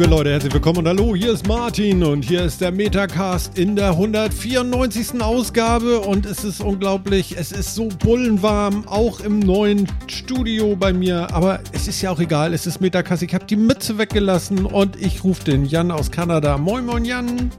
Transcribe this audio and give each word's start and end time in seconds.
Liebe 0.00 0.14
Leute, 0.14 0.30
herzlich 0.30 0.54
willkommen 0.54 0.78
und 0.78 0.88
hallo, 0.88 1.14
hier 1.14 1.34
ist 1.34 1.46
Martin 1.46 2.02
und 2.02 2.24
hier 2.24 2.42
ist 2.42 2.62
der 2.62 2.72
Metacast 2.72 3.58
in 3.58 3.76
der 3.76 3.90
194. 3.90 5.20
Ausgabe 5.20 6.00
und 6.00 6.24
es 6.24 6.42
ist 6.42 6.62
unglaublich, 6.62 7.36
es 7.36 7.52
ist 7.52 7.74
so 7.74 7.90
bullenwarm, 7.98 8.88
auch 8.88 9.20
im 9.20 9.40
neuen 9.40 9.86
Studio 10.06 10.74
bei 10.74 10.94
mir, 10.94 11.30
aber 11.34 11.60
es 11.72 11.86
ist 11.86 12.00
ja 12.00 12.10
auch 12.12 12.18
egal, 12.18 12.54
es 12.54 12.66
ist 12.66 12.80
Metacast, 12.80 13.22
ich 13.22 13.34
habe 13.34 13.44
die 13.44 13.56
Mütze 13.56 13.98
weggelassen 13.98 14.64
und 14.64 14.96
ich 14.96 15.22
rufe 15.22 15.44
den 15.44 15.66
Jan 15.66 15.90
aus 15.90 16.10
Kanada. 16.10 16.56
Moin, 16.56 16.86
moin, 16.86 17.04
Jan. 17.04 17.50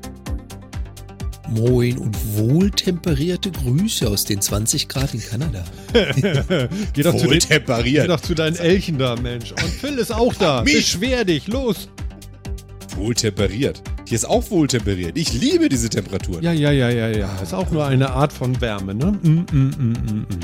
Moin 1.47 1.99
und 1.99 2.17
wohltemperierte 2.38 3.52
Grüße 3.52 4.09
aus 4.09 4.25
den 4.25 4.41
20 4.41 4.88
Grad 4.88 5.13
in 5.13 5.21
Kanada. 5.21 5.63
geh, 5.94 7.03
doch 7.03 7.11
zu 7.11 7.27
den, 7.27 7.33
Wohltemperiert. 7.33 8.05
geh 8.05 8.08
doch 8.08 8.21
zu 8.21 8.33
deinen 8.33 8.55
Elchen 8.55 8.97
da, 8.97 9.16
Mensch. 9.16 9.52
Und 9.52 9.61
Phil 9.61 9.99
ist 9.99 10.11
auch 10.11 10.33
da. 10.33 10.61
Beschwer 10.61 11.23
dich, 11.23 11.45
los. 11.45 11.88
Wohltemperiert. 12.95 13.81
Hier 14.08 14.16
ist 14.16 14.26
auch 14.26 14.50
wohltemperiert. 14.52 15.18
Ich 15.18 15.34
liebe 15.34 15.70
diese 15.70 15.89
Temperaturen. 15.89 16.44
Ja, 16.44 16.52
ja, 16.52 16.72
ja, 16.72 16.89
ja, 16.89 17.08
ja. 17.09 17.36
Ist 17.42 17.53
auch 17.53 17.72
nur 17.72 17.86
eine 17.86 18.11
Art 18.11 18.33
von 18.33 18.59
Wärme, 18.61 18.94
ne? 18.94 19.17
Mm, 19.22 19.28
mm, 19.28 19.45
mm, 19.52 19.72
mm, 19.78 20.20
mm. 20.20 20.39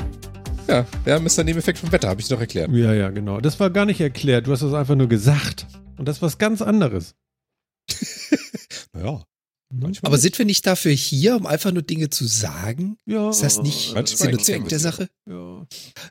Ja, 0.68 0.86
Wärme 1.04 1.26
ist 1.26 1.38
der 1.38 1.44
Nebeneffekt 1.44 1.78
vom 1.78 1.90
Wetter, 1.92 2.08
habe 2.08 2.20
ich 2.20 2.28
doch 2.28 2.40
erklärt. 2.40 2.70
Ja, 2.72 2.92
ja, 2.92 3.10
genau. 3.10 3.40
Das 3.40 3.58
war 3.58 3.70
gar 3.70 3.86
nicht 3.86 4.00
erklärt. 4.00 4.46
Du 4.46 4.52
hast 4.52 4.62
das 4.62 4.74
einfach 4.74 4.94
nur 4.94 5.08
gesagt. 5.08 5.66
Und 5.96 6.06
das 6.06 6.16
ist 6.16 6.22
was 6.22 6.38
ganz 6.38 6.62
anderes. 6.62 7.14
Naja, 8.92 9.22
Aber 10.02 10.16
sind 10.16 10.38
wir 10.38 10.46
nicht 10.46 10.66
dafür 10.66 10.92
hier, 10.92 11.36
um 11.36 11.46
einfach 11.46 11.72
nur 11.72 11.82
Dinge 11.82 12.08
zu 12.08 12.26
sagen? 12.26 12.96
ja, 13.04 13.28
Ist 13.28 13.42
das 13.42 13.62
nicht 13.62 13.94
Manchmal 13.94 14.16
Sinn 14.16 14.32
und 14.32 14.44
Zweck 14.44 14.68
der 14.68 14.78
Sache? 14.78 15.08
Ja. 15.26 15.66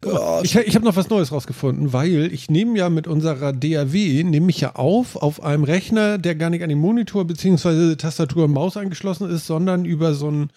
Ja, 0.06 0.42
Ich, 0.44 0.56
ich 0.56 0.76
habe 0.76 0.86
noch 0.86 0.96
was 0.96 1.10
Neues 1.10 1.32
rausgefunden, 1.32 1.92
weil 1.92 2.32
ich 2.32 2.52
nehme 2.52 2.78
ja 2.78 2.90
mit 2.90 3.08
unserer 3.08 3.54
DAW, 3.54 4.24
nehme 4.24 4.52
ich 4.52 4.60
ja 4.60 4.76
auf, 4.76 5.16
auf 5.16 5.42
einem 5.42 5.64
Rechner, 5.64 6.20
der 6.20 6.36
gar 6.36 6.52
nicht 6.52 6.62
an 6.62 6.70
den 6.70 6.78
Monitor 6.78 7.26
bzw. 7.26 7.96
Tastatur 7.96 8.46
und 8.46 8.52
Maus 8.54 8.78
angeschlossen 8.78 9.28
ist, 9.30 9.48
sondern 9.48 9.86
über 9.86 10.14
so 10.14 10.30
ein, 10.30 10.52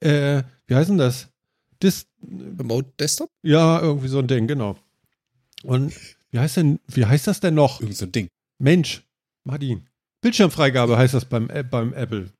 äh, 0.00 0.44
wie 0.68 0.76
heißt 0.76 0.90
denn 0.90 0.98
das? 0.98 1.28
Dis 1.82 2.06
Remote 2.22 2.88
Desktop? 3.00 3.30
ja, 3.42 3.80
irgendwie 3.80 4.08
so 4.08 4.20
ein 4.20 4.28
Ding, 4.28 4.46
genau. 4.46 4.76
Und 5.64 5.92
wie 6.30 6.38
heißt 6.38 6.56
denn, 6.58 6.78
wie 6.86 7.04
heißt 7.04 7.26
das 7.26 7.40
denn 7.40 7.54
noch? 7.54 7.80
irgend 7.80 7.96
so 7.96 8.06
ein 8.06 8.12
Ding. 8.12 8.28
Mensch, 8.58 9.02
Martin. 9.42 9.86
Bildschirmfreigabe 10.20 10.96
heißt 10.96 11.14
das 11.14 11.24
beim, 11.24 11.50
äh, 11.50 11.64
beim 11.64 11.92
Apple. 11.92 12.30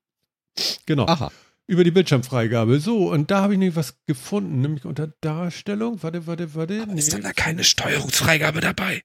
Genau. 0.87 1.07
Aha. 1.07 1.31
Über 1.67 1.83
die 1.83 1.91
Bildschirmfreigabe. 1.91 2.79
So, 2.79 3.11
und 3.11 3.31
da 3.31 3.43
habe 3.43 3.55
ich 3.55 3.59
nämlich 3.59 3.77
was 3.77 3.97
gefunden, 4.07 4.61
nämlich 4.61 4.85
unter 4.85 5.09
Darstellung. 5.23 6.03
Warte, 6.03 6.27
warte, 6.27 6.55
warte. 6.55 6.87
Nee. 6.87 6.99
Ist 6.99 7.13
dann 7.15 7.23
da 7.23 7.33
keine 7.33 7.65
Steuerungsfreigabe 7.65 8.61
dabei? 8.61 9.03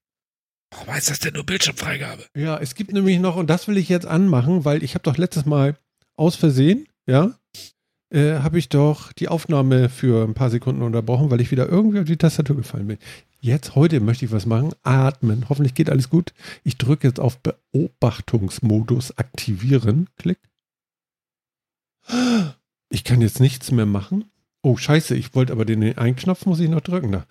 Warum 0.72 0.94
heißt 0.94 1.10
das 1.10 1.20
denn 1.20 1.34
nur 1.34 1.46
Bildschirmfreigabe? 1.46 2.26
Ja, 2.36 2.58
es 2.58 2.76
gibt 2.76 2.92
nämlich 2.92 3.20
noch, 3.20 3.38
und 3.38 3.50
das 3.50 3.68
will 3.68 3.78
ich 3.78 3.90
jetzt 3.90 4.06
anmachen, 4.06 4.66
weil 4.66 4.84
ich 4.84 4.94
habe 4.94 5.04
doch 5.04 5.18
letztes 5.18 5.46
Mal 5.46 5.78
aus 6.16 6.36
Versehen, 6.36 6.88
ja, 7.08 7.34
äh, 8.12 8.40
habe 8.40 8.60
ich 8.60 8.70
doch 8.70 9.14
die 9.14 9.30
Aufnahme 9.30 9.90
für 9.90 10.28
ein 10.28 10.34
paar 10.34 10.50
Sekunden 10.50 10.82
unterbrochen, 10.82 11.32
weil 11.32 11.42
ich 11.42 11.52
wieder 11.52 11.70
irgendwie 11.70 12.00
auf 12.00 12.06
die 12.06 12.18
Tastatur 12.18 12.58
gefallen 12.58 12.88
bin. 12.88 12.98
Jetzt, 13.40 13.76
heute 13.76 14.00
möchte 14.02 14.26
ich 14.26 14.32
was 14.32 14.46
machen. 14.46 14.74
Atmen. 14.84 15.46
Hoffentlich 15.48 15.74
geht 15.74 15.90
alles 15.90 16.10
gut. 16.10 16.34
Ich 16.64 16.78
drücke 16.78 17.08
jetzt 17.08 17.20
auf 17.20 17.40
Beobachtungsmodus 17.40 19.18
aktivieren. 19.18 20.08
Klick. 20.18 20.40
Ich 22.90 23.04
kann 23.04 23.22
jetzt 23.22 23.40
nichts 23.40 23.72
mehr 23.72 23.86
machen. 23.86 24.26
Oh, 24.62 24.76
scheiße, 24.78 25.16
ich 25.16 25.36
wollte 25.36 25.54
aber 25.54 25.66
den 25.66 25.98
einen 25.98 26.16
Knopf 26.16 26.46
muss 26.46 26.60
ich 26.60 26.70
noch 26.70 26.82
drücken. 26.82 27.12
Da. 27.12 27.26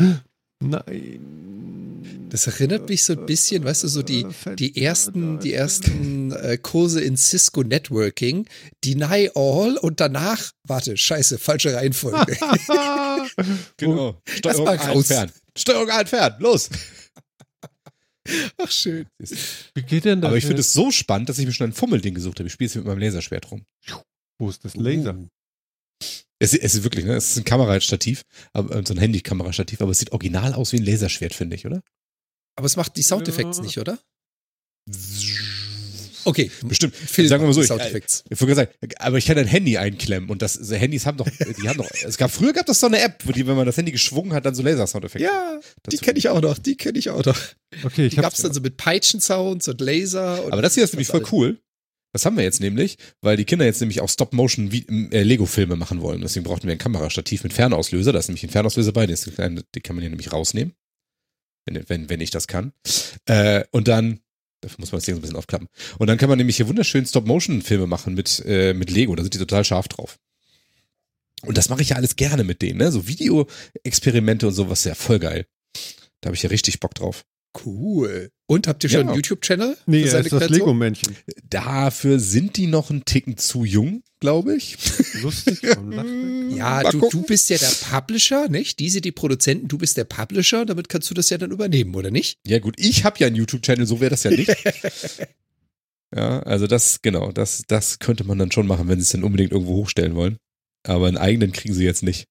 Nein. 0.60 2.28
Das 2.30 2.46
erinnert 2.46 2.88
mich 2.88 3.04
so 3.04 3.14
ein 3.14 3.26
bisschen, 3.26 3.64
weißt 3.64 3.84
du, 3.84 3.88
so 3.88 4.02
die, 4.02 4.26
Äh, 4.44 4.54
die 4.56 4.82
ersten, 4.82 5.38
die 5.40 5.52
ersten 5.54 6.32
äh, 6.32 6.58
Kurse 6.58 7.00
in 7.00 7.16
Cisco 7.16 7.62
Networking. 7.62 8.46
Deny 8.84 9.30
all 9.34 9.76
und 9.78 10.00
danach, 10.00 10.52
warte, 10.64 10.96
scheiße, 10.96 11.38
falsche 11.38 11.74
Reihenfolge. 11.74 12.36
Genau. 13.76 14.20
Steuerung 14.26 14.68
A 14.68 14.74
entfernen. 14.92 15.32
Steuerung 15.56 15.90
A 15.90 16.00
entfernen. 16.00 16.36
Los. 16.40 16.70
Ach, 18.58 18.70
schön. 18.70 19.06
Wie 19.74 19.82
geht 19.82 20.04
denn 20.04 20.20
das? 20.20 20.28
Aber 20.28 20.36
ich 20.36 20.44
finde 20.44 20.60
es 20.60 20.72
so 20.72 20.90
spannend, 20.90 21.28
dass 21.28 21.38
ich 21.38 21.46
mir 21.46 21.52
schon 21.52 21.70
ein 21.70 21.72
Fummelding 21.72 22.14
gesucht 22.14 22.38
habe. 22.40 22.46
Ich 22.46 22.52
spiele 22.52 22.68
es 22.68 22.74
mit 22.74 22.84
meinem 22.84 22.98
Laserschwert 22.98 23.50
rum. 23.50 23.64
Wo 24.38 24.48
ist 24.48 24.64
das 24.64 24.74
Laser? 24.76 25.16
Es, 26.40 26.54
es 26.54 26.74
ist 26.76 26.84
wirklich, 26.84 27.04
ne? 27.04 27.14
Es 27.16 27.30
ist 27.32 27.38
ein 27.38 27.44
Kamerastativ, 27.44 28.22
aber, 28.52 28.76
äh, 28.76 28.82
so 28.86 28.94
ein 28.94 28.98
Handykamerastativ, 28.98 29.80
aber 29.80 29.90
es 29.90 29.98
sieht 29.98 30.12
original 30.12 30.54
aus 30.54 30.72
wie 30.72 30.76
ein 30.76 30.84
Laserschwert, 30.84 31.34
finde 31.34 31.56
ich, 31.56 31.66
oder? 31.66 31.82
Aber 32.56 32.66
es 32.66 32.76
macht 32.76 32.96
die 32.96 33.02
Soundeffekte 33.02 33.56
Ja. 33.56 33.62
nicht, 33.62 33.78
oder? 33.78 33.98
Okay, 36.24 36.50
Bestimmt. 36.66 36.94
Film 36.94 37.26
Sagen 37.26 37.42
wir 37.42 37.46
mal 37.46 37.52
so, 37.54 37.62
ich, 37.62 37.68
Soundeffekte. 37.68 38.22
Ich 38.28 38.40
wollte 38.40 38.54
sagen, 38.54 38.70
aber 38.98 39.16
ich 39.16 39.24
kann 39.24 39.38
ein 39.38 39.46
Handy 39.46 39.78
einklemmen 39.78 40.28
und 40.28 40.42
das 40.42 40.58
also 40.58 40.74
Handys 40.74 41.06
haben 41.06 41.16
doch, 41.16 41.26
die 41.28 41.68
haben 41.68 41.78
doch, 41.78 41.90
es 41.90 42.18
gab 42.18 42.30
früher 42.30 42.52
gab 42.52 42.68
es 42.68 42.80
so 42.80 42.86
eine 42.86 43.00
App, 43.00 43.22
wo 43.24 43.32
die, 43.32 43.46
wenn 43.46 43.56
man 43.56 43.64
das 43.64 43.76
Handy 43.78 43.92
geschwungen 43.92 44.34
hat, 44.34 44.44
dann 44.44 44.54
so 44.54 44.62
Laser-Soundeffekte. 44.62 45.24
Ja, 45.24 45.58
die 45.86 45.96
dazu- 45.96 46.04
kenne 46.04 46.18
ich 46.18 46.28
auch 46.28 46.40
noch, 46.42 46.58
die 46.58 46.76
kenne 46.76 46.98
ich 46.98 47.08
auch 47.10 47.24
noch. 47.24 47.38
Okay, 47.82 48.06
ich 48.06 48.14
Die 48.14 48.20
gab 48.20 48.32
es 48.34 48.42
dann 48.42 48.52
so 48.52 48.60
mit 48.60 48.76
Peitschen-Sounds 48.76 49.68
und 49.68 49.80
Laser. 49.80 50.44
Und 50.44 50.52
Aber 50.52 50.60
das 50.62 50.74
hier 50.74 50.84
ist 50.84 50.92
nämlich 50.92 51.08
voll 51.08 51.20
alles. 51.20 51.32
cool. 51.32 51.58
Das 52.12 52.24
haben 52.24 52.36
wir 52.36 52.44
jetzt 52.44 52.60
nämlich, 52.60 52.96
weil 53.20 53.36
die 53.36 53.44
Kinder 53.44 53.66
jetzt 53.66 53.80
nämlich 53.80 54.00
auch 54.00 54.08
Stop-Motion 54.08 54.70
äh, 54.70 55.76
machen 55.76 56.00
wollen. 56.00 56.20
Deswegen 56.22 56.44
brauchten 56.44 56.66
wir 56.66 56.72
ein 56.72 56.78
Kamerastativ 56.78 57.42
mit 57.42 57.52
Fernauslöser. 57.52 58.12
Da 58.12 58.18
ist 58.18 58.28
nämlich 58.28 58.44
ein 58.44 58.50
Fernauslöser 58.50 58.92
bei, 58.92 59.06
den 59.06 59.16
kann 59.82 59.96
man 59.96 60.00
hier 60.00 60.10
nämlich 60.10 60.32
rausnehmen. 60.32 60.74
Wenn, 61.66 61.88
wenn, 61.88 62.08
wenn 62.08 62.20
ich 62.20 62.30
das 62.30 62.46
kann. 62.46 62.72
Äh, 63.26 63.64
und 63.72 63.88
dann, 63.88 64.20
dafür 64.62 64.80
muss 64.80 64.90
man 64.90 64.98
das 64.98 65.04
hier 65.04 65.14
so 65.14 65.18
ein 65.18 65.22
bisschen 65.22 65.36
aufklappen. 65.36 65.68
Und 65.98 66.06
dann 66.06 66.16
kann 66.16 66.30
man 66.30 66.38
nämlich 66.38 66.56
hier 66.56 66.66
wunderschön 66.66 67.04
Stop-Motion-Filme 67.04 67.86
machen 67.86 68.14
mit, 68.14 68.42
äh, 68.46 68.72
mit 68.72 68.90
Lego. 68.90 69.14
Da 69.14 69.22
sind 69.22 69.34
die 69.34 69.38
total 69.38 69.64
scharf 69.64 69.88
drauf. 69.88 70.18
Und 71.42 71.58
das 71.58 71.68
mache 71.68 71.82
ich 71.82 71.90
ja 71.90 71.96
alles 71.96 72.16
gerne 72.16 72.42
mit 72.42 72.62
denen, 72.62 72.78
ne? 72.78 72.90
So 72.90 73.06
Video-Experimente 73.06 74.48
und 74.48 74.54
sowas, 74.54 74.84
ja 74.84 74.94
voll 74.94 75.18
geil. 75.18 75.46
Da 76.20 76.28
habe 76.28 76.36
ich 76.36 76.42
ja 76.42 76.48
richtig 76.48 76.80
Bock 76.80 76.94
drauf. 76.94 77.24
Cool. 77.64 78.30
Und 78.46 78.66
habt 78.66 78.82
ihr 78.84 78.90
schon 78.90 79.00
Ja. 79.02 79.06
einen 79.08 79.16
YouTube-Channel? 79.16 79.76
Nee, 79.86 80.06
seine 80.06 80.24
ist 80.24 80.32
das? 80.32 80.48
Lego-Männchen. 80.48 81.16
Dafür 81.48 82.18
sind 82.18 82.56
die 82.56 82.66
noch 82.66 82.90
einen 82.90 83.04
Ticken 83.04 83.36
zu 83.36 83.64
jung, 83.64 84.02
glaube 84.20 84.56
ich. 84.56 84.76
Lustig. 85.22 85.60
Ja, 86.50 86.82
Mal 86.82 86.90
du, 86.90 86.98
gucken. 86.98 87.20
du 87.20 87.26
bist 87.26 87.50
ja 87.50 87.58
der 87.58 87.70
Publisher, 87.90 88.48
nicht? 88.48 88.78
Diese 88.78 89.00
die 89.02 89.12
Produzenten, 89.12 89.68
du 89.68 89.76
bist 89.78 89.96
der 89.98 90.04
Publisher, 90.04 90.64
damit 90.64 90.88
kannst 90.88 91.10
du 91.10 91.14
das 91.14 91.28
ja 91.30 91.36
dann 91.38 91.50
übernehmen, 91.50 91.94
oder 91.94 92.10
nicht? 92.10 92.38
Ja, 92.46 92.58
gut, 92.58 92.74
ich 92.78 93.04
habe 93.04 93.18
ja 93.18 93.26
einen 93.26 93.36
YouTube-Channel, 93.36 93.86
so 93.86 94.00
wäre 94.00 94.10
das 94.10 94.22
ja 94.24 94.30
nicht. 94.30 94.48
ja, 96.14 96.40
also 96.40 96.66
das, 96.66 97.02
genau, 97.02 97.32
das, 97.32 97.62
das 97.68 97.98
könnte 97.98 98.24
man 98.24 98.38
dann 98.38 98.50
schon 98.50 98.66
machen, 98.66 98.88
wenn 98.88 98.98
sie 98.98 99.02
es 99.02 99.10
dann 99.12 99.24
unbedingt 99.24 99.52
irgendwo 99.52 99.74
hochstellen 99.76 100.14
wollen. 100.14 100.38
Aber 100.86 101.06
einen 101.08 101.18
eigenen 101.18 101.52
kriegen 101.52 101.74
sie 101.74 101.84
jetzt 101.84 102.02
nicht. 102.02 102.24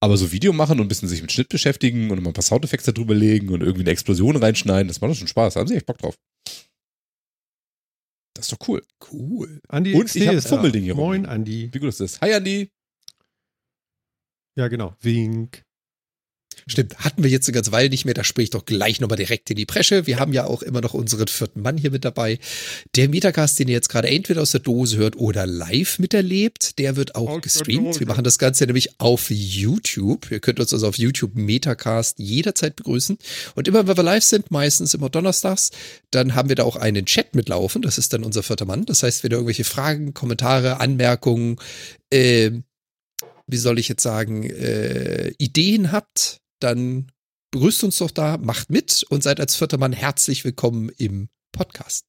Aber 0.00 0.16
so 0.16 0.30
Video 0.30 0.52
machen 0.52 0.78
und 0.78 0.86
ein 0.86 0.88
bisschen 0.88 1.08
sich 1.08 1.22
mit 1.22 1.32
Schnitt 1.32 1.48
beschäftigen 1.48 2.10
und 2.10 2.22
mal 2.22 2.30
ein 2.30 2.34
paar 2.34 2.42
Soundeffekte 2.42 2.92
drüber 2.92 3.14
legen 3.14 3.48
und 3.48 3.62
irgendwie 3.62 3.82
eine 3.82 3.90
Explosion 3.90 4.36
reinschneiden, 4.36 4.88
das 4.88 5.00
macht 5.00 5.12
doch 5.12 5.16
schon 5.16 5.28
Spaß. 5.28 5.54
Da 5.54 5.60
haben 5.60 5.68
sie 5.68 5.76
echt 5.76 5.86
Bock 5.86 5.98
drauf. 5.98 6.16
Das 8.34 8.46
ist 8.46 8.52
doch 8.52 8.68
cool. 8.68 8.84
Cool. 9.10 9.60
Andi 9.68 9.94
Und 9.94 10.04
XT 10.04 10.16
ich 10.16 10.28
hab 10.28 10.34
ist 10.34 10.44
da. 10.44 10.56
Fummelding 10.56 10.82
hier 10.84 10.94
Moin, 10.94 11.24
rum. 11.24 11.32
Andi. 11.32 11.70
Wie 11.72 11.78
gut 11.78 11.88
ist 11.88 12.00
das? 12.00 12.20
Hi, 12.20 12.34
Andi. 12.34 12.70
Ja, 14.56 14.68
genau. 14.68 14.94
Wink. 15.00 15.65
Stimmt, 16.66 16.98
hatten 16.98 17.22
wir 17.22 17.30
jetzt 17.30 17.46
eine 17.48 17.54
ganze 17.54 17.70
Weile 17.70 17.90
nicht 17.90 18.04
mehr, 18.04 18.14
da 18.14 18.24
sprich 18.24 18.44
ich 18.44 18.50
doch 18.50 18.64
gleich 18.64 19.00
nochmal 19.00 19.16
direkt 19.16 19.50
in 19.50 19.56
die 19.56 19.66
Bresche. 19.66 20.06
Wir 20.06 20.18
haben 20.18 20.32
ja 20.32 20.46
auch 20.46 20.62
immer 20.62 20.80
noch 20.80 20.94
unseren 20.94 21.28
vierten 21.28 21.62
Mann 21.62 21.76
hier 21.76 21.90
mit 21.90 22.04
dabei. 22.04 22.38
Der 22.96 23.08
Metacast, 23.08 23.58
den 23.58 23.68
ihr 23.68 23.74
jetzt 23.74 23.88
gerade 23.88 24.08
entweder 24.08 24.42
aus 24.42 24.50
der 24.50 24.60
Dose 24.60 24.96
hört 24.96 25.16
oder 25.16 25.46
live 25.46 25.98
miterlebt, 25.98 26.78
der 26.78 26.96
wird 26.96 27.14
auch 27.14 27.28
Aus 27.28 27.42
gestreamt. 27.42 28.00
Wir 28.00 28.06
machen 28.06 28.24
das 28.24 28.38
Ganze 28.38 28.64
nämlich 28.66 29.00
auf 29.00 29.30
YouTube. 29.30 30.30
Ihr 30.30 30.40
könnt 30.40 30.58
uns 30.58 30.72
also 30.72 30.88
auf 30.88 30.98
YouTube 30.98 31.34
Metacast 31.34 32.18
jederzeit 32.18 32.74
begrüßen. 32.74 33.18
Und 33.54 33.68
immer 33.68 33.86
wenn 33.86 33.96
wir 33.96 34.02
live 34.02 34.24
sind, 34.24 34.50
meistens 34.50 34.94
immer 34.94 35.10
donnerstags, 35.10 35.70
dann 36.10 36.34
haben 36.34 36.48
wir 36.48 36.56
da 36.56 36.64
auch 36.64 36.76
einen 36.76 37.06
Chat 37.06 37.34
mitlaufen. 37.34 37.82
Das 37.82 37.98
ist 37.98 38.12
dann 38.12 38.24
unser 38.24 38.42
vierter 38.42 38.64
Mann. 38.64 38.86
Das 38.86 39.02
heißt, 39.02 39.22
wenn 39.22 39.30
ihr 39.30 39.36
irgendwelche 39.36 39.64
Fragen, 39.64 40.14
Kommentare, 40.14 40.80
Anmerkungen, 40.80 41.56
ähm, 42.10 42.64
wie 43.46 43.56
soll 43.56 43.78
ich 43.78 43.88
jetzt 43.88 44.02
sagen, 44.02 44.42
äh, 44.44 45.32
Ideen 45.38 45.92
habt, 45.92 46.40
dann 46.66 47.12
begrüßt 47.52 47.84
uns 47.84 47.98
doch 47.98 48.10
da, 48.10 48.38
macht 48.38 48.70
mit 48.70 49.04
und 49.08 49.22
seid 49.22 49.38
als 49.38 49.54
vierter 49.54 49.78
Mann 49.78 49.92
herzlich 49.92 50.44
willkommen 50.44 50.90
im 50.98 51.28
Podcast. 51.52 52.04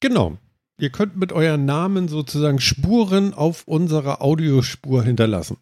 Genau. 0.00 0.36
Ihr 0.78 0.90
könnt 0.90 1.16
mit 1.16 1.32
euren 1.32 1.64
Namen 1.64 2.08
sozusagen 2.08 2.60
Spuren 2.60 3.32
auf 3.32 3.66
unserer 3.66 4.20
Audiospur 4.20 5.02
hinterlassen. 5.02 5.56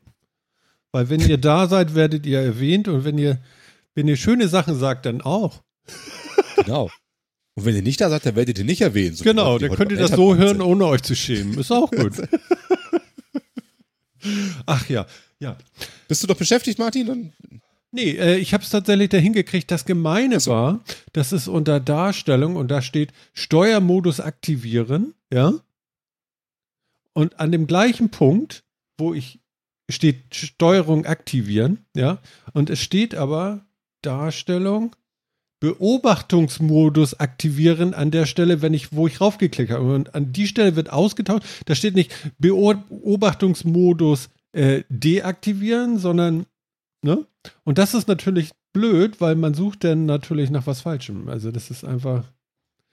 Weil 0.91 1.11
wenn 1.11 1.21
ihr 1.21 1.39
da 1.39 1.69
seid, 1.69 1.95
werdet 1.95 2.27
ihr 2.27 2.41
erwähnt 2.41 2.89
und 2.89 3.05
wenn 3.05 3.19
ihr, 3.19 3.41
wenn 3.95 4.09
ihr 4.09 4.17
schöne 4.17 4.49
Sachen 4.49 4.77
sagt, 4.77 5.07
dann 5.07 5.21
auch. 5.21 5.63
Genau. 6.57 6.91
Und 7.55 7.65
wenn 7.65 7.77
ihr 7.77 7.83
nicht 7.83 8.01
da 8.01 8.11
seid, 8.11 8.27
dann 8.27 8.35
werdet 8.35 8.59
ihr 8.59 8.65
nicht 8.65 8.81
erwähnt. 8.81 9.17
So 9.19 9.25
genau, 9.25 9.59
dann 9.59 9.71
könnt 9.77 9.93
ihr 9.93 9.99
das 9.99 10.11
so 10.11 10.35
hören, 10.35 10.57
sind. 10.57 10.63
ohne 10.63 10.87
euch 10.87 11.03
zu 11.03 11.15
schämen. 11.15 11.57
Ist 11.57 11.71
auch 11.71 11.91
gut. 11.91 12.15
Ach 14.67 14.89
ja, 14.89 15.07
ja. 15.39 15.57
Bist 16.09 16.23
du 16.23 16.27
doch 16.27 16.37
beschäftigt, 16.37 16.79
Martin? 16.81 17.07
Dann 17.07 17.33
Nee, 17.93 18.13
äh, 18.13 18.37
ich 18.37 18.55
habe 18.55 18.65
es 18.65 18.71
tatsächlich 18.71 19.11
dahin 19.11 19.35
gekriegt. 19.35 19.71
Das 19.71 19.85
Gemeine 19.85 20.45
war, 20.47 20.83
dass 21.13 21.33
es 21.33 21.47
unter 21.47 21.79
Darstellung 21.79 22.57
und 22.57 22.69
da 22.71 22.83
steht 22.83 23.13
Steuermodus 23.35 24.21
aktivieren, 24.21 25.15
ja. 25.33 25.53
Und 27.13 27.39
an 27.39 27.53
dem 27.53 27.67
gleichen 27.67 28.11
Punkt, 28.11 28.65
wo 28.97 29.13
ich 29.13 29.41
steht 29.91 30.35
Steuerung 30.35 31.05
aktivieren, 31.05 31.85
ja. 31.95 32.19
Und 32.55 32.71
es 32.71 32.81
steht 32.81 33.15
aber 33.15 33.67
Darstellung 34.01 34.97
Beobachtungsmodus 35.63 37.21
aktivieren 37.21 37.95
an 37.95 38.11
der 38.11 38.27
Stelle, 38.27 38.63
wenn 38.63 38.75
ich, 38.75 38.93
wo 38.93 39.07
ich 39.07 39.21
raufgeklickt 39.21 39.71
habe. 39.71 39.95
Und 39.95 40.13
an 40.13 40.33
die 40.33 40.49
Stelle 40.49 40.75
wird 40.75 40.91
ausgetauscht. 40.91 41.45
Da 41.67 41.77
steht 41.77 41.95
nicht 41.95 42.13
Beobachtungsmodus 42.41 44.31
äh, 44.51 44.83
deaktivieren, 44.89 45.99
sondern, 45.99 46.47
ne? 47.03 47.27
Und 47.65 47.79
das 47.79 47.95
ist 47.95 48.09
natürlich 48.09 48.51
blöd, 48.73 49.21
weil 49.21 49.35
man 49.37 49.55
sucht 49.55 49.85
dann 49.85 50.07
natürlich 50.07 50.51
nach 50.51 50.67
was 50.67 50.81
Falschem. 50.83 51.29
Also 51.29 51.51
das 51.51 51.71
ist 51.71 51.85
einfach, 51.85 52.25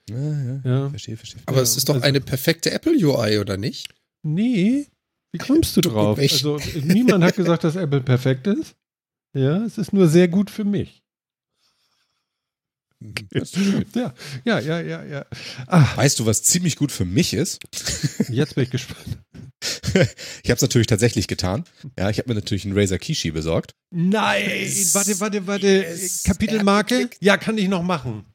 Ja, 0.08 0.16
ja. 0.18 0.60
ja. 0.64 0.88
Verstehe, 0.90 1.16
verstehe. 1.16 1.40
Aber 1.46 1.58
Ja, 1.58 1.62
es 1.62 1.76
ist 1.76 1.88
doch 1.88 1.94
also- 1.94 2.06
eine 2.06 2.20
perfekte 2.20 2.70
Apple 2.72 2.92
UI, 2.92 3.38
oder 3.38 3.56
nicht? 3.56 3.94
Nee, 4.22 4.86
wie 5.32 5.38
kommst 5.38 5.76
du 5.76 5.80
drauf? 5.80 6.18
Also 6.18 6.58
niemand 6.82 7.24
hat 7.24 7.36
gesagt, 7.36 7.64
dass 7.64 7.76
Apple 7.76 8.00
perfekt 8.02 8.46
ist. 8.46 8.74
Ja, 9.32 9.64
es 9.64 9.78
ist 9.78 9.92
nur 9.92 10.08
sehr 10.08 10.26
gut 10.28 10.50
für 10.50 10.64
mich. 10.64 10.99
Ja, 13.94 14.14
ja, 14.44 14.58
ja, 14.60 14.80
ja, 14.80 15.04
ja. 15.04 15.26
Ah, 15.66 15.96
Weißt 15.96 16.18
du, 16.18 16.26
was 16.26 16.42
ziemlich 16.42 16.76
gut 16.76 16.92
für 16.92 17.04
mich 17.04 17.32
ist? 17.32 17.58
jetzt 18.28 18.54
bin 18.54 18.64
ich 18.64 18.70
gespannt. 18.70 19.18
ich 20.42 20.50
habe 20.50 20.56
es 20.56 20.62
natürlich 20.62 20.86
tatsächlich 20.86 21.26
getan. 21.26 21.64
Ja, 21.98 22.10
ich 22.10 22.18
habe 22.18 22.28
mir 22.28 22.34
natürlich 22.34 22.64
einen 22.64 22.78
Razer 22.78 22.98
Kishi 22.98 23.30
besorgt. 23.30 23.72
Nein, 23.90 24.44
warte, 24.92 25.20
warte, 25.20 25.46
warte. 25.46 25.66
Yes. 25.66 26.24
Kapitelmarke? 26.24 27.10
Ja, 27.20 27.36
kann 27.36 27.58
ich 27.58 27.68
noch 27.68 27.82
machen. 27.82 28.26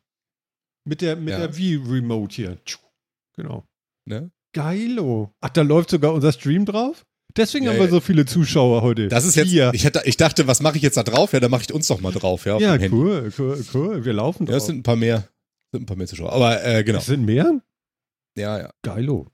Mit 0.88 1.02
der, 1.02 1.16
mit 1.16 1.30
Ja. 1.30 1.40
der 1.40 1.58
Wii-Remote 1.58 2.36
hier. 2.36 2.58
Genau. 3.36 3.66
Ne? 4.08 4.32
Geilo. 4.54 5.32
Ach, 5.42 5.50
da 5.50 5.62
läuft 5.64 5.90
sogar 5.90 6.14
unser 6.14 6.32
Stream 6.32 6.66
drauf? 6.66 7.04
Deswegen 7.38 7.66
Ja, 7.66 7.72
haben 7.72 7.78
wir 7.80 7.86
ja. 7.86 7.92
so 7.92 8.00
viele 8.00 8.26
Zuschauer 8.26 8.82
heute. 8.82 9.08
Das 9.10 9.26
ist 9.26 9.36
jetzt. 9.36 9.50
Vier. 9.50 9.72
Ich, 9.74 9.84
hätte, 9.84 10.02
ich 10.06 10.16
dachte, 10.18 10.48
was 10.48 10.62
mache 10.62 10.78
ich 10.78 10.84
jetzt 10.84 10.96
da 10.98 11.04
drauf? 11.04 11.34
Ja, 11.34 11.40
dann 11.40 11.52
mache 11.52 11.64
ich 11.64 11.74
uns 11.74 11.88
doch 11.88 12.00
mal 12.00 12.12
drauf. 12.14 12.46
Ja, 12.46 12.58
Ja, 12.60 12.78
cool, 12.92 13.32
cool, 13.38 13.66
cool. 13.74 14.06
Wir 14.06 14.14
laufen 14.14 14.46
Ja, 14.46 14.52
drauf. 14.52 14.58
es 14.62 14.66
sind 14.68 14.78
ein 14.80 14.84
paar 14.84 14.96
mehr. 14.96 15.28
Sind 15.74 15.84
ein 15.84 15.86
paar 15.86 15.98
mehr 15.98 16.08
Zuschauer. 16.08 16.32
Aber 16.32 16.64
äh, 16.66 16.84
genau. 16.84 17.00
Es 17.00 17.08
sind 17.08 17.26
mehr? 17.26 17.62
Ja, 18.38 18.60
ja. 18.60 18.74
Geilo. 18.84 19.28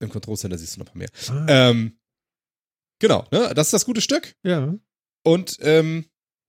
Im 0.00 0.10
Control 0.10 0.36
Center 0.36 0.58
siehst 0.58 0.76
du 0.76 0.80
noch 0.80 0.86
ein 0.86 0.92
paar 0.92 0.98
mehr. 0.98 1.08
Ah, 1.48 1.70
Ähm, 1.70 1.98
genau, 3.00 3.26
ne? 3.30 3.52
Das 3.54 3.68
ist 3.68 3.72
das 3.72 3.84
gute 3.84 4.00
Stück. 4.00 4.34
ja. 4.44 4.74
Und 5.24 5.58
ähm, 5.60 6.04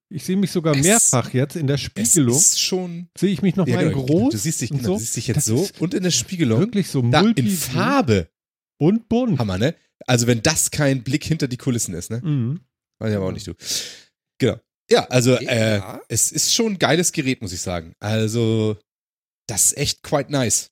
Ich 0.09 0.23
sehe 0.23 0.37
mich 0.37 0.51
sogar 0.51 0.75
Es- 0.75 0.83
mehrfach 0.85 1.33
jetzt 1.33 1.55
in 1.55 1.65
der 1.67 1.75
es 1.75 1.81
Spiegelung. 1.81 2.35
ist 2.35 2.61
schon. 2.61 3.09
Sehe 3.17 3.31
ich 3.31 3.41
mich 3.41 3.55
noch 3.55 3.65
mal 3.67 3.81
in 3.83 3.89
genau, 3.89 4.05
groß? 4.05 4.31
Du 4.31 4.37
siehst 4.37 4.61
dich, 4.61 4.69
genau, 4.69 4.83
so? 4.83 4.93
du 4.93 4.99
siehst 4.99 5.17
dich 5.17 5.27
jetzt 5.27 5.37
Das 5.37 5.45
so 5.45 5.67
und 5.79 5.93
in 5.93 6.03
der 6.03 6.11
Spiegelung. 6.11 6.59
Wirklich 6.59 6.87
so 6.89 7.01
Da 7.01 7.21
in 7.21 7.47
Farbe. 7.49 8.29
und 8.79 9.09
bunt. 9.09 9.39
Hammer, 9.39 9.57
ne? 9.57 9.75
Also 10.05 10.27
wenn 10.27 10.41
das 10.43 10.71
kein 10.71 11.03
Blick 11.03 11.23
hinter 11.23 11.47
die 11.47 11.57
Kulissen 11.57 11.93
ist, 11.93 12.11
ne? 12.11 12.21
Mhm. 12.23 12.59
Weiß 12.99 13.11
ich 13.11 13.17
aber 13.17 13.25
auch 13.27 13.31
nicht 13.31 13.47
du. 13.47 13.53
Genau. 14.39 14.57
Ja, 14.89 15.05
also 15.07 15.33
äh, 15.35 15.77
Ja. 15.79 16.01
es 16.07 16.31
ist 16.31 16.53
schon 16.53 16.73
ein 16.73 16.79
geiles 16.79 17.11
Gerät, 17.11 17.41
muss 17.41 17.51
ich 17.53 17.61
sagen. 17.61 17.93
Also 17.99 18.77
das 19.47 19.65
ist 19.67 19.77
echt 19.77 20.03
quite 20.03 20.31
nice. 20.31 20.71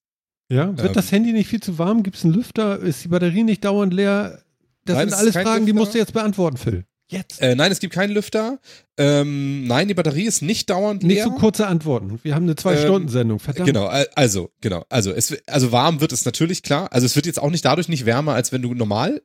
Ja, 0.51 0.67
wird 0.77 0.89
Ähm. 0.89 0.93
das 0.93 1.11
Handy 1.11 1.33
nicht 1.33 1.47
viel 1.49 1.61
zu 1.61 1.77
warm? 1.79 2.03
Gibt 2.03 2.17
es 2.17 2.23
einen 2.23 2.33
Lüfter? 2.33 2.79
Ist 2.79 3.03
die 3.03 3.07
Batterie 3.07 3.43
nicht 3.43 3.65
dauernd 3.65 3.93
leer? 3.93 4.43
Das 4.85 4.95
Nein, 4.97 5.09
sind 5.09 5.17
alles 5.17 5.33
Fragen, 5.33 5.65
die 5.65 5.71
Lüfter. 5.71 5.73
musst 5.81 5.93
du 5.95 5.97
jetzt 5.97 6.13
beantworten, 6.13 6.57
Phil. 6.57 6.85
Jetzt. 7.07 7.39
Äh, 7.41 7.55
nein, 7.55 7.71
es 7.71 7.79
gibt 7.79 7.93
keinen 7.93 8.11
Lüfter. 8.13 8.59
Ähm, 8.97 9.67
nein, 9.67 9.87
die 9.87 9.93
Batterie 9.93 10.23
ist 10.25 10.41
nicht 10.41 10.69
dauernd 10.71 11.03
Nicht 11.03 11.15
leer. 11.17 11.25
so 11.25 11.31
kurze 11.31 11.67
Antworten. 11.67 12.19
Wir 12.23 12.33
haben 12.33 12.43
eine 12.43 12.55
Zwei-Stunden-Sendung. 12.55 13.39
Verdammt. 13.39 13.67
Genau, 13.67 13.85
al- 13.85 14.09
also, 14.15 14.51
genau. 14.61 14.85
Also, 14.89 15.11
es, 15.11 15.35
also 15.47 15.71
warm 15.71 16.01
wird 16.01 16.11
es 16.11 16.25
natürlich, 16.25 16.63
klar. 16.63 16.91
Also 16.91 17.05
es 17.05 17.15
wird 17.15 17.27
jetzt 17.27 17.39
auch 17.39 17.51
nicht 17.51 17.63
dadurch 17.65 17.89
nicht 17.89 18.05
wärmer, 18.07 18.33
als 18.33 18.51
wenn 18.51 18.63
du 18.63 18.73
normal 18.73 19.21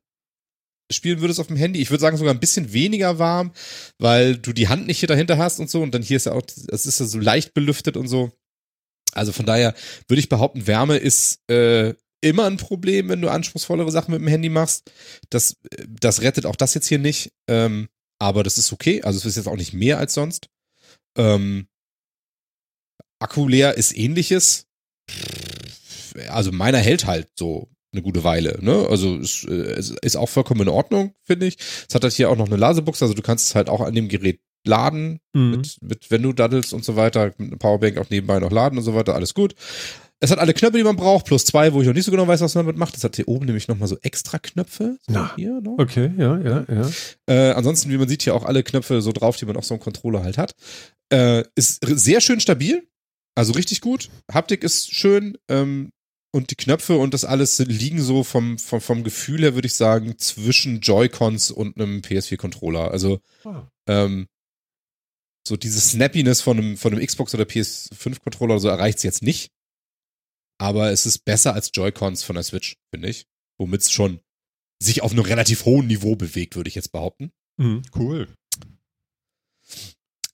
spielen 0.93 1.21
würdest 1.21 1.41
auf 1.41 1.47
dem 1.47 1.56
Handy. 1.56 1.81
Ich 1.81 1.91
würde 1.91 2.00
sagen 2.03 2.17
sogar 2.19 2.35
ein 2.35 2.41
bisschen 2.41 2.73
weniger 2.73 3.19
warm, 3.19 3.53
weil 3.99 4.37
du 4.37 4.53
die 4.53 4.69
Hand 4.69 4.87
nicht 4.87 4.99
hier 4.99 5.06
dahinter 5.09 5.38
hast 5.38 5.59
und 5.61 5.71
so. 5.71 5.81
Und 5.83 5.94
dann 5.94 6.03
hier 6.03 6.17
ist 6.19 6.26
ja 6.26 6.33
auch, 6.33 6.43
es 6.69 6.85
ist 6.85 7.00
ja 7.00 7.06
so 7.06 7.19
leicht 7.19 7.55
belüftet 7.55 7.97
und 7.97 8.09
so. 8.09 8.31
Also 9.15 9.33
von 9.33 9.47
daher 9.47 9.73
würde 10.09 10.21
ich 10.21 10.29
behaupten, 10.29 10.67
Wärme 10.67 10.97
ist 10.99 11.49
äh, 11.50 11.94
immer 12.20 12.44
ein 12.46 12.56
Problem, 12.56 13.08
wenn 13.08 13.20
du 13.20 13.28
anspruchsvollere 13.31 13.90
Sachen 13.90 14.12
mit 14.12 14.20
dem 14.20 14.28
Handy 14.28 14.49
machst. 14.49 14.90
Das, 15.31 15.56
das 15.88 16.20
rettet 16.22 16.46
auch 16.46 16.56
das 16.56 16.75
jetzt 16.75 16.87
hier 16.88 16.99
nicht. 16.99 17.32
Ähm, 17.49 17.88
aber 18.19 18.43
das 18.43 18.58
ist 18.58 18.72
okay. 18.72 19.02
Also 19.02 19.19
es 19.19 19.25
ist 19.25 19.37
jetzt 19.37 19.49
auch 19.49 19.56
nicht 19.56 19.72
mehr 19.72 19.99
als 19.99 20.14
sonst. 20.14 20.49
Ähm, 21.17 21.67
Akku 23.19 23.49
leer 23.49 23.76
ist 23.76 23.96
ähnliches. 23.96 24.67
Also 26.28 26.52
meiner 26.52 26.78
hält 26.78 27.06
halt 27.06 27.28
so 27.38 27.69
eine 27.93 28.02
gute 28.02 28.25
Weile. 28.25 28.58
Ne? 28.61 28.87
Also 28.88 29.16
es, 29.16 29.44
äh, 29.44 29.52
es 29.52 29.90
ist 30.02 30.16
auch 30.16 30.28
vollkommen 30.28 30.62
in 30.62 30.69
Ordnung, 30.69 31.14
finde 31.23 31.46
ich. 31.46 31.56
Es 31.88 31.94
hat 31.94 32.02
halt 32.05 32.12
hier 32.12 32.31
auch 32.31 32.37
noch 32.37 32.46
eine 32.46 32.56
Lasebox, 32.56 33.02
also 33.02 33.14
du 33.14 33.23
kannst 33.23 33.49
es 33.49 33.55
halt 33.55 33.69
auch 33.69 33.81
an 33.81 33.94
dem 33.94 34.08
Gerät 34.08 34.40
laden, 34.66 35.20
Mhm. 35.32 35.50
mit, 35.52 35.76
mit, 35.81 36.11
wenn 36.11 36.23
du 36.23 36.32
daddelst 36.32 36.73
und 36.75 36.84
so 36.84 36.94
weiter, 36.96 37.32
mit 37.38 37.49
einer 37.49 37.56
Powerbank 37.56 37.96
auch 37.99 38.11
nebenbei 38.11 38.38
noch 38.40 38.50
laden 38.52 38.78
und 38.78 38.84
so 38.84 38.94
weiter, 38.94 39.14
alles 39.14 39.32
gut. 39.34 39.55
Es 40.22 40.31
hat 40.31 40.38
alle 40.38 40.52
Knöpfe, 40.52 40.76
die 40.76 40.84
man 40.84 40.96
braucht, 40.96 41.25
plus 41.26 41.46
zwei, 41.46 41.72
wo 41.72 41.81
ich 41.81 41.87
noch 41.87 41.94
nicht 41.94 42.05
so 42.05 42.11
genau 42.11 42.26
weiß, 42.28 42.43
was 42.43 42.55
man 42.55 42.67
damit 42.67 42.78
macht. 42.78 42.94
Es 42.96 43.05
hat 43.05 43.17
hier 43.17 43.26
oben 43.26 43.46
nämlich 43.46 43.69
nochmal 43.69 43.88
so 43.88 43.96
extra 44.02 44.38
Knöpfe. 44.38 44.99
So 45.06 45.12
Na. 45.12 45.34
hier 45.37 45.61
noch. 45.62 45.78
Okay, 45.78 46.12
ja, 46.19 46.38
ja, 46.38 46.67
ja. 46.69 46.90
Äh, 47.26 47.52
ansonsten, 47.52 47.88
wie 47.90 47.96
man 47.96 48.06
sieht, 48.08 48.22
hier 48.22 48.34
auch 48.34 48.44
alle 48.44 48.62
Knöpfe 48.62 49.00
so 49.00 49.12
drauf, 49.12 49.38
die 49.38 49.46
man 49.46 49.56
auf 49.56 49.64
so 49.64 49.72
einem 49.75 49.82
Controller 49.82 50.22
halt 50.22 50.37
hat. 50.37 50.55
Äh, 51.11 51.44
ist 51.55 51.81
sehr 51.87 52.20
schön 52.20 52.38
stabil. 52.40 52.87
Also 53.34 53.52
richtig 53.55 53.81
gut. 53.81 54.11
Haptik 54.31 54.62
ist 54.62 54.94
schön. 54.94 55.38
Ähm, 55.49 55.90
und 56.32 56.50
die 56.50 56.56
Knöpfe 56.56 56.96
und 56.99 57.14
das 57.14 57.25
alles 57.25 57.59
liegen 57.59 58.00
so 58.02 58.23
vom, 58.23 58.59
vom, 58.59 58.80
vom 58.80 59.02
Gefühl 59.02 59.40
her, 59.40 59.54
würde 59.54 59.66
ich 59.66 59.75
sagen, 59.75 60.16
zwischen 60.18 60.80
Joy-Cons 60.80 61.50
und 61.50 61.76
einem 61.80 62.02
PS4-Controller. 62.02 62.90
Also 62.90 63.21
Ah. 63.45 63.66
ähm, 63.88 64.26
so 65.49 65.56
diese 65.56 65.80
Snappiness 65.80 66.42
von 66.42 66.59
einem, 66.59 66.76
von 66.76 66.92
einem 66.92 67.04
Xbox 67.04 67.35
oder 67.35 67.45
PS5-Controller 67.45 68.52
oder 68.54 68.61
so 68.61 68.68
erreicht 68.68 68.99
es 68.99 69.04
jetzt 69.04 69.23
nicht. 69.23 69.50
Aber 70.61 70.90
es 70.90 71.07
ist 71.07 71.25
besser 71.25 71.55
als 71.55 71.71
Joy-Cons 71.73 72.23
von 72.23 72.35
der 72.35 72.43
Switch, 72.43 72.76
finde 72.90 73.09
ich. 73.09 73.26
Womit 73.59 73.81
es 73.81 73.90
schon 73.90 74.21
sich 74.79 75.02
auf 75.02 75.12
einem 75.12 75.25
relativ 75.25 75.64
hohen 75.64 75.87
Niveau 75.87 76.17
bewegt, 76.17 76.55
würde 76.55 76.69
ich 76.69 76.75
jetzt 76.75 76.93
behaupten. 76.93 77.33
Mhm. 77.57 77.83
Cool. 77.97 78.29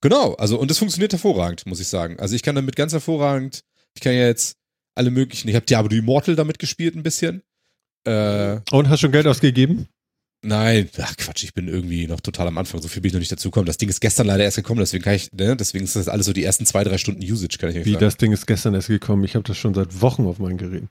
Genau, 0.01 0.35
also 0.35 0.59
und 0.59 0.71
es 0.71 0.79
funktioniert 0.79 1.13
hervorragend, 1.13 1.67
muss 1.67 1.81
ich 1.81 1.87
sagen. 1.87 2.19
Also 2.19 2.35
ich 2.35 2.43
kann 2.43 2.57
damit 2.57 2.75
ganz 2.75 2.93
hervorragend, 2.93 3.63
ich 3.95 4.03
kann 4.03 4.15
ja 4.15 4.27
jetzt 4.27 4.57
alle 4.97 5.11
möglichen, 5.11 5.49
ich 5.49 5.55
habe 5.55 5.67
Diablo 5.67 5.97
Immortal 5.97 6.35
damit 6.35 6.59
gespielt 6.59 6.97
ein 6.97 7.03
bisschen. 7.05 7.43
Äh, 8.05 8.61
Und 8.73 8.89
hast 8.89 9.01
schon 9.01 9.13
Geld 9.13 9.27
ausgegeben? 9.27 9.89
Nein, 10.43 10.89
ach 10.99 11.17
Quatsch, 11.17 11.45
ich 11.45 11.55
bin 11.55 11.69
irgendwie 11.69 12.07
noch 12.07 12.21
total 12.21 12.49
am 12.49 12.59
Anfang, 12.59 12.81
so 12.81 12.89
viel 12.89 13.03
bin 13.03 13.09
ich 13.09 13.13
noch 13.15 13.21
nicht 13.21 13.33
dazugekommen. 13.33 13.67
Das 13.67 13.79
Ding 13.79 13.89
ist 13.89 14.01
gestern 14.01 14.27
leider 14.27 14.45
erst 14.45 14.57
gekommen, 14.57 14.81
deswegen 14.81 15.05
kann 15.05 15.15
ich, 15.15 15.33
ne, 15.33 15.57
deswegen 15.57 15.85
ist 15.85 15.97
das 15.97 16.09
alles 16.09 16.27
so 16.27 16.33
die 16.33 16.45
ersten 16.45 16.67
zwei, 16.67 16.85
drei 16.85 16.99
Stunden 16.99 17.23
Usage, 17.23 17.59
kann 17.59 17.71
ich 17.71 17.77
nicht 17.77 17.87
Wie, 17.87 17.93
sagen. 17.93 18.05
das 18.05 18.17
Ding 18.17 18.33
ist 18.33 18.47
gestern 18.47 18.75
erst 18.75 18.89
gekommen. 18.89 19.25
Ich 19.25 19.35
habe 19.35 19.45
das 19.45 19.57
schon 19.57 19.75
seit 19.75 20.01
Wochen 20.01 20.27
auf 20.27 20.39
meinen 20.39 20.59
Geräten. 20.59 20.89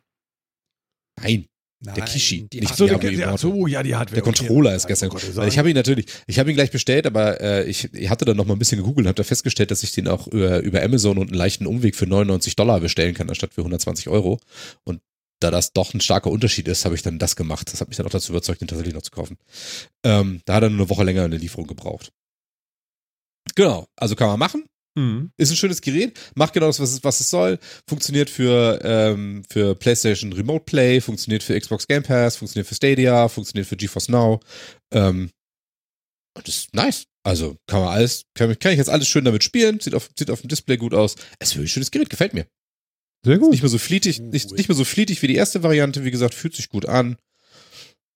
Nein, 1.22 1.46
Nein, 1.82 1.96
Der 1.96 2.06
Kishi, 2.06 2.48
die 2.48 2.62
nicht 2.62 2.76
so, 2.76 2.88
ja, 2.88 2.98
ach 3.34 3.38
so, 3.38 3.68
ja, 3.68 3.84
die 3.84 3.96
Hardware. 3.96 4.16
der 4.16 4.24
Controller 4.24 4.74
ist 4.76 4.88
gestern 4.88 5.10
Oh 5.12 5.16
gekommen. 5.16 5.48
ich 5.48 5.58
habe 5.58 5.70
ihn 5.70 5.76
natürlich, 5.76 6.06
ich 6.26 6.40
habe 6.40 6.50
ihn 6.50 6.56
gleich 6.56 6.72
bestellt, 6.72 7.06
aber 7.06 7.42
äh, 7.42 7.66
ich, 7.66 7.94
ich 7.94 8.10
hatte 8.10 8.24
dann 8.24 8.38
noch 8.38 8.46
mal 8.46 8.54
ein 8.54 8.60
bisschen 8.60 8.78
gegoogelt 8.78 9.06
und 9.06 9.10
habe 9.10 9.16
da 9.18 9.24
festgestellt, 9.24 9.72
dass 9.72 9.84
ich 9.84 9.92
den 9.92 10.08
auch 10.08 10.26
über, 10.28 10.62
über 10.62 10.82
Amazon 10.82 11.18
und 11.18 11.28
einen 11.28 11.38
leichten 11.38 11.68
Umweg 11.68 11.96
für 11.96 12.08
99 12.08 12.56
Dollar 12.56 12.80
bestellen 12.80 13.14
kann, 13.14 13.28
anstatt 13.30 13.54
für 13.54 13.62
120 13.62 14.08
Euro. 14.08 14.40
Und 14.86 15.02
da 15.40 15.52
das 15.52 15.74
doch 15.74 15.94
ein 15.94 16.02
starker 16.02 16.32
Unterschied 16.32 16.68
ist, 16.68 16.86
habe 16.86 16.96
ich 16.96 17.02
dann 17.02 17.20
das 17.20 17.36
gemacht. 17.36 17.72
Das 17.72 17.82
hat 17.82 17.88
mich 17.88 17.98
dann 17.98 18.06
auch 18.06 18.12
dazu 18.12 18.32
überzeugt, 18.32 18.62
den 18.62 18.68
tatsächlich 18.68 18.96
noch 18.96 19.02
zu 19.02 19.12
kaufen. 19.12 19.38
Ähm, 20.04 20.42
da 20.46 20.56
hat 20.56 20.64
er 20.64 20.70
nur 20.70 20.80
eine 20.80 20.90
Woche 20.90 21.04
länger 21.04 21.24
eine 21.24 21.38
Lieferung 21.38 21.68
gebraucht. 21.68 22.12
Genau, 23.56 23.88
also 23.96 24.16
kann 24.16 24.28
man 24.28 24.40
machen. 24.40 24.66
Mhm. 24.98 25.32
Ist 25.38 25.52
ein 25.52 25.58
schönes 25.58 25.82
Gerät, 25.82 26.18
macht 26.36 26.54
genau 26.54 26.68
das, 26.68 26.80
was 26.80 26.94
es, 26.94 27.04
was 27.04 27.20
es 27.20 27.30
soll. 27.30 27.60
Funktioniert 27.88 28.30
für, 28.30 28.80
ähm, 28.84 29.44
für 29.50 29.76
PlayStation 29.76 30.32
Remote 30.32 30.64
Play, 30.64 31.02
funktioniert 31.02 31.44
für 31.44 31.60
Xbox 31.60 31.86
Game 31.88 32.04
Pass, 32.04 32.38
funktioniert 32.38 32.68
für 32.68 32.76
Stadia, 32.76 33.28
funktioniert 33.28 33.68
für 33.68 33.76
GeForce 33.76 34.10
Now. 34.10 34.40
Ähm, 34.94 35.32
und 36.38 36.48
das 36.48 36.56
ist 36.56 36.74
nice. 36.74 37.06
Also 37.24 37.58
kann 37.68 37.82
man 37.82 37.90
alles, 37.90 38.24
kann, 38.36 38.58
kann 38.60 38.72
ich 38.72 38.78
jetzt 38.78 38.90
alles 38.90 39.08
schön 39.08 39.26
damit 39.26 39.44
spielen, 39.44 39.80
sieht 39.80 39.96
auf, 39.96 40.10
sieht 40.18 40.30
auf 40.30 40.42
dem 40.42 40.48
Display 40.48 40.78
gut 40.78 40.94
aus. 40.94 41.16
Es 41.40 41.50
ist 41.50 41.56
wirklich 41.56 41.72
ein 41.72 41.74
schönes 41.74 41.92
Gerät, 41.92 42.10
gefällt 42.10 42.34
mir. 42.34 42.46
Sehr 43.26 43.38
gut. 43.40 43.52
Nicht 43.52 43.64
mehr 43.64 43.70
so 43.70 43.78
flietig, 43.78 44.20
nicht, 44.22 44.52
nicht 44.52 44.70
mehr 44.70 44.76
so 44.76 44.86
flietig 44.86 45.22
wie 45.22 45.28
die 45.28 45.36
erste 45.36 45.64
Variante, 45.64 46.06
wie 46.06 46.12
gesagt, 46.12 46.34
fühlt 46.34 46.56
sich 46.56 46.70
gut 46.70 46.86
an. 46.86 47.18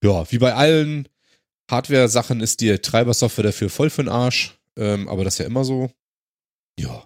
Ja, 0.04 0.32
wie 0.32 0.38
bei 0.38 0.54
allen 0.54 1.10
Hardware-Sachen 1.70 2.40
ist 2.42 2.62
die 2.62 2.78
Treibersoftware 2.78 3.44
dafür 3.44 3.70
voll 3.70 3.90
für 3.90 4.04
den 4.04 4.10
Arsch. 4.10 4.58
Ähm, 4.78 5.10
aber 5.10 5.24
das 5.24 5.34
ist 5.36 5.40
ja 5.40 5.46
immer 5.46 5.66
so. 5.66 5.92
Ja. 6.80 7.06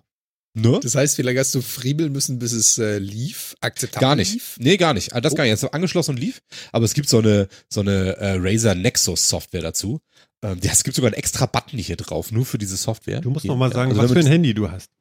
Ne? 0.55 0.79
Das 0.83 0.93
heißt, 0.93 1.17
wie 1.17 1.23
lange 1.23 1.39
hast 1.39 1.55
du 1.55 1.61
friebeln 1.61 2.11
müssen, 2.11 2.37
bis 2.37 2.51
es 2.51 2.77
äh, 2.77 2.99
lief? 2.99 3.55
Akzeptabel 3.61 4.01
Gar 4.07 4.15
nicht. 4.17 4.33
lief? 4.33 4.55
Nee, 4.59 4.77
gar 4.77 4.93
nicht. 4.93 5.13
Ah, 5.13 5.19
Das 5.21 5.33
Oh. 5.33 5.35
gar 5.35 5.45
nicht. 5.45 5.51
Jetzt 5.59 5.73
angeschlossen 5.73 6.11
und 6.11 6.17
lief. 6.19 6.41
Aber 6.71 6.85
es 6.85 6.93
gibt 6.93 7.09
so 7.09 7.17
eine, 7.17 7.47
so 7.69 7.79
eine 7.81 8.17
äh, 8.17 8.35
Razer 8.37 8.75
Nexus 8.75 9.27
Software 9.29 9.63
dazu. 9.63 9.99
Ähm, 10.43 10.59
ja, 10.61 10.71
es 10.71 10.83
gibt 10.83 10.95
sogar 10.95 11.07
einen 11.09 11.17
extra 11.17 11.47
Button 11.47 11.79
hier 11.79 11.95
drauf, 11.95 12.31
nur 12.31 12.45
für 12.45 12.59
diese 12.59 12.77
Software. 12.77 13.21
Du 13.21 13.31
musst 13.31 13.43
Hier, 13.43 13.51
noch 13.51 13.57
mal 13.57 13.71
sagen, 13.73 13.91
also 13.91 14.03
was 14.03 14.11
für 14.11 14.19
ein 14.19 14.27
Handy 14.27 14.53
du 14.53 14.69
hast. 14.69 14.91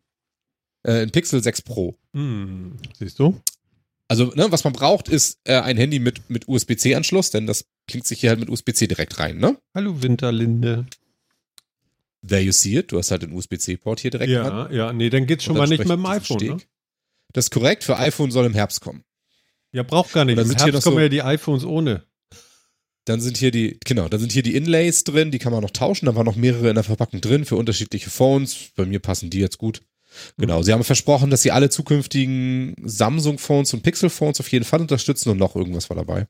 Äh, 0.84 1.02
ein 1.02 1.10
Pixel 1.10 1.42
6 1.42 1.62
Pro. 1.62 1.96
Hm, 2.12 2.76
siehst 2.98 3.18
du? 3.18 3.40
Also, 4.08 4.26
ne, 4.34 4.46
was 4.50 4.64
man 4.64 4.72
braucht, 4.72 5.08
ist 5.08 5.38
äh, 5.44 5.54
ein 5.60 5.76
Handy 5.76 5.98
mit, 5.98 6.28
mit 6.28 6.46
USB-C-Anschluss, 6.48 7.30
denn 7.30 7.46
das 7.46 7.64
klingt 7.88 8.06
sich 8.06 8.20
hier 8.20 8.30
halt 8.30 8.40
mit 8.40 8.50
USB-C 8.50 8.86
direkt 8.86 9.18
rein, 9.18 9.38
ne? 9.38 9.56
Hallo 9.74 10.02
Winterlinde. 10.02 10.86
There 12.26 12.40
you 12.42 12.52
see 12.52 12.76
it. 12.76 12.92
Du 12.92 12.98
hast 12.98 13.10
halt 13.10 13.22
den 13.22 13.32
USB-C-Port 13.32 14.00
hier 14.00 14.10
direkt 14.10 14.30
Ja, 14.30 14.48
dran. 14.48 14.72
ja, 14.74 14.92
nee, 14.92 15.10
dann 15.10 15.26
geht's 15.26 15.44
schon 15.44 15.56
mal 15.56 15.66
nicht 15.66 15.78
mit 15.80 15.88
dem 15.88 16.06
iPhone, 16.06 16.44
ne? 16.46 16.56
Das 17.32 17.46
ist 17.46 17.50
korrekt. 17.50 17.84
Für 17.84 17.96
iPhone 17.98 18.30
soll 18.30 18.44
im 18.46 18.54
Herbst 18.54 18.80
kommen. 18.80 19.02
Ja, 19.72 19.82
braucht 19.82 20.12
gar 20.12 20.24
nicht. 20.24 20.38
Im 20.38 20.44
Herbst 20.50 20.82
kommen 20.84 20.96
so- 20.96 21.00
ja 21.00 21.08
die 21.08 21.22
iPhones 21.22 21.64
ohne. 21.64 22.04
Dann 23.06 23.20
sind 23.20 23.36
hier 23.38 23.50
die, 23.50 23.78
genau, 23.84 24.08
dann 24.08 24.20
sind 24.20 24.30
hier 24.30 24.44
die 24.44 24.54
Inlays 24.54 25.02
drin, 25.02 25.32
die 25.32 25.40
kann 25.40 25.52
man 25.52 25.62
noch 25.62 25.70
tauschen. 25.72 26.06
Da 26.06 26.14
waren 26.14 26.26
noch 26.26 26.36
mehrere 26.36 26.68
in 26.68 26.74
der 26.76 26.84
Verpackung 26.84 27.20
drin 27.20 27.44
für 27.44 27.56
unterschiedliche 27.56 28.10
Phones. 28.10 28.68
Bei 28.76 28.84
mir 28.84 29.00
passen 29.00 29.28
die 29.30 29.40
jetzt 29.40 29.58
gut. 29.58 29.80
Genau, 30.36 30.62
sie 30.62 30.72
haben 30.72 30.84
versprochen, 30.84 31.30
dass 31.30 31.42
sie 31.42 31.50
alle 31.52 31.70
zukünftigen 31.70 32.74
Samsung-Phones 32.84 33.72
und 33.74 33.82
Pixel-Phones 33.82 34.40
auf 34.40 34.50
jeden 34.52 34.64
Fall 34.64 34.80
unterstützen 34.80 35.30
und 35.30 35.38
noch 35.38 35.56
irgendwas 35.56 35.88
war 35.90 35.96
dabei. 35.96 36.26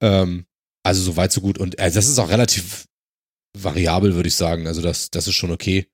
Ähm, 0.00 0.46
also 0.82 1.02
so 1.02 1.16
weit, 1.16 1.32
so 1.32 1.40
gut. 1.40 1.58
Und 1.58 1.78
äh, 1.78 1.90
das 1.90 2.08
ist 2.08 2.18
auch 2.18 2.28
relativ 2.30 2.86
variabel, 3.58 4.14
würde 4.14 4.28
ich 4.28 4.34
sagen. 4.36 4.66
Also 4.66 4.80
das, 4.82 5.10
das 5.10 5.26
ist 5.26 5.34
schon 5.34 5.50
okay. 5.50 5.86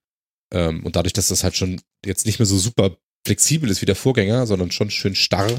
Ähm, 0.53 0.85
und 0.85 0.97
dadurch, 0.97 1.13
dass 1.15 1.29
das 1.29 1.43
halt 1.43 1.57
schon 1.57 1.81
jetzt 2.05 2.27
nicht 2.27 2.39
mehr 2.39 2.47
so 2.47 2.59
super 2.59 2.97
flexibel 3.27 3.69
ist 3.71 3.83
wie 3.83 3.87
der 3.87 3.97
Vorgänger, 3.97 4.47
sondern 4.47 4.71
schon 4.71 4.91
schön 4.91 5.15
starr, 5.15 5.51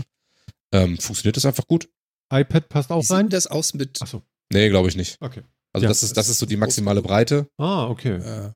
ähm, 0.74 0.98
funktioniert 0.98 1.38
das 1.38 1.46
einfach 1.46 1.68
gut. 1.68 1.90
iPad 2.32 2.70
passt 2.70 2.90
Wie 2.90 2.94
auch 2.94 3.02
sieht 3.02 3.10
denn 3.12 3.18
rein. 3.18 3.30
das 3.30 3.48
aus 3.48 3.74
mit. 3.74 4.02
Achso, 4.02 4.22
Nee, 4.54 4.70
glaube 4.70 4.88
ich 4.90 4.96
nicht. 4.96 5.18
okay. 5.22 5.42
Also 5.74 5.84
Ja, 5.84 5.90
das 5.90 6.04
ist, 6.04 6.16
das 6.16 6.30
ist 6.30 6.40
so 6.40 6.46
die 6.46 6.56
maximale. 6.56 7.02
Breite. 7.02 7.48
Ah, 7.58 7.88
okay. 7.88 8.16
Äh, 8.16 8.52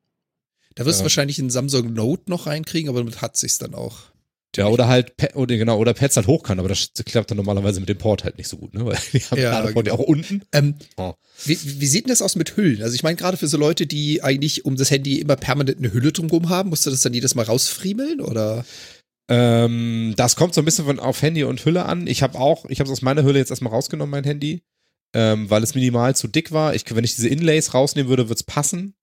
da 0.75 0.85
wirst 0.85 0.99
du 0.99 1.01
Ähm. 1.01 1.05
wahrscheinlich 1.05 1.39
einen 1.39 1.49
Samsung 1.49 1.93
Note 1.93 2.23
noch 2.29 2.47
reinkriegen, 2.47 2.89
aber 2.89 2.99
damit 2.99 3.21
hat 3.21 3.37
sich's 3.37 3.57
dann 3.57 3.73
auch. 3.73 3.97
Ja, 4.57 4.67
oder 4.67 4.89
halt, 4.89 5.13
oder 5.35 5.55
genau, 5.55 5.77
oder 5.77 5.93
Pads 5.93 6.17
halt 6.17 6.27
hoch 6.27 6.43
kann, 6.43 6.59
aber 6.59 6.67
das 6.67 6.89
klappt 7.05 7.31
dann 7.31 7.37
normalerweise 7.37 7.79
mit 7.79 7.87
dem 7.87 7.97
Port 7.97 8.25
halt 8.25 8.37
nicht 8.37 8.49
so 8.49 8.57
gut, 8.57 8.73
ne? 8.73 8.85
Weil 8.85 8.97
die 9.13 9.19
haben 9.19 9.37
Ja, 9.39 9.63
ja, 9.65 9.71
Port 9.71 9.87
ja 9.87 9.93
genau. 9.93 9.95
auch 10.03 10.07
unten. 10.07 10.43
Ähm, 10.51 10.75
Oh. 10.97 11.13
wie, 11.45 11.57
wie 11.79 11.85
sieht 11.87 12.03
denn 12.05 12.09
das 12.09 12.21
aus 12.21 12.35
mit 12.35 12.57
Hüllen? 12.57 12.81
Also 12.83 12.93
ich 12.95 13.01
meine, 13.03 13.15
gerade 13.15 13.37
für 13.37 13.47
so 13.47 13.57
Leute, 13.57 13.87
die 13.87 14.21
eigentlich 14.23 14.65
um 14.65 14.75
das 14.75 14.91
Handy 14.91 15.19
immer 15.19 15.37
permanent 15.37 15.77
eine 15.77 15.93
Hülle 15.93 16.11
drumherum 16.11 16.49
haben, 16.49 16.69
musst 16.69 16.85
du 16.85 16.89
das 16.89 16.99
dann 16.99 17.13
jedes 17.13 17.33
Mal 17.33 17.45
rausfriemeln 17.45 18.19
oder? 18.19 18.65
Ähm, 19.29 20.13
das 20.17 20.35
kommt 20.35 20.53
so 20.53 20.61
ein 20.61 20.65
bisschen 20.65 20.85
von 20.85 20.99
auf 20.99 21.21
Handy 21.21 21.43
und 21.45 21.63
Hülle 21.63 21.85
an. 21.85 22.05
Ich 22.07 22.21
habe 22.21 22.37
auch, 22.37 22.65
ich 22.67 22.79
habe 22.79 22.87
es 22.89 22.91
aus 22.91 23.01
meiner 23.01 23.23
Hülle 23.23 23.39
jetzt 23.39 23.51
erstmal 23.51 23.71
rausgenommen, 23.71 24.11
mein 24.11 24.25
Handy, 24.25 24.63
ähm, 25.13 25.49
weil 25.49 25.63
es 25.63 25.75
minimal 25.75 26.15
zu 26.15 26.27
dick 26.27 26.51
war. 26.51 26.75
Ich, 26.75 26.83
wenn 26.93 27.05
ich 27.05 27.15
diese 27.15 27.29
Inlays 27.29 27.73
rausnehmen 27.73 28.09
würde, 28.09 28.27
wird's 28.27 28.43
passen. 28.43 28.95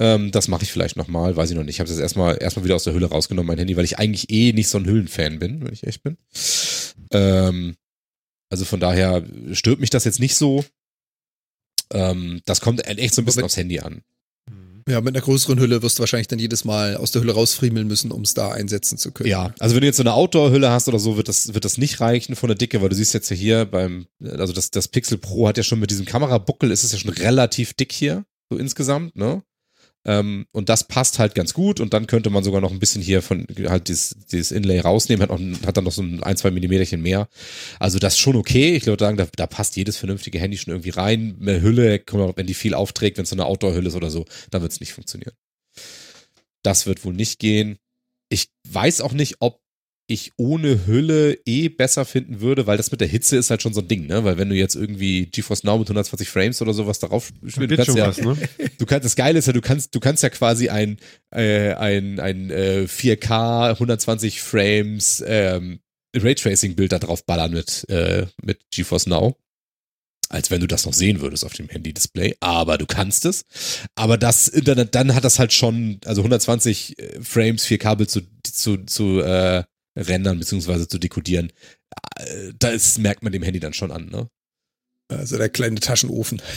Ähm, 0.00 0.30
das 0.30 0.48
mache 0.48 0.62
ich 0.62 0.72
vielleicht 0.72 0.96
nochmal, 0.96 1.36
weiß 1.36 1.50
ich 1.50 1.56
noch 1.56 1.62
nicht. 1.62 1.76
Ich 1.76 1.80
habe 1.80 1.88
es 1.88 1.94
jetzt 1.94 2.02
erstmal 2.02 2.38
erstmal 2.40 2.64
wieder 2.64 2.74
aus 2.74 2.84
der 2.84 2.94
Hülle 2.94 3.06
rausgenommen, 3.06 3.46
mein 3.46 3.58
Handy, 3.58 3.76
weil 3.76 3.84
ich 3.84 3.98
eigentlich 3.98 4.30
eh 4.30 4.54
nicht 4.54 4.68
so 4.68 4.78
ein 4.78 4.86
Hüllenfan 4.86 5.38
bin, 5.38 5.62
wenn 5.62 5.74
ich 5.74 5.86
echt 5.86 6.02
bin. 6.02 6.16
Ähm, 7.12 7.76
also 8.48 8.64
von 8.64 8.80
daher 8.80 9.22
stört 9.52 9.78
mich 9.78 9.90
das 9.90 10.04
jetzt 10.04 10.18
nicht 10.18 10.36
so. 10.36 10.64
Ähm, 11.92 12.40
das 12.46 12.62
kommt 12.62 12.86
echt 12.86 13.14
so 13.14 13.20
ein 13.20 13.26
bisschen 13.26 13.44
aufs 13.44 13.58
Handy 13.58 13.80
an. 13.80 14.02
Ja, 14.88 15.02
mit 15.02 15.14
einer 15.14 15.22
größeren 15.22 15.60
Hülle 15.60 15.82
wirst 15.82 15.98
du 15.98 16.00
wahrscheinlich 16.00 16.28
dann 16.28 16.38
jedes 16.38 16.64
Mal 16.64 16.96
aus 16.96 17.12
der 17.12 17.20
Hülle 17.20 17.34
rausfriemeln 17.34 17.86
müssen, 17.86 18.10
um 18.10 18.22
es 18.22 18.32
da 18.32 18.52
einsetzen 18.52 18.96
zu 18.96 19.12
können. 19.12 19.28
Ja, 19.28 19.52
also 19.58 19.74
wenn 19.74 19.82
du 19.82 19.86
jetzt 19.86 19.98
so 19.98 20.02
eine 20.02 20.14
Outdoor-Hülle 20.14 20.70
hast 20.70 20.88
oder 20.88 20.98
so, 20.98 21.18
wird 21.18 21.28
das, 21.28 21.52
wird 21.52 21.66
das 21.66 21.76
nicht 21.76 22.00
reichen 22.00 22.36
von 22.36 22.48
der 22.48 22.56
Dicke, 22.56 22.80
weil 22.80 22.88
du 22.88 22.94
siehst 22.94 23.12
jetzt 23.12 23.28
ja 23.28 23.36
hier 23.36 23.66
beim, 23.66 24.06
also 24.24 24.54
das, 24.54 24.70
das 24.70 24.88
Pixel 24.88 25.18
Pro 25.18 25.46
hat 25.46 25.58
ja 25.58 25.62
schon 25.62 25.78
mit 25.78 25.90
diesem 25.90 26.06
Kamerabuckel, 26.06 26.70
ist 26.70 26.84
es 26.84 26.92
ja 26.92 26.98
schon 26.98 27.10
relativ 27.10 27.74
dick 27.74 27.92
hier, 27.92 28.24
so 28.48 28.56
insgesamt, 28.56 29.14
ne? 29.14 29.42
Ähm, 30.10 30.46
und 30.50 30.68
das 30.68 30.82
passt 30.88 31.20
halt 31.20 31.36
ganz 31.36 31.54
gut 31.54 31.78
und 31.78 31.94
dann 31.94 32.08
könnte 32.08 32.30
man 32.30 32.42
sogar 32.42 32.60
noch 32.60 32.72
ein 32.72 32.80
bisschen 32.80 33.00
hier 33.00 33.22
von 33.22 33.46
halt 33.68 33.86
dieses, 33.86 34.16
dieses 34.32 34.50
Inlay 34.50 34.80
rausnehmen, 34.80 35.22
hat, 35.22 35.30
noch, 35.30 35.66
hat 35.66 35.76
dann 35.76 35.84
noch 35.84 35.92
so 35.92 36.02
ein, 36.02 36.20
ein, 36.24 36.36
zwei 36.36 36.50
Millimeterchen 36.50 37.00
mehr. 37.00 37.28
Also 37.78 38.00
das 38.00 38.14
ist 38.14 38.18
schon 38.18 38.34
okay. 38.34 38.74
Ich 38.74 38.86
würde 38.86 39.04
sagen, 39.04 39.16
da, 39.16 39.28
da 39.36 39.46
passt 39.46 39.76
jedes 39.76 39.98
vernünftige 39.98 40.40
Handy 40.40 40.58
schon 40.58 40.72
irgendwie 40.72 40.90
rein. 40.90 41.36
Eine 41.40 41.62
Hülle, 41.62 42.02
wenn 42.34 42.46
die 42.48 42.54
viel 42.54 42.74
aufträgt, 42.74 43.18
wenn 43.18 43.22
es 43.22 43.30
so 43.30 43.36
eine 43.36 43.46
Outdoor-Hülle 43.46 43.86
ist 43.88 43.94
oder 43.94 44.10
so, 44.10 44.24
dann 44.50 44.62
wird 44.62 44.72
es 44.72 44.80
nicht 44.80 44.94
funktionieren. 44.94 45.34
Das 46.62 46.86
wird 46.86 47.04
wohl 47.04 47.14
nicht 47.14 47.38
gehen. 47.38 47.78
Ich 48.30 48.48
weiß 48.68 49.02
auch 49.02 49.12
nicht, 49.12 49.36
ob 49.38 49.60
ich 50.10 50.32
ohne 50.36 50.86
Hülle 50.86 51.38
eh 51.46 51.68
besser 51.68 52.04
finden 52.04 52.40
würde, 52.40 52.66
weil 52.66 52.76
das 52.76 52.90
mit 52.90 53.00
der 53.00 53.06
Hitze 53.06 53.36
ist 53.36 53.50
halt 53.50 53.62
schon 53.62 53.72
so 53.72 53.80
ein 53.80 53.86
Ding, 53.86 54.08
ne? 54.08 54.24
Weil 54.24 54.38
wenn 54.38 54.48
du 54.48 54.56
jetzt 54.56 54.74
irgendwie 54.74 55.26
GeForce 55.26 55.62
Now 55.62 55.78
mit 55.78 55.86
120 55.86 56.28
Frames 56.28 56.60
oder 56.60 56.74
sowas 56.74 56.98
darauf 56.98 57.30
spielst, 57.46 57.58
du 57.58 57.76
kannst 57.76 57.96
ja, 57.96 58.08
was, 58.08 58.18
ne? 58.18 58.36
du 58.78 58.86
kannst, 58.86 59.04
das 59.04 59.14
Geile 59.14 59.38
ist 59.38 59.46
ja, 59.46 59.52
du 59.52 59.60
kannst, 59.60 59.94
du 59.94 60.00
kannst 60.00 60.24
ja 60.24 60.30
quasi 60.30 60.68
ein, 60.68 60.98
äh, 61.30 61.74
ein, 61.74 62.18
ein 62.18 62.50
äh, 62.50 62.86
4K 62.88 63.70
120 63.70 64.42
Frames 64.42 65.22
ähm, 65.24 65.78
Raytracing-Bild 66.16 66.90
da 66.90 66.98
drauf 66.98 67.24
ballern 67.24 67.52
mit, 67.52 67.88
äh, 67.88 68.26
mit 68.42 68.68
GeForce 68.72 69.06
Now. 69.06 69.36
Als 70.28 70.50
wenn 70.50 70.60
du 70.60 70.66
das 70.66 70.86
noch 70.86 70.92
sehen 70.92 71.20
würdest 71.20 71.44
auf 71.44 71.54
dem 71.54 71.68
Handy-Display. 71.68 72.36
Aber 72.40 72.78
du 72.78 72.86
kannst 72.86 73.24
es. 73.26 73.44
Aber 73.94 74.18
das, 74.18 74.50
dann, 74.64 74.88
dann 74.90 75.14
hat 75.14 75.24
das 75.24 75.38
halt 75.38 75.52
schon, 75.52 76.00
also 76.04 76.20
120 76.20 76.96
Frames 77.20 77.66
4K-Bild 77.66 78.10
zu, 78.10 78.22
zu, 78.44 78.76
zu 78.84 79.20
äh, 79.20 79.64
rendern 79.96 80.38
beziehungsweise 80.38 80.88
zu 80.88 80.98
dekodieren. 80.98 81.52
Äh, 82.16 82.52
Das 82.58 82.98
merkt 82.98 83.22
man 83.22 83.32
dem 83.32 83.42
Handy 83.42 83.60
dann 83.60 83.72
schon 83.72 83.90
an, 83.90 84.06
ne? 84.06 84.28
Also 85.10 85.38
der 85.38 85.48
kleine 85.48 85.80
Taschenofen. 85.80 86.40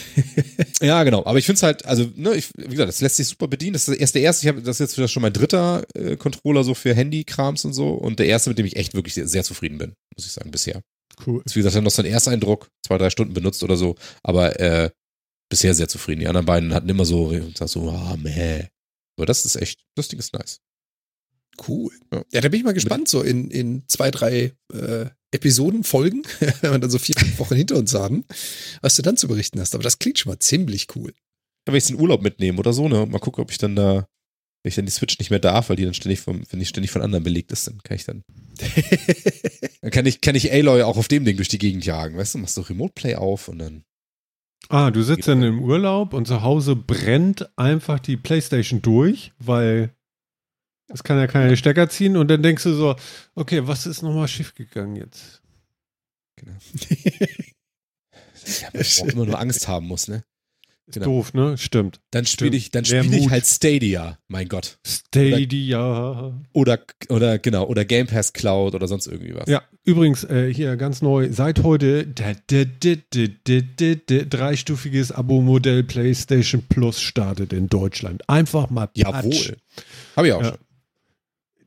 Ja, 0.82 1.04
genau. 1.06 1.26
Aber 1.26 1.40
ich 1.40 1.46
finde 1.46 1.58
es 1.58 1.64
halt, 1.64 1.86
also, 1.86 2.12
ne, 2.16 2.36
ich, 2.36 2.50
wie 2.58 2.68
gesagt, 2.68 2.90
das 2.90 3.00
lässt 3.00 3.16
sich 3.16 3.28
super 3.28 3.48
bedienen. 3.48 3.72
Das 3.72 3.88
ist 3.88 3.96
erst 3.96 4.16
der 4.16 4.22
erste, 4.22 4.46
ich 4.46 4.50
habe 4.50 4.62
das 4.62 4.76
ist 4.76 4.80
jetzt 4.80 4.98
wieder 4.98 5.08
schon 5.08 5.22
mein 5.22 5.32
dritter 5.32 5.86
äh, 5.96 6.18
Controller 6.18 6.66
so 6.66 6.74
für 6.74 6.94
Handy-Krams 6.94 7.64
und 7.64 7.72
so. 7.72 7.92
Und 7.92 8.20
der 8.20 8.26
erste, 8.26 8.50
mit 8.50 8.60
dem 8.60 8.66
ich 8.66 8.76
echt 8.76 8.94
wirklich 8.94 9.14
sehr, 9.14 9.28
sehr 9.30 9.46
zufrieden 9.46 9.78
bin, 9.78 9.94
muss 10.14 10.26
ich 10.26 10.34
sagen, 10.34 10.52
bisher. 10.52 10.82
Cool. 11.26 11.42
Ist, 11.46 11.56
wie 11.56 11.60
gesagt, 11.60 11.78
dann 11.78 11.86
noch 11.86 11.92
so 11.92 12.02
ein 12.02 12.08
Ersteindruck, 12.12 12.68
zwei, 12.86 12.98
drei 12.98 13.10
Stunden 13.10 13.34
benutzt 13.34 13.64
oder 13.64 13.78
so, 13.78 13.96
aber 14.24 14.60
äh, 14.60 14.90
bisher 15.50 15.74
sehr 15.74 15.88
zufrieden. 15.88 16.20
Die 16.20 16.28
anderen 16.28 16.46
beiden 16.46 16.74
hatten 16.74 16.90
immer 16.90 17.06
so, 17.06 17.34
so, 17.66 17.90
ah, 17.92 18.18
meh. 18.18 18.66
Aber 19.18 19.26
das 19.26 19.46
ist 19.46 19.56
echt, 19.56 19.80
das 19.96 20.10
Ding 20.10 20.20
ist 20.20 20.34
nice. 20.34 20.60
Cool. 21.68 21.92
Ja. 22.12 22.24
Ja, 22.32 22.42
da 22.42 22.50
bin 22.50 22.60
ich 22.60 22.66
mal 22.66 22.74
gespannt, 22.74 23.08
so 23.08 23.22
in, 23.22 23.50
in 23.52 23.84
zwei, 23.88 24.12
drei 24.12 24.54
äh, 24.74 25.06
Episoden, 25.32 25.84
Folgen, 25.84 26.24
wenn 26.62 26.72
wir 26.72 26.80
dann 26.80 26.90
so 26.90 27.00
vier, 27.00 27.16
fünf 27.18 27.40
Wochen 27.40 27.56
hinter 27.56 27.76
uns 27.76 27.94
haben, 27.94 28.26
was 28.82 28.96
du 28.96 29.02
dann 29.02 29.18
zu 29.18 29.28
berichten 29.28 29.60
hast. 29.60 29.76
Aber 29.76 29.84
das 29.84 30.00
klingt 30.00 30.20
schon 30.20 30.32
mal 30.32 30.40
ziemlich 30.40 30.88
cool. 30.96 31.14
Ja, 31.68 31.74
wenn 31.74 31.76
ich 31.76 31.86
den 31.86 32.00
Urlaub 32.00 32.22
mitnehme 32.22 32.60
oder 32.60 32.74
so, 32.74 32.88
ne, 32.88 33.06
mal 33.06 33.20
gucken, 33.20 33.44
ob 33.44 33.52
ich 33.52 33.58
dann 33.58 33.76
da, 33.76 34.08
wenn 34.64 34.70
ich 34.70 34.76
dann 34.76 34.86
die 34.86 34.92
Switch 34.92 35.18
nicht 35.20 35.30
mehr 35.30 35.40
darf, 35.40 35.70
weil 35.70 35.76
die 35.76 35.86
dann 35.86 35.94
ständig 35.94 36.20
vom, 36.20 36.44
wenn 36.50 36.60
die 36.60 36.66
ständig 36.66 36.92
von 36.92 37.02
anderen 37.02 37.24
belegt 37.24 37.52
ist, 37.52 37.68
dann 37.68 37.82
kann 37.84 37.96
ich 37.96 38.06
dann, 38.06 38.24
dann 39.82 39.92
kann 39.92 40.06
ich, 40.06 40.22
kann 40.22 40.36
ich 40.36 40.52
Aloy 40.52 40.84
auch 40.84 40.98
auf 40.98 41.08
dem 41.08 41.26
Ding 41.26 41.38
durch 41.38 41.50
die 41.50 41.58
Gegend 41.58 41.86
jagen, 41.86 42.18
weißt 42.18 42.36
du, 42.36 42.40
machst 42.40 42.58
du 42.58 42.62
Remote 42.62 42.94
Play 42.94 43.16
auf 43.16 43.48
und 43.48 43.60
dann, 43.60 43.84
Ah, 44.70 44.92
du 44.92 45.04
sitzt 45.04 45.28
dann 45.28 45.44
im 45.44 45.62
Urlaub 45.62 46.14
und 46.14 46.26
zu 46.28 46.42
Hause 46.42 46.76
brennt 46.76 47.50
einfach 47.58 48.00
die 48.00 48.18
Playstation 48.18 48.82
durch, 48.82 49.34
weil 49.38 49.94
es 50.88 51.04
kann 51.04 51.18
ja 51.18 51.28
keiner 51.28 51.56
Stecker 51.56 51.90
ziehen 51.90 52.18
und 52.18 52.28
dann 52.30 52.44
denkst 52.44 52.64
du 52.64 52.74
so, 52.74 52.96
okay, 53.36 53.66
was 53.68 53.86
ist 53.86 54.02
nochmal 54.02 54.28
schief 54.28 54.56
gegangen 54.56 54.96
jetzt? 54.96 55.42
ja, 56.46 56.54
man 58.74 58.82
auch 58.84 59.08
immer 59.14 59.26
nur 59.26 59.40
Angst 59.40 59.68
haben 59.68 59.88
muss, 59.88 60.08
ne? 60.08 60.24
Ist 60.86 60.96
Genau. 60.96 61.06
doof, 61.06 61.34
ne? 61.34 61.58
Stimmt. 61.58 62.02
Dann 62.12 62.26
spiele 62.26 62.58
ich, 62.58 62.70
dann 62.70 62.84
spiele 62.84 63.18
ich 63.18 63.30
halt 63.30 63.46
Stadia, 63.46 64.20
mein 64.28 64.50
Gott. 64.50 64.80
Stadia. 64.86 66.34
Oder, 66.52 66.80
oder, 67.08 67.40
genau, 67.40 67.66
oder 67.68 67.86
Game 67.86 68.08
Pass 68.08 68.34
Cloud 68.34 68.76
oder 68.76 68.90
sonst 68.90 69.08
irgendwie 69.08 69.34
was. 69.34 69.48
Ja, 69.48 69.62
übrigens, 69.86 70.26
äh, 70.26 70.54
hier 70.54 70.76
ganz 70.76 71.02
neu, 71.02 71.32
seit 71.32 71.64
heute 71.64 72.06
da, 72.06 72.34
da, 72.48 72.66
da, 72.66 74.24
dreistufiges 74.26 75.14
Abo-Modell 75.14 75.86
PlayStation 75.86 76.62
Plus 76.68 77.00
startet 77.00 77.54
in 77.54 77.70
Deutschland. 77.70 78.28
Einfach 78.30 78.70
mal 78.70 78.88
patsch. 78.88 78.98
Jawohl. 78.98 79.56
Habe 80.18 80.28
ich 80.28 80.34
auch 80.34 80.42
Ja. 80.42 80.50
schon. 80.50 80.58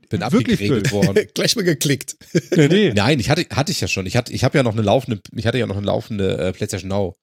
Bin 0.09 0.21
Wirklich 0.21 0.61
abgeregelt 0.61 0.93
worden. 0.93 1.27
Gleich 1.35 1.57
mal 1.57 1.63
geklickt. 1.63 2.17
Nee, 2.55 2.69
nee. 2.69 2.93
Nein, 2.95 3.19
ich 3.19 3.29
hatte, 3.31 3.47
hatte 3.51 3.73
ich 3.73 3.81
ja 3.81 3.89
schon. 3.89 4.07
Ich 4.07 4.17
hatte, 4.17 4.33
ich 4.33 4.45
habe 4.45 4.57
ja 4.57 4.63
noch 4.63 4.73
eine 4.73 4.83
laufende, 4.83 5.21
ich 5.35 5.47
hatte 5.47 5.59
ja 5.59 5.67
noch 5.67 5.77
eine 5.77 5.87
laufende 5.87 6.39
äh, 6.39 6.53
PlayStation 6.53 6.89
Now 6.89 7.17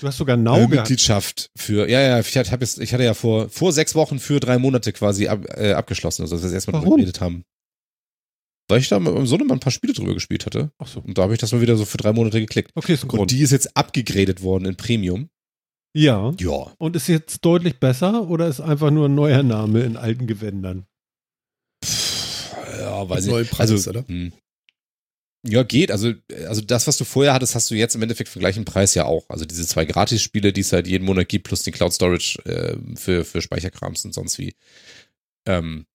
Du 0.00 0.06
hast 0.06 0.16
sogar 0.16 0.36
äh, 0.36 0.40
Now 0.40 0.56
gehabt. 0.56 0.70
Mitgliedschaft 0.70 1.50
für. 1.56 1.88
Ja, 1.88 2.00
ja, 2.00 2.20
ich 2.20 2.36
hatte, 2.36 2.56
jetzt, 2.58 2.78
ich 2.80 2.92
hatte 2.92 3.04
ja 3.04 3.14
vor 3.14 3.48
vor 3.48 3.72
sechs 3.72 3.94
Wochen 3.94 4.18
für 4.18 4.40
drei 4.40 4.58
Monate 4.58 4.92
quasi 4.92 5.28
ab, 5.28 5.44
äh, 5.56 5.72
abgeschlossen, 5.72 6.22
also 6.22 6.36
dass 6.36 6.42
wir 6.42 6.48
das 6.48 6.54
erstmal 6.54 6.80
drüber 6.80 6.86
Warum? 6.86 7.00
geredet 7.00 7.20
haben. 7.20 7.44
Weil 8.68 8.80
ich 8.80 8.88
da 8.88 9.00
mit 9.00 9.12
meinem 9.12 9.26
Sohn 9.26 9.46
mal 9.46 9.54
ein 9.54 9.60
paar 9.60 9.72
Spiele 9.72 9.92
drüber 9.92 10.14
gespielt 10.14 10.46
hatte. 10.46 10.70
Ach 10.78 10.86
so. 10.86 11.00
Und 11.00 11.18
da 11.18 11.22
habe 11.22 11.32
ich 11.34 11.40
das 11.40 11.52
mal 11.52 11.60
wieder 11.60 11.76
so 11.76 11.84
für 11.84 11.98
drei 11.98 12.12
Monate 12.12 12.40
geklickt. 12.40 12.70
Okay, 12.74 12.94
ist 12.94 13.04
ein 13.04 13.08
Grund. 13.08 13.22
Und 13.22 13.30
die 13.32 13.40
ist 13.40 13.50
jetzt 13.50 13.76
abgegradet 13.76 14.42
worden 14.42 14.64
in 14.66 14.76
Premium. 14.76 15.28
ja. 15.92 16.32
Ja. 16.38 16.72
Und 16.78 16.96
ist 16.96 17.08
jetzt 17.08 17.44
deutlich 17.44 17.80
besser 17.80 18.28
oder 18.28 18.46
ist 18.46 18.60
einfach 18.60 18.90
nur 18.90 19.08
ein 19.08 19.14
neuer 19.14 19.42
Name 19.42 19.80
in 19.80 19.96
alten 19.96 20.26
Gewändern? 20.26 20.86
Ja, 22.78 23.08
weiß 23.08 23.26
Neue 23.26 23.42
nicht. 23.42 23.50
Preis, 23.50 23.70
also, 23.70 23.90
oder? 23.90 24.06
Hm. 24.06 24.32
Ja, 25.46 25.62
geht. 25.62 25.90
Also, 25.90 26.12
also 26.46 26.60
das, 26.60 26.86
was 26.86 26.98
du 26.98 27.04
vorher 27.04 27.32
hattest, 27.32 27.54
hast 27.54 27.70
du 27.70 27.74
jetzt 27.74 27.94
im 27.94 28.02
Endeffekt 28.02 28.28
für 28.28 28.38
den 28.38 28.42
gleichen 28.42 28.64
Preis 28.66 28.94
ja 28.94 29.06
auch. 29.06 29.24
Also 29.30 29.46
diese 29.46 29.66
zwei 29.66 29.86
Gratis-Spiele, 29.86 30.52
die 30.52 30.60
es 30.60 30.72
halt 30.72 30.86
jeden 30.86 31.06
Monat 31.06 31.28
gibt, 31.30 31.46
plus 31.46 31.62
den 31.62 31.72
Cloud 31.72 31.94
Storage 31.94 32.38
äh, 32.44 32.76
für, 32.96 33.24
für 33.24 33.40
Speicherkrams 33.40 34.04
und 34.04 34.12
sonst 34.12 34.38
wie. 34.38 34.54
Ähm, 35.46 35.86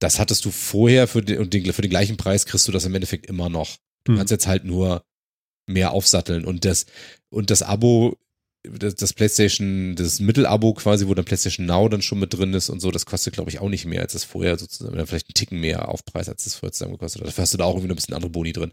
das 0.00 0.18
hattest 0.18 0.44
du 0.44 0.50
vorher 0.50 1.06
für 1.06 1.22
den, 1.22 1.38
und 1.38 1.54
den, 1.54 1.72
für 1.72 1.82
den 1.82 1.90
gleichen 1.90 2.16
Preis 2.16 2.46
kriegst 2.46 2.66
du 2.66 2.72
das 2.72 2.84
im 2.84 2.94
Endeffekt 2.94 3.26
immer 3.26 3.48
noch. 3.48 3.76
Du 4.04 4.12
Hm. 4.12 4.18
kannst 4.18 4.32
jetzt 4.32 4.46
halt 4.48 4.64
nur 4.64 5.04
mehr 5.66 5.92
aufsatteln 5.92 6.44
und 6.44 6.64
das, 6.64 6.86
und 7.28 7.50
das 7.50 7.62
Abo, 7.62 8.16
das, 8.62 8.94
das 8.94 9.12
PlayStation, 9.14 9.94
das 9.96 10.20
Mittelabo 10.20 10.74
quasi, 10.74 11.06
wo 11.06 11.14
dann 11.14 11.24
PlayStation 11.24 11.66
Now 11.66 11.88
dann 11.88 12.02
schon 12.02 12.18
mit 12.18 12.36
drin 12.36 12.52
ist 12.52 12.68
und 12.68 12.80
so, 12.80 12.90
das 12.90 13.06
kostet, 13.06 13.34
glaube 13.34 13.50
ich, 13.50 13.60
auch 13.60 13.68
nicht 13.68 13.86
mehr 13.86 14.02
als 14.02 14.12
das 14.12 14.24
vorher 14.24 14.58
sozusagen, 14.58 14.94
oder 14.94 15.06
vielleicht 15.06 15.28
einen 15.28 15.34
Ticken 15.34 15.60
mehr 15.60 15.88
Aufpreis, 15.88 16.28
als 16.28 16.44
das 16.44 16.54
vorher 16.54 16.72
zusammen 16.72 16.92
gekostet 16.92 17.22
hat. 17.22 17.28
Dafür 17.28 17.42
hast 17.42 17.54
du 17.54 17.58
da 17.58 17.64
auch 17.64 17.74
irgendwie 17.74 17.88
noch 17.88 17.94
ein 17.94 17.96
bisschen 17.96 18.14
andere 18.14 18.30
Boni 18.30 18.52
drin. 18.52 18.72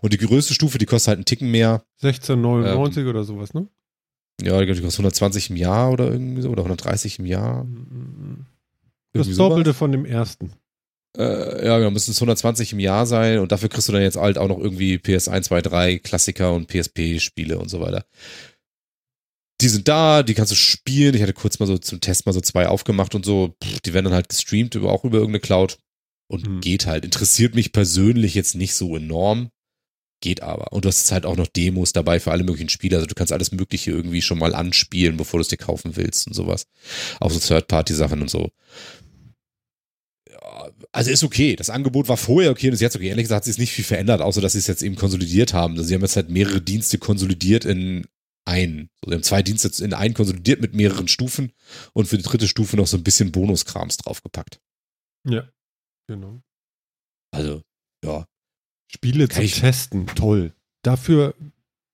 Und 0.00 0.12
die 0.12 0.18
größte 0.18 0.54
Stufe, 0.54 0.78
die 0.78 0.86
kostet 0.86 1.08
halt 1.08 1.18
einen 1.18 1.24
Ticken 1.24 1.50
mehr. 1.50 1.84
16,99 2.02 3.08
oder 3.08 3.24
sowas, 3.24 3.54
ne? 3.54 3.68
Ja, 4.42 4.60
die 4.60 4.66
kostet 4.66 4.84
120 4.84 5.50
im 5.50 5.56
Jahr 5.56 5.92
oder 5.92 6.10
irgendwie 6.10 6.42
so, 6.42 6.50
oder 6.50 6.62
130 6.62 7.20
im 7.20 7.26
Jahr. 7.26 7.66
Das 9.12 9.26
Irgendwie 9.26 9.38
Doppelte 9.38 9.70
sowas. 9.70 9.78
von 9.78 9.92
dem 9.92 10.04
ersten. 10.04 10.52
Äh, 11.16 11.66
ja, 11.66 11.78
genau, 11.78 11.90
müssen 11.90 12.10
es 12.10 12.18
120 12.18 12.72
im 12.74 12.80
Jahr 12.80 13.06
sein 13.06 13.38
und 13.38 13.50
dafür 13.50 13.68
kriegst 13.68 13.88
du 13.88 13.92
dann 13.92 14.02
jetzt 14.02 14.16
halt 14.16 14.38
auch 14.38 14.48
noch 14.48 14.58
irgendwie 14.58 14.96
PS1, 14.96 15.42
2, 15.42 15.62
3 15.62 15.98
Klassiker 15.98 16.52
und 16.52 16.68
PSP-Spiele 16.68 17.58
und 17.58 17.68
so 17.68 17.80
weiter. 17.80 18.04
Die 19.60 19.68
sind 19.68 19.88
da, 19.88 20.22
die 20.22 20.34
kannst 20.34 20.52
du 20.52 20.56
spielen. 20.56 21.14
Ich 21.14 21.22
hatte 21.22 21.32
kurz 21.32 21.58
mal 21.58 21.66
so 21.66 21.78
zum 21.78 22.00
Test 22.00 22.26
mal 22.26 22.32
so 22.32 22.40
zwei 22.40 22.68
aufgemacht 22.68 23.14
und 23.14 23.24
so. 23.24 23.56
Pff, 23.62 23.80
die 23.80 23.92
werden 23.92 24.04
dann 24.04 24.14
halt 24.14 24.28
gestreamt, 24.28 24.74
über, 24.76 24.92
auch 24.92 25.04
über 25.04 25.18
irgendeine 25.18 25.40
Cloud. 25.40 25.78
Und 26.30 26.46
Hm. 26.46 26.60
geht 26.60 26.86
halt. 26.86 27.04
Interessiert 27.04 27.54
mich 27.54 27.72
persönlich 27.72 28.34
jetzt 28.34 28.54
nicht 28.54 28.74
so 28.74 28.96
enorm. 28.96 29.50
Geht 30.20 30.42
aber. 30.42 30.72
Und 30.72 30.84
du 30.84 30.88
hast 30.88 31.10
halt 31.12 31.26
auch 31.26 31.36
noch 31.36 31.46
Demos 31.46 31.92
dabei 31.92 32.20
für 32.20 32.32
alle 32.32 32.44
möglichen 32.44 32.68
Spiele. 32.68 32.96
Also 32.96 33.06
du 33.06 33.14
kannst 33.14 33.32
alles 33.32 33.52
Mögliche 33.52 33.90
irgendwie 33.92 34.20
schon 34.22 34.38
mal 34.38 34.54
anspielen, 34.54 35.16
bevor 35.16 35.38
du 35.38 35.42
es 35.42 35.48
dir 35.48 35.56
kaufen 35.56 35.96
willst 35.96 36.26
und 36.26 36.34
sowas. 36.34 36.66
Auch 37.20 37.30
so 37.30 37.38
Third-Party-Sachen 37.38 38.20
und 38.20 38.28
so. 38.30 38.50
Ja, 40.30 40.70
also 40.92 41.10
ist 41.10 41.24
okay. 41.24 41.56
Das 41.56 41.70
Angebot 41.70 42.08
war 42.08 42.16
vorher 42.16 42.50
okay 42.50 42.68
und 42.68 42.74
ist 42.74 42.80
jetzt 42.80 42.96
okay. 42.96 43.08
Ehrlich 43.08 43.24
gesagt 43.24 43.38
hat 43.38 43.44
sich 43.44 43.58
nicht 43.58 43.72
viel 43.72 43.84
verändert, 43.84 44.20
außer 44.20 44.40
dass 44.40 44.52
sie 44.52 44.58
es 44.58 44.66
jetzt 44.66 44.82
eben 44.82 44.96
konsolidiert 44.96 45.52
haben. 45.54 45.74
Also 45.74 45.84
sie 45.84 45.94
haben 45.94 46.02
jetzt 46.02 46.16
halt 46.16 46.30
mehrere 46.30 46.60
Dienste 46.60 46.98
konsolidiert 46.98 47.64
in 47.64 48.04
einen. 48.44 48.90
So, 49.02 49.10
sie 49.10 49.14
haben 49.14 49.22
zwei 49.22 49.42
Dienste 49.42 49.84
in 49.84 49.94
einen 49.94 50.14
konsolidiert 50.14 50.60
mit 50.60 50.74
mehreren 50.74 51.08
Stufen 51.08 51.52
und 51.92 52.06
für 52.06 52.16
die 52.16 52.24
dritte 52.24 52.48
Stufe 52.48 52.76
noch 52.76 52.86
so 52.86 52.96
ein 52.96 53.04
bisschen 53.04 53.32
Bonuskrams 53.32 53.96
draufgepackt. 53.98 54.60
Ja. 55.24 55.48
Genau. 56.06 56.40
Also, 57.30 57.62
ja. 58.04 58.26
Spiele 58.90 59.28
Kann 59.28 59.46
zum 59.46 59.60
Testen, 59.60 60.06
toll. 60.06 60.54
Dafür 60.82 61.34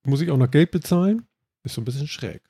muss 0.04 0.20
ich 0.20 0.30
auch 0.30 0.36
noch 0.36 0.50
Geld 0.50 0.70
bezahlen. 0.70 1.26
Ist 1.64 1.74
so 1.74 1.80
ein 1.80 1.84
bisschen 1.84 2.06
schräg. 2.06 2.42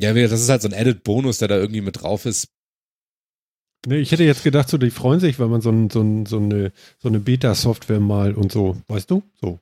Ja, 0.00 0.14
das 0.14 0.40
ist 0.40 0.48
halt 0.48 0.62
so 0.62 0.68
ein 0.68 0.74
Added-Bonus, 0.74 1.38
der 1.38 1.48
da 1.48 1.56
irgendwie 1.56 1.80
mit 1.80 2.00
drauf 2.00 2.24
ist. 2.24 2.48
Nee, 3.86 3.98
ich 3.98 4.12
hätte 4.12 4.24
jetzt 4.24 4.44
gedacht, 4.44 4.68
so, 4.68 4.78
die 4.78 4.90
freuen 4.90 5.20
sich, 5.20 5.38
wenn 5.38 5.50
man 5.50 5.60
so, 5.60 5.70
ein, 5.70 5.90
so, 5.90 6.00
ein, 6.00 6.26
so 6.26 6.38
eine, 6.38 6.72
so 6.98 7.08
eine 7.08 7.20
Beta-Software 7.20 8.00
mal 8.00 8.34
und 8.34 8.52
so, 8.52 8.80
weißt 8.86 9.10
du? 9.10 9.22
So. 9.40 9.60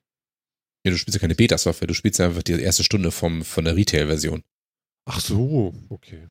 Ja, 0.87 0.93
du 0.93 0.99
spielst 0.99 1.17
ja 1.17 1.21
keine 1.21 1.35
Beta-Software, 1.35 1.89
du 1.89 1.95
spielst 1.95 2.19
ja 2.21 2.27
einfach 2.27 2.43
die 2.43 2.53
erste 2.53 2.85
Stunde 2.85 3.11
vom, 3.11 3.45
von 3.45 3.65
der 3.65 3.77
Retail-Version. 3.77 4.43
Ach 5.05 5.21
so, 5.21 5.75
okay. 5.89 6.29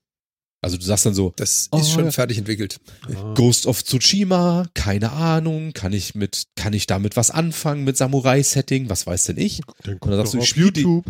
Also 0.62 0.78
du 0.78 0.84
sagst 0.84 1.06
dann 1.06 1.14
so, 1.14 1.32
Das 1.36 1.68
Oh, 1.72 1.78
ist 1.80 1.92
schon 1.92 2.06
ja. 2.06 2.12
fertig 2.12 2.38
entwickelt. 2.40 2.80
Ah. 3.14 3.34
Ghost 3.36 3.68
of 3.68 3.84
Tsushima, 3.84 4.68
keine 4.74 5.12
Ahnung, 5.12 5.74
kann 5.74 5.94
ich 5.94 6.16
mit, 6.16 6.46
kann 6.56 6.74
ich 6.74 6.88
damit 6.88 7.16
was 7.18 7.30
anfangen 7.32 7.84
mit 7.84 7.98
Samurai-Setting, 7.98 8.90
was 8.90 9.06
weiß 9.06 9.26
denn 9.26 9.38
ich? 9.38 9.62
Dann 9.84 9.98
Und 9.98 10.10
dann 10.10 10.18
sagst 10.18 10.34
doch 10.34 10.40
du, 10.40 10.44
ich 10.44 10.44
auf 10.44 10.48
spiel 10.48 10.72
die-. 10.72 11.02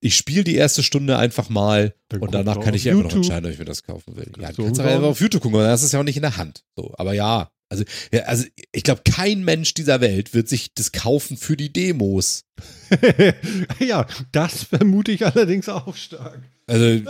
Ich 0.00 0.14
spiele 0.16 0.44
die 0.44 0.54
erste 0.56 0.82
Stunde 0.82 1.16
einfach 1.18 1.48
mal 1.48 1.94
Dann 2.08 2.20
und 2.20 2.34
danach 2.34 2.60
kann 2.60 2.74
ich 2.74 2.84
ja 2.84 2.92
immer 2.92 3.04
noch 3.04 3.14
entscheiden, 3.14 3.46
ob 3.46 3.52
ich 3.52 3.58
mir 3.58 3.64
das 3.64 3.82
kaufen 3.82 4.14
will. 4.16 4.30
Ja, 4.36 4.44
Kannst 4.46 4.58
du 4.58 4.64
kannst 4.64 4.80
aber 4.80 4.88
umschauen. 4.88 4.88
einfach 4.96 5.08
auf 5.10 5.20
YouTube 5.20 5.42
gucken, 5.42 5.58
weil 5.58 5.66
das 5.68 5.82
ist 5.82 5.92
ja 5.92 6.00
auch 6.00 6.04
nicht 6.04 6.16
in 6.16 6.22
der 6.22 6.36
Hand. 6.36 6.64
So, 6.76 6.94
aber 6.98 7.14
ja, 7.14 7.50
also, 7.68 7.84
ja, 8.12 8.22
also 8.22 8.44
ich 8.72 8.82
glaube, 8.84 9.02
kein 9.04 9.44
Mensch 9.44 9.74
dieser 9.74 10.00
Welt 10.00 10.34
wird 10.34 10.48
sich 10.48 10.72
das 10.74 10.92
kaufen 10.92 11.36
für 11.36 11.56
die 11.56 11.72
Demos. 11.72 12.44
ja, 13.80 14.06
das 14.32 14.64
vermute 14.64 15.12
ich 15.12 15.24
allerdings 15.26 15.68
auch 15.68 15.94
stark. 15.96 16.40
Also, 16.66 17.00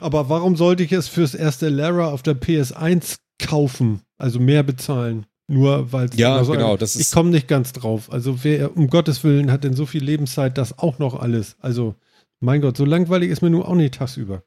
Aber 0.00 0.28
warum 0.28 0.56
sollte 0.56 0.82
ich 0.82 0.92
es 0.92 1.08
fürs 1.08 1.34
erste 1.34 1.68
Lara 1.68 2.08
auf 2.10 2.22
der 2.22 2.34
PS1 2.40 3.16
kaufen? 3.42 4.00
Also 4.18 4.40
mehr 4.40 4.62
bezahlen? 4.62 5.26
Nur 5.48 5.92
weil 5.92 6.06
es 6.08 6.16
Ja, 6.16 6.42
genau, 6.42 6.76
das 6.76 6.94
Ich 6.96 7.02
ist- 7.02 7.14
komme 7.14 7.30
nicht 7.30 7.46
ganz 7.48 7.72
drauf. 7.72 8.10
Also 8.12 8.42
wer 8.42 8.76
um 8.76 8.88
Gottes 8.88 9.22
Willen 9.22 9.52
hat 9.52 9.62
denn 9.64 9.74
so 9.74 9.86
viel 9.86 10.02
Lebenszeit, 10.02 10.58
das 10.58 10.78
auch 10.78 10.98
noch 10.98 11.14
alles? 11.14 11.56
Also 11.60 11.94
mein 12.40 12.60
Gott, 12.60 12.76
so 12.76 12.84
langweilig 12.84 13.30
ist 13.30 13.42
mir 13.42 13.50
nur 13.50 13.68
auch 13.68 13.74
nicht 13.74 13.94
tagsüber. 13.94 14.42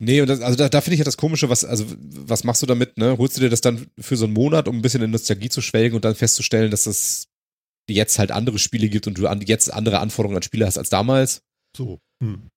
Nee, 0.00 0.20
und 0.20 0.28
das, 0.28 0.40
also 0.40 0.56
da, 0.56 0.68
da 0.68 0.80
finde 0.80 0.94
ich 0.94 0.98
ja 0.98 1.04
das 1.04 1.16
Komische, 1.16 1.48
was, 1.48 1.64
also, 1.64 1.86
was 1.98 2.42
machst 2.44 2.62
du 2.62 2.66
damit, 2.66 2.98
ne? 2.98 3.16
Holst 3.16 3.36
du 3.36 3.40
dir 3.40 3.50
das 3.50 3.60
dann 3.60 3.86
für 3.98 4.16
so 4.16 4.24
einen 4.24 4.34
Monat, 4.34 4.66
um 4.66 4.76
ein 4.76 4.82
bisschen 4.82 5.02
in 5.02 5.10
Nostalgie 5.10 5.48
zu 5.48 5.60
schwelgen 5.60 5.94
und 5.94 6.04
dann 6.04 6.14
festzustellen, 6.16 6.70
dass 6.70 6.86
es 6.86 7.28
jetzt 7.88 8.18
halt 8.18 8.30
andere 8.32 8.58
Spiele 8.58 8.88
gibt 8.88 9.06
und 9.06 9.18
du 9.18 9.26
an, 9.26 9.40
jetzt 9.42 9.72
andere 9.72 10.00
Anforderungen 10.00 10.36
an 10.36 10.42
Spiele 10.42 10.66
hast 10.66 10.78
als 10.78 10.90
damals? 10.90 11.42
So. 11.76 11.98
Hm. 12.22 12.48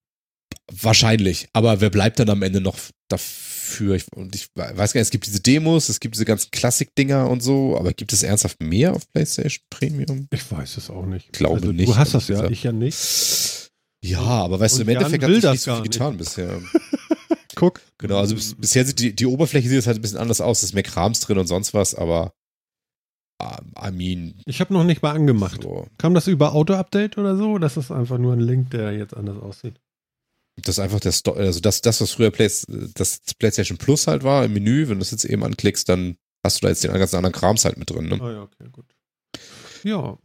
Wahrscheinlich. 0.72 1.48
Aber 1.54 1.82
wer 1.82 1.90
bleibt 1.90 2.20
dann 2.20 2.30
am 2.30 2.42
Ende 2.42 2.62
noch 2.62 2.78
dafür? 3.10 3.96
Ich, 3.96 4.06
und 4.16 4.36
ich 4.36 4.48
weiß 4.56 4.94
gar 4.94 5.00
nicht, 5.00 5.08
es 5.08 5.12
gibt 5.12 5.26
diese 5.26 5.42
Demos, 5.42 5.90
es 5.90 6.00
gibt 6.00 6.16
diese 6.16 6.26
ganzen 6.26 6.52
Klassik-Dinger 6.52 7.30
und 7.30 7.42
so, 7.42 7.78
aber 7.78 7.94
gibt 7.94 8.14
es 8.14 8.24
ernsthaft 8.24 8.62
mehr 8.62 8.94
auf 8.94 9.04
PlayStation 9.12 9.64
Premium? 9.70 10.28
Ich 10.32 10.50
weiß 10.50 10.78
es 10.78 10.90
auch 10.90 11.06
nicht. 11.06 11.34
Glaube 11.34 11.56
also, 11.56 11.72
nicht, 11.72 11.90
Du 11.90 11.96
hast 11.96 12.14
das 12.14 12.28
ja, 12.28 12.50
ich 12.50 12.64
ja 12.64 12.72
nicht. 12.72 13.72
Ja, 14.04 14.20
aber 14.20 14.60
weißt 14.60 14.78
du, 14.78 14.82
Und 14.82 14.90
im 14.90 14.96
Endeffekt 14.98 15.24
Jan 15.24 15.32
hat 15.32 15.36
will 15.36 15.36
sich 15.36 15.44
das 15.44 15.52
nicht 15.54 15.62
so 15.64 15.72
viel 15.74 15.82
nicht. 15.82 15.92
getan 15.94 16.18
bisher. 16.18 16.62
Guck. 17.64 17.80
Genau, 17.98 18.18
also 18.18 18.36
bis, 18.36 18.56
bisher 18.56 18.84
sieht 18.86 19.00
die, 19.00 19.16
die 19.16 19.26
Oberfläche 19.26 19.70
sieht 19.70 19.78
jetzt 19.78 19.88
halt 19.88 19.98
ein 19.98 20.02
bisschen 20.02 20.18
anders 20.18 20.42
aus, 20.42 20.58
es 20.58 20.64
ist 20.70 20.74
mehr 20.74 20.84
Krams 20.84 21.22
drin 21.22 21.38
und 21.38 21.48
sonst 21.48 21.74
was, 21.74 21.96
aber 21.96 22.34
um, 23.42 23.74
I 23.82 23.90
mean, 23.90 24.42
Ich 24.46 24.60
habe 24.60 24.74
noch 24.74 24.84
nicht 24.84 25.02
mal 25.02 25.12
angemacht. 25.12 25.64
so. 25.64 25.88
Kam 25.98 26.14
das 26.14 26.28
über 26.28 26.52
Auto-Update 26.52 27.18
oder 27.18 27.38
so? 27.38 27.58
Das 27.60 27.78
ist 27.78 27.90
einfach 27.90 28.18
nur 28.18 28.34
ein 28.34 28.42
Link, 28.42 28.72
der 28.72 28.92
jetzt 28.92 29.16
anders 29.16 29.42
aussieht. 29.42 29.80
Das 30.58 30.76
ist 30.76 30.80
einfach 30.80 31.00
der 31.00 31.14
Sto 31.14 31.32
also 31.32 31.62
das, 31.62 31.80
das, 31.80 32.02
was 32.02 32.12
früher 32.12 32.32
Play 32.32 32.52
das 32.96 33.22
PlayStation 33.40 33.78
Plus 33.78 34.08
halt 34.08 34.24
war 34.24 34.44
im 34.44 34.52
Menü, 34.52 34.90
wenn 34.90 34.96
du 34.96 35.00
das 35.00 35.12
jetzt 35.12 35.24
eben 35.24 35.44
anklickst, 35.46 35.88
dann 35.88 36.18
hast 36.44 36.58
du 36.58 36.66
da 36.66 36.70
jetzt 36.70 36.84
den 36.84 36.92
ganzen 36.92 37.16
anderen 37.16 37.34
Krams 37.34 37.64
halt 37.64 37.78
mit 37.78 37.90
drin. 37.90 38.10
Ne? 38.10 38.20
Ah 38.22 38.32
ja, 38.32 38.42
okay, 38.42 38.68
gut. 38.74 38.94
Ja, 39.84 40.18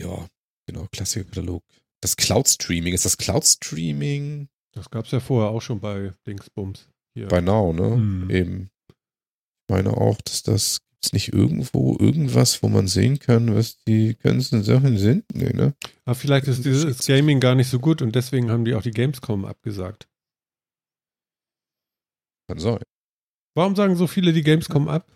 Ja, 0.00 0.26
genau, 0.66 0.86
Klassikerkatalog. 0.90 1.62
Das 2.00 2.16
Cloud-Streaming, 2.16 2.94
ist 2.94 3.04
das 3.04 3.18
Cloud-Streaming 3.18 4.48
das 4.74 4.90
gab 4.90 5.04
es 5.06 5.10
ja 5.12 5.20
vorher 5.20 5.50
auch 5.50 5.62
schon 5.62 5.80
bei 5.80 6.12
Dingsbums. 6.26 6.88
Hier. 7.16 7.28
bei 7.28 7.40
Now, 7.40 7.72
ne? 7.72 7.94
Hm. 7.94 8.30
Eben. 8.30 8.70
Ich 8.88 9.70
meine 9.74 9.90
auch, 9.96 10.20
dass 10.22 10.42
das 10.42 10.80
gibt's 10.90 11.12
nicht 11.12 11.32
irgendwo 11.32 11.96
irgendwas, 11.98 12.62
wo 12.62 12.68
man 12.68 12.88
sehen 12.88 13.18
kann, 13.18 13.54
was 13.54 13.76
die 13.84 14.16
ganzen 14.16 14.62
Sachen 14.64 14.98
sind. 14.98 15.24
Nee, 15.32 15.52
ne? 15.52 15.74
Aber 16.04 16.14
vielleicht 16.14 16.48
ist 16.48 16.64
dieses 16.64 17.06
Gaming 17.06 17.40
gar 17.40 17.54
nicht 17.54 17.68
so 17.70 17.78
gut 17.78 18.02
und 18.02 18.14
deswegen 18.14 18.50
haben 18.50 18.64
die 18.64 18.74
auch 18.74 18.82
die 18.82 18.90
Gamescom 18.90 19.44
abgesagt. 19.44 20.08
Kann 22.48 22.58
sein. 22.58 22.82
Warum 23.56 23.76
sagen 23.76 23.96
so 23.96 24.06
viele 24.06 24.32
die 24.32 24.42
Gamescom 24.42 24.88
ab? 24.88 25.08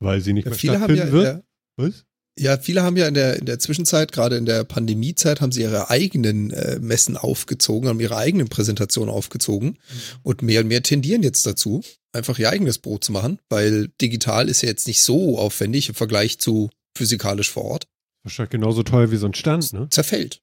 Weil 0.00 0.20
sie 0.20 0.32
nicht 0.34 0.44
Ja, 0.44 0.50
mehr 0.50 0.58
ja, 0.60 0.74
stattfinden 0.76 1.06
in 1.06 1.12
wird? 1.12 1.24
der, 1.24 1.44
Was? 1.78 2.04
Ja, 2.38 2.56
viele 2.56 2.82
haben 2.82 2.96
ja 2.96 3.06
in 3.06 3.14
der, 3.14 3.36
in 3.36 3.46
der 3.46 3.58
Zwischenzeit, 3.58 4.12
gerade 4.12 4.36
in 4.36 4.46
der 4.46 4.64
Pandemiezeit, 4.64 5.40
haben 5.40 5.52
sie 5.52 5.62
ihre 5.62 5.90
eigenen 5.90 6.50
äh, 6.50 6.78
Messen 6.78 7.16
aufgezogen, 7.16 7.88
haben 7.88 8.00
ihre 8.00 8.16
eigenen 8.16 8.48
Präsentationen 8.48 9.12
aufgezogen 9.12 9.78
und 10.22 10.42
mehr 10.42 10.60
und 10.60 10.68
mehr 10.68 10.82
tendieren 10.82 11.22
jetzt 11.22 11.44
dazu, 11.46 11.82
einfach 12.12 12.38
ihr 12.38 12.50
eigenes 12.50 12.78
Brot 12.78 13.04
zu 13.04 13.12
machen, 13.12 13.38
weil 13.48 13.88
digital 14.00 14.48
ist 14.48 14.62
ja 14.62 14.68
jetzt 14.68 14.86
nicht 14.86 15.02
so 15.02 15.38
aufwendig 15.38 15.88
im 15.90 15.94
Vergleich 15.94 16.38
zu 16.38 16.70
physikalisch 16.96 17.50
vor 17.50 17.64
Ort. 17.64 17.86
Wahrscheinlich 18.22 18.50
genauso 18.50 18.82
teuer 18.82 19.10
wie 19.10 19.16
so 19.16 19.26
ein 19.26 19.34
Stand, 19.34 19.72
ne? 19.72 19.88
Zerfällt. 19.90 20.40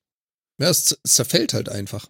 Ja, 0.60 0.70
es, 0.70 0.98
zerfällt 1.04 1.54
halt 1.54 1.70
einfach. 1.70 2.08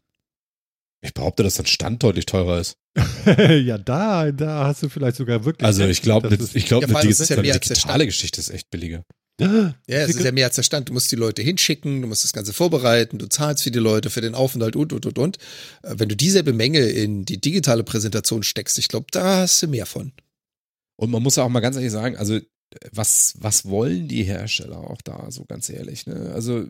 Ich 1.01 1.13
behaupte, 1.13 1.43
dass 1.43 1.59
ein 1.59 1.65
Stand 1.65 2.03
deutlich 2.03 2.25
teurer 2.25 2.59
ist. 2.59 2.75
ja, 3.37 3.77
da, 3.77 4.31
da 4.31 4.65
hast 4.65 4.83
du 4.83 4.89
vielleicht 4.89 5.15
sogar 5.15 5.45
wirklich. 5.45 5.65
Also 5.65 5.85
ich 5.85 6.01
glaube, 6.01 6.35
ich 6.53 6.65
glaube, 6.65 6.87
Ja, 6.87 7.01
der 7.01 7.59
digitale 7.59 8.05
Geschichte 8.05 8.41
ist 8.41 8.49
echt 8.49 8.69
billiger. 8.69 9.05
Ja, 9.39 9.73
es 9.87 10.09
ist 10.15 10.23
ja 10.23 10.31
mehr 10.31 10.47
als 10.47 10.55
der 10.55 10.63
Stand. 10.63 10.89
Du 10.89 10.93
musst 10.93 11.11
die 11.11 11.15
Leute 11.15 11.41
hinschicken, 11.41 12.01
du 12.01 12.07
musst 12.07 12.23
das 12.23 12.33
Ganze 12.33 12.53
vorbereiten, 12.53 13.17
du 13.17 13.27
zahlst 13.27 13.63
für 13.63 13.71
die 13.71 13.79
Leute, 13.79 14.09
für 14.09 14.21
den 14.21 14.35
Aufenthalt 14.35 14.75
und, 14.75 14.93
und, 14.93 15.05
und, 15.05 15.17
und. 15.17 15.37
Äh, 15.83 15.95
Wenn 15.97 16.09
du 16.09 16.15
dieselbe 16.15 16.53
Menge 16.53 16.79
in 16.79 17.25
die 17.25 17.39
digitale 17.39 17.83
Präsentation 17.83 18.43
steckst, 18.43 18.77
ich 18.77 18.87
glaube, 18.87 19.07
da 19.11 19.37
hast 19.41 19.61
du 19.61 19.67
mehr 19.67 19.85
von. 19.85 20.11
Und 20.95 21.11
man 21.11 21.23
muss 21.23 21.37
auch 21.37 21.49
mal 21.49 21.61
ganz 21.61 21.75
ehrlich 21.75 21.91
sagen, 21.91 22.17
also 22.17 22.39
was, 22.91 23.33
was 23.39 23.65
wollen 23.65 24.07
die 24.07 24.23
Hersteller 24.23 24.77
auch 24.77 25.01
da, 25.01 25.31
so 25.31 25.45
ganz 25.45 25.69
ehrlich, 25.69 26.05
ne? 26.05 26.31
Also 26.33 26.67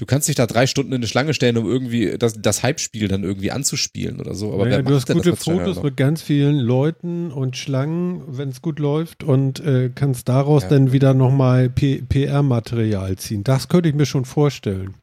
du 0.00 0.06
kannst 0.06 0.28
dich 0.28 0.34
da 0.34 0.46
drei 0.46 0.66
Stunden 0.66 0.92
in 0.92 0.96
eine 1.00 1.06
Schlange 1.06 1.34
stellen, 1.34 1.58
um 1.58 1.66
irgendwie 1.66 2.16
das, 2.18 2.32
das 2.40 2.62
Hype-Spiel 2.62 3.06
dann 3.06 3.22
irgendwie 3.22 3.50
anzuspielen 3.50 4.18
oder 4.18 4.34
so. 4.34 4.52
Aber 4.54 4.64
naja, 4.64 4.78
wer 4.78 4.82
du 4.82 4.94
hast 4.94 5.06
gute 5.12 5.36
Fotos 5.36 5.82
mit 5.82 5.96
ganz 5.98 6.22
vielen 6.22 6.56
Leuten 6.58 7.30
und 7.30 7.56
Schlangen, 7.58 8.22
wenn 8.26 8.48
es 8.48 8.62
gut 8.62 8.78
läuft, 8.78 9.22
und 9.22 9.60
äh, 9.60 9.90
kannst 9.94 10.28
daraus 10.30 10.62
Ja. 10.64 10.68
dann 10.70 10.92
wieder 10.92 11.12
nochmal 11.12 11.68
PR-Material 11.68 13.16
ziehen. 13.16 13.44
Das 13.44 13.68
könnte 13.68 13.88
ich 13.88 13.94
mir 13.94 14.06
schon 14.06 14.24
vorstellen. 14.24 14.94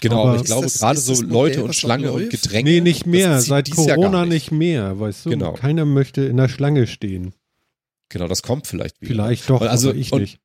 Genau, 0.00 0.20
aber 0.20 0.30
aber 0.32 0.36
ich 0.40 0.44
glaube, 0.44 0.62
das- 0.66 0.78
gerade 0.78 0.98
so 1.00 1.12
Modell, 1.14 1.28
Leute 1.32 1.64
und 1.64 1.74
Schlange 1.74 2.12
und? 2.12 2.30
Getränke. 2.30 2.70
Nee, 2.70 2.80
nicht 2.80 3.06
mehr. 3.06 3.40
Seit 3.40 3.70
Corona 3.70 4.26
nicht 4.26 4.52
mehr, 4.52 5.00
weißt 5.00 5.26
du? 5.26 5.30
Genau. 5.30 5.54
Keiner 5.54 5.84
möchte 5.84 6.22
in 6.22 6.36
der 6.36 6.48
Schlange 6.48 6.86
stehen. 6.86 7.32
Genau, 8.10 8.28
das 8.28 8.42
kommt 8.42 8.66
vielleicht 8.66 9.00
wieder. 9.00 9.08
Vielleicht 9.08 9.50
doch, 9.50 9.60
Und 9.60 9.68
also- 9.68 9.90
aber 9.90 9.98
ich 9.98 10.12
und- 10.12 10.20
nicht. 10.20 10.38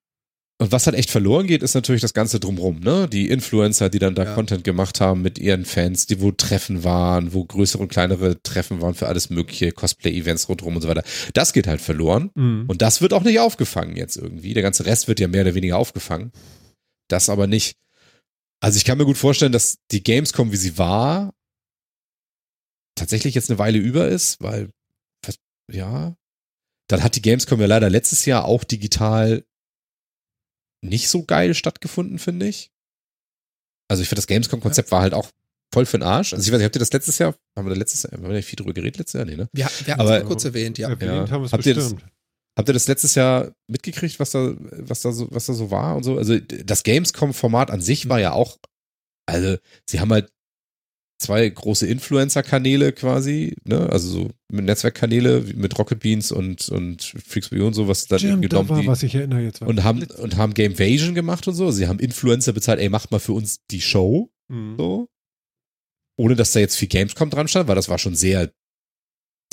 Und 0.64 0.72
was 0.72 0.86
halt 0.86 0.96
echt 0.96 1.12
verloren 1.12 1.46
geht, 1.46 1.62
ist 1.62 1.74
natürlich 1.74 2.02
das 2.02 2.14
Ganze 2.14 2.40
drumrum, 2.40 2.80
ne? 2.80 3.10
Die 3.10 3.28
Influencer, 3.28 3.90
die 3.90 4.00
dann 4.00 4.16
da 4.16 4.24
Ja. 4.24 4.34
Content 4.34 4.64
gemacht 4.64 5.02
haben 5.02 5.22
mit 5.22 5.38
ihren 5.38 5.66
Fans, 5.66 6.06
die 6.06 6.22
wo 6.22 6.32
Treffen 6.32 6.86
waren, 6.86 7.34
wo 7.34 7.44
größere 7.44 7.84
und 7.84 7.90
kleinere 7.90 8.42
Treffen 8.44 8.80
waren 8.80 8.94
für 8.94 9.10
alles 9.10 9.30
mögliche, 9.30 9.74
Cosplay-Events 9.74 10.48
rundherum 10.48 10.78
und 10.78 10.82
so 10.82 10.88
weiter. 10.88 11.04
Das 11.34 11.52
geht 11.52 11.68
halt 11.68 11.82
verloren. 11.82 12.32
Mhm. 12.36 12.64
Und 12.70 12.82
das 12.82 13.02
wird 13.02 13.12
auch 13.12 13.24
nicht 13.24 13.42
aufgefangen 13.42 13.98
jetzt 13.98 14.16
irgendwie. 14.16 14.54
Der 14.54 14.64
ganze 14.64 14.86
Rest 14.86 15.10
wird 15.10 15.20
ja 15.20 15.28
mehr 15.28 15.42
oder 15.42 15.54
weniger 15.54 15.78
aufgefangen. 15.78 16.32
Das 17.10 17.28
aber 17.28 17.46
nicht. 17.46 17.76
Also 18.62 18.78
ich 18.78 18.86
kann 18.86 18.98
mir 18.98 19.04
gut 19.04 19.18
vorstellen, 19.18 19.52
dass 19.52 19.80
die 19.92 20.02
Gamescom, 20.02 20.54
wie 20.54 20.56
sie 20.56 20.78
war, 20.78 21.34
tatsächlich 22.96 23.36
jetzt 23.36 23.50
eine 23.50 23.60
Weile 23.60 23.80
über 23.80 24.08
ist, 24.08 24.42
weil, 24.42 24.70
ja, 25.70 26.16
dann 26.88 27.04
hat 27.04 27.18
die 27.18 27.22
Gamescom 27.22 27.60
ja 27.60 27.68
leider 27.68 27.90
letztes 27.90 28.26
Jahr 28.26 28.46
auch 28.46 28.64
digital 28.64 29.44
nicht 30.84 31.10
so 31.10 31.24
geil 31.24 31.54
stattgefunden, 31.54 32.20
finde 32.20 32.48
ich. 32.48 32.72
Also 33.90 34.02
ich 34.04 34.10
finde, 34.10 34.20
das 34.20 34.28
Gamescom-Konzept 34.28 34.92
war 34.92 35.02
halt 35.02 35.14
auch 35.14 35.30
voll 35.74 35.86
für 35.86 35.98
den 35.98 36.04
Arsch. 36.04 36.34
Also 36.34 36.46
ich 36.46 36.52
weiß 36.52 36.60
nicht, 36.60 36.66
habt 36.66 36.76
ihr 36.76 36.80
das 36.80 36.94
letztes 36.94 37.18
Jahr, 37.20 37.36
haben 37.58 37.66
wir 37.66 37.74
da 37.74 37.80
letztes 37.80 38.04
Jahr, 38.04 38.12
haben 38.14 38.22
wir 38.24 38.30
da 38.30 38.36
nicht 38.36 38.46
viel 38.48 38.58
drüber 38.58 38.74
geredet 38.74 38.98
letztes 38.98 39.18
Jahr? 39.20 39.26
Nee, 39.26 39.36
ne? 39.36 39.50
Wir, 39.54 39.68
wir 39.86 39.94
haben 39.94 40.02
Aber- 40.02 40.18
es 40.18 40.24
mal 40.24 40.28
kurz 40.28 40.46
erwähnt, 40.46 40.78
ja. 40.78 40.90
Erwähnt 40.90 41.32
haben 41.32 41.42
wir 41.42 41.46
es 41.46 41.54
Habt 41.54 41.66
ihr 41.66 41.74
das- 41.76 41.94
bestimmt. 41.94 42.12
Habt 42.56 42.70
ihr 42.70 42.74
das 42.74 42.88
letztes 42.88 43.16
Jahr 43.16 43.52
mitgekriegt, 43.68 44.20
was 44.20 44.30
da, 44.30 44.54
was 44.60 45.02
da 45.02 45.12
so, 45.12 45.28
was 45.32 45.48
da 45.48 45.54
so 45.54 45.72
war 45.72 45.96
und 45.96 46.04
so? 46.04 46.20
Also 46.20 46.38
das 46.40 46.84
Gamescom-Format 46.84 47.72
an 47.72 47.82
sich 47.82 48.10
war 48.10 48.20
ja 48.20 48.34
auch, 48.34 48.58
also 49.26 49.58
sie 49.90 50.00
haben 50.00 50.12
halt 50.12 50.32
zwei 51.24 51.48
große 51.50 51.88
Influencer-Kanäle 51.88 52.94
quasi, 52.94 53.56
ne? 53.64 53.90
Also 53.90 54.08
so 54.10 54.30
mit 54.52 54.66
Netzwerkkanäle 54.66 55.42
mit 55.56 55.78
Rocket 55.80 56.00
Beans 56.00 56.32
und 56.32 56.70
und 56.70 57.02
Freaks 57.04 57.50
Beyond 57.50 57.76
sowas 57.76 58.06
dann 58.08 58.20
Stimmt, 58.20 58.44
da 58.46 58.48
genommen 58.48 58.70
war 58.70 58.82
die, 58.82 58.88
was 58.88 59.04
ich 59.04 59.16
erinnere 59.16 59.42
jetzt. 59.42 59.62
und 59.62 59.84
haben 59.84 60.04
und 60.04 60.38
haben 60.38 60.54
Gamevasion 60.54 61.16
gemacht 61.16 61.48
und 61.48 61.56
so. 61.56 61.72
Sie 61.72 61.88
haben 61.88 62.00
Influencer 62.00 62.54
bezahlt, 62.54 62.80
ey, 62.80 62.90
macht 62.90 63.12
mal 63.12 63.20
für 63.20 63.34
uns 63.34 63.66
die 63.72 63.82
Show 63.82 64.30
Mhm. 64.50 64.76
so. 64.78 65.10
Ohne 66.18 66.36
dass 66.36 66.52
da 66.52 66.60
jetzt 66.60 66.76
viel 66.76 66.90
Gamescom 66.90 67.30
dran 67.30 67.48
stand, 67.48 67.68
weil 67.68 67.76
das 67.76 67.90
war 67.90 67.98
schon 67.98 68.16
sehr 68.16 68.52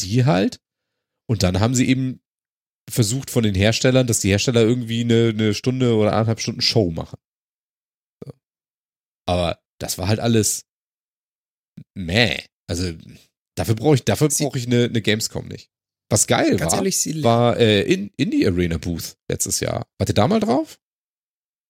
die 0.01 0.25
halt. 0.25 0.61
Und 1.29 1.43
dann 1.43 1.61
haben 1.61 1.75
sie 1.75 1.89
eben 1.89 2.21
versucht 2.91 3.31
von 3.31 3.45
den 3.45 3.55
Herstellern, 3.55 4.07
dass 4.07 4.21
die 4.21 4.31
Hersteller 4.31 4.63
irgendwie 4.63 5.03
eine, 5.03 5.29
eine 5.29 5.55
Stunde 5.55 5.95
oder 5.95 6.13
anderthalb 6.13 6.41
Stunden 6.41 6.61
Show 6.61 6.91
machen. 6.91 7.19
So. 8.25 8.33
Aber 9.27 9.61
das 9.79 9.97
war 9.97 10.09
halt 10.09 10.19
alles 10.21 10.67
meh. 12.01 12.39
Also 12.67 12.93
dafür 13.55 13.75
brauche 13.75 13.95
ich, 13.97 14.05
dafür 14.05 14.29
brauche 14.29 14.59
ich 14.59 14.67
eine, 14.67 14.85
eine 14.85 15.03
Gamescom 15.03 15.49
nicht. 15.49 15.71
Was 16.09 16.27
geil 16.27 16.57
Ganz 16.57 16.73
war, 16.73 16.79
ehrlich, 16.79 17.23
war 17.23 17.57
äh, 17.57 17.83
in 17.83 18.11
Indie 18.17 18.47
Arena 18.47 18.79
Booth 18.79 19.17
letztes 19.29 19.61
Jahr. 19.61 19.87
Wart 19.99 20.11
ihr 20.11 20.15
da 20.15 20.27
mal 20.27 20.41
drauf? 20.41 20.81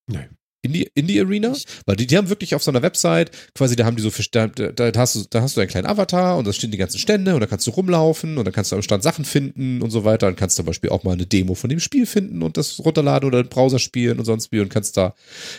Nee. 0.07 0.29
Indie, 0.62 0.90
Indie 0.94 1.20
Arena? 1.20 1.55
Weil 1.87 1.96
die, 1.96 2.07
die 2.07 2.16
haben 2.16 2.29
wirklich 2.29 2.55
auf 2.55 2.62
so 2.62 2.70
einer 2.70 2.83
Website, 2.83 3.31
quasi, 3.55 3.77
da 3.77 3.85
haben 3.85 3.96
die 3.96 4.03
so, 4.03 4.11
für, 4.11 4.23
da, 4.31 4.46
da, 4.46 4.92
hast 4.96 5.14
du, 5.14 5.25
da 5.31 5.42
hast 5.42 5.57
du 5.57 5.61
einen 5.61 5.70
kleinen 5.70 5.87
Avatar 5.87 6.37
und 6.37 6.46
da 6.46 6.53
stehen 6.53 6.70
die 6.70 6.79
ganzen 6.79 6.99
Stände 6.99 7.35
und 7.35 7.40
da 7.40 7.46
kannst 7.46 7.66
du 7.66 7.70
rumlaufen 7.70 8.38
und 8.38 8.44
dann 8.44 8.53
kannst 8.53 8.73
du 8.73 8.77
am 8.77 8.83
Stand 8.83 9.03
Sachen 9.03 9.25
finden 9.25 9.83
und 9.83 9.90
so 9.90 10.05
weiter 10.05 10.27
und 10.29 10.37
kannst 10.37 10.57
zum 10.57 10.66
Beispiel 10.66 10.90
auch 10.90 11.05
mal 11.05 11.12
eine 11.12 11.27
Demo 11.27 11.55
von 11.55 11.70
dem 11.70 11.81
Spiel 11.81 12.07
finden 12.07 12.42
und 12.42 12.57
das 12.57 12.79
runterladen 12.81 13.27
oder 13.27 13.38
einen 13.38 13.49
Browser 13.49 13.79
spielen 13.79 14.18
und 14.18 14.25
sonst 14.25 14.53
wie 14.53 14.61
und 14.61 14.68
kannst 14.68 14.96
da, 14.96 15.14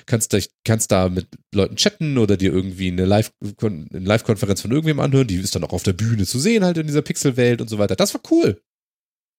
kannst 0.05 0.33
da, 0.33 0.39
kannst 0.63 0.91
da 0.91 1.09
mit 1.09 1.27
Leuten 1.53 1.75
chatten 1.75 2.17
oder 2.17 2.37
dir 2.37 2.51
irgendwie 2.51 2.89
eine 2.89 3.05
Live, 3.05 3.31
eine 3.61 3.87
Live-Konferenz 3.91 4.61
von 4.61 4.71
irgendwem 4.71 4.99
anhören, 4.99 5.27
die 5.27 5.35
ist 5.35 5.55
dann 5.55 5.63
auch 5.63 5.73
auf 5.73 5.83
der 5.83 5.93
Bühne 5.93 6.25
zu 6.25 6.39
sehen 6.39 6.63
halt 6.63 6.77
in 6.77 6.87
dieser 6.87 7.01
Pixelwelt 7.01 7.61
und 7.61 7.69
so 7.69 7.77
weiter. 7.77 7.95
Das 7.95 8.13
war 8.13 8.21
cool. 8.29 8.61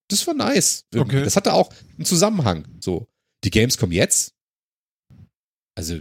Das 0.08 0.26
war 0.26 0.34
nice. 0.34 0.84
Okay. 0.94 1.24
Das 1.24 1.36
hatte 1.36 1.54
auch 1.54 1.72
einen 1.96 2.04
Zusammenhang. 2.04 2.66
So. 2.80 3.08
Die 3.44 3.50
Gamescom 3.50 3.92
jetzt? 3.92 4.34
Also, 5.74 6.00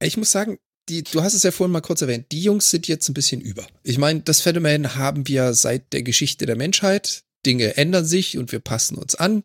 Ich 0.00 0.16
muss 0.16 0.30
sagen, 0.30 0.58
die, 0.88 1.02
du 1.02 1.22
hast 1.22 1.34
es 1.34 1.42
ja 1.42 1.50
vorhin 1.50 1.72
mal 1.72 1.80
kurz 1.80 2.02
erwähnt, 2.02 2.26
die 2.32 2.42
Jungs 2.42 2.70
sind 2.70 2.88
jetzt 2.88 3.08
ein 3.08 3.14
bisschen 3.14 3.40
über. 3.40 3.66
Ich 3.82 3.98
meine, 3.98 4.20
das 4.20 4.40
Phänomen 4.40 4.94
haben 4.94 5.28
wir 5.28 5.54
seit 5.54 5.92
der 5.92 6.02
Geschichte 6.02 6.46
der 6.46 6.56
Menschheit. 6.56 7.24
Dinge 7.46 7.76
ändern 7.76 8.04
sich 8.04 8.36
und 8.36 8.52
wir 8.52 8.60
passen 8.60 8.96
uns 8.96 9.14
an. 9.14 9.44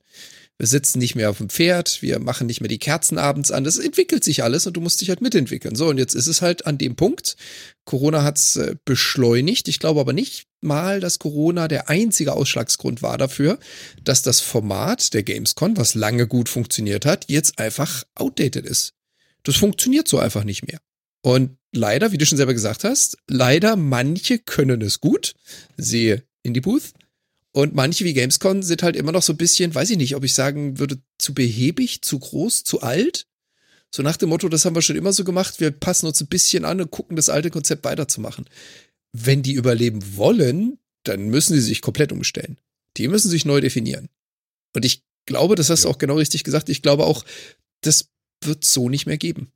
Wir 0.60 0.68
sitzen 0.68 1.00
nicht 1.00 1.16
mehr 1.16 1.32
auf 1.32 1.40
dem 1.40 1.50
Pferd, 1.50 2.02
wir 2.02 2.20
machen 2.20 2.46
nicht 2.46 2.62
mehr 2.62 2.68
die 2.68 2.80
Kerzen 2.80 3.18
abends 3.18 3.52
an. 3.52 3.64
Das 3.64 3.80
entwickelt 3.80 4.24
sich 4.24 4.44
alles 4.44 4.68
und 4.68 4.78
du 4.78 4.82
musst 4.82 5.02
dich 5.02 5.10
halt 5.10 5.20
mitentwickeln. 5.20 5.76
So, 5.76 5.88
und 5.88 5.98
jetzt 5.98 6.14
ist 6.14 6.28
es 6.28 6.42
halt 6.42 6.68
an 6.68 6.78
dem 6.78 6.96
Punkt. 6.96 7.36
Corona 7.86 8.24
hat's 8.24 8.56
äh, 8.56 8.76
beschleunigt. 8.86 9.68
Ich 9.68 9.80
glaube 9.80 10.00
aber 10.00 10.14
nicht 10.14 10.46
mal, 10.62 11.00
dass 11.00 11.20
Corona 11.20 11.68
der 11.68 11.90
einzige 11.90 12.34
Ausschlagsgrund 12.34 13.02
war 13.02 13.18
dafür, 13.18 13.60
dass 14.04 14.22
das 14.22 14.42
Format 14.42 15.14
der 15.14 15.24
Gamescom, 15.24 15.76
was 15.76 15.96
lange 15.96 16.28
gut 16.28 16.50
funktioniert 16.50 17.06
hat, 17.06 17.26
jetzt 17.30 17.58
einfach 17.58 18.04
outdated 18.16 18.66
ist. 18.66 18.94
Das 19.44 19.56
funktioniert 19.56 20.08
so 20.08 20.20
einfach 20.20 20.44
nicht 20.44 20.66
mehr. 20.66 20.80
Und 21.22 21.58
leider, 21.72 22.12
wie 22.12 22.18
du 22.18 22.26
schon 22.26 22.38
selber 22.38 22.54
gesagt 22.54 22.84
hast, 22.84 23.18
leider 23.28 23.76
manche 23.76 24.40
können 24.40 24.82
es 24.82 25.00
gut, 25.00 25.36
siehe 25.78 26.24
Indie 26.44 26.62
Booth. 26.62 26.94
Und 27.52 27.76
manche 27.76 28.04
wie 28.04 28.14
Gamescom 28.14 28.64
sind 28.64 28.82
halt 28.84 28.96
immer 28.96 29.12
noch 29.12 29.22
so 29.22 29.34
ein 29.34 29.38
bisschen, 29.38 29.76
weiß 29.76 29.92
ich 29.92 29.98
nicht, 29.98 30.16
ob 30.16 30.24
ich 30.24 30.34
sagen 30.34 30.80
würde, 30.80 30.98
zu 31.20 31.34
behäbig, 31.34 32.02
zu 32.02 32.18
groß, 32.20 32.64
zu 32.64 32.82
alt. 32.82 33.28
So 33.92 34.02
nach 34.02 34.18
dem 34.18 34.30
Motto, 34.30 34.50
das 34.50 34.66
haben 34.66 34.76
wir 34.76 34.82
schon 34.82 34.96
immer 34.96 35.14
so 35.14 35.24
gemacht, 35.24 35.60
wir 35.60 35.70
passen 35.70 36.08
uns 36.08 36.20
ein 36.20 36.28
bisschen 36.28 36.66
an 36.66 36.82
und 36.82 36.90
gucken, 36.90 37.16
das 37.16 37.30
alte 37.30 37.52
Konzept 37.52 37.84
weiterzumachen. 37.84 38.50
Wenn 39.12 39.44
die 39.44 39.54
überleben 39.54 40.18
wollen, 40.18 40.80
dann 41.04 41.26
müssen 41.26 41.54
sie 41.54 41.62
sich 41.62 41.82
komplett 41.82 42.12
umstellen. 42.12 42.58
Die 42.98 43.08
müssen 43.08 43.30
sich 43.30 43.46
neu 43.46 43.62
definieren. 43.62 44.10
Und 44.76 44.84
ich 44.84 45.04
glaube, 45.28 45.54
das 45.54 45.70
hast 45.70 45.84
du 45.84 45.88
Ja. 45.90 45.94
auch 45.94 46.00
genau 46.00 46.16
richtig 46.16 46.44
gesagt, 46.44 46.70
ich 46.70 46.82
glaube 46.82 47.06
auch, 47.06 47.24
das 47.82 48.10
wird 48.46 48.64
so 48.64 48.90
nicht 48.90 49.06
mehr 49.06 49.18
geben. 49.18 49.52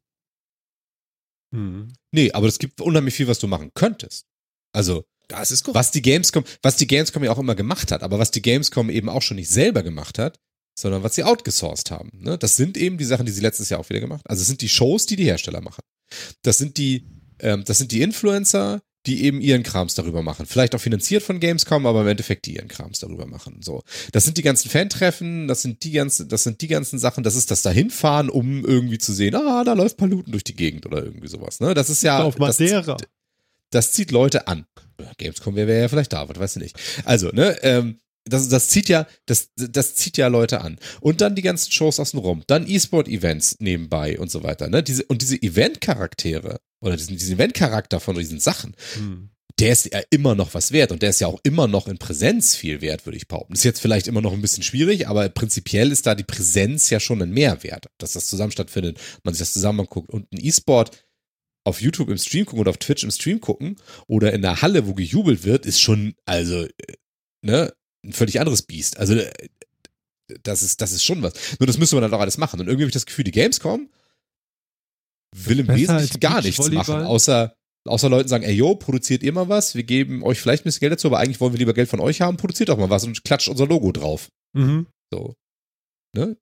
Mhm. 1.51 1.93
nee, 2.11 2.31
aber 2.33 2.47
es 2.47 2.59
gibt 2.59 2.81
unheimlich 2.81 3.13
viel, 3.13 3.27
was 3.27 3.39
du 3.39 3.47
machen 3.47 3.71
könntest. 3.73 4.25
Also, 4.73 5.05
Das 5.29 5.49
ist 5.51 5.63
korrekt. 5.63 5.75
was 5.79 5.91
die 5.91 6.01
Gamescom, 6.01 6.43
was 6.61 6.75
die 6.75 6.87
Gamescom 6.87 7.23
ja 7.23 7.31
auch 7.31 7.37
immer 7.39 7.55
gemacht 7.55 7.91
hat, 7.91 8.03
aber 8.03 8.19
was 8.19 8.31
die 8.31 8.41
Gamescom 8.41 8.89
eben 8.89 9.07
auch 9.09 9.21
schon 9.21 9.37
nicht 9.37 9.49
selber 9.49 9.81
gemacht 9.81 10.19
hat, 10.19 10.39
sondern 10.77 11.03
was 11.03 11.15
sie 11.15 11.23
outgesourced 11.23 11.89
haben. 11.89 12.11
Ne? 12.13 12.37
Das 12.37 12.55
sind 12.57 12.77
eben 12.77 12.97
die 12.97 13.05
Sachen, 13.05 13.25
die 13.25 13.31
sie 13.31 13.41
letztes 13.41 13.69
Jahr 13.69 13.79
auch 13.79 13.89
wieder 13.89 14.01
gemacht 14.01 14.19
haben. 14.25 14.29
Also 14.29 14.41
es 14.41 14.47
sind 14.47 14.61
die 14.61 14.69
Shows, 14.69 15.05
die 15.05 15.15
die 15.15 15.23
Hersteller 15.25 15.61
machen. 15.61 15.81
Das 16.41 16.57
sind 16.57 16.77
die, 16.77 17.07
ähm, 17.39 17.63
das 17.65 17.77
sind 17.77 17.91
die 17.91 18.01
Influencer, 18.01 18.81
die 19.07 19.23
eben 19.23 19.39
ihren 19.41 19.63
Krams 19.63 19.95
darüber 19.95 20.21
machen. 20.21 20.45
Vielleicht 20.45 20.75
auch 20.75 20.81
finanziert 20.81 21.23
von 21.23 21.39
Gamescom, 21.39 21.85
aber 21.85 22.01
im 22.01 22.07
Endeffekt 22.07 22.45
die 22.45 22.55
ihren 22.57 22.67
Krams 22.67 22.99
darüber 22.99 23.25
machen. 23.25 23.61
So, 23.61 23.83
das 24.11 24.25
sind 24.25 24.37
die 24.37 24.41
ganzen 24.41 24.69
Fan-Treffen, 24.69 25.47
das 25.47 25.61
sind 25.61 25.83
die 25.83 25.91
ganzen, 25.91 26.27
das 26.27 26.43
sind 26.43 26.61
die 26.61 26.67
ganzen 26.67 26.99
Sachen. 26.99 27.23
Das 27.23 27.35
ist 27.35 27.49
das 27.49 27.61
dahinfahren, 27.61 28.29
um 28.29 28.65
irgendwie 28.65 28.97
zu 28.97 29.13
sehen, 29.13 29.33
ah, 29.35 29.63
da 29.63 29.73
läuft 29.73 29.97
Paluten 29.97 30.31
durch 30.31 30.43
die 30.43 30.55
Gegend 30.55 30.85
oder 30.85 31.03
irgendwie 31.03 31.27
sowas. 31.27 31.61
Ne, 31.61 31.73
das 31.73 31.89
ist 31.89 32.03
ja 32.03 32.21
Auf 32.21 32.35
das, 32.35 32.59
Madeira. 32.59 32.97
das 33.71 33.93
zieht 33.93 34.11
Leute 34.11 34.47
an. 34.47 34.65
Gamescom 35.17 35.55
wäre 35.55 35.67
wär 35.67 35.79
ja 35.79 35.87
vielleicht 35.87 36.11
da, 36.11 36.27
was 36.27 36.37
weiß 36.37 36.55
ich 36.57 36.63
nicht. 36.63 36.79
Also, 37.05 37.29
ne, 37.29 37.57
ähm, 37.61 37.99
das, 38.29 38.49
das 38.49 38.69
zieht 38.69 38.89
ja, 38.89 39.07
das, 39.25 39.49
das 39.55 39.95
zieht 39.95 40.17
ja 40.17 40.27
Leute 40.27 40.61
an. 40.61 40.77
Und 41.01 41.21
dann 41.21 41.35
die 41.35 41.41
ganzen 41.41 41.71
Shows 41.71 41.99
außenrum. 41.99 42.43
Dann 42.47 42.67
E-Sport-Events 42.67 43.57
nebenbei 43.59 44.19
und 44.19 44.31
so 44.31 44.43
weiter. 44.43 44.67
Ne? 44.69 44.83
Diese, 44.83 45.03
und 45.05 45.21
diese 45.21 45.41
Event-Charaktere 45.41 46.59
oder 46.81 46.95
diesen, 46.97 47.17
diesen 47.17 47.35
Event-Charakter 47.35 47.99
von 47.99 48.15
diesen 48.17 48.39
Sachen, 48.39 48.75
Mhm. 48.99 49.29
der 49.59 49.71
ist 49.71 49.91
ja 49.91 50.01
immer 50.11 50.35
noch 50.35 50.53
was 50.53 50.71
wert 50.71 50.91
und 50.91 51.01
der 51.01 51.09
ist 51.09 51.19
ja 51.21 51.27
auch 51.27 51.39
immer 51.43 51.67
noch 51.67 51.87
in 51.87 51.97
Präsenz 51.97 52.55
viel 52.55 52.81
wert, 52.81 53.05
würde 53.05 53.17
ich 53.17 53.27
behaupten. 53.27 53.53
Ist 53.53 53.63
jetzt 53.63 53.81
vielleicht 53.81 54.07
immer 54.07 54.21
noch 54.21 54.33
ein 54.33 54.41
bisschen 54.41 54.63
schwierig, 54.63 55.07
aber 55.07 55.27
prinzipiell 55.29 55.91
ist 55.91 56.05
da 56.05 56.13
die 56.13 56.23
Präsenz 56.23 56.89
ja 56.91 56.99
schon 56.99 57.21
ein 57.21 57.31
Mehrwert, 57.31 57.87
dass 57.97 58.13
das 58.13 58.27
zusammen 58.27 58.51
stattfindet, 58.51 58.99
man 59.23 59.33
sich 59.33 59.39
das 59.39 59.53
zusammen 59.53 59.79
anguckt 59.79 60.09
und 60.11 60.31
ein 60.31 60.39
E-Sport 60.45 61.03
auf 61.63 61.81
YouTube 61.81 62.09
im 62.09 62.17
Stream 62.17 62.45
gucken 62.45 62.61
oder 62.61 62.69
auf 62.69 62.77
Twitch 62.77 63.03
im 63.03 63.11
Stream 63.11 63.41
gucken 63.41 63.75
oder 64.07 64.31
in 64.31 64.41
der 64.41 64.61
Halle, 64.61 64.87
wo 64.87 64.93
gejubelt 64.93 65.43
wird, 65.43 65.65
ist 65.65 65.81
schon, 65.81 66.13
also, 66.25 66.63
äh, 66.63 66.69
ne, 67.41 67.73
ein 68.07 68.13
völlig 68.13 68.39
anderes 68.39 68.63
Biest. 68.63 68.97
Also, 68.97 69.13
äh, 69.15 69.31
das 70.43 70.63
ist, 70.63 70.81
das 70.81 70.91
ist 70.91 71.03
schon 71.03 71.21
was. 71.21 71.33
Nur 71.59 71.67
das 71.67 71.77
müsste 71.77 71.95
man 71.95 72.03
dann 72.03 72.13
auch 72.13 72.21
alles 72.21 72.37
machen. 72.37 72.59
Und 72.59 72.67
irgendwie 72.67 72.83
habe 72.83 72.89
ich 72.89 72.93
das 72.93 73.05
Gefühl, 73.05 73.23
die 73.23 73.31
Gamescom 73.31 73.89
will 75.35 75.59
im 75.59 75.67
Wesentlichen 75.67 76.19
gar 76.19 76.41
nichts 76.41 76.69
machen, 76.71 77.03
außer, 77.03 77.53
außer 77.85 78.09
Leuten 78.09 78.29
sagen, 78.29 78.43
ey, 78.43 78.53
yo, 78.53 78.75
produziert 78.75 79.23
ihr 79.23 79.33
mal 79.33 79.49
was, 79.49 79.75
wir 79.75 79.83
geben 79.83 80.23
euch 80.23 80.39
vielleicht 80.39 80.63
ein 80.63 80.65
bisschen 80.65 80.81
Geld 80.81 80.93
dazu, 80.93 81.07
aber 81.07 81.19
eigentlich 81.19 81.39
wollen 81.39 81.53
wir 81.53 81.59
lieber 81.59 81.73
Geld 81.73 81.89
von 81.89 81.99
euch 81.99 82.21
haben, 82.21 82.37
produziert 82.37 82.69
doch 82.69 82.77
mal 82.77 82.89
was 82.89 83.03
und 83.03 83.23
klatscht 83.23 83.49
unser 83.49 83.67
Logo 83.67 83.91
drauf. 83.91 84.29
Mhm. 84.53 84.87
So. 85.11 85.35
Ne? 86.15 86.37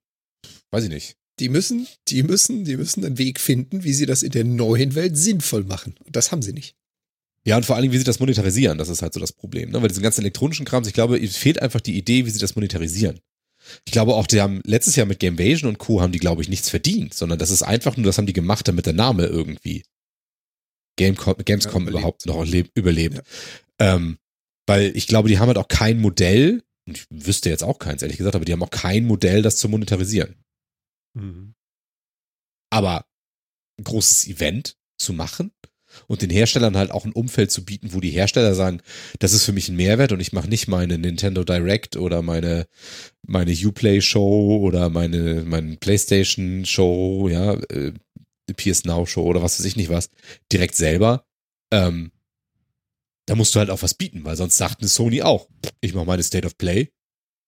Weiß 0.70 0.84
ich 0.84 0.90
nicht. 0.90 1.16
Die 1.38 1.48
müssen, 1.48 1.86
die 2.08 2.22
müssen, 2.22 2.64
die 2.64 2.76
müssen 2.76 3.04
einen 3.04 3.18
Weg 3.18 3.40
finden, 3.40 3.84
wie 3.84 3.92
sie 3.92 4.06
das 4.06 4.22
in 4.22 4.30
der 4.30 4.44
neuen 4.44 4.94
Welt 4.94 5.16
sinnvoll 5.16 5.64
machen. 5.64 5.94
Und 6.04 6.16
das 6.16 6.32
haben 6.32 6.42
sie 6.42 6.52
nicht. 6.52 6.74
Ja, 7.46 7.56
und 7.56 7.64
vor 7.64 7.76
allen 7.76 7.82
Dingen, 7.82 7.94
wie 7.94 7.98
sie 7.98 8.04
das 8.04 8.18
monetarisieren, 8.18 8.76
das 8.76 8.88
ist 8.88 9.02
halt 9.02 9.14
so 9.14 9.20
das 9.20 9.32
Problem. 9.32 9.70
Ne? 9.70 9.80
Weil 9.80 9.88
diesen 9.88 10.02
ganzen 10.02 10.22
elektronischen 10.22 10.66
Krams, 10.66 10.88
ich 10.88 10.94
glaube, 10.94 11.16
es 11.18 11.36
fehlt 11.36 11.62
einfach 11.62 11.80
die 11.80 11.96
Idee, 11.96 12.26
wie 12.26 12.30
sie 12.30 12.40
das 12.40 12.56
monetarisieren. 12.56 13.20
Ich 13.84 13.92
glaube 13.92 14.14
auch, 14.14 14.26
die 14.26 14.40
haben 14.40 14.62
letztes 14.64 14.96
Jahr 14.96 15.06
mit 15.06 15.20
Gamevasion 15.20 15.68
und 15.68 15.78
Co. 15.78 16.00
haben 16.00 16.12
die, 16.12 16.18
glaube 16.18 16.42
ich, 16.42 16.48
nichts 16.48 16.70
verdient, 16.70 17.14
sondern 17.14 17.38
das 17.38 17.50
ist 17.50 17.62
einfach 17.62 17.96
nur, 17.96 18.06
das 18.06 18.18
haben 18.18 18.26
die 18.26 18.32
gemacht, 18.32 18.66
damit 18.66 18.86
der 18.86 18.92
Name 18.92 19.26
irgendwie 19.26 19.84
Gamecom, 20.98 21.36
Gamescom 21.44 21.84
Ja, 21.84 21.90
überhaupt 21.90 22.26
noch 22.26 22.44
le- 22.44 22.68
überlebt. 22.74 23.16
Ja. 23.16 23.22
Ähm, 23.94 24.18
weil 24.66 24.96
ich 24.96 25.06
glaube, 25.06 25.28
die 25.28 25.38
haben 25.38 25.48
halt 25.48 25.58
auch 25.58 25.68
kein 25.68 26.00
Modell, 26.00 26.64
und 26.86 26.98
ich 26.98 27.06
wüsste 27.10 27.50
jetzt 27.50 27.62
auch 27.62 27.78
keins, 27.78 28.02
ehrlich 28.02 28.18
gesagt, 28.18 28.34
aber 28.34 28.44
die 28.44 28.52
haben 28.52 28.62
auch 28.62 28.70
kein 28.70 29.04
Modell, 29.04 29.42
das 29.42 29.56
zu 29.58 29.68
monetarisieren. 29.68 30.36
Mhm. 31.14 31.54
Aber 32.70 33.06
ein 33.78 33.84
großes 33.84 34.26
Event 34.26 34.76
zu 34.98 35.12
machen 35.12 35.52
und 36.06 36.22
den 36.22 36.30
Herstellern 36.30 36.76
halt 36.76 36.90
auch 36.90 37.04
ein 37.04 37.12
Umfeld 37.12 37.50
zu 37.50 37.64
bieten, 37.64 37.92
wo 37.92 38.00
die 38.00 38.10
Hersteller 38.10 38.54
sagen, 38.54 38.80
das 39.18 39.32
ist 39.32 39.44
für 39.44 39.52
mich 39.52 39.68
ein 39.68 39.76
Mehrwert 39.76 40.12
und 40.12 40.20
ich 40.20 40.32
mache 40.32 40.48
nicht 40.48 40.68
meine 40.68 40.98
Nintendo 40.98 41.44
Direct 41.44 41.96
oder 41.96 42.22
meine 42.22 42.66
meine 43.26 43.52
Uplay 43.52 44.00
Show 44.00 44.58
oder 44.62 44.90
meine 44.90 45.44
meine 45.44 45.76
PlayStation 45.76 46.64
Show, 46.64 47.28
ja, 47.28 47.54
äh, 47.70 47.92
PS 48.54 48.84
Now 48.84 49.06
Show 49.06 49.24
oder 49.24 49.42
was 49.42 49.58
weiß 49.58 49.66
ich 49.66 49.76
nicht 49.76 49.88
was, 49.88 50.10
direkt 50.52 50.76
selber. 50.76 51.26
Ähm, 51.72 52.12
da 53.26 53.34
musst 53.34 53.54
du 53.54 53.58
halt 53.58 53.70
auch 53.70 53.82
was 53.82 53.94
bieten, 53.94 54.24
weil 54.24 54.36
sonst 54.36 54.56
sagt 54.56 54.80
eine 54.80 54.88
Sony 54.88 55.22
auch, 55.22 55.48
ich 55.80 55.94
mache 55.94 56.06
meine 56.06 56.22
State 56.22 56.46
of 56.46 56.56
Play. 56.56 56.92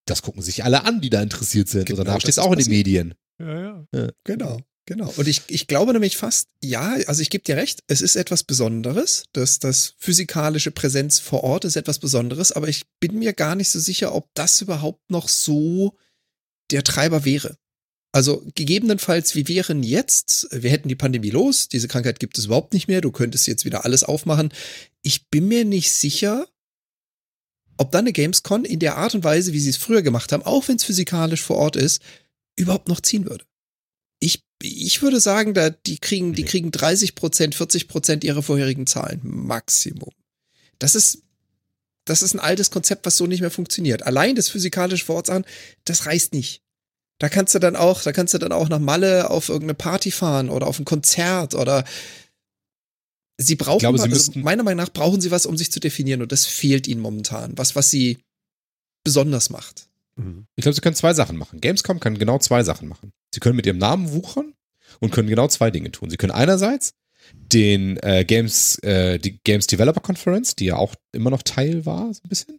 Das 0.06 0.22
gucken 0.22 0.42
sich 0.42 0.64
alle 0.64 0.84
an, 0.84 1.00
die 1.00 1.10
da 1.10 1.22
interessiert 1.22 1.68
sind. 1.68 1.86
Genau 1.86 2.00
und 2.00 2.06
danach 2.06 2.20
steht 2.20 2.30
es 2.30 2.38
auch 2.38 2.52
in 2.52 2.58
den 2.58 2.66
passiert. 2.66 2.76
Medien. 2.76 3.14
Ja, 3.38 3.86
ja. 3.94 4.08
Genau, 4.24 4.60
genau. 4.88 5.12
Und 5.16 5.28
ich, 5.28 5.42
ich 5.48 5.66
glaube 5.66 5.92
nämlich 5.92 6.16
fast, 6.16 6.48
ja, 6.62 6.96
also 7.06 7.20
ich 7.20 7.28
gebe 7.28 7.44
dir 7.44 7.56
recht, 7.56 7.84
es 7.86 8.00
ist 8.00 8.16
etwas 8.16 8.42
Besonderes, 8.42 9.24
dass 9.32 9.58
das 9.58 9.94
physikalische 9.98 10.70
Präsenz 10.70 11.18
vor 11.18 11.44
Ort 11.44 11.66
ist 11.66 11.76
etwas 11.76 11.98
Besonderes, 11.98 12.52
aber 12.52 12.68
ich 12.68 12.86
bin 12.98 13.18
mir 13.18 13.34
gar 13.34 13.54
nicht 13.54 13.68
so 13.68 13.78
sicher, 13.78 14.14
ob 14.14 14.30
das 14.34 14.62
überhaupt 14.62 15.10
noch 15.10 15.28
so 15.28 15.96
der 16.70 16.82
Treiber 16.84 17.24
wäre. 17.26 17.58
Also 18.12 18.42
gegebenenfalls, 18.54 19.34
wie 19.34 19.46
wären 19.46 19.82
jetzt, 19.82 20.48
wir 20.50 20.70
hätten 20.70 20.88
die 20.88 20.94
Pandemie 20.94 21.30
los, 21.30 21.68
diese 21.68 21.88
Krankheit 21.88 22.18
gibt 22.18 22.38
es 22.38 22.46
überhaupt 22.46 22.72
nicht 22.72 22.88
mehr, 22.88 23.02
du 23.02 23.12
könntest 23.12 23.46
jetzt 23.46 23.66
wieder 23.66 23.84
alles 23.84 24.02
aufmachen. 24.04 24.52
Ich 25.02 25.28
bin 25.28 25.46
mir 25.48 25.66
nicht 25.66 25.92
sicher, 25.92 26.48
ob 27.76 27.92
dann 27.92 28.00
eine 28.00 28.12
Gamescon 28.12 28.64
in 28.64 28.80
der 28.80 28.96
Art 28.96 29.14
und 29.14 29.22
Weise, 29.22 29.52
wie 29.52 29.60
sie 29.60 29.70
es 29.70 29.76
früher 29.76 30.00
gemacht 30.00 30.32
haben, 30.32 30.42
auch 30.42 30.66
wenn 30.66 30.76
es 30.76 30.84
physikalisch 30.84 31.42
vor 31.42 31.58
Ort 31.58 31.76
ist, 31.76 32.00
überhaupt 32.56 32.88
noch 32.88 33.02
ziehen 33.02 33.28
würde. 33.28 33.44
Ich, 34.60 35.02
würde 35.02 35.20
sagen, 35.20 35.54
da, 35.54 35.70
die 35.70 35.98
kriegen, 35.98 36.34
die 36.34 36.44
kriegen 36.44 36.72
30 36.72 37.14
Prozent, 37.14 37.54
40 37.54 37.86
Prozent 37.86 38.24
ihrer 38.24 38.42
vorherigen 38.42 38.86
Zahlen. 38.86 39.20
Maximum. 39.22 40.10
Das 40.78 40.94
ist, 40.94 41.22
das 42.04 42.22
ist 42.22 42.34
ein 42.34 42.40
altes 42.40 42.70
Konzept, 42.70 43.06
was 43.06 43.16
so 43.16 43.26
nicht 43.26 43.40
mehr 43.40 43.50
funktioniert. 43.50 44.04
Allein 44.04 44.34
das 44.34 44.48
physikalische 44.48 45.04
Vorortsachen, 45.04 45.44
das 45.84 46.06
reißt 46.06 46.32
nicht. 46.32 46.62
Da 47.18 47.28
kannst 47.28 47.54
du 47.54 47.58
dann 47.58 47.76
auch, 47.76 48.02
da 48.02 48.12
kannst 48.12 48.34
du 48.34 48.38
dann 48.38 48.52
auch 48.52 48.68
nach 48.68 48.78
Malle 48.78 49.30
auf 49.30 49.48
irgendeine 49.48 49.74
Party 49.74 50.10
fahren 50.10 50.50
oder 50.50 50.66
auf 50.66 50.78
ein 50.78 50.84
Konzert 50.84 51.54
oder 51.54 51.84
sie 53.36 53.56
brauchen, 53.56 53.80
glaube, 53.80 53.98
sie 53.98 54.10
was, 54.10 54.28
also 54.28 54.38
meiner 54.40 54.62
Meinung 54.62 54.84
nach 54.84 54.92
brauchen 54.92 55.20
sie 55.20 55.30
was, 55.30 55.46
um 55.46 55.56
sich 55.56 55.72
zu 55.72 55.80
definieren 55.80 56.22
und 56.22 56.32
das 56.32 56.46
fehlt 56.46 56.86
ihnen 56.86 57.00
momentan. 57.00 57.56
Was, 57.56 57.74
was 57.74 57.90
sie 57.90 58.18
besonders 59.04 59.50
macht. 59.50 59.88
Mhm. 60.16 60.46
Ich 60.56 60.62
glaube, 60.62 60.74
sie 60.74 60.80
können 60.80 60.96
zwei 60.96 61.12
Sachen 61.12 61.36
machen. 61.36 61.60
Gamescom 61.60 61.98
kann 62.00 62.18
genau 62.18 62.38
zwei 62.38 62.62
Sachen 62.62 62.88
machen. 62.88 63.12
Sie 63.34 63.40
können 63.40 63.56
mit 63.56 63.66
ihrem 63.66 63.78
Namen 63.78 64.12
wuchern 64.12 64.54
und 65.00 65.10
können 65.10 65.28
genau 65.28 65.48
zwei 65.48 65.70
Dinge 65.70 65.90
tun. 65.90 66.10
Sie 66.10 66.16
können 66.16 66.32
einerseits 66.32 66.94
den 67.32 67.98
äh, 68.02 68.24
Games, 68.24 68.78
äh, 68.78 69.18
die 69.18 69.38
Games 69.44 69.66
Developer 69.66 70.00
Conference, 70.00 70.54
die 70.56 70.66
ja 70.66 70.76
auch 70.76 70.94
immer 71.12 71.30
noch 71.30 71.42
Teil 71.42 71.84
war, 71.84 72.12
so 72.14 72.20
ein 72.24 72.28
bisschen 72.28 72.58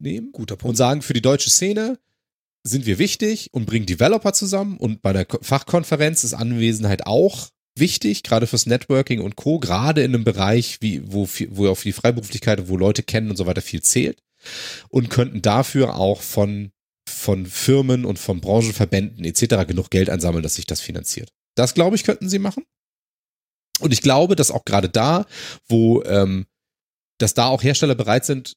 nehmen 0.00 0.32
Guter 0.32 0.62
und 0.64 0.76
sagen, 0.76 1.02
für 1.02 1.12
die 1.12 1.22
deutsche 1.22 1.50
Szene 1.50 1.98
sind 2.64 2.86
wir 2.86 2.98
wichtig 2.98 3.50
und 3.52 3.66
bringen 3.66 3.86
Developer 3.86 4.32
zusammen 4.32 4.76
und 4.76 5.02
bei 5.02 5.12
der 5.12 5.24
Ko- 5.24 5.38
Fachkonferenz 5.42 6.24
ist 6.24 6.34
Anwesenheit 6.34 7.06
auch 7.06 7.48
wichtig, 7.76 8.22
gerade 8.22 8.46
fürs 8.46 8.66
Networking 8.66 9.20
und 9.20 9.36
Co., 9.36 9.58
gerade 9.58 10.02
in 10.02 10.14
einem 10.14 10.24
Bereich, 10.24 10.78
wie, 10.80 11.02
wo, 11.12 11.28
wo 11.50 11.68
auf 11.68 11.82
die 11.82 11.92
Freiberuflichkeit, 11.92 12.68
wo 12.68 12.76
Leute 12.76 13.02
kennen 13.02 13.30
und 13.30 13.36
so 13.36 13.46
weiter 13.46 13.62
viel 13.62 13.82
zählt 13.82 14.20
und 14.88 15.10
könnten 15.10 15.42
dafür 15.42 15.96
auch 15.96 16.20
von, 16.20 16.72
von 17.12 17.46
Firmen 17.46 18.04
und 18.04 18.18
von 18.18 18.40
Branchenverbänden 18.40 19.24
etc. 19.24 19.66
genug 19.66 19.90
Geld 19.90 20.10
einsammeln, 20.10 20.42
dass 20.42 20.54
sich 20.54 20.66
das 20.66 20.80
finanziert. 20.80 21.30
Das, 21.54 21.74
glaube 21.74 21.96
ich, 21.96 22.04
könnten 22.04 22.28
sie 22.28 22.38
machen. 22.38 22.64
Und 23.80 23.92
ich 23.92 24.02
glaube, 24.02 24.36
dass 24.36 24.50
auch 24.50 24.64
gerade 24.64 24.88
da, 24.88 25.26
wo, 25.68 26.02
ähm, 26.04 26.46
dass 27.18 27.34
da 27.34 27.46
auch 27.46 27.62
Hersteller 27.62 27.94
bereit 27.94 28.24
sind 28.24 28.54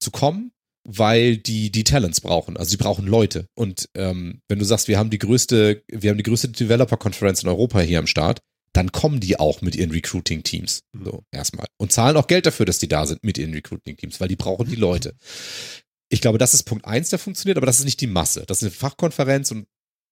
zu 0.00 0.10
kommen, 0.10 0.52
weil 0.84 1.36
die 1.36 1.70
die 1.70 1.84
Talents 1.84 2.20
brauchen. 2.20 2.56
Also 2.56 2.70
die 2.70 2.76
brauchen 2.76 3.06
Leute. 3.06 3.46
Und 3.54 3.88
ähm, 3.94 4.40
wenn 4.48 4.58
du 4.58 4.64
sagst, 4.64 4.88
wir 4.88 4.98
haben 4.98 5.10
die 5.10 5.18
größte, 5.18 5.82
wir 5.88 6.10
haben 6.10 6.18
die 6.18 6.22
größte 6.22 6.48
Developer-Conference 6.48 7.42
in 7.42 7.48
Europa 7.48 7.80
hier 7.80 7.98
am 7.98 8.06
Start, 8.06 8.40
dann 8.72 8.92
kommen 8.92 9.20
die 9.20 9.38
auch 9.40 9.62
mit 9.62 9.74
ihren 9.74 9.90
Recruiting-Teams. 9.90 10.82
So, 11.02 11.24
erstmal. 11.32 11.66
Und 11.78 11.92
zahlen 11.92 12.16
auch 12.16 12.26
Geld 12.26 12.46
dafür, 12.46 12.66
dass 12.66 12.78
die 12.78 12.88
da 12.88 13.06
sind 13.06 13.24
mit 13.24 13.38
ihren 13.38 13.54
Recruiting-Teams, 13.54 14.20
weil 14.20 14.28
die 14.28 14.36
brauchen 14.36 14.68
die 14.68 14.76
Leute. 14.76 15.16
Ich 16.08 16.20
glaube, 16.20 16.38
das 16.38 16.54
ist 16.54 16.64
Punkt 16.64 16.84
eins, 16.84 17.10
der 17.10 17.18
funktioniert, 17.18 17.56
aber 17.56 17.66
das 17.66 17.78
ist 17.78 17.84
nicht 17.84 18.00
die 18.00 18.06
Masse. 18.06 18.44
Das 18.46 18.58
ist 18.58 18.64
eine 18.64 18.70
Fachkonferenz 18.70 19.50
und 19.50 19.66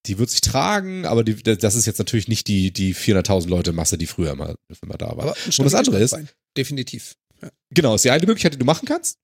die 0.07 0.18
wird 0.18 0.30
sich 0.30 0.40
tragen, 0.40 1.07
aber 1.07 1.24
die, 1.24 1.42
das 1.42 1.74
ist 1.74 1.87
jetzt 1.87 1.98
natürlich 1.98 2.28
nicht 2.28 2.46
die, 2.48 2.72
die 2.72 2.94
400.000 2.94 3.48
Leute 3.48 3.72
Masse, 3.72 3.96
die 3.96 4.07
früher 4.07 4.35
mal, 4.35 4.54
immer 4.83 4.98
da 4.98 5.16
war. 5.16 5.28
Und 5.28 5.59
das 5.64 5.74
andere 5.74 5.98
ist. 5.98 6.16
Definitiv. 6.57 7.16
Ja. 7.40 7.50
Genau, 7.70 7.94
ist 7.94 8.04
die 8.04 8.11
eine 8.11 8.26
Möglichkeit, 8.26 8.54
die 8.54 8.59
du 8.59 8.64
machen 8.64 8.87
kannst. 8.87 9.18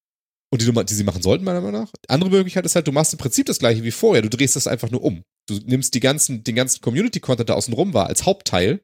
Und 0.53 0.63
die, 0.63 0.67
du, 0.67 0.83
die 0.83 0.95
sie 0.95 1.05
machen 1.05 1.23
sollten, 1.23 1.45
meiner 1.45 1.61
Meinung 1.61 1.83
nach. 1.83 1.93
Die 2.05 2.11
andere 2.11 2.31
Möglichkeit 2.31 2.67
ist 2.67 2.75
halt, 2.75 2.87
du 2.87 2.93
machst 2.93 3.13
im 3.13 3.19
Prinzip 3.19 3.47
das 3.47 3.61
gleiche 3.61 3.85
wie 3.85 3.93
vorher. 3.93 4.23
Du 4.23 4.29
drehst 4.29 4.57
das 4.57 4.67
einfach 4.67 4.91
nur 4.91 5.03
um. 5.03 5.23
Du 5.49 5.59
nimmst 5.65 5.95
die 5.95 6.01
ganzen, 6.01 6.43
den 6.43 6.57
ganzen 6.57 6.81
Community-Content, 6.81 7.49
der 7.49 7.57
außen 7.57 7.73
rum 7.73 7.95
war, 7.95 8.07
als 8.07 8.27
Hauptteil 8.27 8.81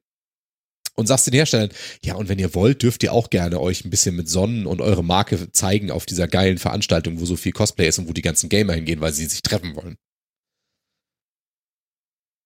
und 0.96 1.06
sagst 1.06 1.26
den 1.26 1.34
Herstellern, 1.34 1.70
ja, 2.02 2.14
und 2.14 2.28
wenn 2.28 2.38
ihr 2.38 2.54
wollt, 2.54 2.82
dürft 2.82 3.02
ihr 3.02 3.12
auch 3.12 3.30
gerne 3.30 3.60
euch 3.60 3.84
ein 3.84 3.90
bisschen 3.90 4.16
mit 4.16 4.28
Sonnen 4.28 4.66
und 4.66 4.80
eure 4.80 5.04
Marke 5.04 5.52
zeigen 5.52 5.90
auf 5.90 6.06
dieser 6.06 6.26
geilen 6.26 6.58
Veranstaltung, 6.58 7.20
wo 7.20 7.26
so 7.26 7.36
viel 7.36 7.52
Cosplay 7.52 7.88
ist 7.88 7.98
und 7.98 8.08
wo 8.08 8.12
die 8.12 8.22
ganzen 8.22 8.48
Gamer 8.48 8.72
hingehen, 8.74 9.00
weil 9.00 9.12
sie 9.12 9.26
sich 9.26 9.42
treffen 9.42 9.76
wollen. 9.76 9.96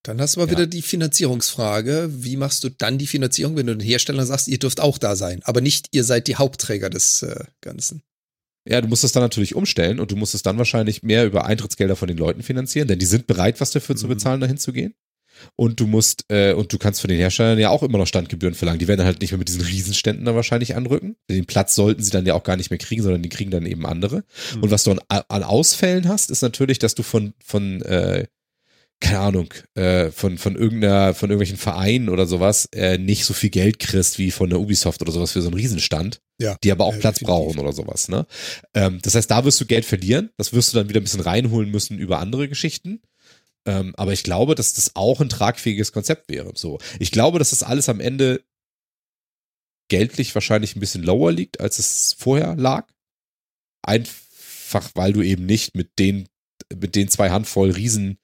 Dann 0.02 0.20
hast 0.20 0.36
du 0.36 0.40
mal 0.40 0.46
Ja. 0.46 0.52
wieder 0.52 0.66
die 0.66 0.82
Finanzierungsfrage. 0.82 2.08
Wie 2.24 2.36
machst 2.36 2.64
du 2.64 2.70
dann 2.70 2.96
die 2.98 3.06
Finanzierung, 3.06 3.56
wenn 3.56 3.66
du 3.66 3.76
den 3.76 3.86
Herstellern 3.86 4.26
sagst, 4.26 4.48
ihr 4.48 4.58
dürft 4.58 4.80
auch 4.80 4.96
da 4.98 5.14
sein, 5.14 5.42
aber 5.44 5.60
nicht 5.60 5.88
ihr 5.92 6.04
seid 6.04 6.26
die 6.26 6.36
Hauptträger 6.36 6.88
des 6.88 7.22
äh, 7.22 7.44
Ganzen? 7.60 8.02
Ja, 8.68 8.80
du 8.80 8.88
musst 8.88 9.04
es 9.04 9.12
dann 9.12 9.22
natürlich 9.22 9.54
umstellen 9.54 10.00
und 10.00 10.10
du 10.10 10.16
musst 10.16 10.34
es 10.34 10.42
dann 10.42 10.58
wahrscheinlich 10.58 11.02
mehr 11.02 11.24
über 11.26 11.44
Eintrittsgelder 11.44 11.96
von 11.96 12.08
den 12.08 12.16
Leuten 12.18 12.42
finanzieren, 12.42 12.88
denn 12.88 12.98
die 12.98 13.06
sind 13.06 13.26
bereit, 13.26 13.60
was 13.60 13.70
dafür 13.72 13.96
zu 13.96 14.06
Mhm. 14.06 14.10
bezahlen, 14.10 14.40
dahin 14.40 14.58
zu 14.58 14.72
gehen. 14.72 14.94
Und 15.57 15.81
du 15.81 15.87
musst, 15.87 16.24
äh, 16.29 16.53
und 16.53 16.72
du 16.72 16.79
kannst 16.79 17.00
von 17.00 17.09
den 17.09 17.18
Herstellern 17.18 17.59
ja 17.59 17.70
auch 17.70 17.83
immer 17.83 17.98
noch 17.98 18.07
Standgebühren 18.07 18.55
verlangen. 18.55 18.79
Die 18.79 18.88
werden 18.88 18.98
dann 18.98 19.07
halt 19.07 19.20
nicht 19.20 19.33
mehr 19.33 19.38
mit 19.38 19.48
diesen 19.48 19.62
Riesenständen 19.62 20.24
da 20.24 20.35
wahrscheinlich 20.35 20.76
anrücken. 20.76 21.16
Den 21.31 21.46
Platz 21.46 21.74
sollten 21.74 22.03
sie 22.03 22.11
dann 22.11 22.26
ja 22.26 22.35
auch 22.35 22.44
gar 22.44 22.57
nicht 22.57 22.70
mehr 22.70 22.79
kriegen, 22.79 23.03
sondern 23.03 23.22
die 23.22 23.29
kriegen 23.29 23.50
dann 23.50 23.66
eben 23.66 23.87
andere. 23.87 24.24
Mhm. 24.55 24.62
Und 24.62 24.70
was 24.70 24.85
du 24.85 24.92
an, 24.92 25.00
an 25.09 25.42
Ausfällen 25.42 26.09
hast, 26.09 26.31
ist 26.31 26.42
natürlich, 26.42 26.79
dass 26.79 26.94
du 26.94 27.03
von, 27.03 27.35
von, 27.44 27.83
äh, 27.83 28.26
keine 29.03 29.20
Ahnung, 29.20 29.55
äh, 29.76 30.11
von, 30.11 30.37
von 30.37 30.57
irgendeiner, 30.57 31.14
von 31.14 31.31
irgendwelchen 31.31 31.57
Vereinen 31.57 32.11
oder 32.11 32.26
sowas, 32.26 32.68
äh, 32.74 32.98
nicht 32.98 33.24
so 33.24 33.33
viel 33.33 33.48
Geld 33.48 33.79
kriegst 33.79 34.18
wie 34.18 34.31
von 34.31 34.50
der 34.50 34.61
Ubisoft 34.61 35.00
oder 35.00 35.11
sowas 35.11 35.33
für 35.33 35.40
so 35.40 35.48
einen 35.48 35.57
Riesenstand. 35.57 36.20
Ja. 36.38 36.57
Die 36.62 36.70
aber 36.70 36.85
auch 36.85 36.92
Ja, 36.92 37.00
Platz 37.00 37.18
definitiv. 37.18 37.35
brauchen 37.46 37.59
oder 37.61 37.72
sowas, 37.72 38.09
ne? 38.09 38.26
Ähm, 38.74 38.98
das 39.03 39.14
heißt, 39.14 39.31
da 39.31 39.44
wirst 39.44 39.61
du 39.61 39.64
Geld 39.66 39.85
verlieren. 39.87 40.31
Das 40.37 40.53
wirst 40.53 40.72
du 40.72 40.79
dann 40.79 40.88
wieder 40.90 41.00
ein 41.00 41.05
bisschen 41.05 41.20
reinholen 41.20 41.70
müssen 41.70 41.98
über 41.98 42.18
andere 42.18 42.48
Geschichten. 42.48 43.00
Ähm, 43.66 43.94
aber 43.96 44.12
ich 44.12 44.23
glaube, 44.23 44.55
dass 44.55 44.73
das 44.73 44.96
auch 44.96 45.20
ein 45.20 45.29
tragfähiges 45.29 45.92
Konzept 45.92 46.31
wäre. 46.31 46.53
So. 46.55 46.79
Ich 46.99 47.11
glaube, 47.11 47.38
dass 47.38 47.51
das 47.51 47.62
alles 47.62 47.88
am 47.88 48.01
Ende 48.01 48.42
geldlich 49.88 50.35
wahrscheinlich 50.35 50.77
ein 50.77 50.81
bisschen 50.81 51.03
lower 51.03 51.33
liegt, 51.33 51.61
als 51.61 51.79
es 51.79 52.14
vorher 52.18 52.57
lag. 52.57 52.88
Einfach, 53.83 54.90
weil 54.94 55.12
du 55.12 55.23
eben 55.23 55.46
nicht 55.46 55.75
mit 55.75 55.99
den, 55.99 56.29
mit 56.75 56.94
den 56.94 57.09
zwei 57.09 57.31
Handvoll 57.31 57.70
Riesen 57.70 58.18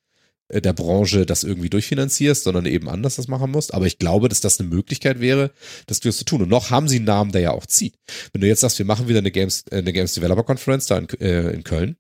äh, 0.49 0.61
der 0.63 0.73
Branche 0.73 1.27
das 1.27 1.45
irgendwie 1.45 1.71
durchfinanzierst, 1.71 2.45
sondern 2.45 2.67
eben 2.67 2.89
anders 2.89 3.17
das 3.17 3.29
machen 3.29 3.51
musst. 3.51 3.75
Aber 3.75 3.87
ich 3.87 3.99
glaube, 3.99 4.29
dass 4.29 4.41
das 4.41 4.61
eine 4.61 4.69
Möglichkeit 4.69 5.21
wäre, 5.21 5.53
das 5.87 6.01
zu 6.01 6.25
tun. 6.25 6.43
Und 6.43 6.49
noch 6.49 6.71
haben 6.71 6.89
sie 6.89 6.97
einen 6.97 7.05
Namen, 7.05 7.33
der 7.33 7.41
ja 7.43 7.51
auch 7.51 7.67
zieht. 7.67 7.99
Wenn 8.33 8.41
du 8.41 8.47
jetzt 8.47 8.61
sagst, 8.61 8.79
wir 8.79 8.87
machen 8.87 9.09
wieder 9.09 9.19
eine 9.19 9.33
Games, 9.33 9.65
äh, 9.71 9.79
eine 9.79 9.93
Games 9.93 10.15
Developer 10.15 10.45
Conference 10.45 10.87
da 10.87 10.99
in, 10.99 11.09
äh, 11.21 11.51
in 11.51 11.65
Köln, 11.65 11.97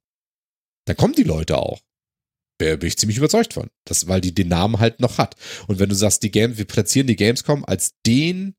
dann 0.86 0.96
kommen 0.96 1.14
die 1.14 1.24
Leute 1.24 1.58
auch. 1.58 1.80
Bin 2.58 2.78
bin 2.78 2.88
ich 2.88 2.96
ziemlich 2.96 3.18
überzeugt 3.18 3.54
von. 3.54 3.68
Das, 3.84 4.08
weil 4.08 4.20
die 4.20 4.34
den 4.34 4.48
Namen 4.48 4.78
halt 4.78 5.00
noch 5.00 5.18
hat. 5.18 5.36
Und 5.66 5.78
wenn 5.78 5.88
du 5.88 5.94
sagst, 5.94 6.22
die 6.22 6.30
Game, 6.30 6.56
wir 6.56 6.64
platzieren 6.64 7.06
die 7.06 7.16
Gamescom 7.16 7.64
als 7.64 7.92
den, 8.06 8.54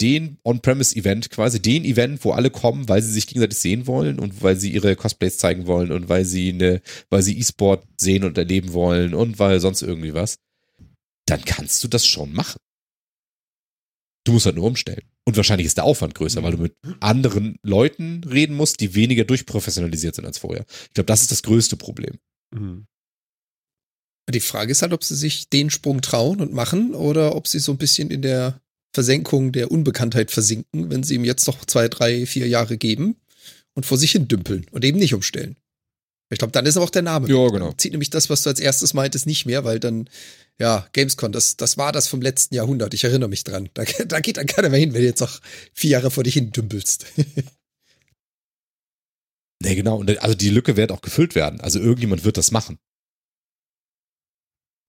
den 0.00 0.38
On-Premise-Event, 0.44 1.30
quasi 1.30 1.60
den 1.60 1.84
Event, 1.84 2.24
wo 2.24 2.32
alle 2.32 2.50
kommen, 2.50 2.88
weil 2.88 3.02
sie 3.02 3.12
sich 3.12 3.26
gegenseitig 3.26 3.58
sehen 3.58 3.86
wollen 3.86 4.18
und 4.18 4.42
weil 4.42 4.56
sie 4.56 4.72
ihre 4.72 4.94
Cosplays 4.96 5.38
zeigen 5.38 5.66
wollen 5.66 5.90
und 5.90 6.08
weil 6.08 6.24
sie 6.24 6.50
eine, 6.50 6.80
weil 7.10 7.22
sie 7.22 7.38
E-Sport 7.38 7.86
sehen 8.00 8.24
und 8.24 8.38
erleben 8.38 8.72
wollen 8.72 9.14
und 9.14 9.38
weil 9.38 9.60
sonst 9.60 9.82
irgendwie 9.82 10.14
was, 10.14 10.36
dann 11.26 11.44
kannst 11.44 11.82
du 11.82 11.88
das 11.88 12.06
schon 12.06 12.32
machen. 12.32 12.58
Du 14.24 14.32
musst 14.32 14.46
halt 14.46 14.56
nur 14.56 14.66
umstellen. 14.66 15.02
Und 15.26 15.36
wahrscheinlich 15.36 15.66
ist 15.66 15.76
der 15.76 15.84
Aufwand 15.84 16.14
größer, 16.14 16.42
weil 16.42 16.52
du 16.52 16.58
mit 16.58 16.76
anderen 17.00 17.56
Leuten 17.62 18.22
reden 18.24 18.56
musst, 18.56 18.80
die 18.80 18.94
weniger 18.94 19.24
durchprofessionalisiert 19.24 20.14
sind 20.14 20.24
als 20.24 20.38
vorher. 20.38 20.64
Ich 20.88 20.94
glaube, 20.94 21.06
das 21.06 21.22
ist 21.22 21.30
das 21.30 21.42
größte 21.42 21.76
Problem. 21.76 22.18
Mhm. 22.54 22.86
Die 24.30 24.40
Frage 24.40 24.72
ist 24.72 24.82
halt, 24.82 24.92
ob 24.92 25.04
sie 25.04 25.16
sich 25.16 25.50
den 25.50 25.68
Sprung 25.70 26.00
trauen 26.00 26.40
und 26.40 26.52
machen 26.52 26.94
oder 26.94 27.36
ob 27.36 27.46
sie 27.46 27.58
so 27.58 27.72
ein 27.72 27.78
bisschen 27.78 28.10
in 28.10 28.22
der 28.22 28.60
Versenkung 28.94 29.52
der 29.52 29.70
Unbekanntheit 29.70 30.30
versinken, 30.30 30.90
wenn 30.90 31.02
sie 31.02 31.16
ihm 31.16 31.24
jetzt 31.24 31.46
noch 31.46 31.64
zwei, 31.66 31.88
drei, 31.88 32.24
vier 32.26 32.48
Jahre 32.48 32.78
geben 32.78 33.16
und 33.74 33.84
vor 33.84 33.98
sich 33.98 34.12
hin 34.12 34.28
dümpeln 34.28 34.66
und 34.70 34.84
eben 34.84 34.98
nicht 34.98 35.14
umstellen. 35.14 35.56
Ich 36.30 36.38
glaube, 36.38 36.52
dann 36.52 36.64
ist 36.64 36.76
aber 36.76 36.86
auch 36.86 36.90
der 36.90 37.02
Name. 37.02 37.28
Ja, 37.28 37.48
genau. 37.48 37.68
Dann 37.68 37.78
zieht 37.78 37.92
nämlich 37.92 38.10
das, 38.10 38.30
was 38.30 38.42
du 38.42 38.50
als 38.50 38.60
erstes 38.60 38.94
meintest, 38.94 39.26
nicht 39.26 39.44
mehr, 39.46 39.64
weil 39.64 39.78
dann, 39.78 40.08
ja, 40.58 40.86
Gamescom, 40.92 41.32
das, 41.32 41.56
das 41.56 41.76
war 41.76 41.92
das 41.92 42.08
vom 42.08 42.22
letzten 42.22 42.54
Jahrhundert. 42.54 42.94
Ich 42.94 43.04
erinnere 43.04 43.28
mich 43.28 43.44
dran. 43.44 43.68
Da, 43.74 43.84
da 44.06 44.20
geht 44.20 44.38
dann 44.38 44.46
keiner 44.46 44.70
mehr 44.70 44.80
hin, 44.80 44.94
wenn 44.94 45.02
du 45.02 45.06
jetzt 45.06 45.20
noch 45.20 45.40
vier 45.74 45.90
Jahre 45.90 46.10
vor 46.10 46.24
dich 46.24 46.34
hin 46.34 46.50
dümpelst. 46.50 47.06
Nee, 49.62 49.74
genau. 49.74 49.96
Und 49.98 50.18
also 50.18 50.34
die 50.34 50.50
Lücke 50.50 50.76
wird 50.76 50.92
auch 50.92 51.00
gefüllt 51.00 51.34
werden. 51.34 51.60
Also 51.60 51.78
irgendjemand 51.78 52.24
wird 52.24 52.36
das 52.36 52.50
machen. 52.50 52.78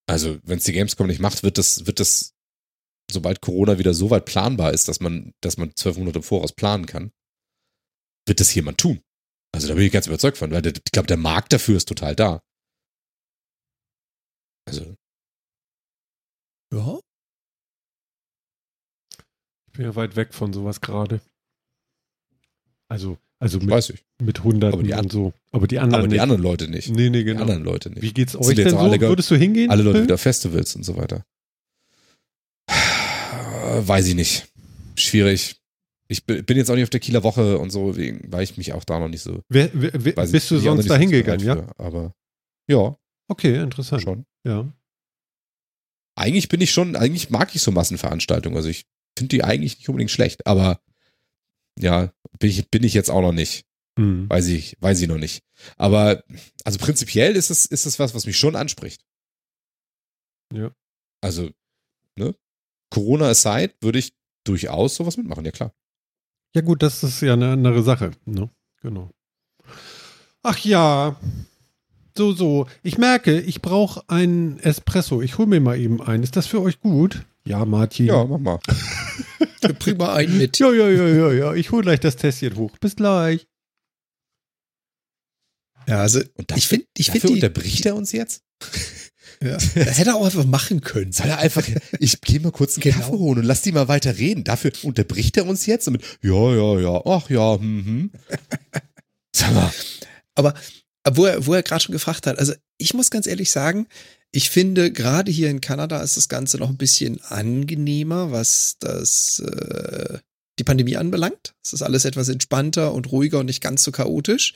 Also, 0.08 0.40
wenn 0.44 0.60
es 0.60 0.66
die 0.66 0.74
Gamescom 0.74 1.08
nicht 1.08 1.20
macht, 1.20 1.44
wird 1.44 1.58
das, 1.58 1.88
wird 1.88 2.00
das, 2.00 2.36
sobald 3.10 3.42
Corona 3.42 3.80
wieder 3.80 3.94
so 3.94 4.12
weit 4.12 4.26
planbar 4.26 4.72
ist, 4.72 4.88
dass 4.88 5.00
man, 5.00 5.34
dass 5.42 5.58
man 5.58 5.76
zwölf 5.76 5.98
Monate 5.98 6.20
im 6.20 6.24
Voraus 6.24 6.54
planen 6.54 6.86
kann, 6.86 7.12
wird 8.28 8.40
das 8.40 8.54
jemand 8.54 8.80
tun. 8.80 9.02
Also 9.54 9.68
da 9.68 9.74
bin 9.74 9.84
ich 9.84 9.92
ganz 9.92 10.08
überzeugt 10.08 10.38
von, 10.38 10.52
weil 10.52 10.62
der, 10.62 10.74
ich 10.74 10.92
glaube, 10.92 11.08
der 11.08 11.18
Markt 11.18 11.54
dafür 11.54 11.78
ist 11.78 11.88
total 11.88 12.16
da. 12.16 12.42
Also, 14.68 14.96
ja. 16.74 17.00
Ich 19.68 19.74
bin 19.74 19.86
ja 19.86 19.96
weit 19.96 20.16
weg 20.16 20.34
von 20.34 20.54
sowas 20.54 20.82
gerade. 20.82 21.22
Also, 22.90 23.18
also 23.40 23.60
mit, 23.60 23.70
weiß 23.70 23.92
ich. 23.92 24.04
mit 24.22 24.44
Hunderten 24.44 24.80
Aber 24.80 24.84
die 24.88 24.94
und 24.94 25.12
so. 25.12 25.34
Aber 25.52 25.68
die 25.68 25.80
anderen 25.80 26.00
Aber 26.02 26.08
die 26.08 26.14
nicht. 26.14 26.22
anderen 26.22 26.42
Leute 26.42 26.68
nicht. 26.70 26.90
Nee, 26.90 27.10
nee, 27.10 27.20
Die 27.20 27.24
genau. 27.26 27.42
anderen 27.42 27.64
Leute 27.64 27.90
nicht. 27.90 28.02
Wie 28.02 28.14
geht's 28.14 28.32
Sind 28.34 28.46
euch 28.46 28.56
denn 28.56 28.70
so? 28.70 28.78
alle 28.78 29.00
Würdest 29.00 29.30
du 29.32 29.36
hingehen? 29.36 29.70
Alle 29.70 29.84
Leute 29.84 30.04
wieder 30.04 30.18
Festivals 30.18 30.76
und 30.76 30.84
so 30.84 30.96
weiter. 30.96 31.26
Weiß 32.68 34.08
ich 34.08 34.16
nicht. 34.16 34.48
Schwierig. 34.96 35.58
Ich 36.08 36.26
bin 36.26 36.46
jetzt 36.56 36.70
auch 36.70 36.76
nicht 36.76 36.84
auf 36.84 36.90
der 36.92 37.00
Kieler 37.00 37.24
Woche 37.24 37.58
und 37.58 37.72
so, 37.72 37.98
wegen, 37.98 38.32
weil 38.32 38.44
ich 38.44 38.58
mich 38.58 38.74
auch 38.74 38.84
da 38.84 39.00
noch 39.00 39.08
nicht 39.10 39.22
so. 39.24 39.42
Wer, 39.50 39.70
wer, 39.74 39.92
bist 39.92 40.34
ich, 40.34 40.48
du 40.50 40.60
sonst 40.60 40.78
nicht 40.84 40.90
da 40.90 40.96
so 40.96 41.00
hingegangen, 41.00 41.46
ja? 41.46 41.56
für, 41.56 41.80
aber 41.80 42.14
ja, 42.70 42.96
Okay, 43.28 43.60
interessant. 43.62 44.04
schon. 44.04 44.26
Ja. 44.46 44.72
Eigentlich 46.16 46.48
bin 46.48 46.62
ich 46.62 46.72
schon, 46.72 46.96
eigentlich 46.96 47.30
mag 47.30 47.54
ich 47.56 47.62
so 47.62 47.72
Massenveranstaltungen. 47.72 48.56
Also 48.56 48.70
ich 48.70 48.86
finde 49.18 49.30
die 49.36 49.44
eigentlich 49.44 49.78
nicht 49.78 49.90
unbedingt 49.90 50.12
schlecht, 50.12 50.46
aber 50.46 50.80
ja, 51.80 52.12
bin 52.40 52.50
ich, 52.50 52.70
bin 52.70 52.84
ich 52.84 52.94
jetzt 52.94 53.10
auch 53.10 53.22
noch 53.22 53.32
nicht. 53.32 53.66
Hm. 53.98 54.30
Weiß 54.30 54.48
ich, 54.48 54.78
weiß 54.82 55.02
ich 55.02 55.08
noch 55.08 55.18
nicht. 55.18 55.44
Aber 55.78 56.24
also 56.64 56.80
prinzipiell 56.80 57.36
ist 57.36 57.50
es, 57.50 57.66
ist 57.66 57.86
es 57.86 58.00
was, 58.00 58.14
was 58.14 58.26
mich 58.26 58.38
schon 58.38 58.56
anspricht. 58.56 59.06
Ja. 60.54 60.72
Also, 61.22 61.50
ne? 62.18 62.36
Corona 62.90 63.30
aside, 63.30 63.74
würde 63.82 64.00
ich 64.00 64.14
durchaus 64.44 64.96
sowas 64.96 65.18
mitmachen, 65.18 65.46
ja 65.46 65.52
klar. 65.52 65.74
Ja, 66.54 66.62
gut, 66.62 66.84
das 66.84 67.04
ist 67.04 67.22
ja 67.22 67.34
eine 67.34 67.52
andere 67.52 67.84
Sache. 67.84 68.12
Ne? 68.26 68.50
Genau. 68.82 69.12
Ach 70.44 70.58
ja. 70.60 71.20
So, 72.18 72.32
so. 72.32 72.68
Ich 72.82 72.98
merke, 72.98 73.42
ich 73.42 73.62
brauche 73.62 74.08
einen 74.08 74.60
Espresso. 74.60 75.22
Ich 75.22 75.38
hole 75.38 75.48
mir 75.48 75.60
mal 75.60 75.78
eben 75.78 76.02
einen. 76.02 76.24
Ist 76.24 76.38
das 76.38 76.48
für 76.48 76.62
euch 76.62 76.80
gut? 76.80 77.26
Ja, 77.48 77.64
Martin. 77.66 78.08
Ja, 78.08 78.24
mach 78.26 78.40
mal. 78.40 78.60
Bring 79.80 79.98
mal 79.98 80.14
einen 80.16 80.38
mit. 80.38 80.58
Ja, 80.60 80.72
ja, 80.74 80.90
ja, 80.90 81.08
ja, 81.08 81.32
ja. 81.32 81.54
Ich 81.54 81.72
hole 81.72 81.84
gleich 81.84 82.00
das 82.00 82.16
Tässchen 82.16 82.56
hoch. 82.56 82.78
Bis 82.80 82.96
gleich. 82.96 83.48
Ja, 85.88 86.02
also 86.02 86.20
Und 86.36 86.50
dafür, 86.50 86.58
ich 86.58 86.68
finde, 86.68 86.86
ich 86.98 87.06
dafür 87.08 87.22
finde, 87.22 87.34
unterbricht 87.36 87.86
er 87.86 87.96
uns 87.96 88.12
jetzt? 88.12 88.44
ja, 89.42 89.52
das 89.76 89.76
hätte 90.00 90.10
er 90.12 90.16
auch 90.16 90.26
einfach 90.26 90.46
machen 90.46 90.82
können. 90.82 91.12
Soll 91.12 91.28
er 91.28 91.38
einfach, 91.38 91.64
ich 92.00 92.20
gehe 92.22 92.40
mal 92.40 92.52
kurz 92.52 92.76
einen 92.76 92.82
Genau. 92.84 92.98
Kaffee 92.98 93.12
holen 93.18 93.40
und 93.40 93.46
lass 93.46 93.62
die 93.62 93.72
mal 93.72 93.88
weiter 93.88 94.18
reden. 94.18 94.44
Dafür 94.44 94.72
unterbricht 94.84 95.38
er 95.38 95.46
uns 95.46 95.66
jetzt 95.68 95.88
und 95.88 95.94
mit, 95.94 96.04
ja, 96.22 96.56
ja, 96.56 96.80
ja, 96.80 97.02
ach 97.06 97.30
ja, 97.30 97.56
hm, 97.60 97.86
hm. 97.86 98.12
Sag 99.36 99.54
mal, 99.54 99.72
Aber 100.34 100.56
wo 101.08 101.26
er, 101.26 101.46
wo 101.46 101.54
er 101.54 101.62
gerade 101.62 101.84
schon 101.84 101.94
gefragt 101.94 102.26
hat, 102.26 102.40
also 102.40 102.54
ich 102.78 102.94
muss 102.96 103.12
ganz 103.12 103.28
ehrlich 103.28 103.52
sagen, 103.52 103.88
ich 104.36 104.50
finde, 104.50 104.92
gerade 104.92 105.32
hier 105.32 105.50
in 105.50 105.62
Kanada 105.62 106.02
ist 106.02 106.18
das 106.18 106.28
Ganze 106.28 106.58
noch 106.58 106.68
ein 106.68 106.76
bisschen 106.76 107.22
angenehmer, 107.22 108.34
was 108.34 108.76
das 108.82 109.40
äh, 109.40 110.20
die 110.60 110.66
Pandemie 110.66 110.98
anbelangt. 110.98 111.54
Es 111.64 111.72
ist 111.72 111.82
alles 111.82 112.04
etwas 112.04 112.28
entspannter 112.28 112.94
und 112.94 113.14
ruhiger 113.14 113.40
und 113.40 113.46
nicht 113.46 113.64
ganz 113.64 113.82
so 113.86 113.94
chaotisch. 113.94 114.54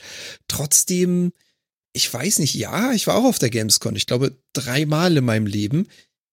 Trotzdem, 0.49 1.31
ich 1.93 2.13
weiß 2.13 2.39
nicht, 2.39 2.55
ja, 2.55 2.91
ich 2.91 3.07
war 3.07 3.15
auch 3.15 3.23
auf 3.23 3.39
der 3.39 3.49
Gamescom. 3.49 3.95
Ich 3.95 4.05
glaube, 4.05 4.35
dreimal 4.51 5.15
in 5.15 5.23
meinem 5.23 5.45
Leben. 5.45 5.87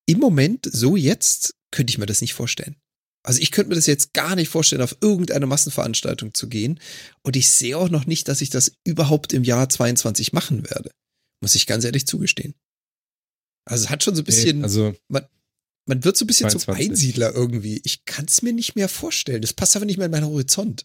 Im 0.06 0.18
Moment, 0.18 0.68
so 0.68 0.96
jetzt, 0.96 1.54
könnte 1.70 1.92
ich 1.92 1.98
mir 1.98 2.06
das 2.06 2.22
nicht 2.22 2.34
vorstellen. 2.34 2.74
Also 3.22 3.40
ich 3.40 3.52
könnte 3.52 3.68
mir 3.68 3.76
das 3.76 3.86
jetzt 3.86 4.12
gar 4.12 4.34
nicht 4.34 4.48
vorstellen, 4.48 4.82
auf 4.82 4.96
irgendeine 5.00 5.46
Massenveranstaltung 5.46 6.34
zu 6.34 6.48
gehen. 6.48 6.80
Und 7.22 7.36
ich 7.36 7.48
sehe 7.48 7.78
auch 7.78 7.90
noch 7.90 8.06
nicht, 8.06 8.26
dass 8.26 8.40
ich 8.40 8.50
das 8.50 8.72
überhaupt 8.82 9.32
im 9.32 9.44
Jahr 9.44 9.68
22 9.68 10.32
machen 10.32 10.68
werde. 10.68 10.90
Muss 11.40 11.54
ich 11.54 11.68
ganz 11.68 11.84
ehrlich 11.84 12.08
zugestehen. 12.08 12.56
Also 13.66 13.84
es 13.84 13.90
hat 13.90 14.02
schon 14.02 14.14
so 14.14 14.22
ein 14.22 14.24
bisschen, 14.24 14.62
also 14.62 14.94
man 15.86 16.04
wird 16.04 16.16
so 16.16 16.24
ein 16.24 16.26
bisschen 16.26 16.50
zum 16.50 16.60
22. 16.60 16.90
Einsiedler 16.90 17.34
irgendwie. 17.34 17.80
Ich 17.84 18.04
kann 18.04 18.26
es 18.26 18.42
mir 18.42 18.52
nicht 18.52 18.76
mehr 18.76 18.88
vorstellen. 18.88 19.42
Das 19.42 19.52
passt 19.52 19.76
aber 19.76 19.84
nicht 19.84 19.98
mehr 19.98 20.06
in 20.06 20.12
meinen 20.12 20.26
Horizont. 20.26 20.84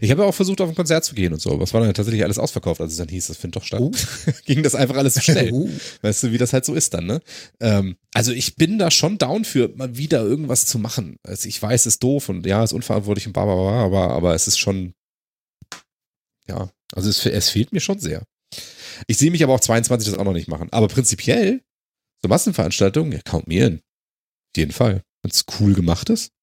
ich 0.00 0.10
habe 0.10 0.22
ja 0.22 0.28
auch 0.28 0.34
versucht, 0.34 0.60
auf 0.60 0.68
ein 0.68 0.74
Konzert 0.74 1.04
zu 1.04 1.14
gehen 1.14 1.32
und 1.32 1.40
so, 1.40 1.50
aber 1.50 1.64
es 1.64 1.74
war 1.74 1.80
dann 1.80 1.92
tatsächlich 1.92 2.22
alles 2.22 2.38
ausverkauft, 2.38 2.80
als 2.80 2.92
es 2.92 2.98
dann 2.98 3.08
hieß, 3.08 3.26
das 3.26 3.36
findet 3.36 3.56
doch 3.56 3.64
statt. 3.64 3.80
Oh. 3.80 3.90
Ging 4.44 4.62
das 4.62 4.74
einfach 4.74 4.96
alles 4.96 5.14
so 5.14 5.20
schnell. 5.20 5.52
Uh. 5.52 5.68
Weißt 6.02 6.22
du, 6.22 6.32
wie 6.32 6.38
das 6.38 6.52
halt 6.52 6.64
so 6.64 6.74
ist 6.74 6.94
dann, 6.94 7.06
ne? 7.06 7.20
Ähm, 7.60 7.96
also 8.12 8.32
ich 8.32 8.56
bin 8.56 8.78
da 8.78 8.90
schon 8.90 9.18
down 9.18 9.44
für, 9.44 9.70
mal 9.74 9.96
wieder 9.96 10.22
irgendwas 10.22 10.66
zu 10.66 10.78
machen. 10.78 11.16
Also 11.22 11.48
ich 11.48 11.60
weiß, 11.60 11.82
es 11.82 11.94
ist 11.94 12.02
doof 12.02 12.28
und 12.28 12.46
ja, 12.46 12.62
ist 12.62 12.72
unverantwortlich 12.72 13.26
und 13.26 13.32
bla 13.32 13.44
bla 13.44 13.54
bla, 13.54 13.84
aber, 13.84 14.10
aber 14.10 14.34
es 14.34 14.46
ist 14.46 14.58
schon, 14.58 14.94
ja, 16.46 16.70
also 16.94 17.08
es, 17.08 17.24
es 17.24 17.50
fehlt 17.50 17.72
mir 17.72 17.80
schon 17.80 17.98
sehr. 17.98 18.24
Ich 19.06 19.18
sehe 19.18 19.30
mich 19.30 19.42
aber 19.42 19.54
auch 19.54 19.60
22 19.60 20.10
das 20.10 20.18
auch 20.18 20.24
noch 20.24 20.32
nicht 20.32 20.48
machen. 20.48 20.68
Aber 20.72 20.88
prinzipiell, 20.88 21.62
so 22.22 22.28
Massenveranstaltungen, 22.28 23.12
ja, 23.12 23.20
count 23.24 23.46
mir 23.46 23.66
in. 23.66 23.76
Auf 23.76 24.58
jeden 24.58 24.72
Fall. 24.72 25.02
Wenn 25.22 25.30
es 25.30 25.46
cool 25.58 25.74
gemacht 25.74 26.10
ist. 26.10 26.34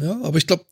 Ja, 0.00 0.18
aber 0.22 0.38
ich 0.38 0.46
glaube, 0.46 0.64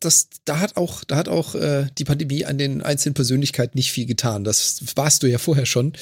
da 0.45 0.59
hat 0.59 0.75
auch, 0.75 1.03
da 1.03 1.15
hat 1.15 1.27
auch 1.27 1.53
äh, 1.53 1.87
die 1.99 2.03
Pandemie 2.03 2.45
an 2.45 2.57
den 2.57 2.81
einzelnen 2.81 3.13
Persönlichkeiten 3.13 3.77
nicht 3.77 3.91
viel 3.91 4.07
getan. 4.07 4.43
Das 4.43 4.81
warst 4.95 5.21
du 5.21 5.27
ja 5.27 5.37
vorher 5.37 5.67
schon. 5.67 5.93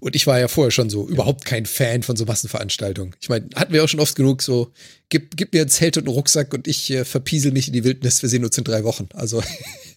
Und 0.00 0.14
ich 0.14 0.26
war 0.26 0.38
ja 0.38 0.48
vorher 0.48 0.70
schon 0.70 0.90
so 0.90 1.08
überhaupt 1.08 1.46
kein 1.46 1.64
Fan 1.64 2.02
von 2.02 2.16
so 2.16 2.26
Massenveranstaltungen. 2.26 3.14
Ich 3.20 3.30
meine, 3.30 3.48
hatten 3.54 3.72
wir 3.72 3.82
auch 3.82 3.88
schon 3.88 4.00
oft 4.00 4.16
genug 4.16 4.42
so, 4.42 4.70
gib, 5.08 5.34
gib 5.36 5.54
mir 5.54 5.62
ein 5.62 5.68
Zelt 5.70 5.96
und 5.96 6.06
einen 6.06 6.14
Rucksack 6.14 6.52
und 6.52 6.68
ich 6.68 6.90
äh, 6.90 7.06
verpiesel 7.06 7.52
mich 7.52 7.68
in 7.68 7.72
die 7.72 7.84
Wildnis. 7.84 8.20
Wir 8.20 8.28
sehen 8.28 8.44
uns 8.44 8.58
in 8.58 8.64
drei 8.64 8.84
Wochen. 8.84 9.08
Also 9.14 9.42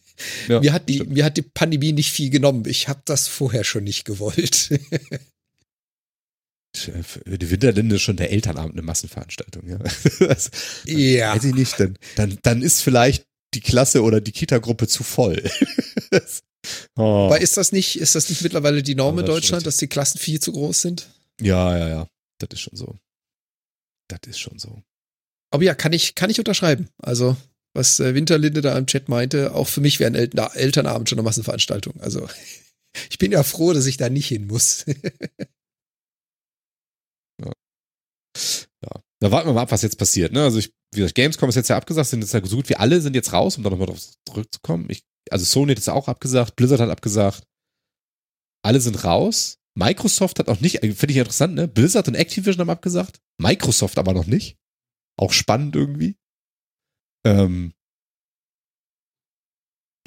Ja, 0.48 0.60
mir, 0.60 0.74
hat 0.74 0.90
die, 0.90 0.96
stimmt. 0.96 1.12
mir 1.12 1.26
hat 1.26 1.38
die 1.38 1.44
Pandemie 1.44 1.94
nicht 1.94 2.12
viel 2.12 2.30
genommen. 2.30 2.64
Ich 2.68 2.88
habe 2.88 3.02
das 3.06 3.28
vorher 3.28 3.64
schon 3.64 3.84
nicht 3.84 4.06
gewollt. 4.06 4.70
Die 6.76 7.50
Winterlinde 7.50 7.96
ist 7.96 8.04
schon 8.04 8.18
der 8.18 8.32
Elternabend 8.32 8.74
eine 8.74 8.84
Massenveranstaltung, 8.84 9.68
ja. 9.68 9.78
Das, 10.20 10.52
ja. 10.86 11.36
Weiß 11.36 11.44
ich 11.46 11.56
nicht, 11.56 11.80
dann, 11.80 11.98
dann, 12.16 12.38
dann 12.44 12.62
ist 12.62 12.82
vielleicht 12.82 13.26
die 13.56 13.62
Klasse 13.62 14.04
oder 14.04 14.22
die 14.22 14.32
Kita-Gruppe 14.32 14.88
zu 14.88 15.04
voll. 15.04 15.42
Das- 16.12 16.44
oh. 16.96 17.26
Aber 17.26 17.42
ist 17.42 17.58
das 17.58 17.72
nicht, 17.72 18.00
ist 18.00 18.16
das 18.16 18.30
nicht 18.30 18.42
mittlerweile 18.42 18.84
die 18.84 18.96
Norm 18.96 19.18
in 19.20 19.26
das 19.26 19.34
Deutschland, 19.34 19.66
dass 19.66 19.78
die 19.78 19.88
Klassen 19.88 20.20
viel 20.20 20.40
zu 20.40 20.52
groß 20.52 20.82
sind? 20.82 21.10
Ja, 21.42 21.78
ja, 21.78 21.90
ja. 21.90 22.08
Das 22.40 22.50
ist 22.54 22.62
schon 22.62 22.76
so. 22.78 22.98
Das 24.08 24.20
ist 24.28 24.40
schon 24.40 24.60
so. 24.60 24.84
Aber 25.52 25.64
ja, 25.64 25.76
kann 25.76 25.94
ich, 25.94 26.16
kann 26.16 26.30
ich 26.30 26.40
unterschreiben. 26.40 26.90
Also, 26.98 27.36
was 27.74 28.00
äh, 28.00 28.16
Winterlinde 28.16 28.62
da 28.62 28.78
im 28.78 28.88
Chat 28.88 29.10
meinte, 29.10 29.54
auch 29.54 29.68
für 29.68 29.82
mich 29.82 30.00
wäre 30.00 30.12
ein 30.12 30.16
Eltern 30.16 30.50
Elternabend 30.54 31.10
schon 31.10 31.20
eine 31.20 31.26
Massenveranstaltung. 31.26 32.00
Also, 32.00 32.28
ich 33.10 33.18
bin 33.18 33.32
ja 33.32 33.44
froh, 33.44 33.74
dass 33.74 33.86
ich 33.86 33.98
da 33.98 34.10
nicht 34.10 34.28
hin 34.28 34.48
muss. 34.48 34.86
Ja. 38.84 39.02
Da 39.20 39.32
warten 39.32 39.50
wir 39.50 39.54
mal 39.54 39.64
ab, 39.64 39.72
was 39.72 39.82
jetzt 39.82 39.98
passiert. 39.98 40.32
Ne? 40.32 40.44
Also 40.44 40.60
ich, 40.60 40.72
wie 40.94 41.00
gesagt, 41.00 41.16
Gamescom 41.16 41.50
ist 41.50 41.56
jetzt 41.56 41.70
ja 41.70 41.78
abgesagt, 41.78 42.10
sind 42.10 42.22
jetzt 42.22 42.34
ja 42.34 42.46
so 42.46 42.56
gut 42.56 42.70
wie 42.70 42.76
alle 42.76 43.02
sind 43.02 43.16
jetzt 43.16 43.34
raus, 43.34 43.58
um 43.58 43.64
da 43.64 43.70
nochmal 43.70 43.88
drauf 43.88 44.00
zurückzukommen. 44.28 44.88
Ich, 44.90 45.04
also 45.32 45.46
Sony 45.46 45.72
hat 45.72 45.80
es 45.80 45.90
auch 45.90 46.08
abgesagt, 46.08 46.56
Blizzard 46.56 46.80
hat 46.80 46.90
abgesagt. 46.90 47.44
Alle 48.64 48.80
sind 48.80 49.04
raus. 49.04 49.58
Microsoft 49.76 50.40
hat 50.40 50.50
auch 50.50 50.60
nicht, 50.60 50.84
äh, 50.84 50.92
finde 50.94 51.14
ich 51.14 51.18
interessant, 51.18 51.54
ne? 51.54 51.68
Blizzard 51.68 52.08
und 52.08 52.16
Activision 52.16 52.62
haben 52.62 52.70
abgesagt. 52.70 53.20
Microsoft 53.40 53.98
aber 53.98 54.14
noch 54.14 54.26
nicht. 54.26 54.58
Auch 55.20 55.34
spannend 55.34 55.76
irgendwie. 55.76 56.16
Ähm, 57.28 57.74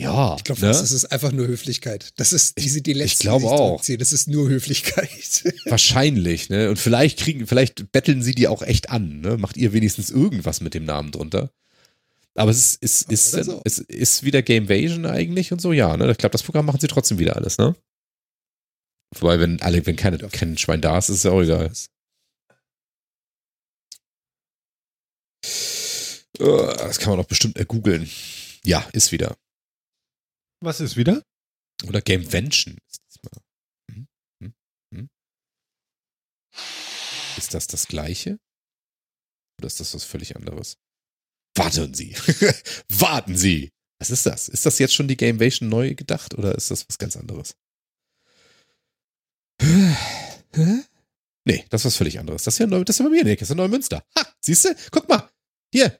Ja, 0.00 0.34
Ich 0.36 0.44
glaube, 0.44 0.62
ne? 0.62 0.68
das 0.68 0.92
ist 0.92 1.04
einfach 1.12 1.30
nur 1.30 1.46
Höflichkeit. 1.46 2.12
Das 2.16 2.32
ist 2.32 2.58
diese 2.58 2.80
die 2.80 2.94
letzte, 2.94 3.24
glaube 3.24 3.42
die 3.42 3.48
sich 3.48 3.52
auch. 3.52 3.68
zurückziehen. 3.68 3.98
Das 3.98 4.12
ist 4.14 4.28
nur 4.28 4.48
Höflichkeit. 4.48 5.44
wahrscheinlich, 5.66 6.48
ne? 6.48 6.70
Und 6.70 6.78
vielleicht 6.78 7.18
kriegen, 7.18 7.46
vielleicht 7.46 7.92
betteln 7.92 8.22
sie 8.22 8.34
die 8.34 8.48
auch 8.48 8.62
echt 8.62 8.90
an, 8.90 9.20
ne? 9.20 9.36
Macht 9.36 9.58
ihr 9.58 9.74
wenigstens 9.74 10.10
irgendwas 10.10 10.62
mit 10.62 10.72
dem 10.72 10.84
Namen 10.86 11.12
drunter. 11.12 11.50
Aber 12.34 12.50
es 12.50 12.76
ist, 12.76 13.10
ist, 13.10 13.34
ist, 13.34 13.44
so. 13.46 13.60
es 13.64 13.78
ist 13.78 14.22
wieder 14.22 14.40
Gamevasion 14.40 15.04
eigentlich 15.04 15.52
und 15.52 15.60
so, 15.60 15.72
ja, 15.72 15.96
ne? 15.96 16.10
Ich 16.10 16.18
glaube, 16.18 16.32
das 16.32 16.44
Programm 16.44 16.64
machen 16.64 16.80
sie 16.80 16.86
trotzdem 16.86 17.18
wieder 17.18 17.36
alles, 17.36 17.58
ne? 17.58 17.76
Wobei, 19.18 19.38
wenn 19.38 19.60
alle, 19.60 19.84
wenn 19.84 19.96
keine, 19.96 20.16
kein 20.16 20.56
Schwein 20.56 20.80
da 20.80 20.96
ist, 20.96 21.10
ist 21.10 21.16
es 21.18 21.22
ja 21.24 21.32
auch 21.32 21.42
egal. 21.42 21.70
Das 26.40 26.98
kann 26.98 27.10
man 27.10 27.18
doch 27.18 27.26
bestimmt 27.28 27.58
ergoogeln. 27.58 28.10
Ja, 28.64 28.88
ist 28.92 29.12
wieder. 29.12 29.36
Was 30.60 30.80
ist 30.80 30.96
wieder? 30.96 31.22
Oder 31.86 32.00
Gamevention. 32.00 32.78
ist. 32.88 33.00
Hm? 33.90 34.08
Hm? 34.42 34.54
Hm? 34.94 35.10
Ist 37.36 37.54
das 37.54 37.66
das 37.66 37.86
gleiche? 37.86 38.38
Oder 39.58 39.66
ist 39.66 39.80
das 39.80 39.94
was 39.94 40.04
völlig 40.04 40.36
anderes? 40.36 40.78
Warten 41.54 41.92
Sie. 41.94 42.14
Warten 42.88 43.36
Sie. 43.36 43.70
Was 43.98 44.10
ist 44.10 44.24
das? 44.24 44.48
Ist 44.48 44.64
das 44.64 44.78
jetzt 44.78 44.94
schon 44.94 45.08
die 45.08 45.16
Gamevation 45.16 45.68
neu 45.68 45.94
gedacht 45.94 46.34
oder 46.34 46.54
ist 46.54 46.70
das 46.70 46.88
was 46.88 46.98
ganz 46.98 47.16
anderes? 47.16 47.54
Nee, 51.46 51.64
das 51.70 51.80
ist 51.80 51.86
was 51.86 51.96
völlig 51.96 52.18
anderes. 52.18 52.42
Das 52.44 52.54
ist 52.54 52.58
ja, 52.58 52.66
neu, 52.66 52.84
das 52.84 52.96
ist 52.96 53.00
ja 53.00 53.06
bei 53.06 53.10
mir 53.10 53.20
Ecke. 53.22 53.40
Das 53.40 53.42
ist 53.42 53.48
ja 53.48 53.54
Neumünster. 53.54 54.04
Ha, 54.16 54.26
siehst 54.40 54.66
du? 54.66 54.76
Guck 54.90 55.08
mal. 55.08 55.30
Hier. 55.72 55.98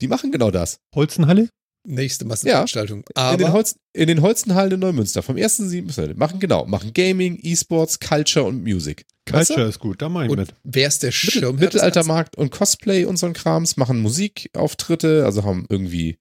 Die 0.00 0.08
machen 0.08 0.32
genau 0.32 0.50
das. 0.50 0.78
Holzenhalle? 0.94 1.48
Nächste 1.86 2.24
Massenveranstaltung. 2.24 3.04
in, 3.14 3.38
den 3.38 3.52
Holz, 3.52 3.76
in 3.92 4.08
den 4.08 4.22
Holzenhallen 4.22 4.72
in 4.72 4.80
Neumünster. 4.80 5.22
Vom 5.22 5.36
1.7. 5.36 6.16
Machen 6.16 6.40
genau. 6.40 6.64
Machen 6.64 6.94
Gaming, 6.94 7.38
E-Sports, 7.42 8.00
Culture 8.00 8.46
und 8.46 8.62
Music. 8.62 9.04
Weißt 9.30 9.50
du? 9.50 9.54
Culture 9.54 9.68
ist 9.68 9.78
gut, 9.80 10.00
da 10.00 10.08
mach 10.08 10.24
ich 10.24 10.30
und 10.30 10.38
mit. 10.38 10.54
wer 10.64 10.88
ist 10.88 11.02
der 11.02 11.10
Ganzen? 11.10 11.56
Mittelaltermarkt 11.58 12.36
und 12.36 12.50
Cosplay 12.50 13.04
und 13.04 13.18
so 13.18 13.26
ein 13.26 13.34
Krams. 13.34 13.76
Machen 13.76 14.00
Musikauftritte. 14.00 15.26
Also 15.26 15.44
haben 15.44 15.66
irgendwie 15.68 16.16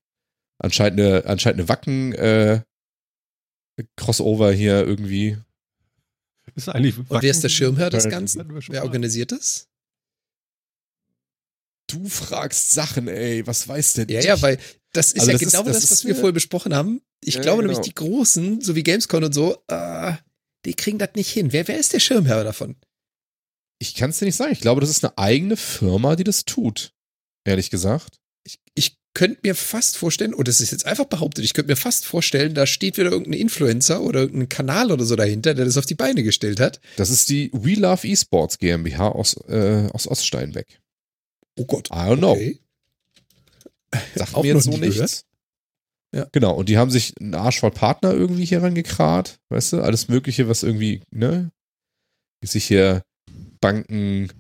anscheinend 0.60 1.00
eine, 1.00 1.26
anscheinend 1.26 1.62
eine 1.62 1.70
Wacken 1.70 2.14
äh, 2.14 2.62
Crossover 3.96 4.52
hier 4.52 4.86
irgendwie. 4.86 5.38
Ist 6.56 6.68
eigentlich 6.68 6.98
Und 6.98 7.10
wer 7.10 7.32
ist 7.32 7.44
der 7.44 7.50
Schirmherr 7.50 7.90
des 7.90 8.04
Hatten 8.04 8.12
Ganzen? 8.12 8.62
Wer 8.68 8.84
organisiert 8.84 9.32
das? 9.32 9.70
Du 11.94 12.10
fragst 12.10 12.72
Sachen, 12.72 13.08
ey. 13.08 13.46
Was 13.48 13.68
weiß 13.68 13.94
denn 13.94 14.10
Ja, 14.10 14.20
ich? 14.20 14.26
ja, 14.26 14.42
weil 14.42 14.58
das 14.94 15.12
ist 15.14 15.20
Also 15.22 15.32
ja 15.32 15.34
das 15.38 15.42
ist- 15.44 15.52
genau 15.52 15.64
das 15.64 15.76
das, 15.76 15.84
ist 15.86 15.92
was 15.92 16.06
wir 16.06 16.16
vorher 16.16 16.32
besprochen 16.34 16.74
haben. 16.76 17.02
Ich 17.24 17.36
Ja, 17.36 17.42
glaube 17.42 17.62
genau. 17.64 17.72
nämlich, 17.74 17.88
die 17.88 17.96
Großen, 17.96 18.62
so 18.62 18.76
wie 18.76 18.84
Gamescom 18.84 19.24
und 19.24 19.34
so, 19.34 19.58
äh, 19.68 20.14
die 20.66 20.74
kriegen 20.74 20.98
das 20.98 21.10
nicht 21.16 21.30
hin. 21.32 21.52
Wer, 21.54 21.68
wer 21.68 21.78
ist 21.78 21.94
der 21.94 22.00
Schirmherr 22.00 22.44
davon? 22.44 22.76
Ich 23.80 23.96
kann 23.96 24.12
es 24.12 24.20
dir 24.20 24.26
nicht 24.26 24.36
sagen. 24.36 24.52
Ich 24.54 24.62
glaube, 24.62 24.82
das 24.82 24.90
ist 24.90 25.04
eine 25.04 25.18
eigene 25.18 25.58
Firma, 25.58 26.16
die 26.16 26.24
das 26.24 26.46
tut. 26.46 26.94
Ehrlich 27.46 27.70
gesagt. 27.70 28.20
Ich, 28.46 28.60
ich 28.76 28.98
könnte 29.14 29.40
mir 29.44 29.56
fast 29.56 29.98
vorstellen, 29.98 30.34
und 30.34 30.48
das 30.48 30.60
ist 30.62 30.72
jetzt 30.72 30.86
einfach 30.86 31.06
behauptet, 31.06 31.44
ich 31.46 31.54
könnte 31.54 31.72
mir 31.72 31.76
fast 31.76 32.06
vorstellen, 32.06 32.54
da 32.56 32.66
steht 32.66 32.98
wieder 32.98 33.12
irgendein 33.12 33.40
Influencer 33.40 34.02
oder 34.02 34.22
irgendein 34.22 34.50
Kanal 34.50 34.92
oder 34.92 35.06
so 35.06 35.16
dahinter, 35.16 35.54
der 35.54 35.66
das 35.66 35.78
auf 35.78 35.86
die 35.86 35.96
Beine 35.96 36.24
gestellt 36.24 36.60
hat. 36.60 36.80
Das 36.96 37.10
ist 37.10 37.30
die 37.30 37.50
We 37.54 37.74
Love 37.74 38.08
Esports 38.08 38.58
GmbH 38.58 39.10
aus, 39.10 39.36
äh, 39.50 39.88
aus 39.94 40.08
Oststeinbeck. 40.08 40.80
Oh 41.58 41.66
Gott. 41.66 41.90
I 41.92 41.94
don't 42.10 42.18
know. 42.18 42.32
Okay. 42.32 42.60
Sagt 44.16 44.34
mir 44.38 44.46
jetzt 44.54 44.64
so 44.64 44.78
nichts. 44.78 45.26
Ja. 46.16 46.28
Genau, 46.32 46.54
und 46.56 46.70
die 46.70 46.78
haben 46.78 46.92
sich 46.92 47.14
einen 47.20 47.34
Arsch 47.36 47.60
voll 47.60 47.72
Partner 47.72 48.12
irgendwie 48.14 48.46
hier 48.46 48.62
rangekarrt, 48.62 49.40
weißt 49.50 49.74
du, 49.74 49.82
alles 49.82 50.08
Mögliche, 50.10 50.48
was 50.48 50.62
irgendwie, 50.62 51.02
ne, 51.10 51.52
sich 52.44 52.66
hier 52.66 53.04
Banken, 53.62 54.32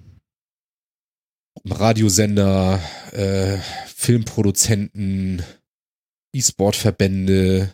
Radiosender, 1.65 2.79
äh, 3.11 3.57
Filmproduzenten, 3.87 5.43
E-Sport-Verbände, 6.33 7.73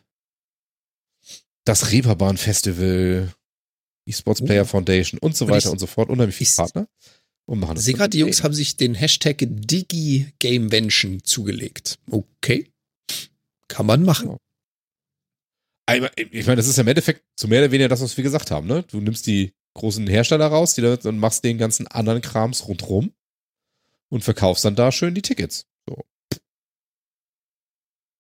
das 1.66 1.92
Reeperbahn 1.92 2.38
Festival, 2.38 3.34
E-Sports 4.08 4.42
Oh. 4.42 4.46
Player 4.46 4.66
Foundation 4.66 5.20
und 5.20 5.36
so 5.36 5.46
Und 5.46 5.52
weiter 5.52 5.68
ich- 5.68 5.72
und 5.74 5.80
so 5.80 5.88
fort, 5.88 6.10
unheimlich 6.10 6.36
viele 6.36 6.50
ich- 6.50 6.56
Partner. 6.56 6.88
Und 7.50 7.62
machen 7.62 7.72
Ich 7.72 7.78
das 7.78 7.86
sehe 7.86 7.96
gerade, 7.96 8.12
die 8.12 8.20
Jungs 8.20 8.44
haben 8.44 8.54
sich 8.54 8.78
den 8.78 8.94
Hashtag 8.94 9.38
DigiGamevention 9.40 11.24
zugelegt. 11.24 11.98
Okay. 12.12 12.70
Kann 13.68 13.88
man 13.88 14.04
machen. 14.04 14.38
Ich 16.16 16.46
meine, 16.46 16.58
das 16.58 16.68
ist 16.68 16.78
ja 16.78 16.82
im 16.82 16.90
Endeffekt 16.90 17.24
so 17.36 17.48
mehr 17.48 17.62
oder 17.62 17.72
weniger 17.72 17.88
das, 17.88 18.02
was 18.02 18.16
wir 18.16 18.24
gesagt 18.24 18.52
haben, 18.52 18.68
ne? 18.68 18.84
Du 18.84 19.02
nimmst 19.02 19.26
die 19.26 19.52
großen 19.74 20.06
Hersteller 20.06 20.46
raus, 20.46 20.76
die 20.76 20.82
da, 20.82 20.94
und 20.94 21.18
machst 21.18 21.44
den 21.44 21.58
ganzen 21.58 21.88
anderen 21.88 22.22
Krams 22.22 22.68
rundrum 22.68 23.14
und 24.10 24.24
verkaufst 24.24 24.64
dann 24.64 24.76
da 24.76 24.92
schön 24.92 25.16
die 25.16 25.24
Tickets. 25.24 25.66
So. 25.88 26.06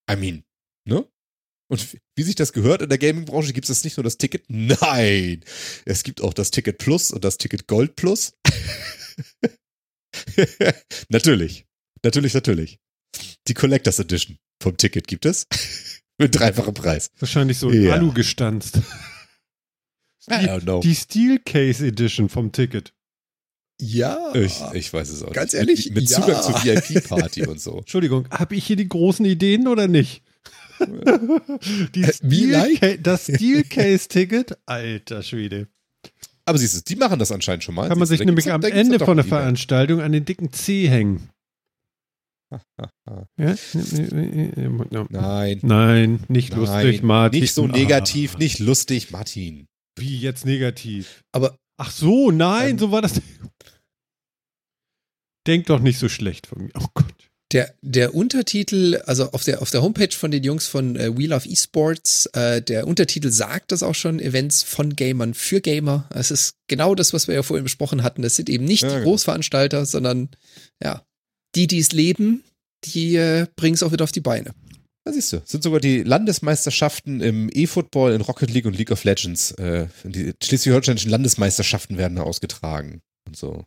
I 0.09 0.15
mean, 0.15 0.43
ne? 0.86 1.07
Und 1.67 1.99
wie 2.15 2.23
sich 2.23 2.34
das 2.34 2.51
gehört 2.51 2.82
in 2.82 2.89
der 2.89 2.97
Gaming-Branche, 2.97 3.53
gibt 3.53 3.69
es 3.69 3.84
nicht 3.84 3.97
nur 3.97 4.03
das 4.03 4.17
Ticket, 4.17 4.45
nein! 4.47 5.45
Es 5.86 6.01
gibt 6.01 6.19
auch 6.21 6.34
das 6.34 6.49
Ticket 6.49 6.80
Plus 6.80 7.11
und 7.11 7.23
das 7.23 7.38
Ticket 7.38 7.67
Gold 7.67 7.95
Plus. 7.95 8.34
natürlich. 11.09 11.65
Natürlich, 12.03 12.34
natürlich. 12.34 12.80
Die 13.47 13.53
Collectors 13.53 13.99
Edition 13.99 14.38
vom 14.61 14.78
Ticket 14.78 15.07
gibt 15.07 15.26
es. 15.26 15.47
Mit 16.17 16.36
dreifachem 16.36 16.74
Preis. 16.74 17.11
Wahrscheinlich 17.17 17.57
so 17.57 17.72
Ja. 17.72 17.93
Alu 17.93 18.11
gestanzt. 18.13 18.80
Die 20.84 20.95
Steel 20.95 21.39
Case 21.39 21.86
Edition 21.86 22.30
vom 22.30 22.51
Ticket. 22.51 22.93
Ja. 23.82 24.34
Ich, 24.36 24.59
ich 24.74 24.91
weiß 24.91 25.09
es 25.09 25.24
auch 25.24 25.32
Ganz 25.32 25.53
nicht. 25.53 25.59
ehrlich, 25.61 25.86
Mit, 25.88 25.95
mit 25.95 26.09
ja. 26.09 26.20
Zugang 26.20 26.41
zur 26.41 26.63
VIP-Party 26.63 27.47
und 27.47 27.61
so. 27.61 27.78
Entschuldigung, 27.80 28.30
habe 28.30 28.55
ich 28.55 28.65
hier 28.65 28.76
die 28.76 28.89
großen 28.89 29.26
Ideen 29.26 29.67
oder 29.67 29.88
nicht? 29.88 30.24
die 30.82 32.05
wie 32.22 32.53
Steel 32.53 32.97
das 32.99 33.24
Steel 33.24 33.63
Case 33.63 34.07
Ticket, 34.07 34.57
alter 34.65 35.24
Schwede. 35.24 35.67
Aber 36.50 36.58
siehst 36.58 36.76
du, 36.76 36.82
die 36.93 36.95
machen 37.00 37.20
das 37.20 37.32
anscheinend 37.32 37.64
schon 37.64 37.76
mal. 37.76 37.88
Kann 37.88 37.97
man 38.00 38.08
sich 38.08 38.20
nämlich 38.20 38.52
am 38.52 38.62
Ende 38.64 39.00
von 39.00 39.18
der. 39.18 39.26
Veranstaltung 39.26 40.02
an 40.02 40.12
den 40.12 40.26
dicken 40.26 40.52
C 40.52 40.89
hängen. 40.89 41.30
Ja? 43.39 43.56
Nein. 45.10 45.60
Nein, 45.62 46.24
nicht 46.28 46.56
lustig, 46.56 46.97
Nein, 47.02 47.06
Martin. 47.06 47.41
nicht 47.41 47.54
so 47.54 47.68
negativ, 47.68 48.36
Ah, 48.36 48.39
nicht 48.39 48.60
lustig, 48.60 49.12
Martin. 49.12 49.68
Wie 49.97 50.18
jetzt 50.18 50.45
negativ? 50.45 51.24
Aber 51.32 51.56
Ach 51.78 51.91
so, 51.91 52.32
nein, 52.32 52.72
Ähm. 52.72 52.80
so 52.80 52.91
war 52.91 53.02
das. 53.02 53.22
Denk 55.47 55.68
doch 55.68 55.80
nicht 55.80 55.97
so 56.00 56.10
schlecht 56.10 56.47
von 56.47 56.64
mir. 56.64 56.72
Oh 56.78 56.88
Gott. 56.93 57.28
Der, 57.52 57.74
der 57.82 58.14
Untertitel, 58.14 59.02
also 59.08 59.32
auf 59.32 59.43
der, 59.43 59.64
auf 59.64 59.72
der 59.72 59.82
Homepage 59.82 60.16
von 60.16 60.30
den 60.30 60.43
Jungs 60.43 60.68
von 60.68 60.95
äh, 60.95 61.18
We 61.18 61.26
Love 61.26 61.50
Esports, 61.50 62.28
äh, 62.34 62.62
der 62.62 62.86
Untertitel 62.86 63.32
sagt 63.32 63.72
das 63.72 63.82
auch 63.82 63.95
schon, 63.95 64.20
Events 64.20 64.62
von 64.62 64.95
Gamern 64.95 65.34
für 65.34 65.60
Gamer. 65.60 66.08
Es 66.14 66.30
ist 66.30 66.54
genau 66.68 66.93
das, 66.93 67.12
was 67.12 67.28
wir 67.28 67.34
ja 67.34 67.41
vorhin 67.41 67.64
besprochen 67.64 68.04
hatten. 68.04 68.22
Das 68.22 68.36
sind 68.36 68.50
eben 68.50 68.66
nicht 68.66 68.84
Ja, 68.84 68.89
die 68.89 68.95
genau. 68.95 69.10
Großveranstalter, 69.10 69.86
sondern 69.88 70.30
ja, 70.84 71.04
die, 71.56 71.66
die 71.66 71.80
es 71.80 71.91
leben, 71.91 72.43
die 72.84 73.16
äh, 73.16 73.47
bringen 73.56 73.74
es 73.74 73.82
auch 73.82 73.91
wieder 73.91 74.04
auf 74.04 74.12
die 74.12 74.22
Beine. 74.22 74.54
Da 75.04 75.14
siehst 75.14 75.34
du, 75.34 75.41
sind 75.43 75.64
sogar 75.64 75.80
die 75.80 76.04
Landesmeisterschaften 76.04 77.20
im 77.20 77.50
E-Football, 77.52 78.14
in 78.14 78.22
Rocket 78.22 78.52
League 78.52 78.66
und 78.66 78.78
League 78.78 78.91
of 78.91 79.04
Legends. 79.06 79.52
Äh, 79.54 79.88
die 80.04 80.34
schleswig-holsteinischen 80.43 81.10
Landesmeisterschaften 81.10 81.97
werden 81.97 82.18
da 82.18 82.22
ausgetragen 82.22 83.02
und 83.26 83.36
so. 83.36 83.66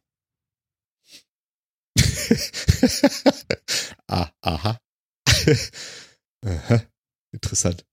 ah, 4.08 4.30
aha. 4.40 4.78
aha. 6.44 6.82
Interessant. 7.32 7.84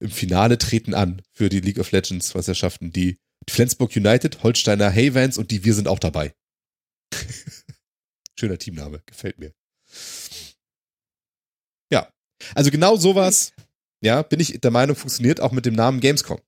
Im 0.00 0.10
Finale 0.10 0.58
treten 0.58 0.94
an 0.94 1.22
für 1.32 1.48
die 1.48 1.60
League 1.60 1.78
of 1.78 1.90
Legends 1.90 2.34
Meisterschaften 2.34 2.92
die 2.92 3.18
Flensburg 3.48 3.94
United, 3.96 4.42
Holsteiner 4.42 4.92
Havens 4.92 5.38
und 5.38 5.50
die 5.50 5.64
Wir 5.64 5.74
sind 5.74 5.88
auch 5.88 5.98
dabei. 5.98 6.34
Schöner 8.38 8.58
Teamname, 8.58 9.02
gefällt 9.06 9.38
mir. 9.38 9.54
Ja, 11.90 12.12
also 12.54 12.70
genau 12.70 12.96
sowas, 12.96 13.52
ja, 14.02 14.22
bin 14.22 14.40
ich 14.40 14.60
der 14.60 14.70
Meinung, 14.70 14.96
funktioniert 14.96 15.40
auch 15.40 15.52
mit 15.52 15.64
dem 15.64 15.74
Namen 15.74 16.00
Gamescom. 16.00 16.40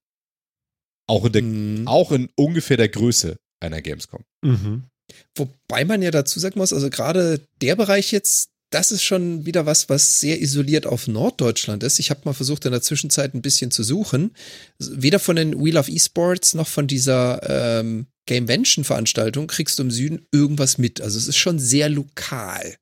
Auch 1.09 1.25
in, 1.25 1.33
der, 1.33 1.43
Mhm. 1.43 1.89
auch 1.89 2.13
in 2.13 2.29
ungefähr 2.37 2.77
der 2.77 2.91
Größe 2.91 3.39
einer 3.61 3.81
Gamescom. 3.81 4.25
Mhm. 4.45 4.91
Wobei 5.37 5.85
man 5.85 6.03
ja 6.03 6.11
dazu 6.11 6.41
sagen 6.41 6.59
muss, 6.59 6.73
also 6.73 6.91
gerade 6.91 7.41
der 7.61 7.77
Bereich 7.77 8.13
jetzt, 8.13 8.51
das 8.71 8.91
ist 8.91 9.03
schon 9.03 9.47
wieder 9.47 9.65
was, 9.67 9.89
was 9.89 10.21
sehr 10.21 10.41
isoliert 10.43 10.87
auf 10.87 11.07
Norddeutschland 11.09 11.83
ist. 11.83 11.99
Ich 11.99 12.11
habe 12.11 12.21
mal 12.25 12.35
versucht, 12.35 12.65
in 12.67 12.73
der 12.73 12.83
Zwischenzeit 12.83 13.35
ein 13.35 13.41
bisschen 13.43 13.71
zu 13.71 13.83
suchen. 13.83 14.33
Weder 14.79 15.19
von 15.19 15.37
den 15.37 15.63
Wheel 15.65 15.77
of 15.79 15.89
Esports 15.89 16.55
noch 16.55 16.69
von 16.69 16.87
dieser 16.87 17.79
ähm, 17.81 18.07
Gamevention-Veranstaltung 18.27 19.47
kriegst 19.47 19.79
du 19.79 19.85
im 19.85 19.91
Süden 19.91 20.27
irgendwas 20.33 20.77
mit. 20.77 21.01
Also 21.01 21.19
es 21.19 21.29
ist 21.29 21.39
schon 21.39 21.59
sehr 21.59 21.89
lokal. 21.89 22.77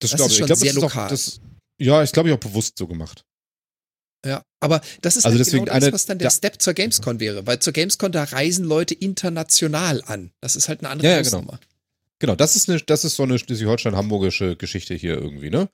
Das, 0.00 0.12
Das 0.12 0.18
glaube 0.18 0.30
ist 0.30 0.32
ich. 0.32 0.38
schon 0.38 0.44
Ich 0.44 0.46
glaube, 0.46 0.60
sehr 0.60 0.68
das, 0.72 0.76
ist 0.76 0.82
auch- 0.82 0.94
lokal. 0.94 1.08
das, 1.10 1.40
Ja, 1.80 2.02
ich 2.02 2.12
glaube, 2.12 2.28
ich 2.30 2.34
auch 2.34 2.40
bewusst 2.40 2.78
so 2.78 2.86
gemacht. 2.86 3.24
Ja, 4.26 4.42
aber 4.60 4.80
das 5.00 5.16
ist 5.16 5.24
Also 5.24 5.38
halt 5.38 5.46
deswegen 5.46 5.66
genau 5.66 5.78
das, 5.78 5.92
was 5.92 6.06
dann 6.06 6.18
der 6.18 6.26
ja. 6.26 6.30
Step 6.30 6.60
zur 6.60 6.74
Gamescom 6.74 7.20
wäre, 7.20 7.46
weil 7.46 7.60
zur 7.60 7.72
Gamescom 7.72 8.10
da 8.10 8.24
reisen 8.24 8.64
Leute 8.64 8.94
international 8.94 10.02
an. 10.04 10.32
Das 10.40 10.56
ist 10.56 10.68
halt 10.68 10.80
eine 10.80 10.90
andere 10.90 11.08
Ja, 11.08 11.16
ja, 11.16 11.22
genau. 11.22 11.38
Hausnummer. 11.38 11.60
Genau, 12.20 12.34
das 12.34 12.56
ist 12.56 12.68
eine, 12.68 12.80
das 12.80 13.04
ist 13.04 13.14
so 13.14 13.22
eine 13.22 13.38
Schleswig-Holstein-Hamburgische 13.38 14.56
Geschichte 14.56 14.94
hier 14.94 15.14
irgendwie, 15.14 15.50
ne? 15.50 15.68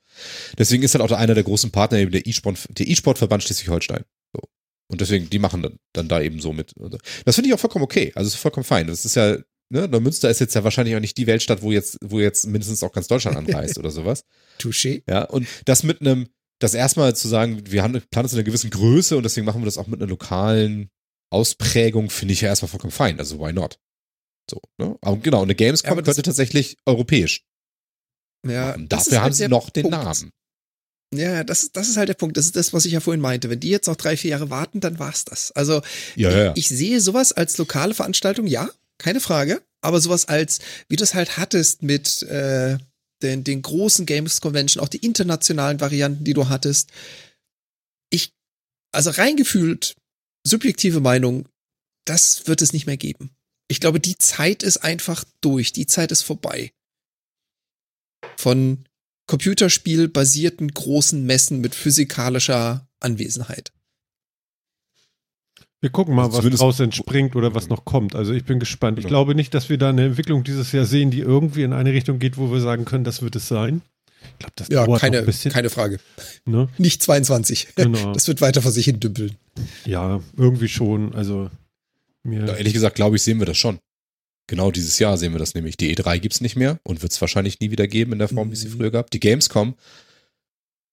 Deswegen 0.59 0.83
ist 0.83 0.93
halt 0.93 1.03
auch 1.03 1.11
einer 1.11 1.33
der 1.33 1.43
großen 1.43 1.71
Partner 1.71 1.97
eben 1.97 2.11
der 2.11 2.27
E-Sport, 2.27 2.59
der 2.69 2.87
E-Sport-Verband 2.87 3.43
Schleswig-Holstein. 3.43 4.03
So. 4.31 4.41
Und 4.87 5.01
deswegen, 5.01 5.27
die 5.29 5.39
machen 5.39 5.63
dann, 5.63 5.79
dann 5.93 6.07
da 6.07 6.21
eben 6.21 6.39
so 6.39 6.53
mit. 6.53 6.73
Das 7.25 7.35
finde 7.35 7.47
ich 7.47 7.53
auch 7.55 7.59
vollkommen 7.59 7.83
okay. 7.83 8.11
Also 8.13 8.27
ist 8.27 8.35
vollkommen 8.35 8.63
fein. 8.63 8.85
Das 8.85 9.05
ist 9.05 9.15
ja, 9.15 9.37
ne, 9.69 9.87
Neumünster 9.87 10.29
ist 10.29 10.39
jetzt 10.39 10.53
ja 10.53 10.63
wahrscheinlich 10.63 10.95
auch 10.95 10.99
nicht 10.99 11.17
die 11.17 11.25
Weltstadt, 11.25 11.63
wo 11.63 11.71
jetzt, 11.71 11.97
wo 12.03 12.19
jetzt 12.19 12.45
mindestens 12.45 12.83
auch 12.83 12.91
ganz 12.91 13.07
Deutschland 13.07 13.37
anreist 13.37 13.79
oder 13.79 13.89
sowas. 13.89 14.23
Touché. 14.59 15.01
Ja, 15.09 15.23
und 15.23 15.47
das 15.65 15.81
mit 15.81 16.01
einem, 16.01 16.27
das 16.59 16.73
erstmal 16.73 17.15
zu 17.15 17.27
sagen, 17.27 17.63
wir 17.71 17.83
haben 17.83 18.01
planen 18.11 18.25
es 18.25 18.33
in 18.33 18.37
einer 18.39 18.45
gewissen 18.45 18.69
Größe 18.69 19.17
und 19.17 19.23
deswegen 19.23 19.45
machen 19.45 19.61
wir 19.61 19.65
das 19.65 19.77
auch 19.77 19.87
mit 19.87 19.99
einer 20.01 20.09
lokalen 20.09 20.89
Ausprägung, 21.31 22.09
finde 22.09 22.33
ich 22.33 22.41
ja 22.41 22.49
erstmal 22.49 22.69
vollkommen 22.69 22.91
fein. 22.91 23.19
Also 23.19 23.39
why 23.39 23.51
not? 23.51 23.79
So, 24.49 24.61
ne? 24.77 24.97
Aber 25.01 25.17
genau, 25.17 25.41
eine 25.41 25.55
Gamescom 25.55 25.97
Ja, 25.97 26.03
könnte 26.03 26.21
tatsächlich 26.21 26.77
europäisch 26.85 27.43
Ja, 28.45 28.67
machen. 28.67 28.83
ist 28.83 28.91
Dafür 28.91 29.11
halt 29.13 29.23
haben 29.23 29.33
sie 29.33 29.47
noch 29.47 29.69
den 29.69 29.83
Punkt. 29.83 29.97
Namen. 29.97 30.31
Ja, 31.13 31.43
das, 31.43 31.71
das 31.71 31.87
ist 31.89 31.97
halt 31.97 32.09
der 32.09 32.13
Punkt. 32.15 32.35
Das 32.37 32.45
ist 32.45 32.55
das, 32.55 32.73
was 32.73 32.85
ich 32.85 32.91
ja 32.93 32.99
vorhin 32.99 33.21
meinte. 33.21 33.49
Wenn 33.49 33.59
die 33.59 33.69
jetzt 33.69 33.87
noch 33.87 33.95
drei, 33.95 34.17
vier 34.17 34.31
Jahre 34.31 34.49
warten, 34.49 34.79
dann 34.81 34.99
war's 34.99 35.23
das. 35.25 35.51
Also 35.53 35.81
Ja, 36.15 36.31
ja, 36.31 36.43
ja. 36.45 36.51
ich 36.55 36.67
sehe 36.67 36.99
sowas 37.01 37.31
als 37.31 37.57
lokale 37.57 37.93
Veranstaltung, 37.93 38.47
ja, 38.47 38.69
keine 38.97 39.19
Frage. 39.19 39.61
Aber 39.81 39.99
sowas 40.01 40.27
als, 40.27 40.59
wie 40.89 40.95
du 40.95 41.03
es 41.03 41.13
halt 41.13 41.37
hattest 41.37 41.83
mit 41.83 42.23
äh, 42.23 42.77
den, 43.21 43.43
den 43.43 43.61
großen 43.61 44.05
Games 44.05 44.41
Convention, 44.41 44.83
auch 44.83 44.89
die 44.89 45.05
internationalen 45.05 45.79
Varianten, 45.79 46.23
die 46.23 46.33
du 46.33 46.49
hattest. 46.49 46.91
Ich, 48.09 48.33
also 48.91 49.09
reingefühlt, 49.09 49.95
subjektive 50.45 50.99
Meinung, 50.99 51.47
das 52.05 52.47
wird 52.47 52.61
es 52.61 52.73
nicht 52.73 52.85
mehr 52.85 52.97
geben. 52.97 53.31
Ich 53.67 53.79
glaube, 53.79 53.99
die 53.99 54.17
Zeit 54.17 54.63
ist 54.63 54.77
einfach 54.77 55.23
durch. 55.41 55.73
Die 55.73 55.87
Zeit 55.87 56.11
ist 56.11 56.21
vorbei. 56.21 56.71
Von 58.37 58.85
Computerspiel-basierten 59.27 60.71
großen 60.71 61.25
Messen 61.25 61.61
mit 61.61 61.73
physikalischer 61.73 62.87
Anwesenheit. 62.99 63.71
Wir 65.81 65.89
gucken 65.89 66.15
mal, 66.15 66.25
Also 66.25 66.43
was 66.43 66.57
daraus 66.59 66.79
entspringt 66.79 67.35
oder 67.35 67.53
was 67.53 67.67
noch 67.69 67.85
kommt. 67.85 68.15
Also 68.15 68.33
ich 68.33 68.43
bin 68.45 68.59
gespannt. 68.59 68.97
Ich 68.97 69.05
Genau. 69.05 69.19
glaube 69.19 69.35
nicht, 69.35 69.53
dass 69.53 69.69
wir 69.69 69.77
da 69.77 69.89
eine 69.89 70.05
Entwicklung 70.05 70.43
dieses 70.43 70.71
Jahr 70.71 70.85
sehen, 70.85 71.11
die 71.11 71.19
irgendwie 71.19 71.63
in 71.63 71.73
eine 71.73 71.91
Richtung 71.93 72.17
geht, 72.19 72.37
wo 72.37 72.51
wir 72.51 72.59
sagen 72.61 72.85
können, 72.85 73.03
das 73.03 73.21
wird 73.21 73.35
es 73.35 73.47
sein. 73.47 73.81
Ich 74.33 74.39
glaube, 74.39 74.53
das 74.55 74.67
Ja, 74.69 74.85
dauert 74.85 75.01
keine, 75.01 75.19
ein 75.19 75.25
bisschen. 75.25 75.51
keine 75.51 75.69
Frage. 75.69 75.99
ne? 76.45 76.69
Nicht 76.77 77.03
22. 77.03 77.67
Genau. 77.75 78.11
Das 78.13 78.27
wird 78.27 78.41
weiter 78.41 78.61
vor 78.61 78.71
sich 78.71 78.85
hin 78.85 78.99
dümpeln. 78.99 79.35
Ja, 79.85 80.21
irgendwie 80.35 80.67
schon. 80.69 81.13
Also 81.13 81.51
mir. 82.23 82.45
Ja, 82.45 82.55
ehrlich 82.55 82.73
gesagt, 82.73 82.95
glaube 82.95 83.17
ich, 83.17 83.21
sehen 83.21 83.37
wir 83.39 83.45
das 83.45 83.57
schon. 83.57 83.77
Genau 84.47 84.71
dieses 84.71 84.97
Jahr 84.99 85.17
sehen 85.17 85.33
wir 85.33 85.39
das 85.39 85.53
nämlich. 85.55 85.77
Die 85.77 85.95
E3 85.95 86.19
gibt's 86.19 86.41
nicht 86.41 86.55
mehr 86.55 86.79
und 86.83 87.01
wird 87.03 87.11
es 87.11 87.21
wahrscheinlich 87.21 87.59
nie 87.59 87.69
wieder 87.71 87.87
geben 87.87 88.13
in 88.13 88.19
der 88.19 88.27
Form, 88.27 88.49
wie 88.49 88.53
es 88.53 88.61
sie 88.61 88.69
Mhm. 88.69 88.77
früher 88.77 88.91
gab. 88.91 89.11
Die 89.11 89.19
Gamescom, 89.19 89.75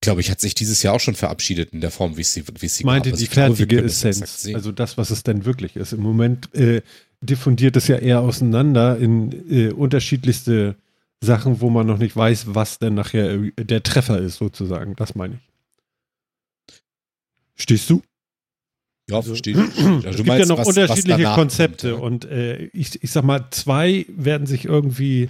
glaube 0.03 0.21
ich, 0.21 0.31
hat 0.31 0.41
sich 0.41 0.55
dieses 0.55 0.83
Jahr 0.83 0.95
auch 0.95 1.01
schon 1.01 1.15
verabschiedet 1.15 1.73
in 1.73 1.81
der 1.81 1.91
Form, 1.91 2.17
wie 2.19 2.21
es 2.21 2.35
sie, 2.35 2.45
wie 2.61 2.67
es 2.67 2.77
sie 2.77 2.85
meinte 2.85 3.09
gab. 3.11 3.15
Also 3.15 3.25
die 3.25 3.31
wir 3.31 3.35
fertige 3.35 3.83
Essenz. 3.83 4.47
Also 4.55 4.71
das, 4.73 4.99
was 4.99 5.09
es 5.11 5.23
denn 5.23 5.45
wirklich 5.47 5.77
ist. 5.77 5.93
Im 5.95 6.01
Moment 6.03 6.55
äh, 6.55 6.83
diffundiert 7.23 7.77
es 7.77 7.89
ja 7.89 7.97
eher 7.97 8.21
auseinander 8.21 8.99
in 8.99 9.51
äh, 9.51 9.71
unterschiedlichste 9.73 10.77
Sachen, 11.23 11.61
wo 11.61 11.71
man 11.71 11.87
noch 11.87 11.99
nicht 11.99 12.15
weiß, 12.17 12.47
was 12.55 12.79
denn 12.79 12.95
nachher 12.95 13.31
äh, 13.35 13.53
der 13.65 13.83
Treffer 13.83 14.19
ist, 14.19 14.37
sozusagen. 14.37 14.95
Das 14.97 15.15
meine 15.15 15.35
ich. 16.69 16.75
Stehst 17.55 17.89
du? 17.91 18.03
ja, 19.11 19.21
verstehe 19.21 19.55
ich. 19.55 19.85
Also 20.07 20.09
es 20.09 20.17
gibt 20.17 20.29
ja 20.29 20.47
noch 20.47 20.59
was- 20.59 20.67
was 20.69 20.77
unterschiedliche 20.77 21.19
danach 21.23 21.35
Konzepte 21.37 21.91
kommt, 21.93 22.01
ja. 22.01 22.07
und 22.07 22.25
äh, 22.25 22.65
ich, 22.73 23.03
ich 23.03 23.11
sag 23.11 23.25
mal, 23.25 23.47
zwei 23.51 24.07
werden 24.09 24.47
sich 24.47 24.65
irgendwie 24.65 25.29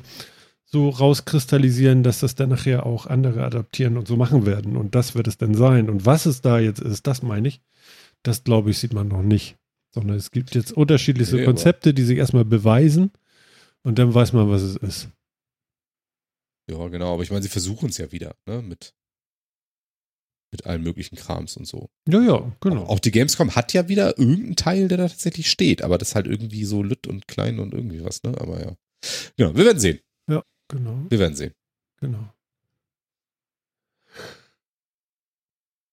so 0.72 0.88
rauskristallisieren, 0.88 2.02
dass 2.02 2.20
das 2.20 2.34
dann 2.34 2.48
nachher 2.48 2.86
auch 2.86 3.06
andere 3.06 3.44
adaptieren 3.44 3.98
und 3.98 4.08
so 4.08 4.16
machen 4.16 4.46
werden. 4.46 4.76
Und 4.76 4.94
das 4.94 5.14
wird 5.14 5.28
es 5.28 5.36
dann 5.36 5.54
sein. 5.54 5.90
Und 5.90 6.06
was 6.06 6.24
es 6.24 6.40
da 6.40 6.58
jetzt 6.58 6.80
ist, 6.80 7.06
das 7.06 7.22
meine 7.22 7.48
ich, 7.48 7.60
das 8.22 8.42
glaube 8.42 8.70
ich, 8.70 8.78
sieht 8.78 8.94
man 8.94 9.08
noch 9.08 9.22
nicht. 9.22 9.56
Sondern 9.94 10.16
es 10.16 10.30
gibt 10.30 10.54
jetzt 10.54 10.72
unterschiedliche 10.72 11.36
aber- 11.36 11.44
Konzepte, 11.44 11.92
die 11.92 12.02
sich 12.04 12.16
erstmal 12.16 12.46
beweisen 12.46 13.12
und 13.82 13.98
dann 13.98 14.14
weiß 14.14 14.32
man, 14.32 14.48
was 14.48 14.62
es 14.62 14.76
ist. 14.76 15.08
Ja, 16.70 16.88
genau. 16.88 17.12
Aber 17.12 17.22
ich 17.22 17.30
meine, 17.30 17.42
sie 17.42 17.50
versuchen 17.50 17.90
es 17.90 17.98
ja 17.98 18.10
wieder, 18.10 18.34
ne? 18.46 18.62
Mit, 18.62 18.94
mit 20.50 20.64
allen 20.64 20.82
möglichen 20.82 21.16
Krams 21.16 21.58
und 21.58 21.66
so. 21.66 21.90
Ja, 22.08 22.22
ja, 22.22 22.56
genau. 22.60 22.84
Auch 22.84 23.00
die 23.00 23.10
Gamescom 23.10 23.54
hat 23.54 23.74
ja 23.74 23.88
wieder 23.88 24.18
irgendeinen 24.18 24.56
Teil, 24.56 24.88
der 24.88 24.96
da 24.96 25.08
tatsächlich 25.08 25.50
steht, 25.50 25.82
aber 25.82 25.98
das 25.98 26.10
ist 26.10 26.14
halt 26.14 26.26
irgendwie 26.26 26.64
so 26.64 26.82
lütt 26.82 27.06
und 27.06 27.28
klein 27.28 27.58
und 27.58 27.74
irgendwie 27.74 28.02
was, 28.02 28.22
ne? 28.22 28.34
Aber 28.40 28.60
ja. 28.62 28.74
Genau, 29.36 29.54
wir 29.54 29.66
werden 29.66 29.80
sehen. 29.80 29.98
Genau, 30.72 31.06
Wir 31.08 31.18
werden 31.20 31.36
sehen. 31.36 31.52
genau. 32.00 32.32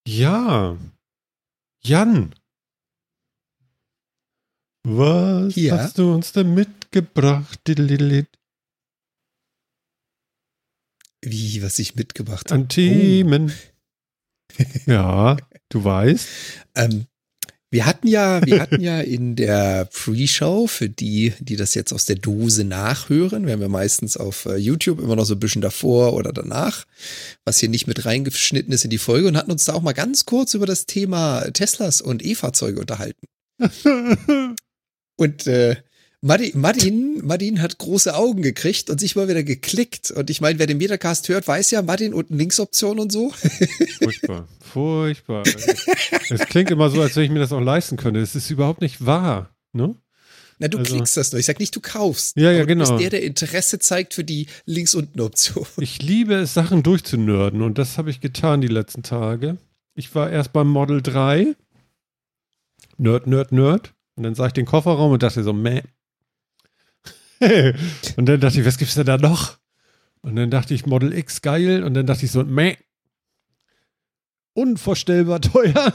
Ja. 0.07 0.77
Jan. 1.83 2.33
Was 4.83 5.55
Ja? 5.55 5.77
hast 5.77 5.97
du 5.99 6.13
uns 6.13 6.31
denn 6.31 6.53
mitgebracht? 6.55 7.59
Wie, 11.21 11.61
was 11.61 11.79
ich 11.79 11.95
mitgebracht 11.95 12.49
habe. 12.51 12.61
An 12.61 12.69
Themen. 12.69 13.53
ja, 14.87 15.37
du 15.69 15.83
weißt. 15.83 16.27
Ähm, 16.75 17.05
wir 17.71 17.85
hatten 17.85 18.07
ja, 18.07 18.45
wir 18.45 18.59
hatten 18.61 18.81
ja 18.81 19.01
in 19.01 19.35
der 19.35 19.85
Pre-Show, 19.85 20.67
für 20.67 20.89
die, 20.89 21.33
die 21.39 21.55
das 21.55 21.75
jetzt 21.75 21.93
aus 21.93 22.05
der 22.05 22.15
Dose 22.15 22.63
nachhören, 22.63 23.45
werden 23.45 23.61
wir 23.61 23.69
meistens 23.69 24.17
auf 24.17 24.45
äh, 24.45 24.55
YouTube 24.55 24.99
immer 24.99 25.15
noch 25.15 25.25
so 25.25 25.35
ein 25.35 25.39
bisschen 25.39 25.61
davor 25.61 26.13
oder 26.13 26.33
danach, 26.33 26.85
was 27.45 27.59
hier 27.59 27.69
nicht 27.69 27.87
mit 27.87 28.05
reingeschnitten 28.05 28.73
ist 28.73 28.83
in 28.83 28.89
die 28.89 28.97
Folge 28.97 29.27
und 29.27 29.37
hatten 29.37 29.51
uns 29.51 29.65
da 29.65 29.73
auch 29.73 29.81
mal 29.81 29.93
ganz 29.93 30.25
kurz 30.25 30.53
über 30.53 30.65
das 30.65 30.85
Thema 30.85 31.41
Teslas 31.51 32.01
und 32.01 32.23
E-Fahrzeuge 32.23 32.79
unterhalten. 32.79 33.25
Und 35.19 35.47
äh, 35.47 35.75
Martin, 36.21 36.59
Martin, 36.59 37.21
Martin 37.25 37.61
hat 37.61 37.77
große 37.77 38.13
Augen 38.13 38.41
gekriegt 38.41 38.89
und 38.89 38.99
sich 38.99 39.15
mal 39.15 39.29
wieder 39.29 39.43
geklickt. 39.43 40.11
Und 40.11 40.29
ich 40.29 40.41
meine, 40.41 40.59
wer 40.59 40.67
den 40.67 40.77
Metacast 40.77 41.29
hört, 41.29 41.47
weiß 41.47 41.71
ja, 41.71 41.81
Martin 41.81 42.13
unten 42.13 42.37
Linksoption 42.37 42.99
und 42.99 43.09
so. 43.11 43.31
Furchtbar. 43.99 44.47
Furchtbar. 44.59 45.43
Es 46.29 46.41
klingt 46.47 46.71
immer 46.71 46.89
so, 46.89 47.01
als 47.01 47.15
wenn 47.15 47.23
ich 47.23 47.29
mir 47.31 47.39
das 47.39 47.53
auch 47.53 47.61
leisten 47.61 47.95
könnte. 47.95 48.19
Es 48.19 48.35
ist 48.35 48.49
überhaupt 48.49 48.81
nicht 48.81 49.05
wahr. 49.05 49.49
Ne? 49.71 49.95
Na, 50.59 50.67
du 50.67 50.79
Also- 50.79 50.93
klickst 50.93 51.15
das 51.15 51.31
nur. 51.31 51.39
Ich 51.39 51.45
sag 51.45 51.57
nicht, 51.57 51.73
du 51.73 51.79
kaufst. 51.79 52.35
Ja, 52.35 52.51
ja, 52.51 52.57
Aber 52.57 52.59
Du 52.63 52.67
genau. 52.67 52.89
bist 52.89 53.01
der, 53.01 53.09
der 53.11 53.23
Interesse 53.23 53.79
zeigt 53.79 54.13
für 54.13 54.25
die 54.25 54.47
links 54.65 54.93
unten 54.95 55.21
Option. 55.21 55.65
Ich 55.79 56.01
liebe 56.01 56.33
es, 56.35 56.53
Sachen 56.53 56.83
durchzunörden 56.83 57.61
und 57.61 57.77
das 57.77 57.97
habe 57.97 58.09
ich 58.09 58.19
getan 58.19 58.59
die 58.59 58.67
letzten 58.67 59.03
Tage. 59.03 59.57
Ich 59.95 60.13
war 60.15 60.29
erst 60.29 60.51
beim 60.51 60.67
Model 60.67 61.01
3. 61.01 61.55
Nerd, 62.97 63.25
Nerd, 63.27 63.53
Nerd. 63.53 63.93
Und 64.15 64.23
dann 64.23 64.35
sah 64.35 64.47
ich 64.47 64.53
den 64.53 64.65
Kofferraum 64.65 65.13
und 65.13 65.23
dachte 65.23 65.43
so, 65.43 65.53
meh. 65.53 65.81
und 68.17 68.25
dann 68.25 68.39
dachte 68.39 68.59
ich, 68.59 68.65
was 68.65 68.77
gibt's 68.77 68.95
denn 68.95 69.05
da 69.05 69.17
noch? 69.17 69.57
Und 70.21 70.35
dann 70.35 70.49
dachte 70.49 70.73
ich, 70.73 70.85
Model 70.85 71.13
X 71.13 71.41
geil. 71.41 71.83
Und 71.83 71.93
dann 71.93 72.05
dachte 72.05 72.25
ich 72.25 72.31
so, 72.31 72.43
meh. 72.43 72.75
Unvorstellbar 74.53 75.41
teuer. 75.41 75.93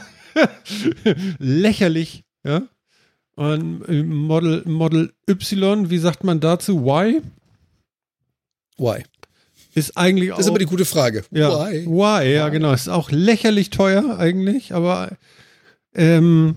Lächerlich, 1.37 2.23
ja. 2.43 2.63
Und 3.35 3.87
äh, 3.87 4.03
Model, 4.03 4.63
Model 4.65 5.13
Y, 5.29 5.89
wie 5.89 5.97
sagt 5.97 6.23
man 6.23 6.39
dazu? 6.39 6.79
Y? 6.79 7.21
Why? 8.77 9.03
Ist 9.73 9.97
eigentlich 9.97 10.31
auch. 10.31 10.37
Das 10.37 10.45
ist 10.45 10.49
aber 10.49 10.59
die 10.59 10.65
gute 10.65 10.85
Frage. 10.85 11.25
Ja, 11.31 11.49
Why? 11.49 11.85
why? 11.85 12.33
ja, 12.33 12.47
genau. 12.49 12.71
Ist 12.71 12.87
auch 12.87 13.11
lächerlich 13.11 13.69
teuer 13.69 14.17
eigentlich, 14.17 14.73
aber 14.73 15.17
ähm, 15.93 16.55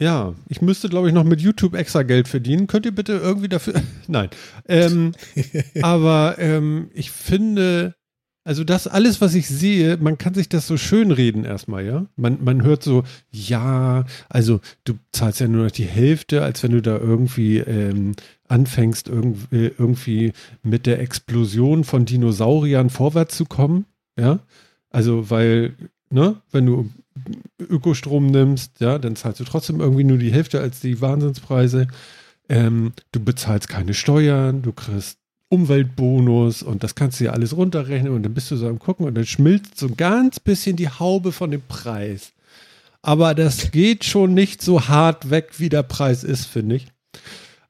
ja, 0.00 0.34
ich 0.48 0.62
müsste, 0.62 0.88
glaube 0.88 1.08
ich, 1.08 1.14
noch 1.14 1.24
mit 1.24 1.40
YouTube 1.40 1.74
extra 1.74 2.02
Geld 2.02 2.28
verdienen. 2.28 2.68
Könnt 2.68 2.86
ihr 2.86 2.94
bitte 2.94 3.12
irgendwie 3.14 3.48
dafür. 3.48 3.74
Nein. 4.06 4.30
Ähm, 4.68 5.12
aber 5.82 6.36
ähm, 6.38 6.90
ich 6.94 7.10
finde, 7.10 7.94
also 8.44 8.64
das 8.64 8.86
alles, 8.86 9.20
was 9.20 9.34
ich 9.34 9.48
sehe, 9.48 9.96
man 9.96 10.16
kann 10.16 10.34
sich 10.34 10.48
das 10.48 10.66
so 10.66 10.76
schön 10.76 11.10
reden 11.10 11.44
erstmal, 11.44 11.84
ja. 11.84 12.06
Man, 12.16 12.42
man 12.42 12.62
hört 12.62 12.82
so, 12.82 13.02
ja, 13.30 14.04
also 14.28 14.60
du 14.84 14.94
zahlst 15.12 15.40
ja 15.40 15.48
nur 15.48 15.64
noch 15.64 15.70
die 15.70 15.84
Hälfte, 15.84 16.42
als 16.42 16.62
wenn 16.62 16.70
du 16.70 16.80
da 16.80 16.96
irgendwie 16.96 17.58
ähm, 17.58 18.14
anfängst, 18.46 19.08
irgend, 19.08 19.52
äh, 19.52 19.72
irgendwie 19.78 20.32
mit 20.62 20.86
der 20.86 21.00
Explosion 21.00 21.84
von 21.84 22.04
Dinosauriern 22.04 22.88
vorwärts 22.88 23.36
zu 23.36 23.44
kommen, 23.44 23.84
ja. 24.18 24.38
Also, 24.90 25.28
weil, 25.28 25.74
ne, 26.08 26.36
wenn 26.50 26.64
du 26.64 26.88
Ökostrom 27.58 28.26
nimmst, 28.26 28.80
ja, 28.80 28.98
dann 28.98 29.16
zahlst 29.16 29.40
du 29.40 29.44
trotzdem 29.44 29.80
irgendwie 29.80 30.04
nur 30.04 30.18
die 30.18 30.32
Hälfte 30.32 30.60
als 30.60 30.80
die 30.80 31.00
Wahnsinnspreise. 31.00 31.88
Ähm, 32.48 32.92
du 33.12 33.20
bezahlst 33.20 33.68
keine 33.68 33.94
Steuern, 33.94 34.62
du 34.62 34.72
kriegst 34.72 35.18
Umweltbonus 35.50 36.62
und 36.62 36.84
das 36.84 36.94
kannst 36.94 37.20
du 37.20 37.24
ja 37.24 37.32
alles 37.32 37.56
runterrechnen 37.56 38.12
und 38.12 38.22
dann 38.22 38.34
bist 38.34 38.50
du 38.50 38.56
so 38.56 38.68
am 38.68 38.78
gucken 38.78 39.06
und 39.06 39.14
dann 39.14 39.26
schmilzt 39.26 39.78
so 39.78 39.86
ein 39.86 39.96
ganz 39.96 40.40
bisschen 40.40 40.76
die 40.76 40.90
Haube 40.90 41.32
von 41.32 41.50
dem 41.50 41.62
Preis. 41.62 42.32
Aber 43.02 43.34
das 43.34 43.70
geht 43.70 44.04
schon 44.04 44.34
nicht 44.34 44.60
so 44.60 44.88
hart 44.88 45.30
weg, 45.30 45.52
wie 45.58 45.68
der 45.68 45.82
Preis 45.82 46.24
ist, 46.24 46.46
finde 46.46 46.76
ich. 46.76 46.88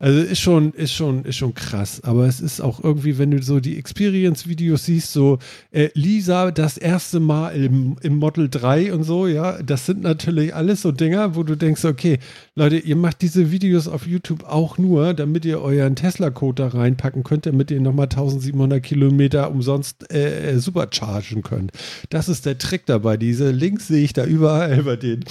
Also 0.00 0.20
ist 0.20 0.40
schon, 0.40 0.72
ist 0.74 0.92
schon, 0.92 1.24
ist 1.24 1.36
schon 1.36 1.54
krass. 1.54 2.00
Aber 2.04 2.26
es 2.26 2.40
ist 2.40 2.60
auch 2.60 2.82
irgendwie, 2.84 3.18
wenn 3.18 3.32
du 3.32 3.42
so 3.42 3.58
die 3.58 3.78
Experience-Videos 3.78 4.84
siehst, 4.84 5.12
so 5.12 5.38
äh, 5.72 5.88
Lisa 5.94 6.52
das 6.52 6.78
erste 6.78 7.18
Mal 7.18 7.56
im, 7.56 7.96
im 8.02 8.16
Model 8.16 8.48
3 8.48 8.92
und 8.92 9.02
so, 9.02 9.26
ja, 9.26 9.60
das 9.60 9.86
sind 9.86 10.02
natürlich 10.02 10.54
alles 10.54 10.82
so 10.82 10.92
Dinger, 10.92 11.34
wo 11.34 11.42
du 11.42 11.56
denkst, 11.56 11.84
okay, 11.84 12.18
Leute, 12.54 12.78
ihr 12.78 12.94
macht 12.94 13.22
diese 13.22 13.50
Videos 13.50 13.88
auf 13.88 14.06
YouTube 14.06 14.44
auch 14.44 14.78
nur, 14.78 15.14
damit 15.14 15.44
ihr 15.44 15.60
euren 15.60 15.96
Tesla-Code 15.96 16.62
da 16.62 16.68
reinpacken 16.68 17.24
könnt, 17.24 17.46
damit 17.46 17.72
ihr 17.72 17.80
nochmal 17.80 18.06
1700 18.06 18.80
Kilometer 18.80 19.50
umsonst 19.50 20.12
äh, 20.12 20.52
äh, 20.52 20.58
superchargen 20.58 21.42
könnt. 21.42 21.72
Das 22.10 22.28
ist 22.28 22.46
der 22.46 22.56
Trick 22.58 22.86
dabei. 22.86 23.16
Diese 23.16 23.50
Links 23.50 23.88
sehe 23.88 24.04
ich 24.04 24.12
da 24.12 24.24
überall 24.24 24.84
bei 24.84 24.94
denen. 24.94 25.24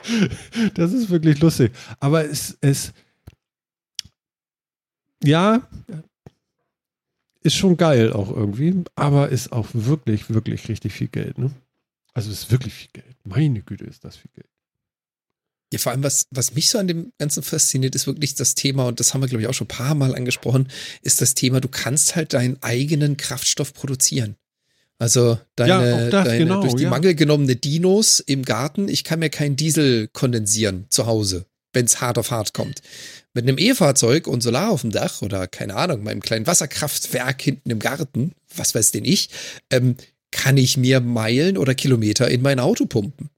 das 0.74 0.92
ist 0.92 1.08
wirklich 1.08 1.40
lustig. 1.40 1.72
Aber 2.00 2.28
es, 2.28 2.58
es, 2.60 2.92
ja, 5.24 5.68
ist 7.42 7.56
schon 7.56 7.76
geil 7.76 8.12
auch 8.12 8.34
irgendwie, 8.34 8.74
aber 8.96 9.28
ist 9.28 9.52
auch 9.52 9.68
wirklich, 9.72 10.30
wirklich 10.30 10.68
richtig 10.68 10.92
viel 10.92 11.08
Geld. 11.08 11.38
Ne? 11.38 11.50
Also 12.14 12.30
ist 12.30 12.50
wirklich 12.50 12.72
viel 12.72 12.90
Geld. 12.92 13.16
Meine 13.24 13.60
Güte, 13.62 13.84
ist 13.84 14.04
das 14.04 14.16
viel 14.16 14.30
Geld. 14.34 14.46
Ja, 15.72 15.78
vor 15.78 15.92
allem, 15.92 16.02
was, 16.02 16.26
was 16.30 16.54
mich 16.54 16.70
so 16.70 16.78
an 16.78 16.86
dem 16.86 17.12
Ganzen 17.18 17.42
fasziniert, 17.42 17.94
ist 17.94 18.06
wirklich 18.06 18.34
das 18.34 18.54
Thema, 18.54 18.86
und 18.86 19.00
das 19.00 19.12
haben 19.12 19.20
wir, 19.20 19.28
glaube 19.28 19.42
ich, 19.42 19.48
auch 19.48 19.54
schon 19.54 19.66
ein 19.66 19.76
paar 19.76 19.94
Mal 19.94 20.14
angesprochen, 20.14 20.68
ist 21.02 21.20
das 21.20 21.34
Thema, 21.34 21.60
du 21.60 21.68
kannst 21.68 22.16
halt 22.16 22.32
deinen 22.32 22.62
eigenen 22.62 23.16
Kraftstoff 23.16 23.74
produzieren. 23.74 24.36
Also 24.98 25.38
deine, 25.56 25.70
Ja, 25.70 26.10
das, 26.10 26.24
deine 26.26 26.38
genau, 26.38 26.60
durch 26.62 26.76
die 26.76 26.84
ja. 26.84 26.90
Mangel 26.90 27.14
genommene 27.14 27.56
Dinos 27.56 28.20
im 28.20 28.44
Garten, 28.44 28.88
ich 28.88 29.04
kann 29.04 29.18
mir 29.18 29.30
keinen 29.30 29.56
Diesel 29.56 30.08
kondensieren 30.08 30.86
zu 30.88 31.06
Hause, 31.06 31.46
wenn 31.72 31.86
es 31.86 32.00
hart 32.00 32.18
auf 32.18 32.30
hart 32.30 32.54
kommt. 32.54 32.80
Mit 33.34 33.48
einem 33.48 33.58
E-Fahrzeug 33.58 34.28
und 34.28 34.42
Solar 34.42 34.70
auf 34.70 34.82
dem 34.82 34.92
Dach 34.92 35.20
oder 35.20 35.48
keine 35.48 35.74
Ahnung, 35.74 36.04
meinem 36.04 36.20
kleinen 36.20 36.46
Wasserkraftwerk 36.46 37.42
hinten 37.42 37.70
im 37.70 37.80
Garten, 37.80 38.32
was 38.54 38.74
weiß 38.74 38.92
denn 38.92 39.04
ich, 39.04 39.30
ähm, 39.70 39.96
kann 40.30 40.56
ich 40.56 40.76
mir 40.76 41.00
Meilen 41.00 41.58
oder 41.58 41.74
Kilometer 41.74 42.30
in 42.30 42.42
mein 42.42 42.60
Auto 42.60 42.86
pumpen. 42.86 43.30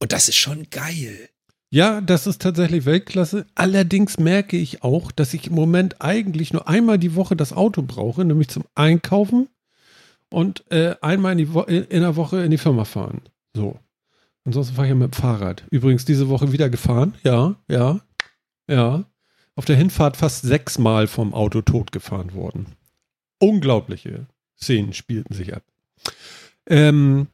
Und 0.00 0.12
das 0.12 0.28
ist 0.28 0.36
schon 0.36 0.68
geil. 0.70 1.28
Ja, 1.70 2.00
das 2.00 2.26
ist 2.26 2.42
tatsächlich 2.42 2.84
Weltklasse. 2.84 3.46
Allerdings 3.54 4.18
merke 4.18 4.56
ich 4.56 4.82
auch, 4.82 5.10
dass 5.10 5.34
ich 5.34 5.48
im 5.48 5.54
Moment 5.54 6.00
eigentlich 6.00 6.52
nur 6.52 6.68
einmal 6.68 6.98
die 6.98 7.16
Woche 7.16 7.34
das 7.34 7.52
Auto 7.52 7.82
brauche, 7.82 8.24
nämlich 8.24 8.48
zum 8.48 8.64
Einkaufen 8.74 9.48
und 10.30 10.64
äh, 10.70 10.94
einmal 11.00 11.38
in, 11.38 11.48
in 11.66 12.00
der 12.02 12.16
Woche 12.16 12.44
in 12.44 12.50
die 12.50 12.58
Firma 12.58 12.84
fahren. 12.84 13.22
So. 13.54 13.78
Ansonsten 14.44 14.74
fahre 14.74 14.86
ich 14.86 14.90
ja 14.90 14.94
mit 14.94 15.12
dem 15.14 15.20
Fahrrad. 15.20 15.64
Übrigens 15.70 16.04
diese 16.04 16.28
Woche 16.28 16.52
wieder 16.52 16.68
gefahren. 16.68 17.14
Ja, 17.24 17.56
ja, 17.68 18.00
ja. 18.68 19.04
Auf 19.56 19.64
der 19.64 19.76
Hinfahrt 19.76 20.16
fast 20.16 20.42
sechsmal 20.42 21.06
vom 21.06 21.32
Auto 21.32 21.62
totgefahren 21.62 22.34
worden. 22.34 22.66
Unglaubliche 23.38 24.26
Szenen 24.56 24.92
spielten 24.92 25.34
sich 25.34 25.54
ab. 25.54 25.62
Ähm, 26.66 27.28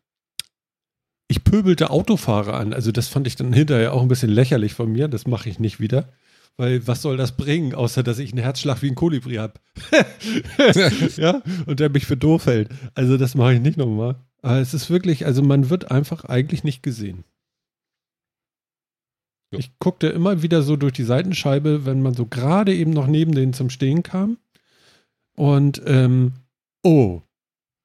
ich 1.29 1.45
pöbelte 1.45 1.91
Autofahrer 1.91 2.55
an. 2.55 2.73
Also 2.73 2.93
das 2.93 3.09
fand 3.09 3.27
ich 3.27 3.37
dann 3.37 3.53
hinterher 3.53 3.93
auch 3.95 4.03
ein 4.03 4.09
bisschen 4.09 4.31
lächerlich 4.31 4.75
von 4.75 4.91
mir. 4.91 5.09
Das 5.09 5.27
mache 5.27 5.49
ich 5.49 5.59
nicht 5.59 5.81
wieder. 5.81 6.09
Weil 6.57 6.87
was 6.87 7.01
soll 7.03 7.17
das 7.17 7.37
bringen, 7.37 7.75
außer 7.75 8.03
dass 8.03 8.19
ich 8.19 8.33
einen 8.33 8.43
Herzschlag 8.43 8.83
wie 8.83 8.89
ein 8.89 8.95
Kolibri 8.95 9.37
habe? 9.37 9.55
ja, 11.17 11.41
und 11.67 11.81
der 11.81 11.89
mich 11.89 12.05
für 12.05 12.17
doof 12.17 12.47
hält. 12.47 12.69
Also 12.95 13.17
das 13.17 13.35
mache 13.35 13.55
ich 13.55 13.61
nicht 13.61 13.79
nochmal. 13.79 14.17
Aber 14.43 14.59
es 14.59 14.75
ist 14.75 14.91
wirklich, 14.91 15.25
also 15.25 15.43
man 15.43 15.71
wird 15.71 15.91
einfach 15.91 16.25
eigentlich 16.25 16.65
nicht 16.65 16.83
gesehen. 16.83 17.25
Ja. 19.53 19.59
Ich 19.59 19.79
guckte 19.79 20.09
immer 20.09 20.43
wieder 20.43 20.63
so 20.63 20.77
durch 20.77 20.93
die 20.93 21.05
Seitenscheibe, 21.05 21.85
wenn 21.85 22.03
man 22.03 22.15
so 22.15 22.27
gerade 22.27 22.75
eben 22.75 22.93
noch 22.93 23.07
neben 23.07 23.33
denen 23.35 23.53
zum 23.53 23.69
Stehen 23.71 24.03
kam. 24.03 24.39
Und 25.37 25.83
ähm, 25.87 26.33
oh, 26.85 27.21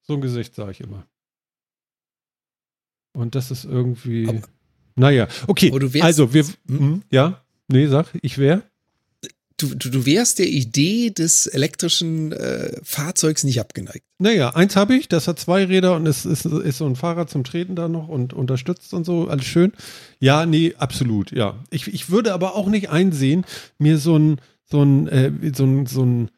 so 0.03 0.13
ein 0.13 0.21
Gesicht 0.21 0.53
sah 0.55 0.69
ich 0.69 0.81
immer. 0.81 1.07
Und 3.13 3.35
das 3.35 3.49
ist 3.51 3.65
irgendwie. 3.65 4.27
Aber- 4.27 4.41
naja, 4.95 5.27
okay. 5.47 5.71
Also, 6.03 6.33
wir. 6.33 6.43
Hm? 6.67 6.79
Hm, 6.79 7.03
ja, 7.09 7.43
nee, 7.67 7.87
sag, 7.87 8.07
ich 8.21 8.37
wäre. 8.37 8.63
Du, 9.57 9.73
du, 9.73 9.89
du 9.89 10.05
wärst 10.05 10.39
der 10.39 10.49
Idee 10.49 11.11
des 11.11 11.47
elektrischen 11.47 12.33
äh, 12.33 12.77
Fahrzeugs 12.83 13.45
nicht 13.45 13.61
abgeneigt. 13.61 14.03
Naja, 14.19 14.49
eins 14.49 14.75
habe 14.75 14.95
ich, 14.95 15.07
das 15.07 15.29
hat 15.29 15.39
zwei 15.39 15.63
Räder 15.63 15.95
und 15.95 16.05
es 16.07 16.25
ist, 16.25 16.45
ist 16.45 16.77
so 16.77 16.85
ein 16.85 16.97
Fahrrad 16.97 17.29
zum 17.29 17.45
Treten 17.45 17.75
da 17.75 17.87
noch 17.87 18.09
und 18.09 18.33
unterstützt 18.33 18.93
und 18.93 19.05
so, 19.05 19.29
alles 19.29 19.45
schön. 19.45 19.71
Ja, 20.19 20.45
nee, 20.45 20.73
absolut, 20.77 21.31
ja. 21.31 21.63
Ich, 21.69 21.87
ich 21.87 22.09
würde 22.09 22.33
aber 22.33 22.55
auch 22.55 22.67
nicht 22.67 22.89
einsehen, 22.89 23.45
mir 23.77 23.97
so 23.97 24.17
ein, 24.17 24.41
so 24.65 24.83
ein, 24.83 25.07
äh, 25.07 25.31
so 25.55 25.63
ein, 25.63 25.85
so 25.85 26.03
ein, 26.03 26.31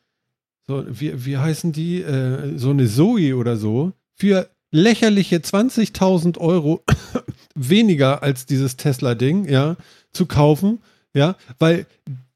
so, 0.67 0.85
wie, 0.87 1.25
wie 1.25 1.37
heißen 1.37 1.71
die, 1.71 2.01
äh, 2.01 2.55
so 2.57 2.69
eine 2.69 2.87
Zoe 2.87 3.35
oder 3.35 3.57
so, 3.57 3.93
für 4.13 4.47
lächerliche 4.69 5.37
20.000 5.37 6.37
Euro 6.37 6.83
weniger 7.55 8.21
als 8.21 8.45
dieses 8.45 8.77
Tesla-Ding, 8.77 9.49
ja, 9.49 9.75
zu 10.13 10.27
kaufen, 10.27 10.79
ja, 11.15 11.35
weil 11.57 11.87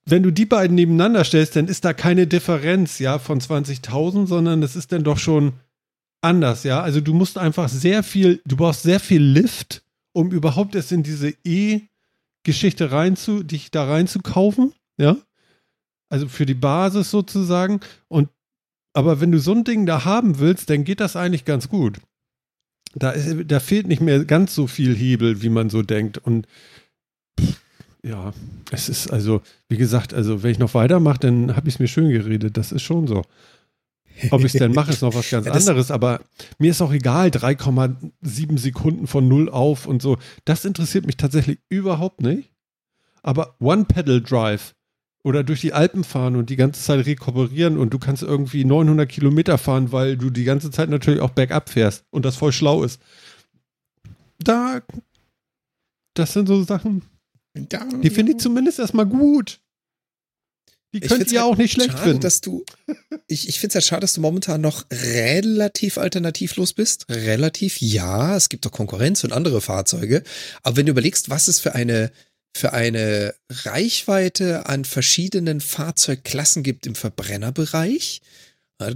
wenn 0.05 0.23
du 0.23 0.31
die 0.31 0.45
beiden 0.45 0.75
nebeneinander 0.75 1.23
stellst, 1.23 1.55
dann 1.55 1.67
ist 1.67 1.85
da 1.85 1.93
keine 1.93 2.27
Differenz, 2.27 2.99
ja, 2.99 3.19
von 3.19 3.39
20.000, 3.39 4.27
sondern 4.27 4.61
das 4.61 4.75
ist 4.75 4.91
dann 4.91 5.03
doch 5.03 5.17
schon 5.17 5.53
anders, 6.21 6.63
ja. 6.63 6.81
Also 6.81 7.01
du 7.01 7.13
musst 7.13 7.37
einfach 7.37 7.69
sehr 7.69 8.03
viel, 8.03 8.41
du 8.45 8.55
brauchst 8.57 8.83
sehr 8.83 8.99
viel 8.99 9.21
Lift, 9.21 9.83
um 10.13 10.31
überhaupt 10.31 10.75
erst 10.75 10.91
in 10.91 11.03
diese 11.03 11.33
E-Geschichte 11.43 12.91
rein 12.91 13.15
zu, 13.15 13.43
dich 13.43 13.71
da 13.71 13.85
reinzukaufen, 13.85 14.73
ja. 14.97 15.17
Also 16.09 16.27
für 16.27 16.45
die 16.45 16.55
Basis 16.55 17.09
sozusagen. 17.09 17.79
Und 18.09 18.29
aber 18.93 19.21
wenn 19.21 19.31
du 19.31 19.39
so 19.39 19.53
ein 19.53 19.63
Ding 19.63 19.85
da 19.85 20.03
haben 20.03 20.39
willst, 20.39 20.69
dann 20.69 20.83
geht 20.83 20.99
das 20.99 21.15
eigentlich 21.15 21.45
ganz 21.45 21.69
gut. 21.69 21.99
Da, 22.93 23.11
ist, 23.11 23.49
da 23.49 23.61
fehlt 23.61 23.87
nicht 23.87 24.01
mehr 24.01 24.25
ganz 24.25 24.53
so 24.53 24.67
viel 24.67 24.93
Hebel, 24.93 25.41
wie 25.41 25.49
man 25.49 25.69
so 25.69 25.81
denkt. 25.81 26.17
Und 26.17 26.47
ja, 28.03 28.33
es 28.71 28.89
ist 28.89 29.11
also, 29.11 29.41
wie 29.69 29.77
gesagt, 29.77 30.13
also 30.13 30.41
wenn 30.43 30.51
ich 30.51 30.59
noch 30.59 30.73
weitermache, 30.73 31.19
dann 31.19 31.55
habe 31.55 31.67
ich 31.67 31.75
es 31.75 31.79
mir 31.79 31.87
schön 31.87 32.09
geredet. 32.09 32.57
Das 32.57 32.71
ist 32.71 32.81
schon 32.81 33.07
so. 33.07 33.23
Ob 34.29 34.41
ich 34.41 34.53
es 34.53 34.59
denn 34.59 34.73
mache, 34.73 34.91
ist 34.91 35.01
noch 35.01 35.13
was 35.13 35.29
ganz 35.29 35.45
Ja, 35.45 35.53
anderes, 35.53 35.91
aber 35.91 36.21
mir 36.59 36.71
ist 36.71 36.81
auch 36.81 36.91
egal, 36.91 37.29
3,7 37.29 38.57
Sekunden 38.57 39.07
von 39.07 39.27
null 39.27 39.49
auf 39.49 39.85
und 39.85 40.01
so. 40.01 40.17
Das 40.45 40.65
interessiert 40.65 41.05
mich 41.05 41.17
tatsächlich 41.17 41.59
überhaupt 41.69 42.21
nicht. 42.21 42.51
Aber 43.23 43.55
One-Pedal-Drive 43.59 44.73
oder 45.23 45.43
durch 45.43 45.61
die 45.61 45.73
Alpen 45.73 46.03
fahren 46.03 46.35
und 46.35 46.49
die 46.49 46.55
ganze 46.55 46.81
Zeit 46.81 47.05
rekuperieren 47.05 47.77
und 47.77 47.93
du 47.93 47.99
kannst 47.99 48.23
irgendwie 48.23 48.65
900 48.65 49.07
Kilometer 49.07 49.57
fahren, 49.59 49.91
weil 49.91 50.17
du 50.17 50.31
die 50.31 50.43
ganze 50.43 50.71
Zeit 50.71 50.89
natürlich 50.89 51.19
auch 51.19 51.29
bergab 51.29 51.69
fährst 51.69 52.05
und 52.09 52.25
das 52.25 52.35
voll 52.35 52.51
schlau 52.51 52.83
ist. 52.83 52.99
Da, 54.39 54.81
das 56.15 56.33
sind 56.33 56.47
so 56.47 56.63
Sachen, 56.63 57.03
die 57.55 58.09
finde 58.09 58.33
ich 58.33 58.37
zumindest 58.39 58.79
erstmal 58.79 59.05
gut. 59.05 59.59
Die 60.93 60.99
Ich 61.01 61.07
könnt 61.07 61.31
ihr 61.31 61.41
halt 61.41 61.51
auch 61.53 61.57
nicht 61.57 61.71
schlecht 61.73 61.91
schade, 61.91 62.03
finden. 62.03 62.19
dass 62.19 62.41
du. 62.41 62.65
Ich, 63.27 63.47
ich 63.47 63.59
finde 63.59 63.69
es 63.69 63.75
halt 63.75 63.85
schade, 63.85 64.01
dass 64.01 64.13
du 64.13 64.21
momentan 64.21 64.59
noch 64.59 64.85
relativ 64.91 65.97
alternativlos 65.97 66.73
bist. 66.73 67.05
Relativ, 67.09 67.79
ja, 67.79 68.35
es 68.35 68.49
gibt 68.49 68.65
doch 68.65 68.71
Konkurrenz 68.71 69.23
und 69.23 69.31
andere 69.31 69.61
Fahrzeuge. 69.61 70.23
Aber 70.63 70.75
wenn 70.75 70.85
du 70.85 70.91
überlegst, 70.91 71.29
was 71.29 71.47
es 71.47 71.61
für 71.61 71.75
eine, 71.75 72.11
für 72.55 72.73
eine 72.73 73.33
Reichweite 73.49 74.65
an 74.65 74.83
verschiedenen 74.83 75.61
Fahrzeugklassen 75.61 76.61
gibt 76.61 76.85
im 76.85 76.95
Verbrennerbereich, 76.95 78.21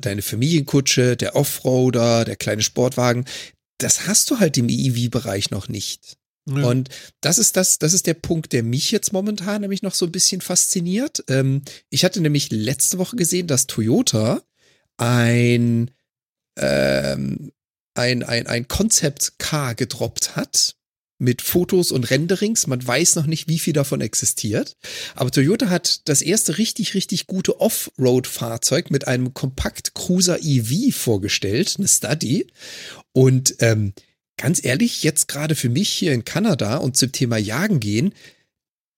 deine 0.01 0.21
Familienkutsche, 0.21 1.15
der 1.15 1.35
Offroader, 1.35 2.25
der 2.25 2.35
kleine 2.35 2.63
Sportwagen, 2.63 3.25
das 3.77 4.07
hast 4.07 4.31
du 4.31 4.39
halt 4.39 4.57
im 4.57 4.67
EV-Bereich 4.67 5.51
noch 5.51 5.69
nicht. 5.69 6.17
Ja. 6.47 6.67
Und 6.67 6.89
das 7.21 7.37
ist 7.37 7.57
das, 7.57 7.79
das 7.79 7.93
ist 7.93 8.05
der 8.05 8.13
Punkt, 8.13 8.53
der 8.53 8.63
mich 8.63 8.91
jetzt 8.91 9.13
momentan 9.13 9.61
nämlich 9.61 9.81
noch 9.81 9.95
so 9.95 10.05
ein 10.05 10.11
bisschen 10.11 10.41
fasziniert. 10.41 11.23
Ähm, 11.27 11.63
ich 11.89 12.05
hatte 12.05 12.21
nämlich 12.21 12.51
letzte 12.51 12.97
Woche 12.97 13.15
gesehen, 13.15 13.47
dass 13.47 13.67
Toyota 13.67 14.43
ein, 14.97 15.91
ähm, 16.57 17.51
ein, 17.95 18.23
ein, 18.23 18.47
ein 18.47 18.67
Concept 18.67 19.39
Car 19.39 19.73
gedroppt 19.73 20.35
hat 20.35 20.75
mit 21.17 21.41
Fotos 21.41 21.91
und 21.91 22.09
Renderings. 22.09 22.67
Man 22.67 22.85
weiß 22.85 23.15
noch 23.15 23.25
nicht, 23.25 23.47
wie 23.47 23.59
viel 23.59 23.73
davon 23.73 24.01
existiert. 24.01 24.75
Aber 25.15 25.31
Toyota 25.31 25.69
hat 25.69 26.07
das 26.07 26.21
erste 26.21 26.57
richtig, 26.57 26.93
richtig 26.93 27.25
gute 27.25 27.59
Offroad-Fahrzeug 27.59 28.91
mit 28.91 29.07
einem 29.07 29.33
Kompakt 29.33 29.95
Cruiser 29.95 30.39
EV 30.41 30.93
vorgestellt, 30.95 31.75
eine 31.77 31.87
Study. 31.87 32.47
Und 33.13 33.55
ähm, 33.59 33.93
ganz 34.37 34.63
ehrlich, 34.63 35.03
jetzt 35.03 35.27
gerade 35.27 35.55
für 35.55 35.69
mich 35.69 35.89
hier 35.89 36.13
in 36.13 36.25
Kanada 36.25 36.77
und 36.77 36.97
zum 36.97 37.11
Thema 37.11 37.37
Jagen 37.37 37.79
gehen, 37.79 38.13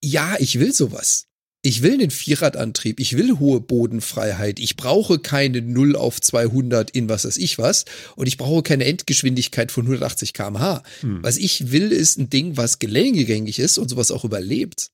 ja, 0.04 0.36
ich 0.40 0.60
will 0.60 0.74
sowas. 0.74 1.26
Ich 1.64 1.82
will 1.82 1.96
einen 1.96 2.12
Vierradantrieb, 2.12 3.00
ich 3.00 3.18
will 3.18 3.40
hohe 3.40 3.60
Bodenfreiheit, 3.60 4.60
ich 4.60 4.78
brauche 4.78 5.20
keine 5.20 5.62
0 5.62 5.96
auf 5.96 6.22
200 6.22 6.92
in 6.92 7.10
was 7.10 7.26
weiß 7.26 7.38
ich 7.38 7.58
was 7.58 7.86
und 8.16 8.28
ich 8.28 8.38
brauche 8.38 8.62
keine 8.62 8.86
Endgeschwindigkeit 8.86 9.72
von 9.72 9.84
180 9.84 10.34
km/h. 10.34 10.84
Hm. 11.02 11.24
Was 11.24 11.38
ich 11.38 11.72
will, 11.72 11.92
ist 11.92 12.20
ein 12.20 12.30
Ding, 12.30 12.58
was 12.58 12.80
geländegängig 12.80 13.60
ist 13.60 13.80
und 13.80 13.90
sowas 13.90 14.12
auch 14.12 14.24
überlebt. 14.24 14.92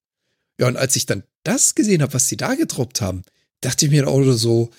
Ja, 0.60 0.68
und 0.68 0.78
als 0.78 0.96
ich 0.96 1.06
dann 1.06 1.24
das 1.44 1.76
gesehen 1.76 2.02
habe, 2.02 2.14
was 2.14 2.28
sie 2.28 2.38
da 2.38 2.56
gedroppt 2.56 3.02
haben, 3.02 3.24
dachte 3.62 3.86
ich 3.86 3.92
mir 3.92 4.08
auch 4.08 4.24
so, 4.34 4.72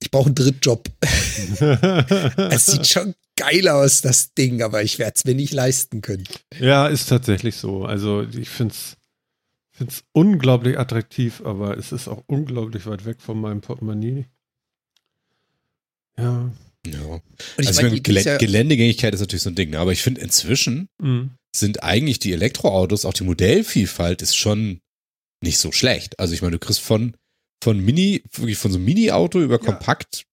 ich 0.00 0.10
brauche 0.10 0.26
einen 0.26 0.34
Drittjob. 0.34 0.88
es 2.50 2.66
sieht 2.66 2.86
schon 2.86 3.14
geil 3.36 3.68
aus, 3.68 4.00
das 4.00 4.34
Ding, 4.34 4.62
aber 4.62 4.82
ich 4.82 4.98
werde 4.98 5.12
es 5.16 5.24
mir 5.24 5.34
nicht 5.34 5.52
leisten 5.52 6.00
können. 6.02 6.24
ja, 6.58 6.86
ist 6.88 7.08
tatsächlich 7.08 7.56
so. 7.56 7.84
Also 7.84 8.22
ich 8.22 8.48
finde 8.48 8.74
es 8.74 8.96
find's 9.72 10.04
unglaublich 10.12 10.78
attraktiv, 10.78 11.42
aber 11.44 11.76
es 11.76 11.92
ist 11.92 12.08
auch 12.08 12.22
unglaublich 12.26 12.86
weit 12.86 13.04
weg 13.04 13.20
von 13.20 13.38
meinem 13.40 13.60
Portemonnaie. 13.60 14.24
Ja. 16.18 16.50
Ja. 16.86 17.20
Also 17.58 17.82
meine, 17.82 17.96
ich 17.96 18.02
die 18.02 18.10
meine, 18.10 18.20
ist 18.20 18.24
ja- 18.26 18.36
Gelä 18.38 18.46
Geländegängigkeit 18.46 19.12
ist 19.12 19.20
natürlich 19.20 19.42
so 19.42 19.50
ein 19.50 19.54
Ding, 19.56 19.70
ne? 19.70 19.78
aber 19.80 19.92
ich 19.92 20.02
finde 20.02 20.20
inzwischen 20.20 20.88
Mhm. 21.02 21.32
sind 21.54 21.82
eigentlich 21.82 22.18
die 22.20 22.32
Elektroautos, 22.32 23.04
auch 23.04 23.12
die 23.12 23.24
Modellvielfalt 23.24 24.22
ist 24.22 24.36
schon 24.36 24.80
nicht 25.42 25.58
so 25.58 25.72
schlecht. 25.72 26.18
Also 26.18 26.32
ich 26.32 26.42
meine, 26.42 26.52
du 26.52 26.58
kriegst 26.58 26.80
von, 26.80 27.14
von 27.62 27.78
Mini, 27.80 28.22
wirklich 28.32 28.56
von 28.56 28.70
so 28.70 28.78
einem 28.78 28.86
Mini-Auto 28.86 29.40
über 29.40 29.58
Kompakt, 29.58 30.20
äh, 30.22 30.24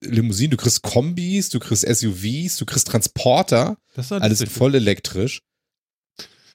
Limousinen, 0.00 0.50
du 0.50 0.56
kriegst 0.56 0.82
Kombis, 0.82 1.48
du 1.48 1.58
kriegst 1.58 1.86
SUVs, 1.86 2.56
du 2.56 2.66
kriegst 2.66 2.86
Transporter, 2.88 3.76
Das 3.94 4.06
ist 4.06 4.12
alles 4.12 4.44
voll 4.44 4.74
elektrisch. 4.74 5.42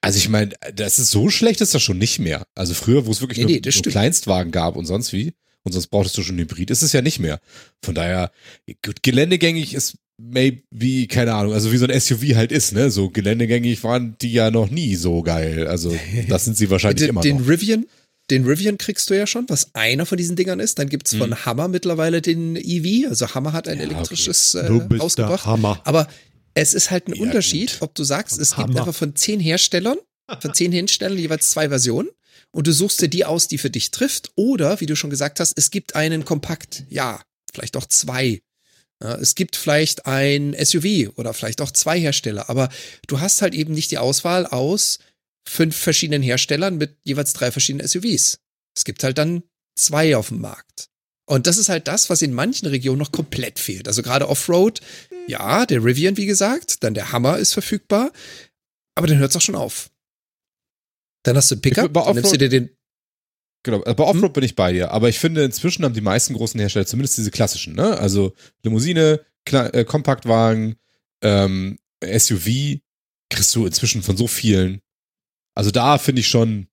Also 0.01 0.17
ich 0.17 0.29
meine, 0.29 0.53
das 0.75 0.99
ist 0.99 1.09
so 1.09 1.29
schlecht 1.29 1.61
ist 1.61 1.73
das 1.73 1.81
schon 1.81 1.97
nicht 1.97 2.19
mehr. 2.19 2.45
Also 2.53 2.73
früher, 2.75 3.07
wo 3.07 3.11
es 3.11 3.21
wirklich 3.21 3.39
Nee, 3.39 3.43
nur, 3.43 3.61
nee, 3.65 3.71
nur. 3.73 3.91
Kleinstwagen 3.91 4.51
gab 4.51 4.75
und 4.75 4.85
sonst 4.85 5.13
wie, 5.13 5.33
und 5.63 5.71
sonst 5.71 5.87
brauchtest 5.87 6.17
du 6.17 6.21
schon 6.21 6.35
einen 6.35 6.47
Hybrid, 6.47 6.69
ist 6.69 6.83
es 6.83 6.93
ja 6.93 7.01
nicht 7.01 7.19
mehr. 7.19 7.39
Von 7.81 7.95
daher, 7.95 8.31
gut, 8.83 9.01
geländegängig 9.01 9.73
ist 9.73 9.97
maybe, 10.17 11.07
keine 11.07 11.33
Ahnung, 11.33 11.53
also 11.53 11.71
wie 11.71 11.77
so 11.77 11.87
ein 11.87 11.99
SUV 11.99 12.35
halt 12.35 12.51
ist, 12.51 12.73
ne? 12.73 12.91
So 12.91 13.09
geländegängig 13.09 13.83
waren 13.83 14.15
die 14.21 14.31
ja 14.31 14.51
noch 14.51 14.69
nie 14.69 14.95
so 14.95 15.23
geil. 15.23 15.67
Also 15.67 15.95
das 16.29 16.45
sind 16.45 16.55
sie 16.55 16.69
wahrscheinlich 16.69 16.99
den, 16.99 17.09
immer 17.09 17.21
den 17.21 17.37
noch. 17.37 17.47
Rivian, 17.47 17.85
den 18.29 18.45
Rivian 18.45 18.77
kriegst 18.77 19.09
du 19.09 19.13
ja 19.13 19.27
schon, 19.27 19.47
was 19.49 19.73
einer 19.75 20.05
von 20.05 20.17
diesen 20.17 20.35
Dingern 20.35 20.59
ist. 20.59 20.79
Dann 20.79 20.89
gibt's 20.89 21.15
von 21.15 21.45
Hammer 21.45 21.67
mittlerweile 21.67 22.21
den 22.21 22.55
EV. 22.55 23.07
Also 23.09 23.33
Hammer 23.35 23.53
hat 23.53 23.67
ein 23.67 23.73
Hm. 23.79 23.79
Ja, 23.81 23.85
okay. 23.85 23.95
elektrisches 23.95 24.55
äh, 24.55 24.67
bist 24.69 24.89
der 24.91 24.99
rausgebracht. 24.99 25.45
Hammer. 25.45 25.79
Aber 25.83 26.07
es 26.55 26.73
ist 26.73 26.89
halt 26.91 27.07
ein 27.07 27.13
Ja, 27.15 27.21
Unterschied, 27.21 27.71
gut. 27.73 27.81
ob 27.81 27.95
du 27.95 28.03
sagst, 28.03 28.39
es 28.39 28.55
gibt 28.55 28.69
Hammer. 28.69 28.79
einfach 28.79 28.95
von 28.95 29.15
zehn 29.15 29.39
Herstellern, 29.39 29.97
von 30.39 30.53
zehn 30.53 30.71
Herstellern 30.71 31.17
jeweils 31.17 31.49
zwei 31.51 31.69
Versionen 31.69 32.09
und 32.51 32.65
du 32.67 32.71
suchst 32.73 33.01
dir 33.01 33.09
die 33.09 33.25
aus, 33.25 33.47
die 33.47 33.57
für 33.57 33.69
dich 33.69 33.91
trifft. 33.91 34.31
Oder, 34.35 34.79
wie 34.79 34.85
du 34.85 34.95
schon 34.95 35.09
gesagt 35.09 35.39
hast, 35.39 35.53
es 35.57 35.69
gibt 35.69 35.95
einen 35.95 36.25
Kompakt, 36.25 36.83
ja, 36.89 37.21
vielleicht 37.53 37.77
auch 37.77 37.85
zwei. 37.85 38.41
Es 38.99 39.35
gibt 39.35 39.57
vielleicht 39.57 40.05
ein 40.05 40.55
SUV 40.57 41.11
oder 41.17 41.33
vielleicht 41.33 41.59
auch 41.61 41.71
zwei 41.71 41.99
Hersteller, 41.99 42.49
aber 42.49 42.69
du 43.07 43.19
hast 43.19 43.41
halt 43.41 43.53
eben 43.53 43.73
nicht 43.73 43.91
die 43.91 43.97
Auswahl 43.97 44.45
aus 44.45 44.99
fünf 45.47 45.75
verschiedenen 45.75 46.21
Herstellern 46.21 46.77
mit 46.77 46.97
jeweils 47.03 47.33
drei 47.33 47.51
verschiedenen 47.51 47.87
SUVs. 47.87 48.39
Es 48.75 48.83
gibt 48.83 49.03
halt 49.03 49.17
dann 49.17 49.43
zwei 49.77 50.15
auf 50.15 50.29
dem 50.29 50.41
Markt. 50.41 50.89
Und 51.27 51.47
das 51.47 51.57
ist 51.57 51.69
halt 51.69 51.87
das, 51.87 52.09
was 52.09 52.21
in 52.21 52.33
manchen 52.33 52.67
Regionen 52.67 52.99
noch 52.99 53.11
komplett 53.11 53.59
fehlt. 53.59 53.87
Also 53.87 54.03
gerade 54.03 54.29
Offroad, 54.29 54.81
ja, 55.27 55.65
der 55.65 55.83
Rivian, 55.83 56.17
wie 56.17 56.27
gesagt, 56.27 56.83
dann 56.83 56.93
der 56.93 57.11
Hammer 57.11 57.37
ist 57.37 57.53
verfügbar, 57.53 58.11
aber 58.95 59.07
dann 59.07 59.17
hört 59.17 59.31
es 59.31 59.37
auch 59.37 59.41
schon 59.41 59.55
auf. 59.55 59.89
Dann 61.23 61.35
hast 61.35 61.49
du 61.49 61.55
einen 61.55 61.61
Pickup, 61.61 61.93
dann 61.93 62.15
nimmst 62.15 62.31
du 62.31 62.35
Offroad- 62.35 62.41
dir 62.41 62.49
den, 62.49 62.69
Genau, 63.65 63.79
bei 63.79 64.03
Offroad 64.03 64.33
bin 64.33 64.43
ich 64.43 64.55
bei 64.55 64.73
dir, 64.73 64.91
aber 64.91 65.09
ich 65.09 65.17
finde, 65.17 65.43
inzwischen 65.43 65.83
haben 65.83 65.95
die 65.95 66.01
meisten 66.01 66.35
großen 66.35 66.59
Hersteller 66.59 66.85
zumindest 66.85 67.17
diese 67.17 67.31
klassischen, 67.31 67.73
ne? 67.73 67.97
Also 67.97 68.35
Limousine, 68.61 69.25
Kle 69.43 69.73
äh, 69.73 69.83
Kompaktwagen, 69.83 70.75
ähm, 71.23 71.79
SUV, 72.03 72.77
kriegst 73.31 73.55
du 73.55 73.65
inzwischen 73.65 74.03
von 74.03 74.17
so 74.17 74.27
vielen. 74.27 74.81
Also 75.55 75.71
da 75.71 75.97
finde 75.97 76.19
ich 76.21 76.27
schon, 76.27 76.67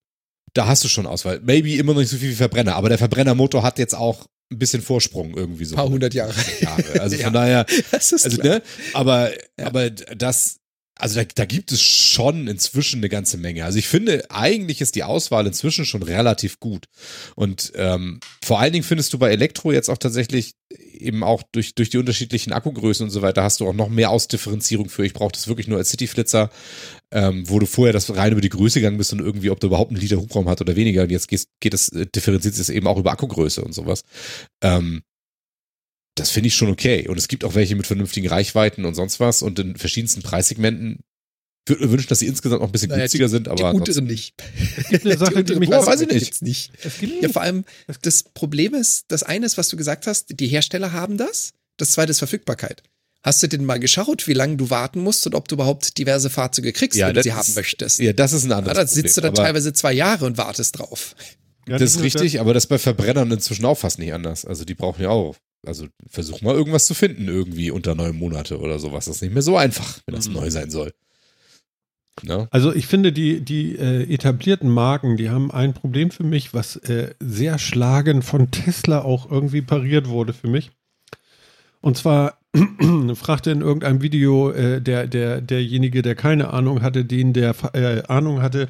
da 0.55 0.67
hast 0.67 0.85
du 0.85 0.89
schon 0.89 1.07
Auswahl. 1.07 1.41
Maybe 1.43 1.75
immer 1.77 1.95
noch 1.95 2.01
nicht 2.01 2.11
so 2.11 2.17
viel 2.19 2.31
wie 2.31 2.35
Verbrenner, 2.35 2.75
aber 2.75 2.89
der 2.89 2.99
Verbrennermotor 2.99 3.63
hat 3.63 3.79
jetzt 3.79 3.95
auch 3.95 4.27
ein 4.53 4.59
bisschen 4.59 4.83
Vorsprung 4.83 5.35
irgendwie 5.35 5.65
so. 5.65 5.77
paar 5.77 5.89
hundert 5.89 6.13
Jahre. 6.13 6.35
Jahre. 6.61 6.85
Also 7.01 7.17
Ja. 7.17 7.25
von 7.25 7.33
daher, 7.33 7.65
Das 7.91 8.13
ist 8.13 8.25
also, 8.27 8.37
klar. 8.39 8.57
ne, 8.57 8.63
aber, 8.93 9.31
Ja. 9.59 9.67
aber 9.67 9.89
das, 9.91 10.59
also 10.99 11.21
da, 11.21 11.25
da 11.35 11.47
gibt 11.47 11.73
es 11.73 11.81
schon 11.81 12.49
inzwischen 12.49 12.99
eine 12.99 13.09
ganze 13.09 13.39
Menge. 13.39 13.65
Also 13.65 13.79
ich 13.79 13.89
finde, 13.89 14.31
eigentlich 14.31 14.83
ist 14.83 14.95
die 14.95 15.05
Auswahl 15.05 15.47
inzwischen 15.47 15.87
schon 15.87 16.03
relativ 16.03 16.61
gut. 16.61 16.85
Und 17.35 17.73
ähm, 17.77 18.21
vor 18.45 18.61
allen 18.61 18.75
Dingen 18.75 18.85
findest 18.85 19.13
du 19.15 19.19
bei 19.19 19.31
Elektro 19.31 19.73
jetzt 19.73 19.89
auch 19.89 19.97
tatsächlich 19.99 20.53
eben 20.93 21.25
auch 21.25 21.43
durch, 21.53 21.75
durch 21.75 21.89
die 21.89 21.99
unterschiedlichen 21.99 22.53
Akkugrößen 22.53 23.05
und 23.05 23.11
so 23.11 23.23
weiter 23.23 23.43
hast 23.43 23.61
du 23.61 23.67
auch 23.69 23.73
noch 23.73 23.89
mehr 23.89 24.11
Ausdifferenzierung 24.11 24.91
für. 24.91 25.07
Ich 25.07 25.15
brauche 25.15 25.33
das 25.33 25.49
wirklich 25.49 25.67
nur 25.67 25.79
als 25.79 25.89
Cityflitzer, 25.91 26.51
ähm, 27.13 27.49
wo 27.49 27.59
du 27.59 27.67
vorher 27.67 27.93
das 27.93 28.15
rein 28.17 28.33
über 28.33 28.41
die 28.41 28.49
Größe 28.49 28.81
gegangen 28.81 28.99
bist 28.99 29.13
und 29.13 29.21
irgendwie, 29.21 29.51
ob 29.51 29.61
du 29.61 29.67
überhaupt 29.67 29.91
einen 29.91 30.01
Liter 30.01 30.17
Hubraum 30.17 30.49
hat 30.49 30.61
oder 30.61 30.77
weniger. 30.77 31.03
Und 31.03 31.11
jetzt 31.11 31.29
gehst, 31.29 31.49
geht 31.61 31.75
es, 31.75 31.91
äh, 31.91 32.07
differenziert 32.07 32.59
es 32.59 32.69
eben 32.69 32.87
auch 32.87 32.99
über 32.99 33.13
Akkugröße 33.13 33.63
und 33.63 33.73
sowas. 33.75 34.03
Ähm, 34.63 35.03
das 36.17 36.31
finde 36.31 36.49
ich 36.49 36.55
schon 36.55 36.71
okay. 36.71 37.09
Und 37.09 37.19
es 37.19 37.29
gibt 37.29 37.45
auch 37.45 37.55
welche 37.55 37.77
mit 37.77 37.87
vernünftigen 37.87 38.29
Reichweiten 38.29 38.85
und 38.85 38.95
sonst 38.95 39.21
was 39.21 39.43
und 39.43 39.59
in 39.59 39.77
verschiedensten 39.77 40.23
Preissegmenten. 40.23 41.01
Ich 41.65 41.71
würde 41.71 41.85
mir 41.85 41.93
wünschen, 41.93 42.09
dass 42.09 42.19
sie 42.19 42.27
insgesamt 42.27 42.61
noch 42.61 42.69
ein 42.69 42.73
bisschen 42.73 42.89
Naja, 42.89 43.03
günstiger 43.03 43.29
sind, 43.29 43.47
Die 43.47 43.51
aber 43.51 43.73
unteren 43.73 44.07
nicht. 44.07 44.35
Eine 44.91 45.17
Sache, 45.17 45.45
die 45.45 45.55
mich 45.57 45.69
Ja, 45.69 45.87
weiß 45.87 46.01
ich 46.01 46.09
nicht. 46.09 46.27
Jetzt 46.27 46.43
nicht. 46.43 46.73
Ja, 47.21 47.29
vor 47.29 47.43
allem, 47.43 47.65
das 48.03 48.25
Problem 48.25 48.75
ist, 48.75 49.05
das 49.09 49.23
eine 49.23 49.47
ist, 49.47 49.59
was 49.59 49.69
du 49.69 49.77
gesagt 49.77 50.07
hast, 50.07 50.41
die 50.41 50.49
Hersteller 50.49 50.93
haben 50.93 51.19
das. 51.19 51.53
Das 51.77 51.93
zweite 51.93 52.11
ist 52.11 52.19
Verfügbarkeit. 52.19 52.83
Hast 53.25 53.43
du 53.43 53.47
denn 53.49 53.65
mal 53.65 53.79
geschaut, 53.79 54.27
wie 54.27 54.33
lange 54.33 54.57
du 54.57 54.69
warten 54.71 55.01
musst 55.01 55.27
und 55.27 55.35
ob 55.37 55.47
du 55.47 55.55
überhaupt 55.55 55.97
diverse 55.99 56.29
Fahrzeuge 56.29 56.73
kriegst, 56.73 56.99
Ja, 56.99 57.07
wenn 57.09 57.15
du 57.15 57.23
sie 57.23 57.29
ist- 57.29 57.35
haben 57.37 57.55
möchtest? 57.55 58.01
ja, 58.01 58.13
das 58.13 58.33
ist 58.33 58.45
ein 58.45 58.51
Ja, 58.51 58.57
anderes 58.59 58.77
da 58.77 58.87
sitzt 58.87 59.17
du 59.17 59.21
dann 59.21 59.33
Problem. 59.33 59.47
teilweise 59.47 59.73
zwei 59.73 59.93
Jahre 59.93 60.25
und 60.27 60.39
wartest 60.39 60.79
drauf. 60.79 61.15
Ja, 61.69 61.79
Das 61.79 61.95
ist 61.95 62.03
richtig, 62.03 62.41
aber 62.41 62.53
das 62.55 62.65
ist 62.65 62.69
bei 62.69 62.79
Verbrennern 62.79 63.31
inzwischen 63.31 63.65
auch 63.65 63.79
fast 63.79 64.01
nicht 64.01 64.13
anders. 64.13 64.45
Also 64.45 64.65
die 64.65 64.75
brauchen 64.75 65.03
ja 65.03 65.11
auch. 65.11 65.37
Also 65.65 65.87
versuch 66.09 66.41
mal 66.43 66.57
irgendwas 66.57 66.87
zu 66.87 66.95
finden 66.95 67.29
irgendwie 67.29 67.71
unter 67.71 67.95
neun 67.95 68.17
Monate 68.17 68.59
oder 68.59 68.81
sowas. 68.81 69.05
Das 69.05 69.17
ist 69.17 69.23
nicht 69.23 69.33
mehr 69.33 69.43
so 69.43 69.57
einfach, 69.57 70.01
wenn 70.07 70.17
das 70.17 70.27
Mhm. 70.27 70.35
neu 70.35 70.51
sein 70.51 70.71
soll. 70.71 70.93
Ne? 72.23 72.49
Also 72.51 72.75
ich 72.75 72.89
finde, 72.89 73.13
die, 73.13 73.41
die 73.41 73.77
äh, 73.77 74.13
etablierten 74.13 74.69
Marken, 74.69 75.17
die 75.17 75.31
haben 75.31 75.51
ein 75.53 75.73
Problem 75.73 76.11
für 76.11 76.25
mich, 76.25 76.53
was 76.53 76.77
äh, 76.77 77.15
sehr 77.21 77.59
schlagend 77.61 78.25
von 78.25 78.51
Tesla 78.51 79.03
auch 79.03 79.31
irgendwie 79.31 79.63
pariert 79.63 80.09
wurde 80.09 80.33
für 80.33 80.49
mich. 80.49 80.73
Und 81.81 81.97
zwar 81.97 82.39
fragte 83.15 83.51
in 83.51 83.63
irgendeinem 83.63 84.03
Video 84.03 84.51
äh, 84.51 84.81
der, 84.83 85.07
der, 85.07 85.41
derjenige, 85.41 86.03
der 86.03 86.15
keine 86.15 86.53
Ahnung 86.53 86.83
hatte, 86.83 87.05
den, 87.05 87.33
der 87.33 87.55
äh, 87.75 88.03
Ahnung 88.09 88.43
hatte, 88.43 88.69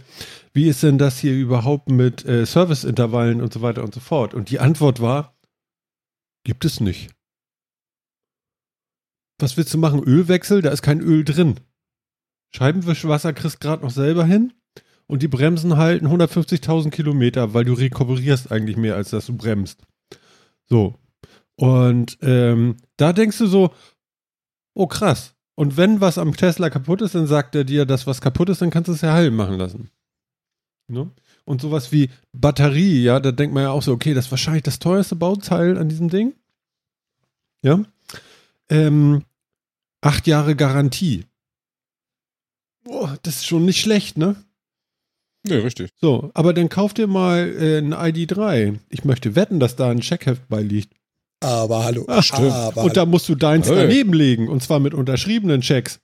wie 0.53 0.68
ist 0.68 0.83
denn 0.83 0.99
das 0.99 1.18
hier 1.18 1.35
überhaupt 1.35 1.91
mit 1.91 2.24
äh, 2.24 2.47
Serviceintervallen 2.47 3.41
und 3.41 3.53
so 3.53 3.62
weiter 3.62 3.83
und 3.83 3.93
so 3.93 4.01
fort. 4.01 4.35
Und 4.35 4.51
die 4.51 4.61
Antwort 4.61 5.01
war, 5.01 5.35
gibt 6.45 6.64
es 6.64 6.80
nicht. 6.80 7.11
Was 9.41 9.57
willst 9.57 9.74
du 9.74 9.78
machen? 9.78 10.03
Ölwechsel? 10.03 10.62
Da 10.62 10.70
ist 10.70 10.83
kein 10.83 11.01
Öl 11.01 11.24
drin. 11.24 11.59
Scheibenwischwasser 12.55 13.33
kriegst 13.33 13.61
gerade 13.61 13.83
noch 13.83 13.91
selber 13.91 14.24
hin 14.24 14.53
und 15.07 15.22
die 15.22 15.28
Bremsen 15.28 15.76
halten 15.76 16.07
150.000 16.07 16.91
Kilometer, 16.91 17.53
weil 17.53 17.64
du 17.64 17.72
rekuperierst 17.72 18.53
eigentlich 18.53 18.76
mehr, 18.76 18.95
als 18.95 19.11
dass 19.11 19.26
du 19.26 19.37
bremst. 19.37 19.83
So. 20.68 21.02
Und 21.57 22.19
ähm, 22.23 22.77
da 22.97 23.13
denkst 23.13 23.39
du 23.39 23.47
so, 23.47 23.75
oh 24.75 24.87
krass. 24.87 25.35
Und 25.55 25.77
wenn 25.77 26.01
was 26.01 26.19
am 26.19 26.37
Tesla 26.37 26.71
kaputt 26.71 27.03
ist, 27.03 27.15
dann 27.15 27.27
sagt 27.27 27.55
er 27.55 27.65
dir, 27.65 27.85
dass 27.85 28.07
was 28.07 28.21
kaputt 28.21 28.49
ist, 28.49 28.63
dann 28.63 28.71
kannst 28.71 28.89
du 28.89 28.93
es 28.93 29.03
ja 29.03 29.13
heilen 29.13 29.37
machen 29.37 29.59
lassen. 29.59 29.91
Ne? 30.89 31.11
Und 31.45 31.61
sowas 31.61 31.93
wie 31.93 32.11
Batterie, 32.33 33.03
ja, 33.03 33.21
da 33.21 33.33
denkt 33.33 33.55
man 33.55 33.65
ja 33.65 33.71
auch 33.71 33.83
so, 33.83 33.93
okay, 33.93 34.15
das 34.15 34.27
ist 34.27 34.31
wahrscheinlich 34.31 34.63
das 34.63 34.79
teuerste 34.79 35.17
Bauteil 35.17 35.77
an 35.77 35.89
diesem 35.89 36.09
Ding. 36.09 36.35
Ja. 37.63 37.85
Ähm, 38.69 39.25
acht 40.01 40.27
Jahre 40.27 40.57
Garantie. 40.57 41.27
Boah, 42.85 43.19
das 43.23 43.37
ist 43.37 43.47
schon 43.47 43.65
nicht 43.65 43.81
schlecht, 43.81 44.19
ne? 44.19 44.37
Nee, 45.45 45.57
richtig. 45.57 45.91
So, 46.01 46.31
aber 46.35 46.53
dann 46.53 46.69
kauf 46.69 46.95
dir 46.95 47.07
mal 47.07 47.49
äh, 47.57 47.79
ein 47.79 47.95
ID3. 47.95 48.79
Ich 48.91 49.05
möchte 49.05 49.35
wetten, 49.35 49.61
dass 49.61 49.77
da 49.77 49.91
ein 49.91 50.01
Checkheft 50.01 50.49
beiliegt. 50.49 50.95
Aber 51.43 51.84
hallo. 51.84 52.05
Ach, 52.09 52.22
stimmt. 52.22 52.53
Aber 52.53 52.84
Und 52.84 52.97
da 52.97 53.05
musst 53.07 53.28
du 53.28 53.34
deins 53.34 53.68
Hey. 53.68 53.76
daneben 53.76 54.12
legen. 54.12 54.49
Und 54.49 54.62
zwar 54.62 54.80
mit 54.80 54.95
unterschriebenen 54.95 55.61
Checks. 55.61 56.01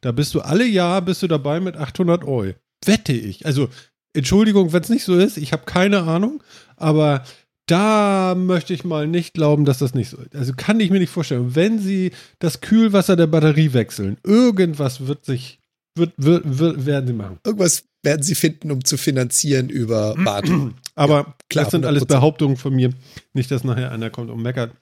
Da 0.00 0.12
bist 0.12 0.34
du 0.34 0.40
alle 0.40 0.66
Jahr 0.66 1.00
bist 1.02 1.22
du 1.22 1.28
dabei 1.28 1.60
mit 1.60 1.76
800 1.76 2.24
Euro. 2.24 2.52
Wette 2.84 3.12
ich. 3.12 3.46
Also, 3.46 3.68
Entschuldigung, 4.14 4.72
wenn 4.72 4.82
es 4.82 4.88
nicht 4.88 5.04
so 5.04 5.16
ist. 5.16 5.36
Ich 5.36 5.52
habe 5.52 5.64
keine 5.64 6.02
Ahnung. 6.02 6.42
Aber 6.76 7.22
da 7.66 8.34
möchte 8.36 8.74
ich 8.74 8.84
mal 8.84 9.06
nicht 9.06 9.34
glauben, 9.34 9.64
dass 9.64 9.78
das 9.78 9.94
nicht 9.94 10.10
so 10.10 10.16
ist. 10.18 10.34
Also 10.34 10.52
kann 10.56 10.80
ich 10.80 10.90
mir 10.90 10.98
nicht 10.98 11.10
vorstellen. 11.10 11.54
Wenn 11.54 11.78
sie 11.78 12.10
das 12.40 12.60
Kühlwasser 12.60 13.14
der 13.14 13.28
Batterie 13.28 13.72
wechseln, 13.72 14.18
irgendwas 14.24 15.06
wird 15.06 15.24
sich, 15.24 15.60
wird, 15.96 16.12
wird, 16.16 16.42
wird 16.58 16.84
werden 16.86 17.06
sie 17.06 17.12
machen. 17.12 17.38
irgendwas 17.46 17.84
werden 18.02 18.22
sie 18.22 18.34
finden, 18.34 18.70
um 18.70 18.84
zu 18.84 18.96
finanzieren 18.96 19.68
über 19.70 20.14
Wartung. 20.18 20.74
Aber 20.94 21.36
klar, 21.48 21.64
das 21.64 21.70
sind 21.72 21.86
alles 21.86 22.02
100%. 22.04 22.06
Behauptungen 22.08 22.56
von 22.56 22.74
mir. 22.74 22.92
Nicht, 23.32 23.50
dass 23.50 23.64
nachher 23.64 23.90
einer 23.92 24.10
kommt 24.10 24.30
und 24.30 24.42
meckert. 24.42 24.74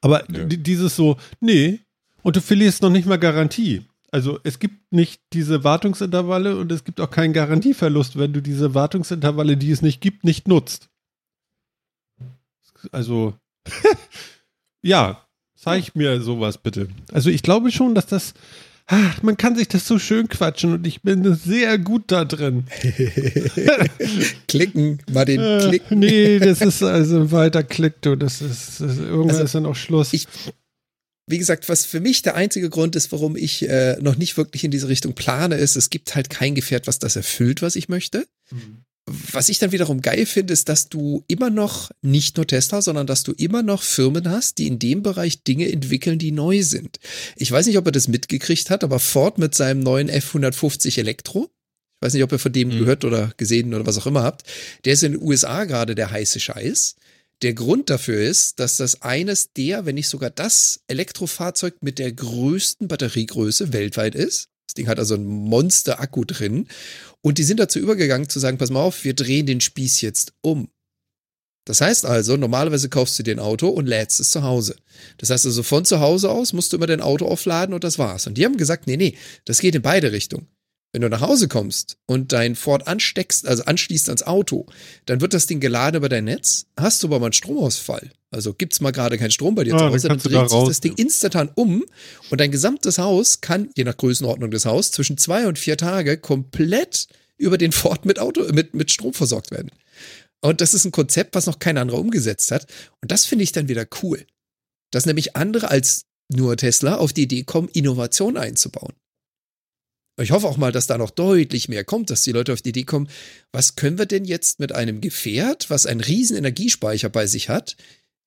Aber 0.00 0.22
di- 0.28 0.58
dieses 0.62 0.94
so, 0.96 1.16
nee, 1.40 1.80
und 2.22 2.36
du 2.36 2.40
verlierst 2.40 2.82
noch 2.82 2.90
nicht 2.90 3.06
mal 3.06 3.18
Garantie. 3.18 3.82
Also 4.10 4.38
es 4.44 4.58
gibt 4.58 4.92
nicht 4.92 5.20
diese 5.32 5.64
Wartungsintervalle 5.64 6.56
und 6.56 6.70
es 6.72 6.84
gibt 6.84 7.00
auch 7.00 7.10
keinen 7.10 7.32
Garantieverlust, 7.32 8.18
wenn 8.18 8.32
du 8.32 8.40
diese 8.40 8.74
Wartungsintervalle, 8.74 9.56
die 9.56 9.70
es 9.70 9.82
nicht 9.82 10.00
gibt, 10.00 10.24
nicht 10.24 10.48
nutzt. 10.48 10.88
Also, 12.92 13.34
ja, 14.82 15.26
zeig 15.56 15.94
mir 15.96 16.20
sowas 16.20 16.58
bitte. 16.58 16.88
Also 17.12 17.28
ich 17.30 17.42
glaube 17.42 17.70
schon, 17.72 17.94
dass 17.94 18.06
das, 18.06 18.34
man 19.22 19.36
kann 19.36 19.54
sich 19.56 19.68
das 19.68 19.86
so 19.86 19.98
schön 19.98 20.28
quatschen 20.28 20.72
und 20.72 20.86
ich 20.86 21.02
bin 21.02 21.34
sehr 21.34 21.78
gut 21.78 22.04
da 22.08 22.24
drin. 22.24 22.64
Klicken, 24.48 24.98
mal 25.12 25.24
den 25.24 25.40
Äh, 25.40 25.60
Klicken. 25.68 25.98
nee, 25.98 26.38
das 26.38 26.60
ist 26.60 26.82
also 26.82 27.30
weiter 27.32 27.62
klickt 27.62 28.04
du, 28.06 28.16
das 28.16 28.40
ist, 28.40 28.80
das, 28.80 28.98
irgendwann 28.98 29.30
Also, 29.30 29.42
ist 29.44 29.54
dann 29.54 29.66
auch 29.66 29.76
Schluss. 29.76 30.12
ich- 30.12 30.26
Wie 31.26 31.38
gesagt, 31.38 31.68
was 31.68 31.84
für 31.84 32.00
mich 32.00 32.22
der 32.22 32.36
einzige 32.36 32.70
Grund 32.70 32.96
ist, 32.96 33.12
warum 33.12 33.36
ich 33.36 33.68
äh, 33.68 33.96
noch 34.00 34.16
nicht 34.16 34.36
wirklich 34.38 34.64
in 34.64 34.70
diese 34.70 34.88
Richtung 34.88 35.12
plane, 35.14 35.56
ist, 35.56 35.76
es 35.76 35.90
gibt 35.90 36.14
halt 36.14 36.30
kein 36.30 36.54
Gefährt, 36.54 36.86
was 36.86 36.98
das 36.98 37.16
erfüllt, 37.16 37.60
was 37.60 37.76
ich 37.76 37.88
möchte. 37.90 38.26
Was 39.32 39.48
ich 39.48 39.58
dann 39.58 39.72
wiederum 39.72 40.00
geil 40.02 40.26
finde, 40.26 40.52
ist, 40.52 40.68
dass 40.68 40.88
du 40.88 41.24
immer 41.28 41.50
noch 41.50 41.90
nicht 42.02 42.36
nur 42.36 42.46
Tesla, 42.46 42.82
sondern 42.82 43.06
dass 43.06 43.22
du 43.22 43.32
immer 43.32 43.62
noch 43.62 43.82
Firmen 43.82 44.28
hast, 44.30 44.58
die 44.58 44.66
in 44.66 44.78
dem 44.78 45.02
Bereich 45.02 45.42
Dinge 45.42 45.70
entwickeln, 45.70 46.18
die 46.18 46.32
neu 46.32 46.62
sind. 46.62 46.98
Ich 47.36 47.50
weiß 47.50 47.66
nicht, 47.66 47.78
ob 47.78 47.86
er 47.86 47.92
das 47.92 48.08
mitgekriegt 48.08 48.70
hat, 48.70 48.84
aber 48.84 48.98
Ford 48.98 49.38
mit 49.38 49.54
seinem 49.54 49.80
neuen 49.80 50.10
F150 50.10 50.98
Elektro, 50.98 51.48
ich 52.00 52.06
weiß 52.06 52.14
nicht, 52.14 52.22
ob 52.22 52.32
ihr 52.32 52.38
von 52.38 52.52
dem 52.52 52.68
Mhm. 52.68 52.78
gehört 52.78 53.04
oder 53.04 53.32
gesehen 53.36 53.74
oder 53.74 53.86
was 53.86 53.98
auch 53.98 54.06
immer 54.06 54.22
habt, 54.22 54.44
der 54.84 54.92
ist 54.92 55.02
in 55.02 55.12
den 55.12 55.22
USA 55.22 55.64
gerade 55.64 55.94
der 55.94 56.10
heiße 56.10 56.38
Scheiß. 56.40 56.94
Der 57.42 57.54
Grund 57.54 57.88
dafür 57.88 58.20
ist, 58.20 58.58
dass 58.58 58.76
das 58.78 59.02
eines 59.02 59.52
der, 59.52 59.86
wenn 59.86 59.94
nicht 59.94 60.08
sogar 60.08 60.30
das 60.30 60.80
Elektrofahrzeug 60.88 61.74
mit 61.82 61.98
der 61.98 62.12
größten 62.12 62.88
Batteriegröße 62.88 63.72
weltweit 63.72 64.14
ist. 64.16 64.48
Das 64.68 64.74
Ding 64.74 64.86
hat 64.86 64.98
also 64.98 65.14
einen 65.14 65.26
Monster-Akku 65.26 66.24
drin. 66.24 66.68
Und 67.22 67.38
die 67.38 67.42
sind 67.42 67.58
dazu 67.58 67.78
übergegangen 67.78 68.28
zu 68.28 68.38
sagen, 68.38 68.58
pass 68.58 68.70
mal 68.70 68.82
auf, 68.82 69.02
wir 69.02 69.14
drehen 69.14 69.46
den 69.46 69.62
Spieß 69.62 70.02
jetzt 70.02 70.34
um. 70.42 70.68
Das 71.64 71.80
heißt 71.80 72.06
also, 72.06 72.36
normalerweise 72.36 72.88
kaufst 72.88 73.18
du 73.18 73.22
dir 73.22 73.34
ein 73.34 73.40
Auto 73.40 73.68
und 73.68 73.86
lädst 73.86 74.20
es 74.20 74.30
zu 74.30 74.42
Hause. 74.42 74.76
Das 75.16 75.30
heißt 75.30 75.46
also, 75.46 75.62
von 75.62 75.84
zu 75.84 76.00
Hause 76.00 76.30
aus 76.30 76.52
musst 76.52 76.72
du 76.72 76.76
immer 76.76 76.86
dein 76.86 77.00
Auto 77.00 77.26
aufladen 77.26 77.74
und 77.74 77.82
das 77.82 77.98
war's. 77.98 78.26
Und 78.26 78.38
die 78.38 78.44
haben 78.44 78.56
gesagt, 78.56 78.86
nee, 78.86 78.96
nee, 78.96 79.16
das 79.44 79.60
geht 79.60 79.74
in 79.74 79.82
beide 79.82 80.12
Richtungen. 80.12 80.48
Wenn 80.98 81.02
du 81.02 81.10
nach 81.10 81.20
Hause 81.20 81.46
kommst 81.46 81.96
und 82.06 82.32
dein 82.32 82.56
Ford 82.56 82.88
ansteckst, 82.88 83.46
also 83.46 83.62
anschließt 83.62 84.08
ans 84.08 84.24
Auto, 84.24 84.66
dann 85.06 85.20
wird 85.20 85.32
das 85.32 85.46
Ding 85.46 85.60
geladen 85.60 85.98
über 85.98 86.08
dein 86.08 86.24
Netz. 86.24 86.66
Hast 86.76 87.00
du 87.00 87.06
aber 87.06 87.20
mal 87.20 87.26
einen 87.26 87.34
Stromausfall, 87.34 88.10
also 88.32 88.52
gibt's 88.52 88.80
mal 88.80 88.90
gerade 88.90 89.16
keinen 89.16 89.30
Strom 89.30 89.54
bei 89.54 89.62
dir 89.62 89.74
Ah, 89.74 89.78
zu 89.78 89.84
dann 89.84 89.92
Hause, 89.92 90.08
dann 90.08 90.16
kannst 90.16 90.26
du 90.26 90.30
da 90.30 90.40
dreht 90.40 90.50
sich 90.50 90.66
das 90.66 90.80
Ding 90.80 90.94
instantan 90.96 91.50
um 91.54 91.84
und 92.30 92.40
dein 92.40 92.50
gesamtes 92.50 92.98
Haus 92.98 93.40
kann, 93.40 93.70
je 93.76 93.84
nach 93.84 93.96
Größenordnung 93.96 94.50
des 94.50 94.66
Hauses, 94.66 94.90
zwischen 94.90 95.16
zwei 95.18 95.46
und 95.46 95.56
vier 95.56 95.76
Tage 95.76 96.18
komplett 96.18 97.06
über 97.36 97.58
den 97.58 97.70
Ford 97.70 98.04
mit 98.04 98.18
Auto, 98.18 98.52
mit, 98.52 98.74
mit 98.74 98.90
Strom 98.90 99.14
versorgt 99.14 99.52
werden. 99.52 99.70
Und 100.40 100.60
das 100.60 100.74
ist 100.74 100.84
ein 100.84 100.90
Konzept, 100.90 101.36
was 101.36 101.46
noch 101.46 101.60
kein 101.60 101.78
anderer 101.78 102.00
umgesetzt 102.00 102.50
hat. 102.50 102.66
Und 103.02 103.12
das 103.12 103.24
finde 103.24 103.44
ich 103.44 103.52
dann 103.52 103.68
wieder 103.68 103.86
cool. 104.02 104.26
Dass 104.90 105.06
nämlich 105.06 105.36
andere 105.36 105.70
als 105.70 106.06
nur 106.28 106.56
Tesla 106.56 106.96
auf 106.96 107.12
die 107.12 107.22
Idee 107.22 107.44
kommen, 107.44 107.68
Innovation 107.68 108.36
einzubauen. 108.36 108.94
Ich 110.20 110.30
hoffe 110.32 110.46
auch 110.46 110.56
mal, 110.56 110.72
dass 110.72 110.86
da 110.86 110.98
noch 110.98 111.10
deutlich 111.10 111.68
mehr 111.68 111.84
kommt, 111.84 112.10
dass 112.10 112.22
die 112.22 112.32
Leute 112.32 112.52
auf 112.52 112.62
die 112.62 112.70
Idee 112.70 112.84
kommen, 112.84 113.08
was 113.52 113.76
können 113.76 113.98
wir 113.98 114.06
denn 114.06 114.24
jetzt 114.24 114.58
mit 114.60 114.72
einem 114.72 115.00
Gefährt, 115.00 115.70
was 115.70 115.86
einen 115.86 116.00
riesen 116.00 116.36
Energiespeicher 116.36 117.08
bei 117.08 117.26
sich 117.26 117.48
hat, 117.48 117.76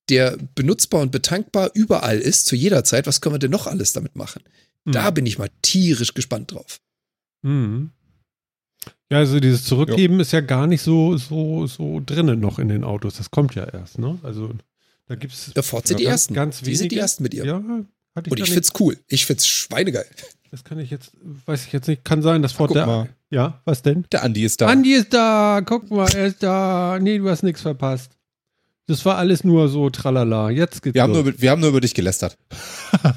der 0.08 0.36
benutzbar 0.54 1.02
und 1.02 1.12
betankbar 1.12 1.70
überall 1.74 2.18
ist, 2.18 2.46
zu 2.46 2.56
jeder 2.56 2.82
Zeit, 2.84 3.06
was 3.06 3.20
können 3.20 3.34
wir 3.34 3.38
denn 3.38 3.50
noch 3.50 3.66
alles 3.66 3.92
damit 3.92 4.16
machen? 4.16 4.42
Da 4.84 5.10
bin 5.10 5.26
ich 5.26 5.38
mal 5.38 5.50
tierisch 5.62 6.12
gespannt 6.14 6.52
drauf. 6.52 6.80
Mhm. 7.42 7.90
Ja, 9.12 9.18
also 9.18 9.38
dieses 9.38 9.64
Zurückgeben 9.64 10.18
ist 10.20 10.32
ja 10.32 10.40
gar 10.40 10.66
nicht 10.66 10.82
so, 10.82 11.16
so, 11.18 11.66
so 11.66 12.00
drinnen 12.04 12.40
noch 12.40 12.58
in 12.58 12.68
den 12.68 12.82
Autos. 12.82 13.16
Das 13.16 13.30
kommt 13.30 13.54
ja 13.54 13.64
erst, 13.64 13.98
ne? 13.98 14.18
Also 14.22 14.54
da 15.06 15.14
gibt 15.14 15.34
es 15.34 15.52
Der 15.54 15.62
Ford 15.62 15.86
sind 15.86 16.00
die 16.00 16.04
ganz, 16.04 16.22
ersten. 16.22 16.34
ganz 16.34 16.62
die 16.62 16.74
sind 16.74 16.90
die 16.90 16.96
wenige. 16.96 17.00
ersten 17.02 17.22
mit 17.22 17.34
ihr. 17.34 17.44
Ja, 17.44 17.62
ich 18.24 18.30
Und 18.30 18.40
ich 18.40 18.50
find's 18.50 18.72
cool. 18.78 18.98
Ich 19.08 19.26
find's 19.26 19.46
schweinegeil. 19.46 20.06
Das 20.50 20.64
kann 20.64 20.78
ich 20.78 20.90
jetzt, 20.90 21.12
weiß 21.46 21.66
ich 21.66 21.72
jetzt 21.72 21.88
nicht. 21.88 22.04
Kann 22.04 22.20
sein, 22.22 22.42
dass 22.42 22.54
guck 22.56 22.72
der. 22.72 22.86
mal. 22.86 23.08
Ja, 23.30 23.62
was 23.64 23.80
denn? 23.82 24.04
Der 24.12 24.22
Andi 24.22 24.44
ist 24.44 24.60
da. 24.60 24.66
Andi 24.68 24.92
ist 24.92 25.14
da, 25.14 25.62
guck 25.64 25.90
mal, 25.90 26.10
er 26.14 26.26
ist 26.26 26.42
da. 26.42 26.98
Nee, 27.00 27.18
du 27.18 27.30
hast 27.30 27.42
nichts 27.42 27.62
verpasst. 27.62 28.12
Das 28.86 29.04
war 29.06 29.16
alles 29.16 29.44
nur 29.44 29.68
so 29.70 29.88
tralala. 29.88 30.50
Jetzt 30.50 30.82
geht's 30.82 30.94
wir, 30.94 31.02
haben 31.02 31.12
nur, 31.12 31.20
über- 31.22 31.40
wir 31.40 31.50
haben 31.50 31.60
nur 31.60 31.70
über 31.70 31.80
dich 31.80 31.94
gelästert. 31.94 32.36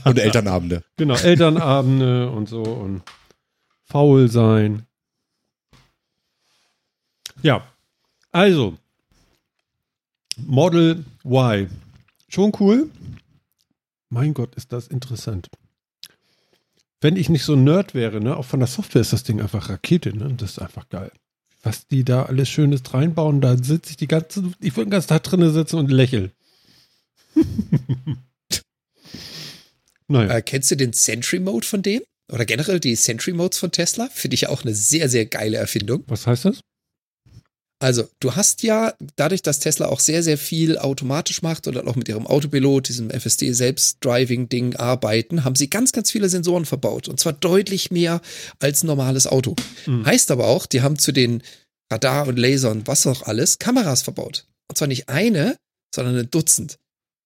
Und 0.05 0.17
Elternabende. 0.19 0.83
Genau, 0.95 1.15
Elternabende 1.15 2.29
und 2.29 2.47
so 2.47 2.61
und 2.63 3.01
faul 3.83 4.29
sein. 4.31 4.83
Ja, 7.41 7.67
also 8.31 8.77
Model 10.37 11.03
Y. 11.25 11.69
Schon 12.29 12.51
cool. 12.59 12.89
Mein 14.15 14.33
Gott, 14.33 14.55
ist 14.55 14.71
das 14.71 14.87
interessant. 14.87 15.49
Wenn 17.01 17.17
ich 17.17 17.27
nicht 17.27 17.43
so 17.43 17.55
ein 17.55 17.65
Nerd 17.65 17.93
wäre, 17.93 18.21
ne, 18.21 18.37
auch 18.37 18.45
von 18.45 18.61
der 18.61 18.67
Software 18.67 19.01
ist 19.01 19.11
das 19.11 19.23
Ding 19.23 19.41
einfach 19.41 19.67
Rakete, 19.67 20.15
ne? 20.15 20.33
Das 20.37 20.51
ist 20.51 20.59
einfach 20.59 20.87
geil. 20.87 21.11
Was 21.63 21.87
die 21.87 22.05
da 22.05 22.23
alles 22.23 22.47
Schönes 22.47 22.81
reinbauen, 22.93 23.41
da 23.41 23.57
sitze 23.57 23.89
ich 23.89 23.97
die 23.97 24.07
ganze, 24.07 24.53
ich 24.61 24.77
würde 24.77 24.85
den 24.85 24.91
ganzen 24.91 25.09
Tag 25.09 25.23
drinnen 25.23 25.51
sitzen 25.51 25.75
und 25.75 25.91
lächeln. 25.91 26.31
naja. 30.07 30.37
Äh, 30.37 30.41
kennst 30.41 30.71
du 30.71 30.77
den 30.77 30.93
Sentry 30.93 31.41
Mode 31.41 31.67
von 31.67 31.81
denen? 31.81 32.05
Oder 32.31 32.45
generell 32.45 32.79
die 32.79 32.95
Sentry 32.95 33.33
Modes 33.33 33.59
von 33.59 33.71
Tesla? 33.71 34.07
Finde 34.13 34.35
ich 34.35 34.47
auch 34.47 34.63
eine 34.63 34.73
sehr, 34.73 35.09
sehr 35.09 35.25
geile 35.25 35.57
Erfindung. 35.57 36.05
Was 36.07 36.25
heißt 36.25 36.45
das? 36.45 36.61
Also, 37.79 38.07
du 38.21 38.35
hast 38.35 38.63
ja, 38.63 38.93
dadurch, 39.17 39.41
dass 39.41 39.59
Tesla 39.59 39.87
auch 39.87 39.99
sehr, 39.99 40.23
sehr 40.23 40.37
viel 40.37 40.77
automatisch 40.77 41.41
macht 41.41 41.67
und 41.67 41.77
auch 41.77 41.95
mit 41.97 42.07
ihrem 42.07 42.25
Autopilot, 42.25 42.87
diesem 42.87 43.09
FSD-Selbst-Driving-Ding 43.09 44.77
arbeiten, 44.77 45.43
haben 45.43 45.55
sie 45.55 45.69
ganz, 45.69 45.91
ganz 45.91 46.09
viele 46.09 46.29
Sensoren 46.29 46.65
verbaut. 46.65 47.09
Und 47.09 47.19
zwar 47.19 47.33
deutlich 47.33 47.91
mehr 47.91 48.21
als 48.59 48.83
ein 48.83 48.87
normales 48.87 49.27
Auto. 49.27 49.55
Mhm. 49.85 50.05
Heißt 50.05 50.31
aber 50.31 50.47
auch, 50.47 50.65
die 50.65 50.81
haben 50.81 50.97
zu 50.97 51.11
den 51.11 51.43
Radar 51.91 52.27
und 52.27 52.39
Laser 52.39 52.71
und 52.71 52.87
was 52.87 53.05
auch 53.07 53.23
alles 53.23 53.59
Kameras 53.59 54.03
verbaut. 54.03 54.47
Und 54.69 54.77
zwar 54.77 54.87
nicht 54.87 55.09
eine, 55.09 55.57
sondern 55.93 56.17
ein 56.17 56.31
Dutzend. 56.31 56.79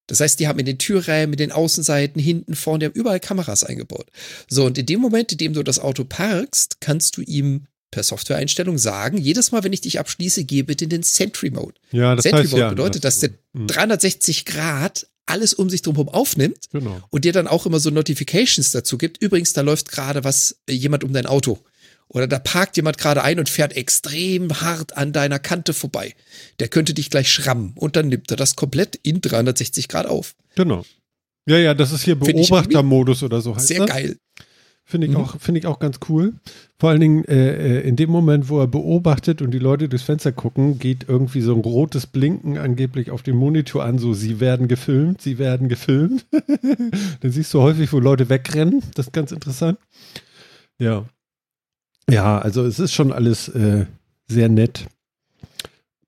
Das 0.07 0.19
heißt, 0.19 0.39
die 0.39 0.47
haben 0.47 0.57
in 0.57 0.65
den 0.65 0.79
Türrämen, 0.79 1.33
in 1.33 1.37
den 1.37 1.51
Außenseiten, 1.51 2.19
hinten, 2.19 2.55
vorne, 2.55 2.79
die 2.79 2.85
haben 2.87 2.93
überall 2.93 3.19
Kameras 3.19 3.63
eingebaut. 3.63 4.09
So, 4.49 4.65
und 4.65 4.79
in 4.79 4.87
dem 4.87 4.99
Moment, 4.99 5.31
in 5.31 5.37
dem 5.37 5.53
du 5.53 5.61
das 5.61 5.77
Auto 5.77 6.03
parkst, 6.03 6.81
kannst 6.81 7.17
du 7.17 7.21
ihm 7.21 7.67
per 7.91 8.03
Software-Einstellung 8.03 8.77
sagen, 8.77 9.17
jedes 9.17 9.51
Mal, 9.51 9.63
wenn 9.63 9.73
ich 9.73 9.81
dich 9.81 9.99
abschließe, 9.99 10.43
gehe 10.43 10.63
bitte 10.63 10.83
in 10.85 10.89
den 10.89 11.03
Sentry-Mode. 11.03 11.75
Ja, 11.91 12.15
das 12.15 12.23
Sentry 12.23 12.41
heißt 12.43 12.51
Mode 12.51 12.61
ja. 12.63 12.69
bedeutet, 12.69 13.03
dass 13.03 13.19
der 13.19 13.31
Mhm. 13.53 13.67
360 13.67 14.45
Grad 14.45 15.07
alles 15.25 15.53
um 15.53 15.69
sich 15.69 15.81
drumherum 15.81 16.09
aufnimmt 16.09 16.65
Genau. 16.71 17.01
und 17.09 17.25
dir 17.25 17.33
dann 17.33 17.47
auch 17.47 17.65
immer 17.65 17.79
so 17.79 17.89
Notifications 17.89 18.71
dazu 18.71 18.97
gibt. 18.97 19.21
Übrigens, 19.21 19.53
da 19.53 19.61
läuft 19.61 19.89
gerade 19.91 20.23
was, 20.23 20.57
äh, 20.67 20.73
jemand 20.73 21.03
um 21.03 21.13
dein 21.13 21.25
Auto. 21.25 21.59
Oder 22.07 22.25
da 22.27 22.39
parkt 22.39 22.75
jemand 22.77 22.97
gerade 22.97 23.23
ein 23.23 23.37
und 23.39 23.49
fährt 23.49 23.75
extrem 23.75 24.61
hart 24.61 24.97
an 24.97 25.13
deiner 25.13 25.37
Kante 25.37 25.73
vorbei. 25.75 26.15
Der 26.59 26.67
könnte 26.67 26.95
dich 26.95 27.11
gleich 27.11 27.31
schrammen 27.31 27.73
und 27.75 27.95
dann 27.95 28.07
nimmt 28.07 28.31
er 28.31 28.37
das 28.37 28.55
komplett 28.55 28.95
in 29.03 29.21
360 29.21 29.87
Grad 29.87 30.07
auf. 30.07 30.33
Genau. 30.55 30.83
Ja, 31.47 31.57
ja, 31.57 31.73
das 31.75 31.91
ist 31.91 32.03
hier 32.03 32.15
Beobachtermodus 32.15 33.21
oder 33.23 33.41
so 33.41 33.55
heißt 33.55 33.67
Sehr 33.67 33.79
das. 33.79 33.89
geil. 33.89 34.17
Finde 34.89 35.05
ich, 35.05 35.13
Mhm. 35.13 35.19
auch, 35.19 35.39
finde 35.39 35.59
ich 35.59 35.67
auch 35.67 35.77
ganz 35.77 35.99
cool. 36.09 36.33
Vor 36.79 36.89
allen 36.89 36.99
Dingen 36.99 37.23
äh, 37.25 37.77
äh, 37.77 37.87
in 37.87 37.95
dem 37.95 38.09
Moment, 38.09 38.49
wo 38.49 38.59
er 38.59 38.65
beobachtet 38.65 39.39
und 39.43 39.51
die 39.51 39.59
Leute 39.59 39.87
durchs 39.87 40.03
Fenster 40.03 40.31
gucken, 40.31 40.79
geht 40.79 41.05
irgendwie 41.07 41.41
so 41.41 41.53
ein 41.53 41.61
rotes 41.61 42.07
Blinken 42.07 42.57
angeblich 42.57 43.11
auf 43.11 43.21
dem 43.21 43.35
Monitor 43.35 43.83
an, 43.83 43.99
so 43.99 44.15
sie 44.15 44.39
werden 44.39 44.67
gefilmt, 44.67 45.21
sie 45.21 45.37
werden 45.37 45.69
gefilmt. 45.69 46.25
Dann 47.21 47.31
siehst 47.31 47.53
du 47.53 47.61
häufig, 47.61 47.93
wo 47.93 47.99
Leute 47.99 48.29
wegrennen. 48.29 48.81
Das 48.95 49.05
ist 49.07 49.13
ganz 49.13 49.31
interessant. 49.31 49.77
Ja. 50.79 51.05
Ja, 52.09 52.39
also 52.39 52.65
es 52.65 52.79
ist 52.79 52.91
schon 52.93 53.11
alles 53.11 53.47
äh, 53.49 53.85
sehr 54.27 54.49
nett. 54.49 54.87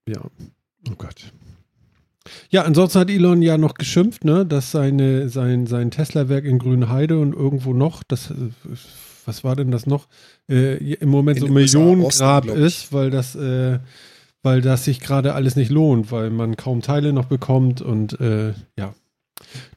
Ja. 0.09 0.21
Oh 0.89 0.95
Gott. 0.97 1.31
Ja, 2.49 2.63
ansonsten 2.63 2.99
hat 2.99 3.09
Elon 3.09 3.41
ja 3.41 3.57
noch 3.57 3.73
geschimpft, 3.73 4.25
ne, 4.25 4.45
dass 4.45 4.71
seine, 4.71 5.29
sein, 5.29 5.65
sein 5.65 5.89
Tesla-Werk 5.89 6.45
in 6.45 6.59
Grünheide 6.59 7.17
und 7.19 7.33
irgendwo 7.33 7.73
noch, 7.73 8.03
das, 8.03 8.29
äh, 8.31 8.35
was 9.25 9.43
war 9.43 9.55
denn 9.55 9.71
das 9.71 9.87
noch, 9.87 10.07
äh, 10.49 10.93
im 10.95 11.09
Moment 11.09 11.39
In 11.39 11.47
so 11.47 11.53
Millionengrab 11.53 12.45
ist, 12.45 12.93
weil 12.93 13.09
das, 13.09 13.35
äh, 13.35 13.79
weil 14.43 14.61
das 14.61 14.85
sich 14.85 14.99
gerade 14.99 15.33
alles 15.33 15.55
nicht 15.55 15.71
lohnt, 15.71 16.11
weil 16.11 16.29
man 16.29 16.57
kaum 16.57 16.81
Teile 16.81 17.13
noch 17.13 17.25
bekommt 17.25 17.81
und 17.81 18.19
äh, 18.19 18.53
ja, 18.77 18.93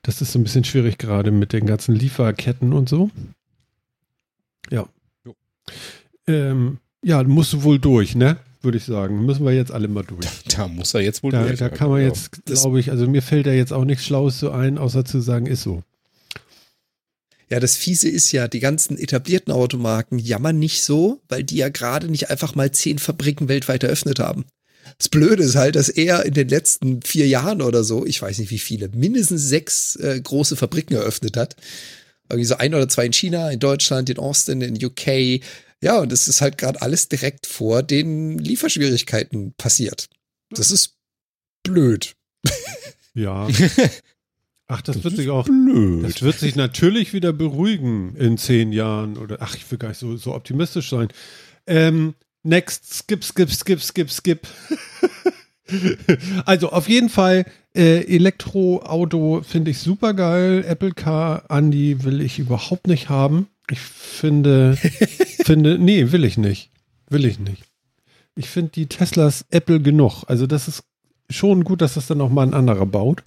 das 0.03 0.21
ist 0.21 0.33
so 0.33 0.39
ein 0.39 0.45
bisschen 0.45 0.65
schwierig 0.65 0.99
gerade 0.99 1.31
mit 1.31 1.53
den 1.53 1.67
ganzen 1.67 1.95
Lieferketten 1.95 2.73
und 2.73 2.89
so. 2.89 3.11
Ja. 4.71 4.87
Ähm, 6.27 6.79
Ja, 7.03 7.23
musst 7.23 7.53
du 7.53 7.63
wohl 7.65 7.79
durch, 7.79 8.15
ne? 8.15 8.39
Würde 8.65 8.79
ich 8.79 8.85
sagen. 8.85 9.25
Müssen 9.27 9.45
wir 9.45 9.53
jetzt 9.53 9.71
alle 9.71 9.89
mal 9.89 10.03
durch. 10.05 10.27
Da 10.57 10.69
muss 10.69 10.95
er 10.95 11.01
jetzt 11.03 11.23
wohl 11.23 11.33
Da, 11.33 11.45
durch. 11.45 11.59
da 11.59 11.69
kann 11.69 11.91
man 11.91 12.01
genau. 12.01 12.15
jetzt, 12.15 12.31
glaube 12.47 12.81
ich, 12.81 12.91
also 12.91 13.07
mir 13.07 13.23
fällt 13.23 13.47
da 13.47 13.53
jetzt 13.53 13.73
auch 13.73 13.85
nichts 13.85 14.05
Schlaues 14.05 14.41
so 14.41 14.51
ein, 14.51 14.79
außer 14.79 15.05
zu 15.05 15.21
sagen, 15.21 15.47
ist 15.47 15.63
so. 15.63 15.83
Ja, 17.51 17.61
das 17.61 17.77
Fiese 17.77 18.09
ist 18.09 18.33
ja, 18.33 18.49
die 18.49 18.61
ganzen 18.61 18.99
etablierten 18.99 19.53
Automarken 19.53 20.19
jammern 20.19 20.59
nicht 20.59 20.83
so, 20.83 21.21
weil 21.29 21.45
die 21.45 21.57
ja 21.57 21.69
gerade 21.69 22.09
nicht 22.09 22.31
einfach 22.31 22.55
mal 22.55 22.73
zehn 22.73 22.99
Fabriken 22.99 23.49
weltweit 23.49 23.85
eröffnet 23.85 24.19
haben. 24.19 24.45
Das 24.99 25.09
Blöde 25.09 25.43
ist 25.43 25.55
halt, 25.55 25.77
dass 25.77 25.89
er 25.89 26.25
in 26.25 26.35
den 26.35 26.49
letzten 26.49 27.03
vier 27.03 27.27
Jahren 27.27 27.63
oder 27.63 27.85
so, 27.85 28.07
ich 28.07 28.21
weiß 28.21 28.39
nicht 28.39 28.51
wie 28.51 28.59
viele, 28.59 28.89
mindestens 28.89 29.43
sechs 29.43 29.97
äh, 29.97 30.21
große 30.21 30.57
Fabriken 30.57 30.95
eröffnet 30.95 31.37
hat. 31.37 31.57
Irgendwie 32.31 32.47
so 32.47 32.57
ein 32.57 32.75
oder 32.75 32.89
zwei 32.89 33.07
in 33.07 33.13
China, 33.13 33.51
in 33.51 33.61
Deutschland, 33.61 34.09
in 34.09 34.19
Austin, 34.19 34.61
in 34.63 34.83
UK. 34.83 35.43
Ja, 35.85 35.99
und 36.01 36.11
das 36.11 36.29
ist 36.29 36.41
halt 36.41 36.57
gerade 36.57 36.81
alles 36.81 37.11
direkt 37.11 37.47
vor 37.47 37.83
den 37.83 38.39
Lieferschwierigkeiten 38.39 39.53
passiert. 39.59 40.09
Das 40.49 40.71
ist 40.71 40.97
blöd. 41.63 42.17
Ja. 43.17 43.47
Ach, 44.67 44.83
das 44.83 45.05
wird 45.05 45.15
sich 45.15 45.31
auch, 45.31 45.45
blöd. 45.45 46.03
das 46.03 46.21
wird 46.23 46.37
sich 46.37 46.57
natürlich 46.57 47.13
wieder 47.13 47.33
beruhigen 47.33 48.17
in 48.17 48.39
zehn 48.39 48.73
Jahren 48.73 49.19
oder, 49.19 49.37
ach, 49.39 49.55
ich 49.55 49.71
will 49.71 49.79
gar 49.79 49.91
nicht 49.91 49.99
so, 49.99 50.17
so 50.17 50.35
optimistisch 50.35 50.91
sein. 50.91 51.07
Ähm, 51.69 52.15
next, 52.43 52.93
skip, 52.93 53.23
skip, 53.23 53.53
skip, 53.53 53.81
skip, 53.81 54.11
skip. 54.11 54.49
also 56.45 56.71
auf 56.71 56.89
jeden 56.89 57.09
Fall, 57.09 57.45
äh, 57.77 58.01
Elektroauto 58.13 59.43
finde 59.49 59.71
ich 59.71 59.79
super 59.79 60.13
geil. 60.13 60.65
Apple 60.67 60.91
Car, 60.91 61.45
Andy 61.51 62.03
will 62.03 62.21
ich 62.21 62.41
überhaupt 62.41 62.89
nicht 62.89 63.09
haben. 63.09 63.47
Ich 63.71 63.81
finde, 63.81 64.77
finde, 65.45 65.79
nee, 65.79 66.13
will 66.13 66.25
ich 66.25 66.39
nicht. 66.39 66.71
Will 67.09 67.25
ich 67.25 67.39
nicht. 67.39 67.65
Ich 68.37 68.49
finde 68.49 68.73
die 68.73 68.87
Teslas 68.87 69.45
Apple 69.51 69.81
genug. 69.81 70.25
Also 70.27 70.47
das 70.47 70.69
ist 70.69 70.85
schon 71.31 71.65
gut, 71.65 71.81
dass 71.81 71.95
das 71.95 72.07
dann 72.07 72.21
auch 72.21 72.31
mal 72.31 72.47
ein 72.47 72.55
anderer 72.55 72.87
baut. 72.87 73.23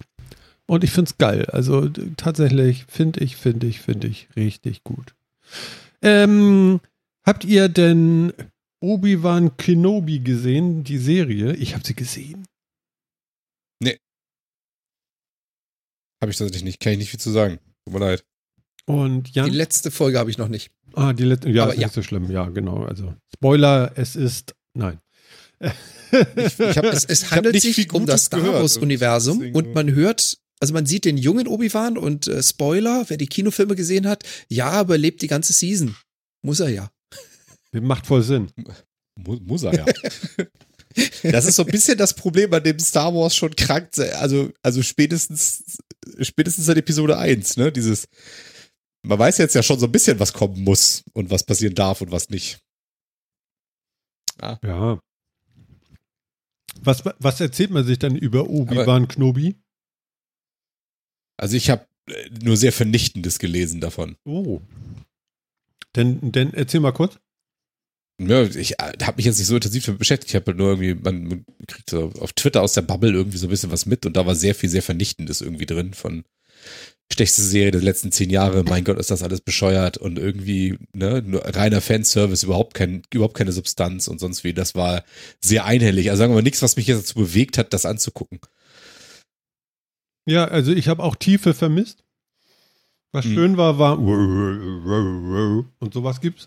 Und 0.66 0.84
ich 0.84 0.90
finde 0.90 1.10
es 1.10 1.18
geil. 1.18 1.46
Also 1.46 1.88
tatsächlich 2.16 2.84
finde 2.88 3.20
ich, 3.20 3.36
finde 3.36 3.66
ich, 3.66 3.80
finde 3.80 4.06
ich 4.06 4.28
richtig 4.36 4.84
gut. 4.84 5.14
Ähm, 6.02 6.80
habt 7.24 7.44
ihr 7.44 7.68
denn 7.68 8.32
Obi-Wan 8.80 9.56
Kenobi 9.56 10.20
gesehen, 10.20 10.84
die 10.84 10.98
Serie? 10.98 11.54
Ich 11.54 11.74
habe 11.74 11.86
sie 11.86 11.94
gesehen. 11.94 12.44
Habe 16.20 16.32
ich 16.32 16.38
tatsächlich 16.38 16.64
nicht. 16.64 16.80
Kann 16.80 16.92
ich 16.92 16.98
nicht 16.98 17.10
viel 17.10 17.20
zu 17.20 17.30
sagen. 17.30 17.58
Tut 17.84 17.94
mir 17.94 18.00
leid. 18.00 18.24
Und 18.88 19.28
Die 19.28 19.32
Jan? 19.38 19.50
letzte 19.52 19.90
Folge 19.90 20.18
habe 20.18 20.30
ich 20.30 20.38
noch 20.38 20.48
nicht. 20.48 20.70
Ah, 20.94 21.12
die 21.12 21.24
letzte. 21.24 21.50
Ja, 21.50 21.64
Aber 21.64 21.74
ist 21.74 21.80
ja. 21.80 21.86
nicht 21.86 21.94
so 21.94 22.02
schlimm. 22.02 22.30
Ja, 22.30 22.46
genau. 22.48 22.84
Also 22.84 23.14
Spoiler, 23.34 23.92
es 23.96 24.16
ist. 24.16 24.54
Nein. 24.74 24.98
Ich, 25.60 26.58
ich 26.58 26.78
hab, 26.78 26.84
Es, 26.84 27.04
es 27.04 27.30
handelt 27.30 27.60
sich 27.60 27.92
um 27.92 28.06
das 28.06 28.26
Star. 28.26 28.42
Wars-Universum 28.52 29.38
Deswegen- 29.40 29.56
und 29.56 29.74
man 29.74 29.92
hört, 29.94 30.38
also 30.60 30.72
man 30.72 30.86
sieht 30.86 31.04
den 31.04 31.18
jungen 31.18 31.46
Obi-Wan 31.48 31.98
und 31.98 32.26
äh, 32.28 32.42
Spoiler, 32.42 33.04
wer 33.08 33.16
die 33.16 33.26
Kinofilme 33.26 33.74
gesehen 33.76 34.06
hat, 34.06 34.22
ja, 34.48 34.70
aber 34.70 34.94
er 34.94 34.98
lebt 34.98 35.20
die 35.22 35.26
ganze 35.26 35.52
Season. 35.52 35.96
Muss 36.42 36.60
er 36.60 36.68
ja. 36.70 36.90
Macht 37.72 38.06
voll 38.06 38.22
Sinn. 38.22 38.48
Mu- 39.16 39.40
Muss 39.44 39.64
er 39.64 39.74
ja. 39.74 39.84
Das 41.22 41.44
ist 41.44 41.56
so 41.56 41.62
ein 41.64 41.70
bisschen 41.70 41.96
das 41.98 42.14
Problem, 42.14 42.52
an 42.54 42.62
dem 42.64 42.78
Star 42.80 43.14
Wars 43.14 43.36
schon 43.36 43.54
krankt. 43.54 44.00
Also, 44.00 44.50
also 44.62 44.82
spätestens, 44.82 45.78
spätestens 46.22 46.64
seit 46.66 46.76
Episode 46.78 47.18
1, 47.18 47.56
ne? 47.56 47.70
Dieses, 47.70 48.06
man 49.02 49.18
weiß 49.18 49.38
jetzt 49.38 49.54
ja 49.54 49.62
schon 49.62 49.78
so 49.78 49.86
ein 49.86 49.92
bisschen, 49.92 50.18
was 50.20 50.32
kommen 50.32 50.62
muss 50.64 51.04
und 51.12 51.30
was 51.30 51.44
passieren 51.44 51.74
darf 51.74 52.00
und 52.00 52.10
was 52.10 52.30
nicht. 52.30 52.58
Ja. 54.40 55.00
Was, 56.80 57.02
was 57.04 57.40
erzählt 57.40 57.70
man 57.70 57.84
sich 57.84 57.98
dann 57.98 58.16
über 58.16 58.48
Obi-Wan 58.48 59.08
Kenobi? 59.08 59.56
Also 61.36 61.56
ich 61.56 61.70
habe 61.70 61.86
nur 62.42 62.56
sehr 62.56 62.72
Vernichtendes 62.72 63.38
gelesen 63.38 63.80
davon. 63.80 64.16
Oh. 64.24 64.60
Denn, 65.96 66.32
denn 66.32 66.54
erzähl 66.54 66.80
mal 66.80 66.92
kurz. 66.92 67.18
Ja, 68.20 68.42
ich 68.42 68.72
habe 68.72 69.16
mich 69.16 69.26
jetzt 69.26 69.38
nicht 69.38 69.46
so 69.46 69.54
intensiv 69.54 69.86
damit 69.86 70.00
beschäftigt. 70.00 70.30
Ich 70.30 70.34
habe 70.34 70.46
halt 70.46 70.58
nur 70.58 70.70
irgendwie, 70.70 70.94
man, 70.94 71.24
man 71.24 71.46
kriegt 71.66 71.90
so 71.90 72.12
auf 72.18 72.32
Twitter 72.32 72.62
aus 72.62 72.72
der 72.72 72.82
Bubble 72.82 73.12
irgendwie 73.12 73.38
so 73.38 73.46
ein 73.46 73.50
bisschen 73.50 73.70
was 73.70 73.86
mit 73.86 74.06
und 74.06 74.16
da 74.16 74.26
war 74.26 74.34
sehr 74.34 74.54
viel, 74.54 74.68
sehr 74.68 74.82
Vernichtendes 74.82 75.40
irgendwie 75.40 75.66
drin 75.66 75.94
von 75.94 76.24
schlechteste 77.12 77.42
Serie 77.42 77.70
der 77.70 77.82
letzten 77.82 78.12
zehn 78.12 78.30
Jahre, 78.30 78.64
mein 78.64 78.84
Gott, 78.84 78.98
ist 78.98 79.10
das 79.10 79.22
alles 79.22 79.40
bescheuert 79.40 79.96
und 79.96 80.18
irgendwie, 80.18 80.78
ne, 80.92 81.22
nur 81.24 81.44
reiner 81.44 81.80
Fanservice, 81.80 82.44
überhaupt 82.44 82.74
kein, 82.74 83.02
überhaupt 83.12 83.34
keine 83.36 83.52
Substanz 83.52 84.08
und 84.08 84.18
sonst 84.20 84.44
wie. 84.44 84.52
Das 84.52 84.74
war 84.74 85.04
sehr 85.40 85.64
einhellig. 85.64 86.10
Also 86.10 86.20
sagen 86.20 86.32
wir 86.32 86.36
mal 86.36 86.42
nichts, 86.42 86.62
was 86.62 86.76
mich 86.76 86.86
jetzt 86.86 87.02
dazu 87.02 87.18
bewegt 87.18 87.58
hat, 87.58 87.72
das 87.72 87.86
anzugucken. 87.86 88.40
Ja, 90.26 90.44
also 90.44 90.72
ich 90.72 90.88
habe 90.88 91.02
auch 91.02 91.16
Tiefe 91.16 91.54
vermisst. 91.54 92.04
Was 93.12 93.24
Hm. 93.24 93.34
schön 93.34 93.56
war, 93.56 93.78
war 93.78 93.98
und 93.98 95.94
sowas 95.94 96.20
gibt's. 96.20 96.46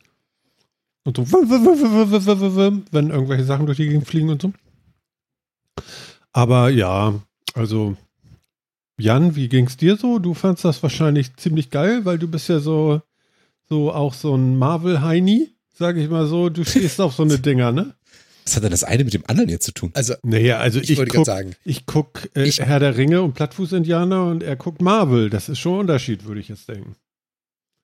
Und 1.04 1.18
so, 1.18 1.26
wenn 1.32 3.10
irgendwelche 3.10 3.46
Sachen 3.46 3.66
durch 3.66 3.78
die 3.78 3.88
Gegend 3.88 4.08
fliegen 4.08 4.30
und 4.30 4.42
so. 4.44 4.54
Aber 6.32 6.70
ja, 6.70 7.20
also 7.56 7.98
Jan, 9.02 9.36
wie 9.36 9.50
ging's 9.50 9.78
dir 9.78 9.98
so? 9.98 10.20
Du 10.20 10.34
fandst 10.34 10.64
das 10.64 10.84
wahrscheinlich 10.84 11.36
ziemlich 11.36 11.72
geil, 11.72 12.06
weil 12.06 12.20
du 12.20 12.28
bist 12.28 12.50
ja 12.50 12.60
so, 12.60 13.02
so 13.68 13.92
auch 13.92 14.14
so 14.14 14.36
ein 14.36 14.58
Marvel-Heini, 14.58 15.50
sag 15.74 15.98
ich 15.98 16.08
mal 16.08 16.28
so. 16.28 16.50
Du 16.50 16.64
stehst 16.64 17.02
auf 17.02 17.16
so 17.16 17.24
eine 17.24 17.40
Dinger, 17.40 17.72
ne? 17.72 17.96
Was 18.46 18.56
hat 18.56 18.64
denn 18.64 18.72
das 18.72 18.84
eine 18.84 19.04
mit 19.04 19.14
dem 19.14 19.24
anderen 19.28 19.50
jetzt 19.50 19.66
zu 19.66 19.72
tun? 19.72 19.92
Also, 19.94 20.14
Naja, 20.24 20.60
also 20.60 20.80
ich, 20.80 20.92
ich, 20.92 20.98
wollte 20.98 21.16
guck, 21.16 21.26
gerade 21.26 21.38
sagen, 21.38 21.56
ich 21.64 21.86
guck 21.86 22.30
äh, 22.36 22.50
Herr 22.52 22.80
der 22.80 22.98
Ringe 22.98 23.22
und 23.22 23.34
Plattfuß-Indianer 23.34 24.26
und 24.26 24.44
er 24.44 24.56
guckt 24.56 24.82
Marvel. 24.82 25.30
Das 25.30 25.50
ist 25.50 25.60
schon 25.60 25.74
ein 25.74 25.80
Unterschied, 25.82 26.26
würde 26.26 26.42
ich 26.42 26.50
jetzt 26.50 26.68
denken. 26.70 26.96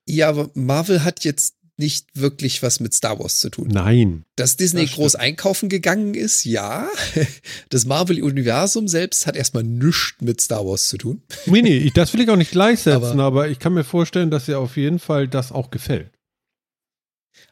ja, 0.06 0.28
aber 0.28 0.50
Marvel 0.54 1.04
hat 1.04 1.24
jetzt 1.24 1.56
nicht 1.78 2.06
wirklich 2.14 2.62
was 2.62 2.80
mit 2.80 2.92
Star 2.92 3.18
Wars 3.20 3.38
zu 3.40 3.50
tun. 3.50 3.68
Nein. 3.68 4.24
Dass 4.36 4.56
Disney 4.56 4.86
Das 4.86 4.94
groß 4.94 5.14
einkaufen 5.14 5.68
gegangen 5.68 6.14
ist, 6.14 6.44
ja. 6.44 6.88
Das 7.70 7.84
Marvel-Universum 7.86 8.88
selbst 8.88 9.26
hat 9.26 9.36
erstmal 9.36 9.62
nichts 9.62 10.14
mit 10.20 10.40
Star 10.40 10.66
Wars 10.66 10.88
zu 10.88 10.98
tun. 10.98 11.22
Nee, 11.46 11.62
nee, 11.62 11.90
das 11.94 12.12
will 12.12 12.20
ich 12.20 12.30
auch 12.30 12.36
nicht 12.36 12.50
gleichsetzen, 12.50 13.02
Aber- 13.20 13.22
aber, 13.22 13.48
ich 13.48 13.58
kann 13.58 13.74
mir 13.74 13.84
vorstellen, 13.84 14.30
dass 14.30 14.48
ihr 14.48 14.58
auf 14.58 14.76
jeden 14.76 14.98
Fall 14.98 15.28
das 15.28 15.52
auch 15.52 15.70
gefällt. 15.70 16.10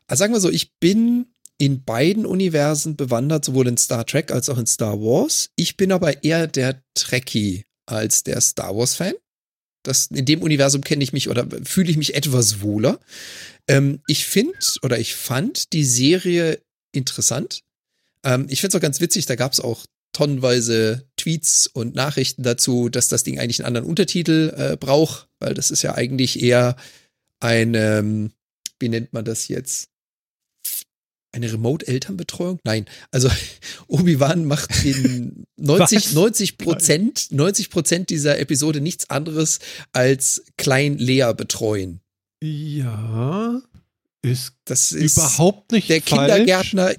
Also 0.08 0.20
sagen 0.20 0.32
wir 0.32 0.40
so, 0.40 0.50
ich 0.50 0.74
bin 0.78 1.26
in 1.58 1.84
beiden 1.84 2.26
Universen 2.26 2.96
bewandert, 2.96 3.44
sowohl 3.44 3.66
in 3.68 3.76
Star 3.78 4.04
Trek 4.06 4.30
als 4.30 4.48
auch 4.48 4.58
in 4.58 4.66
Star 4.66 5.00
Wars. 5.00 5.50
Ich 5.56 5.76
bin 5.76 5.90
aber 5.92 6.22
eher 6.22 6.46
der 6.46 6.82
Trekkie 6.94 7.64
als 7.86 8.24
der 8.24 8.40
Star 8.40 8.76
Wars-Fan. 8.76 9.14
Das, 9.82 10.06
in 10.06 10.24
dem 10.24 10.42
Universum 10.42 10.82
kenne 10.82 11.02
ich 11.04 11.12
mich 11.12 11.28
oder 11.28 11.46
fühle 11.62 11.90
ich 11.90 11.96
mich 11.96 12.14
etwas 12.14 12.60
wohler. 12.60 12.98
Ähm, 13.68 14.00
ich 14.06 14.26
finde 14.26 14.58
oder 14.82 14.98
ich 14.98 15.14
fand 15.14 15.72
die 15.72 15.84
Serie 15.84 16.60
interessant. 16.92 17.62
Ähm, 18.24 18.46
ich 18.48 18.60
finde 18.60 18.76
es 18.76 18.78
auch 18.78 18.82
ganz 18.82 19.00
witzig, 19.00 19.26
da 19.26 19.34
gab 19.36 19.52
es 19.52 19.60
auch 19.60 19.86
tonnenweise 20.12 21.06
Tweets 21.16 21.66
und 21.66 21.94
Nachrichten 21.94 22.42
dazu, 22.42 22.88
dass 22.88 23.08
das 23.08 23.22
Ding 23.22 23.38
eigentlich 23.38 23.60
einen 23.60 23.66
anderen 23.66 23.86
Untertitel 23.86 24.54
äh, 24.56 24.76
braucht, 24.76 25.28
weil 25.40 25.52
das 25.52 25.70
ist 25.70 25.82
ja 25.82 25.94
eigentlich 25.94 26.42
eher 26.42 26.76
ein, 27.40 27.74
ähm, 27.74 28.32
wie 28.78 28.88
nennt 28.88 29.12
man 29.12 29.24
das 29.24 29.48
jetzt? 29.48 29.90
Eine 31.32 31.52
Remote-Elternbetreuung? 31.52 32.60
Nein. 32.64 32.86
Also 33.10 33.28
Obi-Wan 33.88 34.46
macht 34.46 34.84
in 34.86 35.44
90, 35.56 36.06
Was? 36.06 36.12
90 36.14 36.56
Prozent, 36.56 37.26
90 37.32 37.68
Prozent 37.68 38.10
dieser 38.10 38.38
Episode 38.38 38.80
nichts 38.80 39.10
anderes 39.10 39.58
als 39.92 40.44
Klein 40.56 40.96
Lea 40.96 41.32
betreuen. 41.36 42.00
Ja, 42.42 43.60
ist, 44.22 44.54
Das 44.64 44.92
ist 44.92 45.16
überhaupt 45.16 45.72
nicht 45.72 45.88
der 45.88 46.02
falsch. 46.02 46.32
Kindergärtner, 46.32 46.94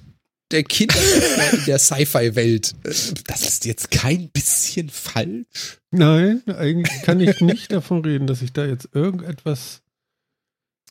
der 0.51 0.63
Kindergärtner 0.63 1.53
in 1.59 1.65
der 1.65 1.79
Sci-Fi-Welt. 1.79 2.73
Das 2.83 3.41
ist 3.41 3.65
jetzt 3.65 3.91
kein 3.91 4.29
bisschen 4.29 4.89
falsch. 4.89 5.79
Nein, 5.91 6.41
eigentlich 6.47 7.01
kann 7.03 7.19
ich 7.19 7.39
nicht 7.41 7.71
davon 7.71 8.03
reden, 8.03 8.27
dass 8.27 8.41
ich 8.41 8.53
da 8.53 8.65
jetzt 8.65 8.89
irgendetwas. 8.93 9.81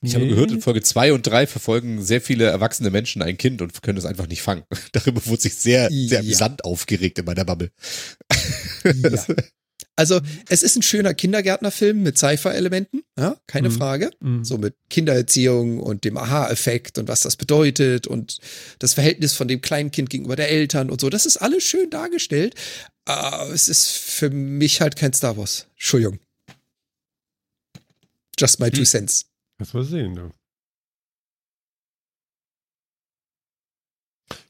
Ich 0.03 0.14
habe 0.14 0.24
Nee. 0.26 0.30
gehört, 0.32 0.51
in 0.53 0.61
Folge 0.61 0.82
2 0.82 1.14
und 1.14 1.26
3 1.26 1.47
verfolgen 1.47 2.03
sehr 2.05 2.20
viele 2.20 2.44
erwachsene 2.44 2.90
Menschen 2.90 3.22
ein 3.22 3.38
Kind 3.38 3.62
und 3.62 3.82
können 3.82 3.97
es 3.99 4.05
einfach 4.05 4.26
nicht 4.26 4.42
fangen. 4.42 4.62
Darüber 4.92 5.24
wurde 5.26 5.40
sich 5.42 5.55
sehr, 5.57 5.88
sehr 5.88 5.99
Ja. 6.07 6.20
amüsant 6.20 6.64
aufgeregt 6.64 7.18
in 7.18 7.24
meiner 7.24 7.44
Bubble. 7.47 7.70
Ja. 8.84 9.24
Also, 9.99 10.20
es 10.49 10.62
ist 10.62 10.77
ein 10.77 10.83
schöner 10.83 11.14
Kindergärtnerfilm 11.14 12.03
mit 12.03 12.18
Sci-Fi-Elementen, 12.18 13.03
ja, 13.18 13.37
keine 13.47 13.68
Mhm. 13.70 13.72
Frage. 13.72 14.11
Mhm. 14.20 14.45
So 14.45 14.59
mit 14.59 14.74
Kindererziehung 14.91 15.81
und 15.81 16.05
dem 16.05 16.16
Aha-Effekt 16.18 16.99
und 16.99 17.09
was 17.09 17.22
das 17.22 17.37
bedeutet 17.37 18.07
und 18.07 18.39
das 18.79 18.95
Verhältnis 18.95 19.33
von 19.33 19.49
dem 19.49 19.61
kleinen 19.62 19.91
Kind 19.91 20.11
gegenüber 20.11 20.37
der 20.37 20.51
Eltern 20.51 20.91
und 20.91 21.01
so. 21.01 21.09
Das 21.09 21.24
ist 21.27 21.39
alles 21.39 21.64
schön 21.64 21.89
dargestellt. 21.91 22.55
Aber 23.07 23.51
es 23.53 23.68
ist 23.68 23.89
für 23.89 24.31
mich 24.31 24.81
halt 24.81 24.97
kein 24.97 25.12
Star 25.12 25.37
Wars. 25.37 25.66
Entschuldigung. 25.74 26.18
Just 28.39 28.61
my 28.61 28.70
two 28.70 28.79
Hm. 28.79 28.85
cents. 28.85 29.27
Lass 29.59 29.72
mal 29.72 29.85
sehen. 29.85 30.12
Ne? 30.12 30.31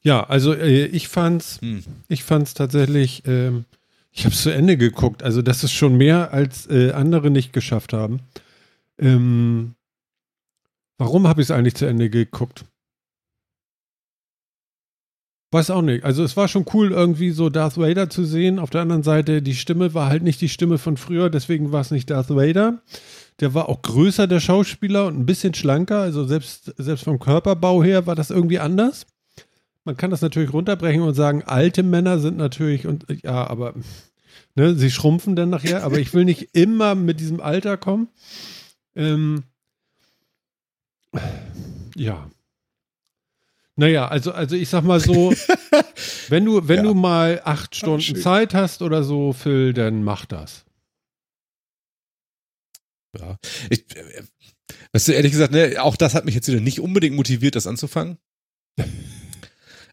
Ja, 0.02 0.24
also 0.24 0.54
äh, 0.54 0.86
ich 0.86 1.08
fand's, 1.08 1.60
Hm. 1.60 1.84
ich 2.08 2.22
fand's 2.24 2.54
tatsächlich, 2.54 3.22
ähm, 3.26 3.64
ich 4.16 4.24
habe 4.24 4.34
es 4.34 4.42
zu 4.42 4.50
Ende 4.50 4.78
geguckt. 4.78 5.22
Also 5.22 5.42
das 5.42 5.62
ist 5.62 5.72
schon 5.72 5.96
mehr, 5.96 6.32
als 6.32 6.66
äh, 6.70 6.92
andere 6.92 7.30
nicht 7.30 7.52
geschafft 7.52 7.92
haben. 7.92 8.20
Ähm, 8.98 9.74
warum 10.96 11.28
habe 11.28 11.42
ich 11.42 11.48
es 11.48 11.50
eigentlich 11.50 11.74
zu 11.74 11.84
Ende 11.84 12.08
geguckt? 12.08 12.64
Weiß 15.52 15.70
auch 15.70 15.82
nicht. 15.82 16.02
Also 16.02 16.24
es 16.24 16.36
war 16.36 16.48
schon 16.48 16.64
cool, 16.72 16.92
irgendwie 16.92 17.30
so 17.30 17.50
Darth 17.50 17.76
Vader 17.76 18.08
zu 18.08 18.24
sehen. 18.24 18.58
Auf 18.58 18.70
der 18.70 18.80
anderen 18.80 19.02
Seite, 19.02 19.42
die 19.42 19.54
Stimme 19.54 19.92
war 19.92 20.08
halt 20.08 20.22
nicht 20.22 20.40
die 20.40 20.48
Stimme 20.48 20.78
von 20.78 20.96
früher, 20.96 21.28
deswegen 21.28 21.70
war 21.70 21.82
es 21.82 21.90
nicht 21.90 22.08
Darth 22.08 22.30
Vader. 22.30 22.82
Der 23.40 23.52
war 23.52 23.68
auch 23.68 23.82
größer, 23.82 24.26
der 24.26 24.40
Schauspieler, 24.40 25.06
und 25.06 25.18
ein 25.18 25.26
bisschen 25.26 25.52
schlanker. 25.52 26.00
Also 26.00 26.24
selbst, 26.24 26.72
selbst 26.78 27.04
vom 27.04 27.18
Körperbau 27.18 27.84
her 27.84 28.06
war 28.06 28.14
das 28.14 28.30
irgendwie 28.30 28.58
anders. 28.58 29.06
Man 29.86 29.96
kann 29.96 30.10
das 30.10 30.20
natürlich 30.20 30.52
runterbrechen 30.52 31.00
und 31.00 31.14
sagen, 31.14 31.44
alte 31.44 31.84
Männer 31.84 32.18
sind 32.18 32.36
natürlich, 32.36 32.86
und 32.88 33.06
ja, 33.22 33.46
aber 33.46 33.72
ne, 34.56 34.74
sie 34.74 34.90
schrumpfen 34.90 35.36
dann 35.36 35.48
nachher, 35.48 35.84
aber 35.84 35.98
ich 36.00 36.12
will 36.12 36.24
nicht 36.24 36.48
immer 36.54 36.96
mit 36.96 37.20
diesem 37.20 37.40
Alter 37.40 37.76
kommen. 37.76 38.08
Ähm, 38.96 39.44
ja. 41.94 42.28
Naja, 43.76 44.08
also, 44.08 44.32
also 44.32 44.56
ich 44.56 44.68
sag 44.68 44.82
mal 44.82 44.98
so, 44.98 45.32
wenn 46.30 46.44
du, 46.44 46.66
wenn 46.66 46.78
Ja. 46.78 46.82
du 46.82 46.94
mal 46.94 47.40
acht 47.44 47.76
Stunden. 47.76 48.16
Zeit 48.16 48.54
hast 48.54 48.82
oder 48.82 49.04
so, 49.04 49.32
Phil, 49.32 49.72
dann 49.72 50.02
mach 50.02 50.26
das. 50.26 50.64
Ja. 53.16 53.38
Ich, 53.70 53.84
äh, 53.94 54.22
weißt 54.92 55.08
du, 55.08 55.12
ehrlich 55.12 55.30
gesagt, 55.30 55.52
ne, 55.52 55.76
auch 55.80 55.96
das 55.96 56.14
hat 56.14 56.24
mich 56.24 56.34
jetzt 56.34 56.48
wieder 56.48 56.60
nicht 56.60 56.80
unbedingt 56.80 57.14
motiviert, 57.14 57.54
das 57.54 57.68
anzufangen. 57.68 58.18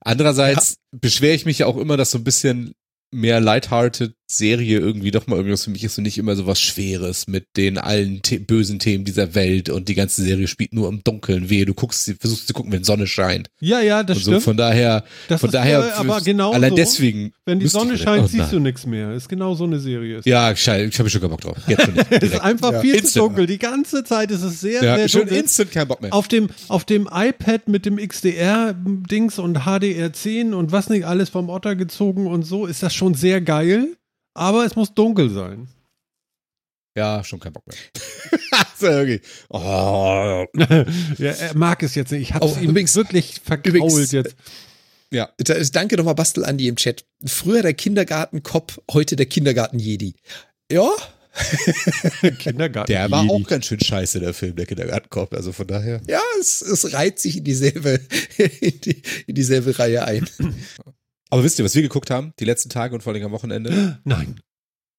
Andererseits 0.06 0.76
beschwere 0.92 1.34
ich 1.34 1.46
mich 1.46 1.60
ja 1.60 1.66
auch 1.66 1.78
immer, 1.78 1.98
dass 1.98 2.12
so 2.12 2.18
ein 2.18 2.24
bisschen 2.24 2.74
mehr 3.12 3.40
lighthearted 3.40 4.16
Serie 4.28 4.80
irgendwie 4.80 5.12
doch 5.12 5.28
mal 5.28 5.36
irgendwas 5.36 5.66
für 5.66 5.70
mich 5.70 5.84
ist 5.84 5.98
und 5.98 6.04
nicht 6.06 6.18
immer 6.18 6.36
so 6.36 6.48
was 6.48 6.60
Schweres 6.60 7.28
mit 7.28 7.46
den 7.58 7.78
allen 7.78 8.22
The 8.26 8.40
bösen 8.40 8.80
Themen 8.80 9.04
dieser 9.06 9.36
Welt 9.36 9.70
und 9.70 9.90
die 9.90 9.96
ganze 9.96 10.24
Serie 10.24 10.48
spielt 10.48 10.74
nur 10.74 10.88
im 10.90 11.04
Dunkeln. 11.04 11.50
Wehe, 11.50 11.66
du 11.66 11.74
guckst, 11.74 12.12
versuchst 12.20 12.48
zu 12.48 12.54
gucken, 12.54 12.72
wenn 12.72 12.84
Sonne 12.84 13.06
scheint. 13.06 13.50
Ja, 13.60 13.82
ja, 13.82 14.02
das 14.04 14.18
und 14.20 14.24
so, 14.24 14.32
stimmt. 14.32 14.44
von 14.44 14.58
daher, 14.58 15.04
das 15.28 15.42
von 15.42 15.50
ist 15.50 15.54
daher, 15.54 15.88
äh, 15.88 15.92
aber 15.92 16.22
genau 16.22 16.52
allein 16.54 16.72
so, 16.72 16.76
deswegen. 16.78 17.34
wenn 17.46 17.60
die 17.60 17.68
Sonne 17.68 17.98
scheint, 17.98 18.24
oh, 18.24 18.28
siehst 18.28 18.52
du 18.52 18.60
nichts 18.60 18.86
mehr. 18.86 19.12
Ist 19.14 19.30
genau 19.30 19.54
so 19.56 19.66
eine 19.66 19.80
Serie. 19.80 20.22
Ja, 20.26 20.52
ich 20.52 20.68
habe 20.68 21.10
schon 21.10 21.22
keinen 21.22 21.30
Bock 21.30 21.42
drauf. 21.42 21.58
Jetzt 21.68 21.84
schon 21.84 21.96
ist 22.22 22.42
einfach 22.42 22.72
Ja. 22.74 22.82
viel 22.82 22.94
zu 22.94 23.00
Instant. 23.04 23.26
dunkel. 23.28 23.46
Die 23.48 23.60
ganze 23.60 24.04
Zeit 24.04 24.32
ist 24.32 24.42
es 24.44 24.62
sehr, 24.62 24.84
Ja, 24.84 24.96
sehr 24.98 25.10
schon 25.10 25.22
dunkel. 25.22 25.38
instant 25.38 25.72
kein 25.72 25.88
Bock 25.88 26.02
mehr. 26.02 26.14
Auf 26.14 26.28
dem, 26.28 26.50
auf 26.70 26.86
dem 26.86 27.08
iPad 27.12 27.68
mit 27.68 27.86
dem 27.86 27.98
XDR-Dings 27.98 29.40
und 29.40 29.60
HDR10 29.60 30.54
und 30.54 30.72
was 30.72 30.90
nicht 30.90 31.06
alles 31.06 31.30
vom 31.30 31.50
Otter 31.50 31.76
gezogen 31.76 32.28
und 32.28 32.44
so 32.44 32.66
ist 32.66 32.84
das 32.84 32.94
schon 32.94 33.14
sehr 33.14 33.42
geil. 33.42 33.96
Aber 34.34 34.66
es 34.66 34.76
muss 34.76 34.94
dunkel 34.94 35.30
sein. 35.30 35.68
Ja, 36.98 37.24
schon 37.24 37.40
kein 37.40 37.54
Bock 37.54 37.64
mehr. 37.66 37.76
so, 38.80 38.88
okay. 38.88 39.22
Oh, 39.50 40.46
ja, 41.18 41.32
er 41.32 41.56
mag 41.58 41.82
es 41.84 41.96
jetzt 41.96 42.12
nicht. 42.12 42.22
Ich 42.22 42.34
habe 42.34 42.46
es 42.46 42.58
Oh, 42.58 42.60
ihm 42.60 42.70
übrigens- 42.70 42.96
wirklich 42.96 43.42
übrigens- 43.66 44.12
jetzt. 44.12 44.36
ja. 45.12 45.30
Da 45.38 45.54
ist- 45.56 45.76
Danke 45.76 45.98
nochmal 45.98 46.16
Bastel 46.16 46.46
Andi 46.46 46.68
im 46.68 46.76
Chat. 46.76 47.04
Früher 47.26 47.64
der 47.64 47.74
Kindergarten-Cop, 47.74 48.84
heute 48.92 49.16
der 49.16 49.26
Kindergarten-Jedi. 49.26 50.14
Ja, 50.72 50.90
Kindergarten. 52.40 52.92
Der 52.92 53.10
war 53.10 53.24
Jedi. 53.24 53.34
auch 53.34 53.48
ganz 53.48 53.66
schön 53.66 53.80
scheiße, 53.80 54.20
der 54.20 54.36
Film, 54.36 54.56
der 54.56 54.68
Kindergartenkopf. 54.68 55.34
Also 55.34 55.52
von 55.52 55.66
daher. 55.66 56.00
ja, 56.08 56.22
es, 56.40 56.62
es 56.62 56.94
reiht 56.94 57.18
sich 57.20 57.38
in 57.38 57.44
dieselbe, 57.44 58.00
in, 58.38 58.82
die, 58.82 59.02
in 59.26 59.34
dieselbe 59.34 59.78
Reihe 59.80 60.06
ein. 60.06 60.28
Aber 61.34 61.44
wisst 61.44 61.58
ihr, 61.58 61.66
was 61.66 61.74
wir 61.74 61.82
geguckt 61.82 62.12
haben? 62.12 62.32
Die 62.40 62.46
letzten 62.46 62.70
Tage 62.70 62.94
und 62.94 63.02
vor 63.02 63.12
allem 63.12 63.26
am 63.26 63.32
Wochenende? 63.32 64.00
Nein. 64.04 64.40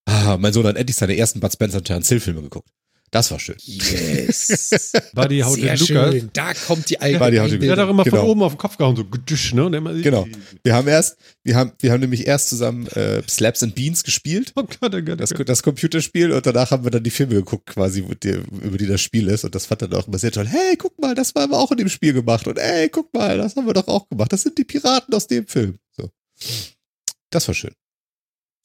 Ah, 0.04 0.36
mein 0.36 0.52
Sohn 0.52 0.66
hat 0.66 0.74
endlich 0.76 0.96
seine 0.96 1.16
ersten 1.16 1.38
Bud 1.38 1.52
Spencer 1.52 1.78
und 1.78 1.84
Terence 1.84 2.08
Hill 2.08 2.18
Filme 2.18 2.42
geguckt. 2.42 2.68
Das 3.12 3.30
war 3.30 3.38
schön. 3.38 3.54
Yes. 3.60 4.92
War 5.12 5.28
die 5.28 5.44
Haut 5.44 5.54
Sehr 5.60 5.76
des 5.76 5.88
Lukas. 5.88 6.16
Da 6.32 6.52
kommt 6.54 6.90
die 6.90 6.96
War 6.96 7.30
die 7.30 7.38
Haut 7.38 7.52
des 7.52 7.60
Der 7.60 7.70
hat 7.70 7.78
doch 7.78 7.88
immer 7.88 8.02
Genau. 8.02 8.16
von 8.16 8.26
oben 8.28 8.42
auf 8.42 8.54
den 8.54 8.58
Kopf 8.58 8.76
gehauen, 8.76 8.96
so 8.96 9.04
gedüsch, 9.04 9.54
ne? 9.54 9.66
Und 9.66 9.74
immer, 9.74 9.94
Genau. 9.94 10.26
Wir 10.64 10.74
haben 10.74 10.88
erst, 10.88 11.16
wir 11.44 11.54
haben, 11.54 11.70
wir 11.78 11.92
haben 11.92 12.00
nämlich 12.00 12.26
erst 12.26 12.48
zusammen 12.48 12.88
äh, 12.88 13.22
Slaps 13.28 13.62
and 13.62 13.76
Beans 13.76 14.02
gespielt. 14.02 14.52
Oh 14.56 14.64
Gott, 14.64 14.92
oh 14.92 15.00
Gott, 15.02 15.20
Das, 15.20 15.30
oh 15.30 15.36
Gott. 15.36 15.48
das 15.48 15.62
Computerspiel 15.62 16.32
und 16.32 16.44
danach 16.44 16.72
haben 16.72 16.82
wir 16.82 16.90
dann 16.90 17.04
die 17.04 17.10
Filme 17.10 17.34
geguckt, 17.36 17.66
quasi, 17.66 18.02
die, 18.20 18.30
über 18.62 18.76
die 18.78 18.88
das 18.88 19.00
Spiel 19.00 19.28
ist. 19.28 19.44
Und 19.44 19.54
das 19.54 19.66
fand 19.66 19.82
er 19.82 19.88
doch 19.88 20.08
immer 20.08 20.18
sehr 20.18 20.32
toll. 20.32 20.48
Hey, 20.48 20.76
guck 20.76 20.98
mal, 21.00 21.14
das 21.14 21.32
haben 21.36 21.52
wir 21.52 21.58
auch 21.60 21.70
in 21.70 21.76
dem 21.78 21.88
Spiel 21.88 22.14
gemacht. 22.14 22.48
Und 22.48 22.58
ey, 22.58 22.88
guck 22.88 23.14
mal, 23.14 23.38
das 23.38 23.54
haben 23.54 23.66
wir 23.66 23.74
doch 23.74 23.86
auch 23.86 24.08
gemacht. 24.08 24.32
Das 24.32 24.42
sind 24.42 24.58
die 24.58 24.64
Piraten 24.64 25.14
aus 25.14 25.28
dem 25.28 25.46
Film. 25.46 25.76
So. 25.96 26.10
Das 27.30 27.46
war 27.48 27.54
schön. 27.54 27.74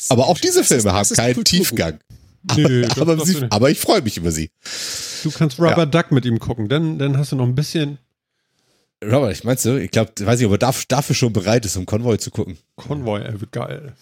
Aber 0.09 0.27
auch 0.27 0.37
diese 0.37 0.61
ist- 0.61 0.67
Filme 0.67 0.93
haben 0.93 1.09
keinen. 1.09 1.43
Tiefgang. 1.43 1.99
Nö, 2.55 2.87
aber, 2.97 3.25
sie, 3.25 3.45
aber 3.49 3.69
ich 3.69 3.79
freue 3.79 4.01
mich 4.01 4.15
über 4.15 4.31
sie. 4.31 4.49
Du 5.23 5.31
kannst 5.31 5.59
Rubber 5.59 5.85
Duck 5.85 6.11
mit 6.11 6.23
ihm 6.25 6.39
gucken, 6.39 6.69
dann, 6.69 6.97
dann 6.97 7.17
hast 7.17 7.33
du 7.33 7.35
noch 7.35 7.45
ein 7.45 7.53
bisschen 7.55 7.97
Robert, 9.03 9.31
ich 9.33 9.43
meinst 9.43 9.63
du, 9.65 9.77
ich 9.77 9.91
glaube, 9.91 10.11
weiß 10.19 10.39
nicht, 10.39 10.45
ob 10.47 10.53
er 10.53 10.57
dafür, 10.57 10.85
dafür 10.87 11.15
schon 11.15 11.31
bereit 11.33 11.65
ist, 11.65 11.75
um 11.77 11.85
Konvoi 11.85 12.17
zu 12.17 12.31
gucken. 12.31 12.57
Konvoi, 12.75 13.21
ey, 13.21 13.39
wird 13.39 13.51
geil. 13.51 13.93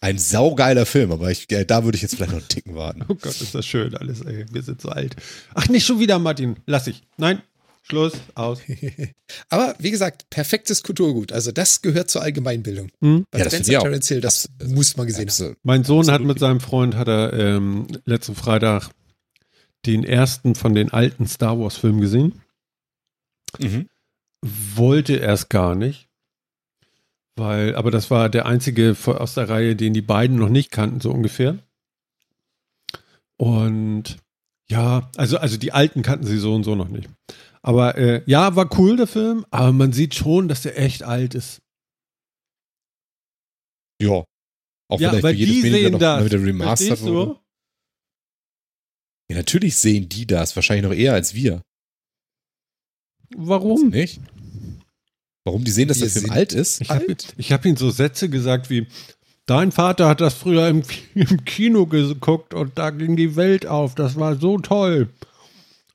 Ein 0.00 0.18
saugeiler 0.18 0.86
Film, 0.86 1.10
aber 1.12 1.30
ich, 1.30 1.50
äh, 1.50 1.64
da 1.64 1.84
würde 1.84 1.96
ich 1.96 2.02
jetzt 2.02 2.14
vielleicht 2.14 2.32
noch 2.32 2.38
einen 2.38 2.48
Ticken 2.48 2.74
warten. 2.74 3.02
Oh 3.08 3.14
Gott, 3.14 3.40
ist 3.40 3.54
das 3.54 3.66
schön 3.66 3.94
alles, 3.96 4.20
ey. 4.22 4.44
Wir 4.50 4.62
sind 4.62 4.80
so 4.80 4.90
alt. 4.90 5.16
Ach, 5.54 5.68
nicht 5.68 5.86
schon 5.86 5.98
wieder, 5.98 6.18
Martin. 6.18 6.56
Lass 6.66 6.86
ich. 6.86 7.02
Nein. 7.16 7.42
Schluss. 7.88 8.14
Aus. 8.34 8.60
Aber 9.48 9.76
wie 9.78 9.92
gesagt, 9.92 10.28
perfektes 10.28 10.82
Kulturgut. 10.82 11.32
Also 11.32 11.52
das 11.52 11.82
gehört 11.82 12.10
zur 12.10 12.22
Allgemeinbildung. 12.22 12.90
Hm? 13.00 13.24
Bei 13.30 13.38
Ja, 13.38 13.44
das 13.44 13.54
Spencer. 13.54 13.80
Terence 13.80 14.08
Hill, 14.08 14.20
das 14.20 14.48
muss 14.64 14.96
man 14.96 15.06
gesehen 15.06 15.22
haben. 15.22 15.28
Absolut. 15.28 15.58
Mein 15.62 15.84
Sohn 15.84 16.06
hat 16.06 16.14
Absolut. 16.14 16.26
mit 16.28 16.38
seinem 16.40 16.60
Freund, 16.60 16.96
hat 16.96 17.08
er 17.08 17.32
ähm, 17.32 17.86
letzten 18.04 18.34
Freitag 18.34 18.90
den 19.86 20.02
ersten 20.02 20.56
von 20.56 20.74
den 20.74 20.90
alten 20.90 21.28
Star 21.28 21.58
Wars 21.60 21.76
Filmen 21.76 22.00
gesehen. 22.00 22.42
Mhm. 23.58 23.88
Wollte 24.42 25.16
erst 25.16 25.48
gar 25.48 25.76
nicht. 25.76 26.08
Weil, 27.36 27.76
aber 27.76 27.90
das 27.90 28.10
war 28.10 28.28
der 28.28 28.46
einzige 28.46 28.96
aus 29.04 29.34
der 29.34 29.48
Reihe, 29.48 29.76
den 29.76 29.92
die 29.92 30.02
beiden 30.02 30.38
noch 30.38 30.48
nicht 30.48 30.70
kannten, 30.72 31.00
so 31.00 31.10
ungefähr. 31.12 31.58
Und 33.36 34.16
ja, 34.68 35.10
also, 35.16 35.38
also 35.38 35.56
die 35.56 35.72
alten 35.72 36.02
kannten 36.02 36.26
sie 36.26 36.38
so 36.38 36.54
und 36.54 36.64
so 36.64 36.74
noch 36.74 36.88
nicht. 36.88 37.08
Aber 37.66 37.98
äh, 37.98 38.22
ja, 38.26 38.54
war 38.54 38.78
cool, 38.78 38.96
der 38.96 39.08
Film, 39.08 39.44
aber 39.50 39.72
man 39.72 39.92
sieht 39.92 40.14
schon, 40.14 40.46
dass 40.46 40.62
der 40.62 40.78
echt 40.78 41.02
alt 41.02 41.34
ist. 41.34 41.60
Ja. 44.00 44.24
Auch 44.88 45.00
Ja, 45.00 45.12
wenn 45.12 45.22
weil 45.24 45.34
für 45.34 45.40
jedes 45.40 45.54
die 45.56 45.62
Medium 45.62 45.82
sehen 45.82 45.92
noch 45.94 45.98
das. 45.98 46.20
mal 46.20 46.24
wieder 46.26 46.38
du? 47.00 47.12
wurde. 47.12 47.40
Ja, 49.28 49.36
natürlich 49.38 49.76
sehen 49.76 50.08
die 50.08 50.28
das, 50.28 50.54
wahrscheinlich 50.54 50.84
noch 50.84 50.96
eher 50.96 51.14
als 51.14 51.34
wir. 51.34 51.60
Warum? 53.36 53.88
Nicht? 53.88 54.20
Warum 55.44 55.64
die 55.64 55.72
sehen, 55.72 55.88
dass 55.88 55.98
der 55.98 56.08
Film 56.08 56.26
sind 56.26 56.30
alt 56.30 56.52
ist? 56.52 56.80
Ich 56.82 56.90
habe 56.90 57.16
hab 57.40 57.64
ihm 57.64 57.76
so 57.76 57.90
Sätze 57.90 58.28
gesagt 58.28 58.70
wie, 58.70 58.86
dein 59.46 59.72
Vater 59.72 60.08
hat 60.08 60.20
das 60.20 60.34
früher 60.34 60.68
im, 60.68 60.84
im 61.16 61.44
Kino 61.44 61.86
geguckt 61.86 62.54
und 62.54 62.78
da 62.78 62.90
ging 62.90 63.16
die 63.16 63.34
Welt 63.34 63.66
auf. 63.66 63.96
Das 63.96 64.14
war 64.14 64.36
so 64.36 64.58
toll. 64.58 65.08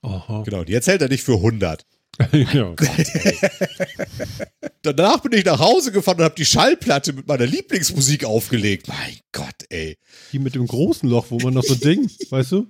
Aha. 0.02 0.44
Genau, 0.44 0.64
jetzt 0.64 0.88
hält 0.88 1.02
er 1.02 1.10
dich 1.10 1.24
für 1.24 1.36
100. 1.36 1.86
ja. 2.54 2.76
Danach 4.82 5.22
bin 5.22 5.34
ich 5.34 5.46
nach 5.46 5.60
Hause 5.60 5.92
gefahren 5.92 6.18
und 6.18 6.24
habe 6.24 6.36
die 6.36 6.46
Schallplatte 6.46 7.14
mit 7.14 7.28
meiner 7.28 7.46
Lieblingsmusik 7.46 8.26
aufgelegt. 8.26 8.88
Mein 8.88 9.18
Gott, 9.32 9.66
ey. 9.70 9.98
Die 10.32 10.40
mit 10.40 10.56
dem 10.56 10.68
großen 10.68 11.08
Loch, 11.08 11.28
wo 11.30 11.40
man 11.40 11.54
noch 11.54 11.64
so 11.64 11.76
Ding, 11.76 12.10
weißt 12.30 12.54
du? 12.54 12.68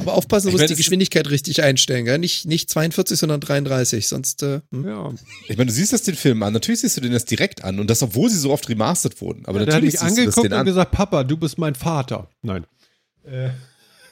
Aber 0.00 0.14
aufpassen, 0.14 0.46
du 0.46 0.48
Ich 0.50 0.54
musst 0.54 0.62
meine, 0.62 0.68
die 0.68 0.76
Geschwindigkeit 0.76 1.28
richtig 1.30 1.62
einstellen. 1.62 2.04
Gell? 2.04 2.18
Nicht, 2.18 2.46
nicht 2.46 2.70
42, 2.70 3.18
sondern 3.18 3.40
33. 3.40 4.06
Sonst 4.06 4.42
äh, 4.42 4.60
hm. 4.70 4.86
Ja. 4.86 5.12
Ich 5.48 5.56
meine, 5.56 5.66
du 5.66 5.72
siehst 5.72 5.92
das 5.92 6.02
den 6.02 6.14
Film 6.14 6.42
an. 6.42 6.52
Natürlich 6.52 6.80
siehst 6.80 6.96
du 6.96 7.00
den 7.00 7.12
das 7.12 7.24
direkt 7.24 7.64
an. 7.64 7.80
Und 7.80 7.88
das, 7.88 8.02
obwohl 8.02 8.30
sie 8.30 8.38
so 8.38 8.52
oft 8.52 8.68
remastert 8.68 9.20
wurden. 9.20 9.44
Aber 9.46 9.58
der 9.58 9.66
hat 9.66 9.82
natürlich 9.82 9.94
mich 9.94 10.00
siehst 10.00 10.18
du 10.18 10.24
das 10.24 10.36
angeguckt 10.36 10.44
den 10.44 10.52
und 10.52 10.58
an. 10.58 10.66
gesagt, 10.66 10.92
Papa, 10.92 11.24
du 11.24 11.36
bist 11.36 11.58
mein 11.58 11.74
Vater. 11.74 12.28
Nein. 12.42 12.66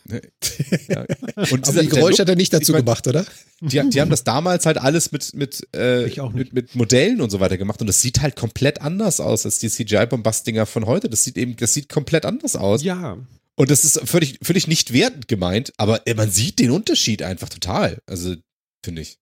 Ja. 0.06 1.00
Und 1.00 1.36
Aber 1.36 1.46
dieser- 1.46 1.72
die 1.72 1.74
der 1.74 1.84
Geräusche 1.86 2.10
Look- 2.10 2.18
hat 2.20 2.28
er 2.28 2.36
nicht 2.36 2.52
dazu 2.52 2.62
ich 2.62 2.68
mein- 2.76 2.84
gemacht, 2.84 3.06
oder? 3.06 3.24
Die, 3.60 3.80
die 3.88 4.00
haben 4.00 4.10
das 4.10 4.22
damals 4.24 4.66
halt 4.66 4.76
alles 4.78 5.12
mit, 5.12 5.32
mit, 5.34 5.66
äh, 5.74 6.06
mit, 6.34 6.52
mit 6.52 6.74
Modellen 6.74 7.20
und 7.22 7.30
so 7.30 7.40
weiter 7.40 7.56
gemacht 7.56 7.80
und 7.80 7.86
das 7.86 8.00
sieht 8.02 8.20
halt 8.20 8.36
komplett 8.36 8.82
anders 8.82 9.20
aus 9.20 9.46
als 9.46 9.58
die 9.58 9.68
CGI-Bombast-Dinger 9.70 10.66
von 10.66 10.84
heute. 10.86 11.08
Das 11.08 11.24
sieht 11.24 11.38
eben, 11.38 11.56
das 11.56 11.72
sieht 11.72 11.88
komplett 11.88 12.26
anders 12.26 12.54
aus. 12.56 12.82
Ja. 12.82 13.16
Und 13.56 13.70
das 13.70 13.84
ist 13.84 14.00
völlig, 14.04 14.38
völlig 14.42 14.66
nicht 14.66 14.92
wertend 14.92 15.28
gemeint, 15.28 15.72
aber 15.78 16.06
äh, 16.06 16.14
man 16.14 16.30
sieht 16.30 16.58
den 16.58 16.70
Unterschied 16.72 17.22
einfach 17.22 17.48
total. 17.48 18.02
Also, 18.06 18.34
finde 18.84 19.02
ich. 19.02 19.18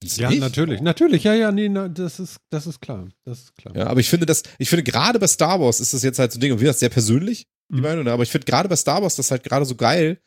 Findest 0.00 0.18
Ja, 0.20 0.30
nicht? 0.30 0.40
natürlich. 0.40 0.80
Natürlich, 0.80 1.24
ja, 1.24 1.34
ja, 1.34 1.52
nee, 1.52 1.68
na, 1.68 1.88
das 1.88 2.18
ist, 2.18 2.38
das 2.50 2.66
ist 2.66 2.80
klar. 2.80 3.08
Das 3.24 3.40
ist 3.40 3.56
klar. 3.56 3.76
Ja, 3.76 3.86
aber 3.86 4.00
ich 4.00 4.08
finde 4.08 4.26
das, 4.26 4.42
ich 4.58 4.68
finde 4.68 4.82
gerade 4.84 5.18
bei 5.18 5.26
Star 5.28 5.60
Wars 5.60 5.80
ist 5.80 5.92
das 5.94 6.02
jetzt 6.02 6.18
halt 6.18 6.32
so 6.32 6.38
ein 6.38 6.40
Ding, 6.40 6.52
und 6.52 6.60
wie 6.60 6.64
das 6.64 6.80
sehr 6.80 6.88
persönlich, 6.88 7.46
die 7.72 7.76
Mhm. 7.76 7.82
Meinung, 7.82 8.04
ne? 8.04 8.12
aber 8.12 8.22
ich 8.22 8.30
finde 8.30 8.44
gerade 8.44 8.68
bei 8.68 8.76
Star 8.76 9.02
Wars 9.02 9.16
das 9.16 9.30
halt 9.30 9.42
gerade 9.42 9.64
so 9.64 9.74
geil, 9.74 10.18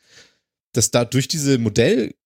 dass 0.72 0.90
da 0.90 1.04
durch 1.04 1.28
diese 1.28 1.58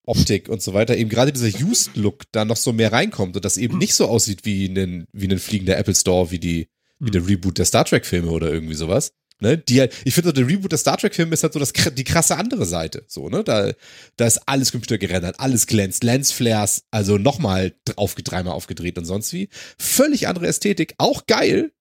Optik 0.05 0.48
und 0.48 0.60
so 0.60 0.74
weiter, 0.74 0.97
eben 0.97 1.09
gerade 1.09 1.32
dieser 1.32 1.56
Used-Look 1.64 2.24
da 2.32 2.44
noch 2.44 2.56
so 2.56 2.72
mehr 2.72 2.92
reinkommt 2.92 3.36
und 3.36 3.44
das 3.44 3.56
eben 3.56 3.78
nicht 3.78 3.94
so 3.94 4.06
aussieht 4.06 4.44
wie 4.44 4.66
ein, 4.66 5.06
wie 5.12 5.28
ein 5.28 5.38
fliegender 5.38 5.76
Apple 5.76 5.94
Store, 5.94 6.30
wie 6.32 6.40
die, 6.40 6.68
wie 6.98 7.12
der 7.12 7.26
Reboot 7.28 7.59
der 7.59 7.64
Star 7.64 7.84
Trek-Filme 7.84 8.30
oder 8.30 8.52
irgendwie 8.52 8.74
sowas. 8.74 9.12
Ne, 9.42 9.56
die 9.56 9.80
halt, 9.80 9.94
ich 10.05 10.12
finde 10.12 10.28
so, 10.28 10.32
der 10.32 10.47
Reboot 10.47 10.70
der 10.70 10.78
Star 10.78 10.98
Trek-Filme 10.98 11.32
ist 11.32 11.42
halt 11.42 11.55
so 11.55 11.59
das, 11.59 11.72
die 11.72 12.05
krasse 12.05 12.36
andere 12.36 12.66
Seite. 12.66 13.05
So, 13.09 13.30
ne? 13.30 13.42
Da, 13.42 13.72
da 14.16 14.26
ist 14.26 14.42
alles 14.44 14.70
computergerendert, 14.70 15.40
alles 15.40 15.66
glänzt, 15.66 16.05
Lensflares, 16.05 16.84
also 16.90 17.16
nochmal 17.16 17.72
aufge, 17.97 18.22
dreimal 18.22 18.52
aufgedreht 18.52 18.98
und 18.98 19.06
sonst 19.06 19.32
wie. 19.32 19.48
Völlig 19.78 20.28
andere 20.28 20.47
Ästhetik, 20.47 20.92
auch 20.98 21.24
geil, 21.26 21.72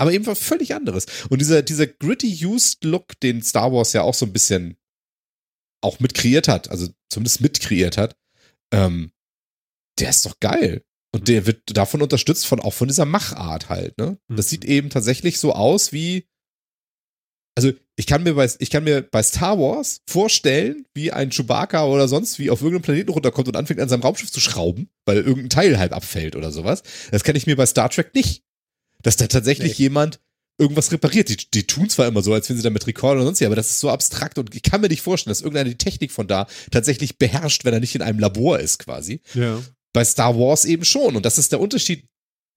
aber 0.00 0.12
eben 0.12 0.26
was 0.26 0.38
völlig 0.38 0.74
anderes. 0.74 1.06
Und 1.28 1.40
dieser, 1.40 1.62
dieser 1.62 1.86
gritty 1.86 2.46
used 2.46 2.84
Look, 2.84 3.20
den 3.20 3.42
Star 3.42 3.70
Wars 3.72 3.92
ja 3.92 4.02
auch 4.02 4.14
so 4.14 4.24
ein 4.26 4.32
bisschen 4.32 4.76
auch 5.82 6.00
mit 6.00 6.14
kreiert 6.14 6.48
hat, 6.48 6.70
also 6.70 6.88
zumindest 7.10 7.40
mit 7.40 7.60
kreiert 7.60 7.96
hat, 7.98 8.16
ähm, 8.72 9.12
der 9.98 10.10
ist 10.10 10.24
doch 10.24 10.40
geil. 10.40 10.82
Und 11.12 11.28
der 11.28 11.44
wird 11.46 11.76
davon 11.76 12.02
unterstützt 12.02 12.46
von 12.46 12.60
auch 12.60 12.72
von 12.72 12.88
dieser 12.88 13.04
Machart 13.04 13.68
halt, 13.68 13.98
ne? 13.98 14.18
Das 14.28 14.46
Mhm. 14.46 14.48
sieht 14.48 14.64
eben 14.64 14.90
tatsächlich 14.90 15.38
so 15.38 15.52
aus 15.52 15.92
wie 15.92 16.26
also 17.58 17.72
ich 17.96 18.06
kann 18.06 18.22
mir 18.22 18.34
bei 18.34 18.48
ich 18.60 18.70
kann 18.70 18.84
mir 18.84 19.02
bei 19.02 19.22
Star 19.22 19.58
Wars 19.58 20.00
vorstellen, 20.08 20.86
wie 20.94 21.12
ein 21.12 21.30
Chewbacca 21.30 21.84
oder 21.84 22.08
sonst 22.08 22.38
wie 22.38 22.48
auf 22.48 22.62
irgendeinem 22.62 22.82
Planeten 22.82 23.10
runterkommt 23.10 23.48
und 23.48 23.56
anfängt 23.56 23.80
an 23.80 23.88
seinem 23.88 24.02
Raumschiff 24.02 24.30
zu 24.30 24.40
schrauben, 24.40 24.88
weil 25.04 25.18
irgendein 25.18 25.50
Teil 25.50 25.78
halb 25.78 25.92
abfällt 25.92 26.36
oder 26.36 26.52
sowas. 26.52 26.82
Das 27.10 27.24
kann 27.24 27.36
ich 27.36 27.46
mir 27.46 27.56
bei 27.56 27.66
Star 27.66 27.90
Trek 27.90 28.14
nicht. 28.14 28.44
Dass 29.02 29.16
da 29.16 29.26
tatsächlich 29.26 29.78
Nee. 29.78 29.84
jemand 29.84 30.20
irgendwas 30.58 30.92
repariert. 30.92 31.28
Die, 31.30 31.36
die 31.50 31.66
tun 31.66 31.88
zwar 31.88 32.06
immer 32.06 32.22
so, 32.22 32.34
als 32.34 32.48
wenn 32.50 32.56
sie 32.56 32.62
damit 32.62 32.86
recorden 32.86 33.18
oder 33.18 33.26
sonst 33.26 33.40
wie, 33.40 33.46
aber 33.46 33.56
das 33.56 33.70
ist 33.70 33.80
so 33.80 33.88
abstrakt 33.90 34.36
und 34.38 34.54
ich 34.54 34.62
kann 34.62 34.80
mir 34.82 34.88
nicht 34.88 35.00
vorstellen, 35.00 35.30
dass 35.30 35.40
irgendeiner 35.40 35.70
die 35.70 35.78
Technik 35.78 36.12
von 36.12 36.26
da 36.28 36.46
tatsächlich 36.70 37.16
beherrscht, 37.18 37.64
wenn 37.64 37.72
er 37.72 37.80
nicht 37.80 37.94
in 37.94 38.02
einem 38.02 38.18
Labor 38.18 38.58
ist 38.60 38.78
quasi 38.78 39.20
Ja. 39.34 39.62
bei 39.94 40.04
Star 40.04 40.38
Wars 40.38 40.66
eben 40.66 40.84
schon. 40.84 41.16
Und 41.16 41.24
das 41.24 41.38
ist 41.38 41.52
der 41.52 41.60
Unterschied 41.60 42.04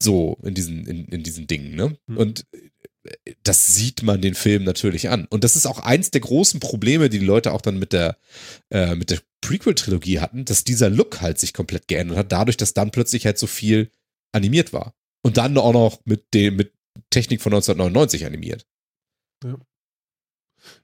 so 0.01 0.37
in 0.43 0.53
diesen, 0.53 0.85
in, 0.85 1.05
in 1.05 1.23
diesen 1.23 1.47
Dingen, 1.47 1.75
ne? 1.75 1.97
Hm. 2.09 2.17
Und 2.17 2.45
äh, 2.51 3.13
das 3.43 3.67
sieht 3.67 4.03
man 4.03 4.21
den 4.21 4.35
Film 4.35 4.63
natürlich 4.65 5.07
an. 5.09 5.25
Und 5.29 5.43
das 5.45 5.55
ist 5.55 5.65
auch 5.65 5.79
eins 5.79 6.11
der 6.11 6.21
großen 6.21 6.59
Probleme, 6.59 7.09
die 7.09 7.19
die 7.19 7.25
Leute 7.25 7.53
auch 7.53 7.61
dann 7.61 7.77
mit 7.79 7.93
der, 7.93 8.17
äh, 8.69 8.95
mit 8.95 9.11
der 9.11 9.19
Prequel-Trilogie 9.41 10.19
hatten, 10.19 10.43
dass 10.45 10.63
dieser 10.65 10.89
Look 10.89 11.21
halt 11.21 11.39
sich 11.39 11.53
komplett 11.53 11.87
geändert 11.87 12.17
hat, 12.17 12.31
dadurch, 12.33 12.57
dass 12.57 12.73
dann 12.73 12.91
plötzlich 12.91 13.25
halt 13.25 13.37
so 13.37 13.47
viel 13.47 13.91
animiert 14.33 14.73
war. 14.73 14.93
Und 15.23 15.37
dann 15.37 15.57
auch 15.57 15.73
noch 15.73 15.99
mit 16.05 16.33
dem, 16.33 16.57
mit 16.57 16.73
Technik 17.09 17.41
von 17.41 17.53
1999 17.53 18.25
animiert. 18.25 18.65
Ja. 19.43 19.57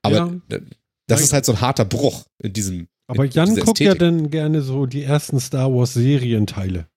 Aber 0.02 0.16
Ja. 0.50 0.60
das 1.08 1.22
ist 1.22 1.34
halt 1.34 1.46
so 1.46 1.54
ein 1.54 1.62
harter 1.62 1.86
Bruch 1.86 2.26
in 2.40 2.54
diesem. 2.54 2.88
Aber 3.08 3.26
in 3.26 3.32
Jan 3.32 3.56
guckt 3.56 3.80
ja 3.80 3.96
dann 3.96 4.30
gerne 4.30 4.62
so 4.62 4.86
die 4.86 5.04
ersten 5.04 5.40
Star 5.40 5.74
Wars 5.74 5.94
Serienteile. 5.94 6.88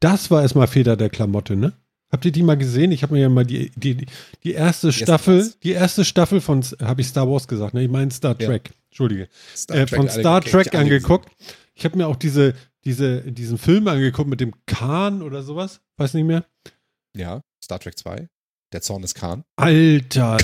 Das 0.00 0.30
war 0.30 0.42
erstmal 0.42 0.66
Feder 0.66 0.96
der 0.96 1.10
Klamotte, 1.10 1.56
ne? 1.56 1.72
Habt 2.10 2.24
ihr 2.24 2.32
die 2.32 2.42
mal 2.42 2.56
gesehen? 2.56 2.92
Ich 2.92 3.02
habe 3.02 3.14
mir 3.14 3.22
ja 3.22 3.28
mal 3.28 3.44
die, 3.44 3.70
die, 3.76 4.06
die 4.44 4.52
erste 4.52 4.88
erste 4.88 4.92
Staffel, 4.92 5.40
was? 5.40 5.58
die 5.58 5.72
erste 5.72 6.04
Staffel 6.04 6.40
von, 6.40 6.62
habe 6.80 7.00
ich 7.00 7.08
Star 7.08 7.28
Wars 7.28 7.48
gesagt, 7.48 7.74
ne? 7.74 7.82
Ich 7.82 7.90
meine 7.90 8.10
Star 8.10 8.36
Ja. 8.40 8.46
Trek. 8.46 8.70
Entschuldige. 8.90 9.28
Star 9.54 9.76
äh, 9.76 9.86
Trek, 9.86 9.98
von 9.98 10.08
Star 10.08 10.40
Trek 10.40 10.74
angeguckt. 10.74 11.28
Ich 11.74 11.84
habe 11.84 11.98
mir 11.98 12.06
auch 12.06 12.16
diese, 12.16 12.54
diese, 12.86 13.20
diesen 13.32 13.58
Film 13.58 13.86
angeguckt 13.88 14.30
mit 14.30 14.40
dem 14.40 14.54
Khan 14.66 15.20
oder 15.22 15.42
sowas. 15.42 15.80
Weiß 15.98 16.14
nicht 16.14 16.24
mehr. 16.24 16.46
Ja, 17.16 17.42
Star 17.62 17.78
Trek 17.80 17.98
2. 17.98 18.28
Der 18.72 18.80
Zorn 18.82 19.02
des 19.02 19.14
Khan. 19.14 19.44
Alter, 19.56 20.38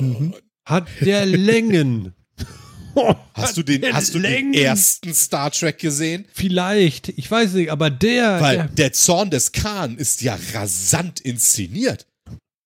Mhm. 0.00 0.34
hat 0.68 0.88
der 1.00 1.24
Längen. 1.26 2.14
Hast 3.34 3.56
du 3.56 3.62
den, 3.64 3.82
hast 3.92 4.14
du 4.14 4.20
den 4.20 4.30
Längen. 4.30 4.54
ersten 4.54 5.12
Star 5.14 5.50
Trek 5.50 5.78
gesehen? 5.78 6.26
Vielleicht, 6.32 7.08
ich 7.08 7.28
weiß 7.28 7.54
nicht, 7.54 7.70
aber 7.70 7.90
der, 7.90 8.40
Weil 8.40 8.56
der 8.58 8.68
der 8.68 8.92
Zorn 8.92 9.30
des 9.30 9.50
Khan 9.50 9.96
ist 9.98 10.22
ja 10.22 10.38
rasant 10.52 11.18
inszeniert. 11.20 12.06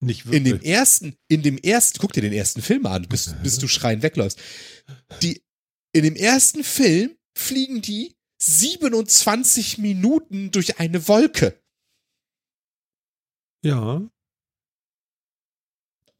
nicht 0.01 0.25
In 0.27 0.43
dem 0.43 0.53
wirklich. 0.53 0.71
ersten, 0.71 1.15
in 1.29 1.41
dem 1.41 1.57
ersten, 1.57 1.97
guck 1.99 2.13
dir 2.13 2.21
den 2.21 2.33
ersten 2.33 2.61
Film 2.61 2.85
an, 2.85 3.07
bis, 3.07 3.33
bis 3.41 3.57
du 3.57 3.67
schreien 3.67 4.03
wegläufst. 4.03 4.37
Die, 5.23 5.41
in 5.93 6.03
dem 6.03 6.15
ersten 6.15 6.63
Film 6.63 7.15
fliegen 7.35 7.81
die 7.81 8.13
27 8.41 9.77
Minuten 9.79 10.51
durch 10.51 10.79
eine 10.79 11.07
Wolke. 11.07 11.59
ja. 13.63 14.01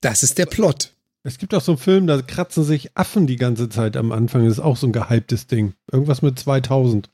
Das 0.01 0.23
ist 0.23 0.37
der 0.37 0.45
Plot. 0.45 0.93
Es 1.23 1.37
gibt 1.39 1.53
auch 1.53 1.61
so 1.61 1.73
einen 1.73 1.79
Film, 1.79 2.07
da 2.07 2.21
kratzen 2.21 2.63
sich 2.63 2.95
Affen 2.95 3.27
die 3.27 3.35
ganze 3.35 3.67
Zeit 3.67 3.97
am 3.97 4.13
Anfang. 4.13 4.45
Das 4.45 4.53
ist 4.53 4.59
auch 4.63 4.77
so 4.77 4.87
ein 4.87 4.93
gehyptes 4.93 5.47
Ding. 5.47 5.73
Irgendwas 5.91 6.21
mit 6.21 6.39
2000. 6.39 7.09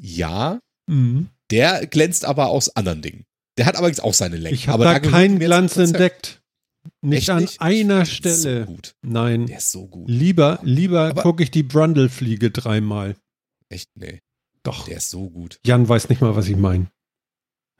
Ja, 0.00 0.60
Mhm. 0.88 1.30
der 1.50 1.86
glänzt 1.88 2.24
aber 2.24 2.48
aus 2.50 2.76
anderen 2.76 3.02
Dingen. 3.02 3.24
Der 3.58 3.66
hat 3.66 3.74
allerdings 3.76 3.98
auch 3.98 4.14
seine 4.14 4.36
Länge. 4.36 4.54
Ich 4.54 4.68
habe 4.68 4.84
da 4.84 5.00
keinen 5.00 5.40
Glanz 5.40 5.76
entdeckt. 5.76 6.40
Nicht 7.02 7.22
Echt 7.22 7.30
an 7.30 7.42
nicht? 7.42 7.60
einer 7.60 8.04
Der 8.04 8.04
ist 8.04 8.22
So 8.22 8.38
Stelle. 8.48 8.66
gut. 8.66 8.94
Nein. 9.02 9.46
Der 9.46 9.58
ist 9.58 9.72
so 9.72 9.88
gut. 9.88 10.08
Lieber, 10.08 10.60
lieber 10.62 11.12
gucke 11.14 11.42
ich 11.42 11.50
die 11.50 11.64
Brundle-Fliege 11.64 12.52
dreimal. 12.52 13.16
Echt, 13.68 13.90
nee. 13.96 14.20
Doch. 14.68 14.84
Der 14.86 14.98
ist 14.98 15.10
so 15.10 15.30
gut. 15.30 15.58
Jan 15.64 15.88
weiß 15.88 16.08
nicht 16.08 16.20
mal, 16.20 16.36
was 16.36 16.48
ich 16.48 16.56
meine. 16.56 16.90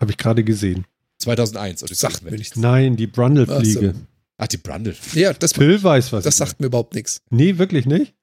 Habe 0.00 0.10
ich 0.12 0.16
gerade 0.16 0.44
gesehen. 0.44 0.86
2001. 1.18 1.82
Und 1.82 1.94
Sagt 1.94 2.22
mir 2.22 2.30
nichts. 2.30 2.56
Nein, 2.56 2.96
die 2.96 3.06
Brundle-Fliege. 3.06 3.94
Ach, 4.36 4.46
die 4.46 4.56
Brundle. 4.56 4.96
Ja, 5.14 5.32
das, 5.32 5.52
Phil 5.52 5.82
weiß, 5.82 6.12
was 6.12 6.24
das 6.24 6.36
sagt 6.36 6.60
mir 6.60 6.66
überhaupt 6.66 6.94
nichts. 6.94 7.20
Nee, 7.30 7.58
wirklich 7.58 7.86
nicht? 7.86 8.14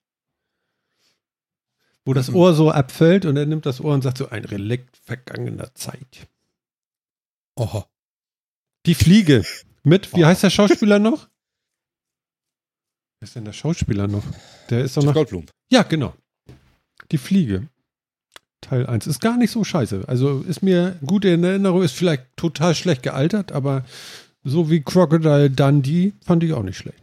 Wo 2.06 2.14
das 2.14 2.30
Mhm. 2.30 2.36
Ohr 2.36 2.54
so 2.54 2.72
abfällt 2.72 3.26
und 3.26 3.36
er 3.36 3.46
nimmt 3.46 3.66
das 3.66 3.82
Ohr 3.82 3.94
und 3.94 4.02
sagt 4.04 4.18
so, 4.20 4.30
ein 4.30 4.46
Relikt 4.46 4.98
vergangener 4.98 5.74
Zeit. 5.76 6.28
Oha. 7.56 7.88
Die 8.86 8.96
Fliege. 8.96 9.44
Mit, 9.84 10.16
wie 10.16 10.24
Oh. 10.24 10.28
heißt 10.28 10.44
der 10.44 10.50
Schauspieler 10.52 11.00
noch? 11.00 11.28
Wer 13.20 13.28
ist 13.28 13.36
denn 13.36 13.46
der 13.46 13.54
Schauspieler 13.54 14.08
noch? 14.08 14.24
Der 14.70 14.84
ist 14.86 14.96
doch 14.98 15.04
noch. 15.04 15.14
Goldblum. 15.14 15.46
Ja, 15.70 15.84
genau. 15.84 16.16
Die 17.12 17.18
Fliege. 17.18 17.68
Teil 18.66 18.86
1 18.88 19.08
ist 19.08 19.20
gar 19.22 19.38
nicht 19.38 19.52
so 19.52 19.64
scheiße. 19.64 20.04
Also 20.08 20.42
ist 20.42 20.64
mir 20.64 20.98
gut 21.06 21.26
in 21.26 21.44
Erinnerung, 21.44 21.84
ist 21.84 21.94
vielleicht 21.96 22.24
total 22.36 22.74
schlecht 22.76 23.04
gealtert, 23.04 23.52
aber 23.52 23.86
so 24.44 24.70
wie 24.70 24.82
Crocodile 24.82 25.50
Dundee 25.50 26.14
fand 26.24 26.44
ich 26.44 26.54
auch 26.54 26.64
nicht 26.64 26.78
schlecht. 26.78 27.02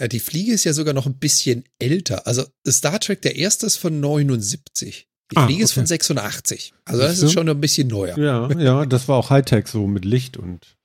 Ja, 0.00 0.08
die 0.08 0.20
Fliege 0.20 0.52
ist 0.52 0.64
ja 0.64 0.72
sogar 0.72 0.92
noch 0.94 1.06
ein 1.06 1.18
bisschen 1.18 1.64
älter. 1.78 2.26
Also 2.26 2.44
Star 2.66 2.98
Trek, 2.98 3.22
der 3.22 3.36
erste 3.36 3.66
ist 3.66 3.76
von 3.76 4.00
79. 4.00 5.08
Die 5.32 5.36
Ah, 5.36 5.46
Fliege 5.46 5.62
ist 5.62 5.70
okay. 5.70 5.80
von 5.80 5.86
86. 5.86 6.74
Also 6.84 7.00
das 7.02 7.20
ist 7.22 7.32
schon 7.32 7.48
ein 7.48 7.60
bisschen 7.60 7.88
neuer. 7.88 8.18
Ja, 8.18 8.50
ja, 8.58 8.86
das 8.86 9.08
war 9.08 9.16
auch 9.16 9.30
Hightech 9.30 9.68
so 9.68 9.86
mit 9.86 10.04
Licht 10.04 10.36
und 10.36 10.76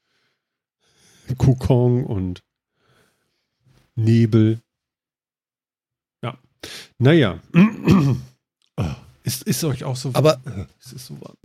Kokon 1.38 2.06
und 2.06 2.44
Nebel. 3.96 4.62
Ja. 6.24 6.38
Naja. 6.98 7.40
Ist, 9.24 9.44
ist 9.44 9.64
euch 9.64 9.84
auch 9.84 9.96
so 9.96 10.10
Aber- 10.14 10.40
warm? 10.46 10.68
Es 10.84 10.94
ist 10.94 11.06
so 11.08 11.20
warm. 11.22 11.36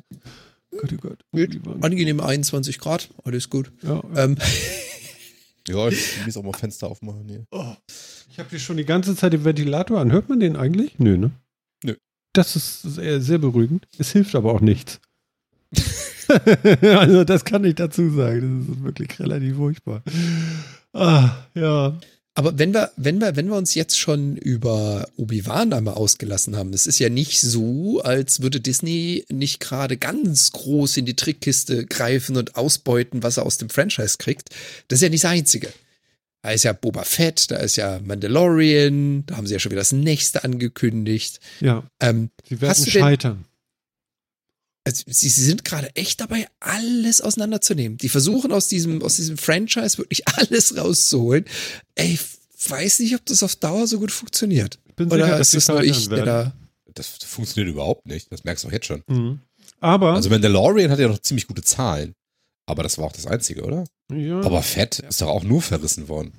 Gott, 0.70 0.92
oh 0.92 0.96
Gott. 0.96 1.24
Gut. 1.32 1.64
Warm. 1.66 1.82
Angenehm 1.82 2.20
21 2.20 2.78
Grad, 2.78 3.09
alles 3.24 3.48
gut. 3.51 3.70
Ja, 3.82 4.02
ja. 4.14 4.24
Ähm, 4.24 4.36
Ja, 5.66 5.88
ich 5.88 6.22
muss 6.26 6.36
auch 6.36 6.42
mal 6.42 6.52
Fenster 6.52 6.88
aufmachen 6.88 7.26
hier. 7.26 7.46
Oh, 7.51 7.74
ich 8.30 8.38
habe 8.38 8.51
hier 8.51 8.59
schon 8.59 8.76
die 8.76 8.84
ganze 8.84 9.16
Zeit 9.16 9.32
den 9.32 9.44
Ventilator 9.46 9.98
an. 9.98 10.12
Hört 10.12 10.28
man 10.28 10.38
den 10.38 10.56
eigentlich? 10.56 10.98
Nö, 10.98 11.16
ne? 11.16 11.30
Nö. 11.82 11.94
Das 12.34 12.55
ist 12.55 12.82
sehr, 12.82 13.22
sehr 13.22 13.38
beruhigend. 13.38 13.88
Es 13.96 14.12
hilft 14.12 14.34
aber 14.34 14.52
auch 14.52 14.60
nichts. 14.60 15.01
also, 16.82 17.24
das 17.24 17.46
kann 17.46 17.64
ich 17.64 17.76
dazu 17.76 18.10
sagen. 18.10 18.66
Das 18.68 18.76
ist 18.76 18.84
wirklich 18.84 19.18
relativ 19.18 19.56
furchtbar. 19.56 20.02
Ah, 20.92 21.30
ja. 21.55 21.98
Aber 22.36 22.59
wenn 22.59 22.74
wir, 22.74 22.90
wenn 22.97 23.20
wir, 23.20 23.36
wenn 23.36 23.47
wir 23.47 23.55
uns 23.56 23.74
jetzt 23.74 23.97
schon 23.97 24.36
über 24.36 25.06
Obi-Wan 25.16 25.73
einmal 25.73 25.94
ausgelassen 25.94 26.56
haben, 26.56 26.73
es 26.73 26.89
ist 26.89 26.98
ja 26.98 27.09
nicht 27.09 27.40
so, 27.40 28.01
als 28.02 28.43
würde 28.43 28.61
Disney 28.61 29.24
nicht 29.28 29.61
gerade 29.61 29.97
ganz 29.97 30.51
groß 30.51 30.97
in 30.97 31.06
die 31.06 31.15
Trickkiste 31.15 31.86
greifen 31.86 32.36
und 32.36 32.56
ausbeuten, 32.56 33.23
was 33.23 33.36
er 33.36 33.47
aus 33.47 33.59
dem 33.59 33.70
Franchise 33.70 34.16
kriegt. 34.19 34.51
Das 34.89 34.98
ist 34.98 35.02
ja 35.02 35.09
nicht 35.11 35.23
das 35.23 35.31
Einzige. 35.31 35.73
Da 36.43 36.51
ist 36.51 36.65
ja 36.65 36.73
Boba 36.73 37.05
Fett, 37.05 37.52
da 37.52 37.56
ist 37.56 37.77
ja 37.77 38.01
Mandalorian, 38.05 39.24
da 39.27 39.36
haben 39.36 39.47
sie 39.47 39.55
ja 39.55 39.61
schon 39.61 39.70
wieder 39.70 39.81
das 39.81 39.93
nächste 39.93 40.43
angekündigt. 40.43 41.39
Ja, 41.61 41.85
Ähm, 42.01 42.31
sie 42.48 42.61
werden 42.61 42.85
scheitern. 42.85 43.44
Also 44.85 45.02
sie, 45.06 45.31
sie 45.31 45.44
sind 45.44 45.65
gerade 45.65 45.94
echt 45.97 46.20
dabei, 46.20 46.47
alles 46.61 47.20
auseinanderzunehmen. 47.23 47.97
Die 47.98 48.11
versuchen 48.11 48.52
aus 48.52 48.69
diesem, 48.69 49.02
aus 49.02 49.16
diesem 49.16 49.39
Franchise 49.39 49.98
wirklich 49.98 50.28
alles 50.36 50.77
rauszuholen. 50.77 51.47
Ey, 51.94 52.15
ich 52.15 52.70
weiß 52.70 53.01
nicht, 53.01 53.15
ob 53.15 53.24
das 53.27 53.43
auf 53.43 53.56
Dauer 53.56 53.86
so 53.86 53.98
gut 53.98 54.12
funktioniert. 54.12 54.78
Ich 54.86 54.94
bin 54.94 55.11
Oder 55.11 55.24
sicher, 55.24 55.39
dass 55.39 55.55
ist 55.55 55.62
es 55.62 55.69
nur 55.69 55.82
ich, 55.82 56.09
der 56.09 56.24
da. 56.24 56.52
Das 56.94 57.09
funktioniert 57.09 57.73
überhaupt 57.73 58.06
nicht. 58.06 58.31
Das 58.31 58.44
merkst 58.44 58.65
du 58.65 58.69
auch 58.69 58.73
jetzt 58.73 58.86
schon. 58.86 59.02
Mhm. 59.09 59.40
Aber, 59.81 60.15
Also 60.15 60.31
Mandalorian 60.31 60.90
hat 60.90 60.98
ja 60.98 61.09
noch 61.09 61.19
ziemlich 61.19 61.47
gute 61.47 61.62
Zahlen. 61.62 62.15
Aber 62.66 62.82
das 62.82 62.97
war 62.97 63.06
auch 63.06 63.12
das 63.12 63.27
Einzige, 63.27 63.65
oder? 63.65 63.85
ja, 64.12 64.40
Aber 64.40 64.62
Fett 64.62 65.01
ist 65.01 65.20
doch 65.20 65.28
auch 65.28 65.43
nur 65.43 65.61
verrissen 65.61 66.09
worden. 66.09 66.32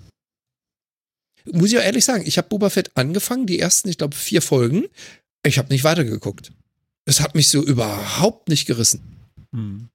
Muss 1.51 1.71
ich 1.71 1.77
auch 1.77 1.83
ehrlich 1.83 2.05
sagen, 2.05 2.23
ich 2.25 2.37
habe 2.37 2.47
Boba 2.47 2.69
Fett 2.69 2.91
angefangen, 2.95 3.45
die 3.45 3.59
ersten, 3.59 3.89
ich 3.89 3.97
glaube, 3.97 4.15
vier 4.15 4.41
Folgen. 4.41 4.85
Ich 5.45 5.59
habe 5.59 5.69
nicht 5.69 5.83
weitergeguckt. 5.83 6.51
Es 7.05 7.21
hat 7.21 7.35
mich 7.35 7.49
so 7.49 7.63
überhaupt 7.63 8.49
nicht 8.49 8.65
gerissen. 8.65 9.29
Hm. 9.51 9.89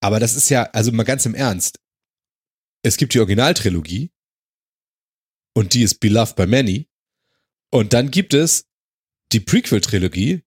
Aber 0.00 0.20
das 0.20 0.34
ist 0.34 0.48
ja, 0.48 0.64
also 0.70 0.92
mal 0.92 1.04
ganz 1.04 1.26
im 1.26 1.34
Ernst. 1.34 1.80
Es 2.82 2.96
gibt 2.96 3.14
die 3.14 3.18
Originaltrilogie 3.18 4.10
und 5.54 5.74
die 5.74 5.82
ist 5.82 5.96
beloved 6.00 6.36
by 6.36 6.46
many. 6.46 6.88
Und 7.70 7.92
dann 7.92 8.10
gibt 8.10 8.32
es 8.32 8.66
die 9.32 9.40
Prequel-Trilogie, 9.40 10.42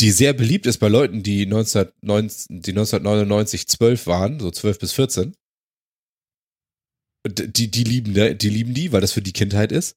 die 0.00 0.10
sehr 0.10 0.32
beliebt 0.32 0.66
ist 0.66 0.78
bei 0.78 0.88
Leuten, 0.88 1.22
die, 1.22 1.42
1990, 1.42 2.46
die 2.62 2.70
1999 2.72 3.66
12 3.68 4.06
waren, 4.06 4.40
so 4.40 4.50
12 4.50 4.78
bis 4.78 4.92
14. 4.92 5.36
Und 7.26 7.56
Die, 7.56 7.70
die, 7.70 7.84
lieben, 7.84 8.14
die 8.14 8.36
die 8.36 8.50
lieben 8.50 8.74
die, 8.74 8.92
weil 8.92 9.00
das 9.00 9.12
für 9.12 9.22
die 9.22 9.32
Kindheit 9.32 9.72
ist. 9.72 9.96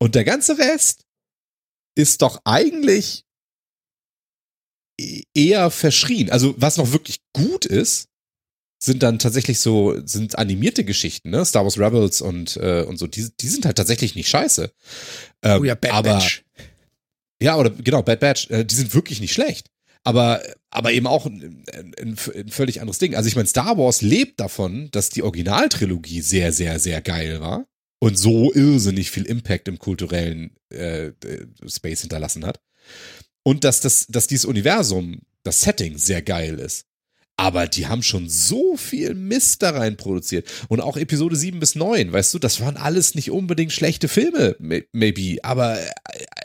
Und 0.00 0.14
der 0.14 0.24
ganze 0.24 0.58
Rest 0.58 1.06
ist 1.96 2.22
doch 2.22 2.40
eigentlich 2.44 3.24
eher 5.34 5.70
verschrien. 5.70 6.30
Also 6.30 6.54
was 6.58 6.76
noch 6.76 6.92
wirklich 6.92 7.20
gut 7.32 7.64
ist, 7.64 8.08
sind 8.78 9.02
dann 9.02 9.18
tatsächlich 9.18 9.60
so, 9.60 9.96
sind 10.04 10.38
animierte 10.38 10.84
Geschichten, 10.84 11.30
ne? 11.30 11.44
Star 11.44 11.64
Wars 11.64 11.78
Rebels 11.78 12.20
und, 12.20 12.56
äh, 12.58 12.84
und 12.86 12.98
so, 12.98 13.06
die, 13.06 13.28
die 13.40 13.48
sind 13.48 13.64
halt 13.64 13.76
tatsächlich 13.76 14.14
nicht 14.14 14.28
scheiße. 14.28 14.70
Ähm, 15.42 15.60
Oh 15.60 15.64
ja, 15.64 15.74
Bad 15.74 15.92
aber, 15.92 16.14
Batch. 16.14 16.44
Ja, 17.40 17.56
oder 17.56 17.70
genau, 17.70 18.02
Bad 18.02 18.20
Batch, 18.20 18.50
äh, 18.50 18.64
die 18.64 18.74
sind 18.74 18.94
wirklich 18.94 19.20
nicht 19.20 19.32
schlecht. 19.32 19.70
Aber, 20.06 20.42
aber 20.68 20.92
eben 20.92 21.06
auch 21.06 21.24
ein, 21.24 21.64
ein, 21.72 21.94
ein 21.98 22.48
völlig 22.48 22.80
anderes 22.82 22.98
Ding. 22.98 23.14
Also 23.14 23.26
ich 23.26 23.36
meine, 23.36 23.48
Star 23.48 23.78
Wars 23.78 24.02
lebt 24.02 24.38
davon, 24.38 24.90
dass 24.90 25.08
die 25.08 25.22
Originaltrilogie 25.22 26.20
sehr, 26.20 26.52
sehr, 26.52 26.78
sehr 26.78 27.00
geil 27.00 27.40
war 27.40 27.66
und 28.00 28.18
so 28.18 28.52
irrsinnig 28.52 29.10
viel 29.10 29.24
Impact 29.24 29.66
im 29.66 29.78
kulturellen 29.78 30.56
äh, 30.70 31.06
äh, 31.06 31.46
Space 31.66 32.02
hinterlassen 32.02 32.44
hat. 32.44 32.60
Und 33.44 33.62
dass, 33.64 33.80
das, 33.80 34.06
dass 34.08 34.26
dieses 34.26 34.44
Universum, 34.46 35.20
das 35.42 35.60
Setting 35.60 35.98
sehr 35.98 36.22
geil 36.22 36.58
ist. 36.58 36.86
Aber 37.36 37.66
die 37.66 37.86
haben 37.88 38.02
schon 38.02 38.28
so 38.28 38.76
viel 38.76 39.14
Mist 39.14 39.62
da 39.62 39.70
rein 39.70 39.96
produziert. 39.96 40.48
Und 40.68 40.80
auch 40.80 40.96
Episode 40.96 41.34
7 41.36 41.58
bis 41.60 41.74
9, 41.74 42.12
weißt 42.12 42.32
du, 42.32 42.38
das 42.38 42.60
waren 42.60 42.76
alles 42.76 43.14
nicht 43.16 43.30
unbedingt 43.30 43.72
schlechte 43.72 44.06
Filme, 44.08 44.56
may- 44.60 44.86
maybe. 44.92 45.38
Aber 45.44 45.78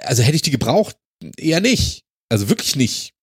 also 0.04 0.24
hätte 0.24 0.36
ich 0.36 0.42
die 0.42 0.50
gebraucht, 0.52 0.98
eher 1.38 1.62
nicht. 1.62 2.04
Also 2.28 2.50
wirklich 2.50 2.76
nicht. 2.76 3.14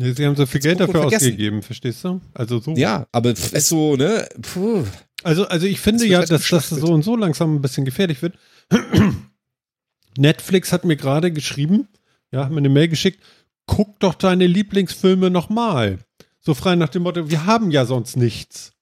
Ja, 0.00 0.14
Sie 0.14 0.24
haben 0.24 0.36
so 0.36 0.46
viel 0.46 0.58
Jetzt 0.58 0.62
Geld 0.64 0.80
dafür 0.80 1.00
vergessen. 1.02 1.24
ausgegeben, 1.26 1.62
verstehst 1.62 2.04
du? 2.04 2.20
Also 2.32 2.60
so. 2.60 2.74
Ja, 2.76 3.06
aber 3.12 3.30
ist 3.32 3.68
so, 3.68 3.96
ne? 3.96 4.26
Puh. 4.40 4.84
Also, 5.22 5.46
also 5.48 5.66
ich 5.66 5.80
finde 5.80 6.04
Das 6.04 6.08
ja, 6.10 6.18
halt 6.20 6.30
dass 6.30 6.48
das 6.48 6.70
so 6.70 6.86
und 6.92 7.02
so 7.02 7.16
langsam 7.16 7.56
ein 7.56 7.60
bisschen 7.60 7.84
gefährlich 7.84 8.22
wird. 8.22 8.38
Netflix 10.16 10.72
hat 10.72 10.84
mir 10.84 10.96
gerade 10.96 11.32
geschrieben, 11.32 11.88
ja, 12.32 12.44
hat 12.44 12.50
mir 12.50 12.58
eine 12.58 12.68
Mail 12.68 12.88
geschickt, 12.88 13.22
guck 13.66 13.98
doch 14.00 14.14
deine 14.14 14.46
Lieblingsfilme 14.46 15.30
nochmal. 15.30 15.98
So 16.40 16.54
frei 16.54 16.74
nach 16.76 16.88
dem 16.88 17.02
Motto, 17.02 17.28
wir 17.30 17.46
haben 17.46 17.70
ja 17.70 17.84
sonst 17.86 18.16
nichts. 18.16 18.72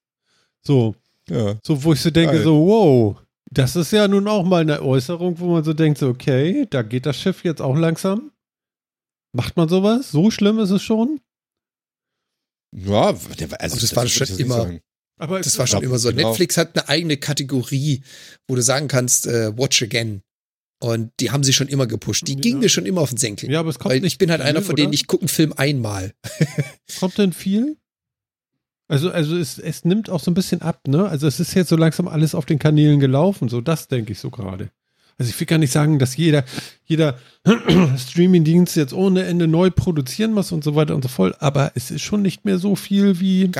So, 0.62 0.94
Ja. 1.28 1.56
so 1.64 1.82
wo 1.84 1.92
ich 1.92 2.00
so 2.00 2.10
denke, 2.10 2.34
Geil. 2.36 2.44
so, 2.44 2.66
wow, 2.66 3.16
das 3.50 3.76
ist 3.76 3.90
ja 3.92 4.06
nun 4.08 4.28
auch 4.28 4.44
mal 4.44 4.60
eine 4.62 4.82
Äußerung, 4.82 5.38
wo 5.40 5.46
man 5.52 5.64
so 5.64 5.72
denkt, 5.72 5.98
so, 5.98 6.08
okay, 6.08 6.66
da 6.70 6.82
geht 6.82 7.06
das 7.06 7.16
Schiff 7.16 7.44
jetzt 7.44 7.60
auch 7.62 7.76
langsam. 7.76 8.30
Macht 9.32 9.56
man 9.56 9.68
sowas? 9.68 10.10
So 10.10 10.30
schlimm 10.30 10.58
ist 10.58 10.70
es 10.70 10.82
schon? 10.82 11.20
Ja, 12.74 13.08
also 13.08 13.28
Aber 13.38 13.58
das 13.58 13.96
war 13.96 14.06
schon 14.06 14.38
immer-. 14.38 14.78
Aber 15.20 15.40
Das 15.40 15.58
war 15.58 15.66
schon 15.66 15.80
glaub, 15.80 15.90
immer 15.90 15.98
so. 15.98 16.10
genau. 16.10 16.28
Netflix 16.28 16.56
hat 16.56 16.76
eine 16.78 16.88
eigene 16.88 17.16
Kategorie, 17.16 18.02
wo 18.46 18.54
du 18.54 18.62
sagen 18.62 18.86
kannst, 18.88 19.26
äh, 19.26 19.56
Watch 19.56 19.82
Again. 19.82 20.22
Und 20.80 21.10
die 21.18 21.30
haben 21.32 21.42
sie 21.42 21.52
schon 21.52 21.66
immer 21.68 21.86
gepusht. 21.88 22.28
Die 22.28 22.34
Ja. 22.34 22.38
gingen 22.40 22.60
mir 22.60 22.68
schon 22.68 22.86
immer 22.86 23.00
auf 23.00 23.08
den 23.10 23.18
Senkel. 23.18 23.50
ja, 23.50 23.58
aber 23.60 23.70
es 23.70 23.78
kommt 23.78 23.94
Weil 23.94 24.00
nicht 24.00 24.12
ich 24.12 24.18
bin 24.18 24.30
halt 24.30 24.40
viel, 24.42 24.48
einer 24.50 24.62
von 24.62 24.76
denen, 24.76 24.88
oder? 24.88 24.94
ich 24.94 25.06
gucke 25.08 25.22
einen 25.22 25.28
Film 25.28 25.52
einmal. 25.56 26.12
Kommt 27.00 27.18
denn 27.18 27.32
viel? 27.32 27.76
Also, 28.86 29.10
also 29.10 29.36
es, 29.36 29.58
es 29.58 29.84
nimmt 29.84 30.08
auch 30.08 30.20
so 30.20 30.30
ein 30.30 30.34
bisschen 30.34 30.62
ab, 30.62 30.86
ne? 30.86 31.06
Also 31.08 31.26
es 31.26 31.40
ist 31.40 31.52
jetzt 31.54 31.68
so 31.68 31.76
langsam 31.76 32.08
alles 32.08 32.34
auf 32.34 32.46
den 32.46 32.58
Kanälen 32.58 33.00
gelaufen, 33.00 33.48
so 33.48 33.60
das 33.60 33.88
denke 33.88 34.12
ich 34.12 34.18
so 34.20 34.30
gerade. 34.30 34.70
Also 35.18 35.30
ich 35.30 35.38
will 35.40 35.46
gar 35.48 35.58
nicht 35.58 35.72
sagen, 35.72 35.98
dass 35.98 36.16
jeder, 36.16 36.44
jeder 36.86 37.18
Streaming-Dienst 37.98 38.76
jetzt 38.76 38.92
ohne 38.94 39.24
Ende 39.24 39.48
neu 39.48 39.70
produzieren 39.70 40.32
muss 40.32 40.52
und 40.52 40.62
so 40.62 40.74
weiter 40.76 40.94
und 40.94 41.02
so 41.02 41.08
fort, 41.08 41.36
aber 41.42 41.72
es 41.74 41.90
ist 41.90 42.02
schon 42.02 42.22
nicht 42.22 42.44
mehr 42.44 42.58
so 42.58 42.76
viel 42.76 43.18
wie. 43.20 43.50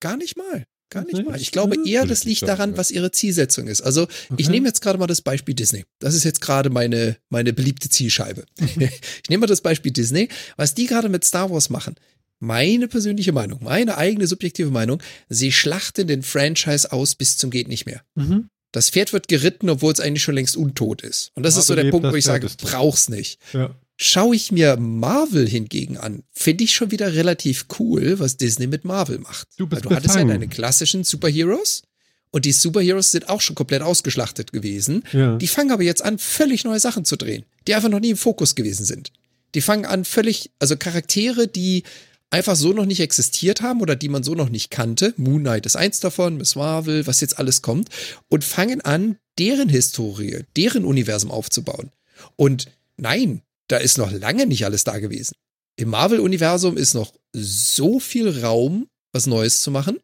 Gar 0.00 0.16
nicht 0.18 0.36
mal. 0.36 0.64
Gar 0.92 1.04
nicht 1.04 1.26
mal. 1.26 1.40
Ich 1.40 1.50
glaube 1.52 1.76
eher, 1.86 2.04
das 2.06 2.20
ich 2.20 2.24
liegt 2.26 2.42
daran, 2.42 2.76
was 2.76 2.90
ihre 2.90 3.10
Zielsetzung 3.10 3.66
ist. 3.66 3.80
Also 3.80 4.06
ich 4.36 4.46
Okay. 4.46 4.50
nehme 4.50 4.68
jetzt 4.68 4.80
gerade 4.82 4.98
mal 4.98 5.06
das 5.06 5.22
Beispiel 5.22 5.54
Disney. 5.54 5.84
Das 6.00 6.14
ist 6.14 6.24
jetzt 6.24 6.40
gerade 6.40 6.68
meine, 6.70 7.16
meine 7.30 7.52
beliebte 7.52 7.88
Zielscheibe. 7.88 8.44
ich 8.60 9.30
nehme 9.30 9.40
mal 9.40 9.46
das 9.46 9.60
Beispiel 9.62 9.90
Disney. 9.92 10.28
Was 10.56 10.74
die 10.74 10.86
gerade 10.86 11.08
mit 11.08 11.24
Star 11.24 11.50
Wars 11.50 11.70
machen, 11.70 11.94
meine 12.40 12.88
persönliche 12.88 13.32
Meinung, 13.32 13.60
meine 13.62 13.96
eigene 13.96 14.26
subjektive 14.26 14.70
Meinung, 14.70 15.02
sie 15.28 15.52
schlachten 15.52 16.06
den 16.08 16.22
Franchise 16.22 16.92
aus 16.92 17.14
bis 17.14 17.36
zum 17.38 17.50
geht 17.50 17.68
nicht 17.68 17.86
mehr. 17.86 18.02
Mhm. 18.14 18.48
Das 18.72 18.90
Pferd 18.90 19.12
wird 19.12 19.28
geritten, 19.28 19.68
obwohl 19.70 19.92
es 19.92 20.00
eigentlich 20.00 20.22
schon 20.22 20.34
längst 20.34 20.56
untot 20.56 21.02
ist. 21.02 21.30
Und 21.34 21.42
das 21.44 21.54
Ja, 21.54 21.60
ist 21.60 21.66
so 21.66 21.74
der 21.74 21.90
Punkt, 21.90 22.10
wo 22.10 22.16
ich 22.16 22.24
sage, 22.24 22.48
brauch's 22.62 23.08
nicht. 23.08 23.38
Ja. 23.52 23.74
Schaue 23.96 24.34
ich 24.34 24.50
mir 24.50 24.76
Marvel 24.76 25.48
hingegen 25.48 25.96
an, 25.96 26.24
finde 26.32 26.64
ich 26.64 26.74
schon 26.74 26.90
wieder 26.90 27.14
relativ 27.14 27.66
cool, 27.78 28.18
was 28.18 28.36
Disney 28.36 28.66
mit 28.66 28.84
Marvel 28.84 29.18
macht. 29.18 29.48
Du 29.58 29.66
bist 29.66 29.84
Weil 29.84 29.90
du 29.90 29.96
hattest 29.96 30.16
ja 30.16 30.24
deine 30.24 30.48
klassischen 30.48 31.04
Superheroes 31.04 31.82
und 32.30 32.46
die 32.46 32.52
Superheroes 32.52 33.12
sind 33.12 33.28
auch 33.28 33.40
schon 33.40 33.54
komplett 33.54 33.82
ausgeschlachtet 33.82 34.52
gewesen. 34.52 35.04
Ja. 35.12 35.36
Die 35.36 35.46
fangen 35.46 35.70
aber 35.70 35.82
jetzt 35.82 36.02
an, 36.02 36.18
völlig 36.18 36.64
neue 36.64 36.80
Sachen 36.80 37.04
zu 37.04 37.16
drehen, 37.16 37.44
die 37.66 37.74
einfach 37.74 37.90
noch 37.90 38.00
nie 38.00 38.10
im 38.10 38.16
Fokus 38.16 38.54
gewesen 38.54 38.84
sind. 38.84 39.12
Die 39.54 39.60
fangen 39.60 39.84
an, 39.84 40.04
völlig, 40.04 40.50
also 40.58 40.76
Charaktere, 40.76 41.46
die 41.46 41.84
einfach 42.30 42.56
so 42.56 42.72
noch 42.72 42.86
nicht 42.86 43.00
existiert 43.00 43.60
haben 43.60 43.82
oder 43.82 43.94
die 43.94 44.08
man 44.08 44.22
so 44.22 44.34
noch 44.34 44.48
nicht 44.48 44.70
kannte. 44.70 45.12
Moon 45.18 45.42
Knight 45.42 45.66
ist 45.66 45.76
eins 45.76 46.00
davon, 46.00 46.38
Miss 46.38 46.56
Marvel, 46.56 47.06
was 47.06 47.20
jetzt 47.20 47.38
alles 47.38 47.60
kommt. 47.60 47.90
Und 48.30 48.44
fangen 48.44 48.80
an, 48.80 49.18
deren 49.38 49.68
Historie, 49.68 50.44
deren 50.56 50.86
Universum 50.86 51.30
aufzubauen. 51.30 51.90
Und 52.36 52.68
nein, 52.96 53.42
da 53.72 53.78
ist 53.78 53.96
noch 53.98 54.12
lange 54.12 54.46
nicht 54.46 54.64
alles 54.66 54.84
da 54.84 54.98
gewesen. 54.98 55.34
Im 55.76 55.88
Marvel-Universum 55.88 56.76
ist 56.76 56.92
noch 56.94 57.14
so 57.32 57.98
viel 58.00 58.42
Raum, 58.44 58.86
was 59.12 59.26
Neues 59.26 59.62
zu 59.62 59.70
machen. 59.70 59.98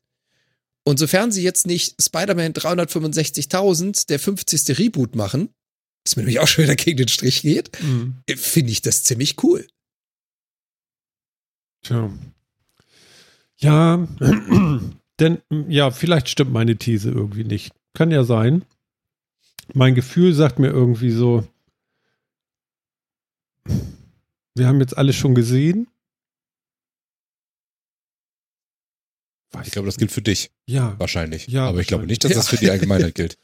Und 0.84 0.98
sofern 0.98 1.30
sie 1.30 1.42
jetzt 1.42 1.66
nicht 1.66 2.02
Spider-Man 2.02 2.54
365.000, 2.54 4.06
der 4.08 4.18
50. 4.18 4.78
Reboot 4.78 5.14
machen, 5.16 5.50
was 6.04 6.16
mir 6.16 6.22
nämlich 6.22 6.40
auch 6.40 6.48
schon 6.48 6.64
wieder 6.64 6.76
gegen 6.76 6.96
den 6.96 7.08
Strich 7.08 7.42
geht, 7.42 7.70
Mhm. 7.82 8.16
äh, 8.26 8.36
finde 8.36 8.72
ich 8.72 8.80
das 8.80 9.04
ziemlich 9.04 9.42
cool. 9.42 9.66
Tja. 11.82 12.10
Ja, 13.58 14.08
denn, 15.20 15.38
ja, 15.68 15.90
vielleicht 15.90 16.30
stimmt 16.30 16.52
meine 16.52 16.76
These 16.76 17.10
irgendwie 17.10 17.44
nicht. 17.44 17.74
Kann 17.94 18.10
ja 18.10 18.24
sein. 18.24 18.64
Mein 19.74 19.94
Gefühl 19.94 20.32
sagt 20.32 20.58
mir 20.58 20.68
irgendwie 20.68 21.10
so, 21.10 21.46
wir 24.54 24.66
haben 24.66 24.80
jetzt 24.80 24.96
alles 24.96 25.16
schon 25.16 25.34
gesehen. 25.34 25.88
Weiß 29.52 29.66
Ich 29.66 29.72
glaube, 29.72 29.86
das 29.86 29.96
gilt 29.96 30.12
für 30.12 30.22
dich 30.22 30.50
Ja. 30.66 30.94
wahrscheinlich. 30.98 31.46
Ja, 31.48 31.66
aber 31.68 31.80
ich 31.80 31.86
glaube 31.86 32.06
nicht, 32.06 32.22
dass 32.24 32.32
das 32.32 32.50
Ja. 32.50 32.56
für 32.56 32.64
die 32.64 32.70
Allgemeinheit 32.70 33.14
gilt. 33.14 33.38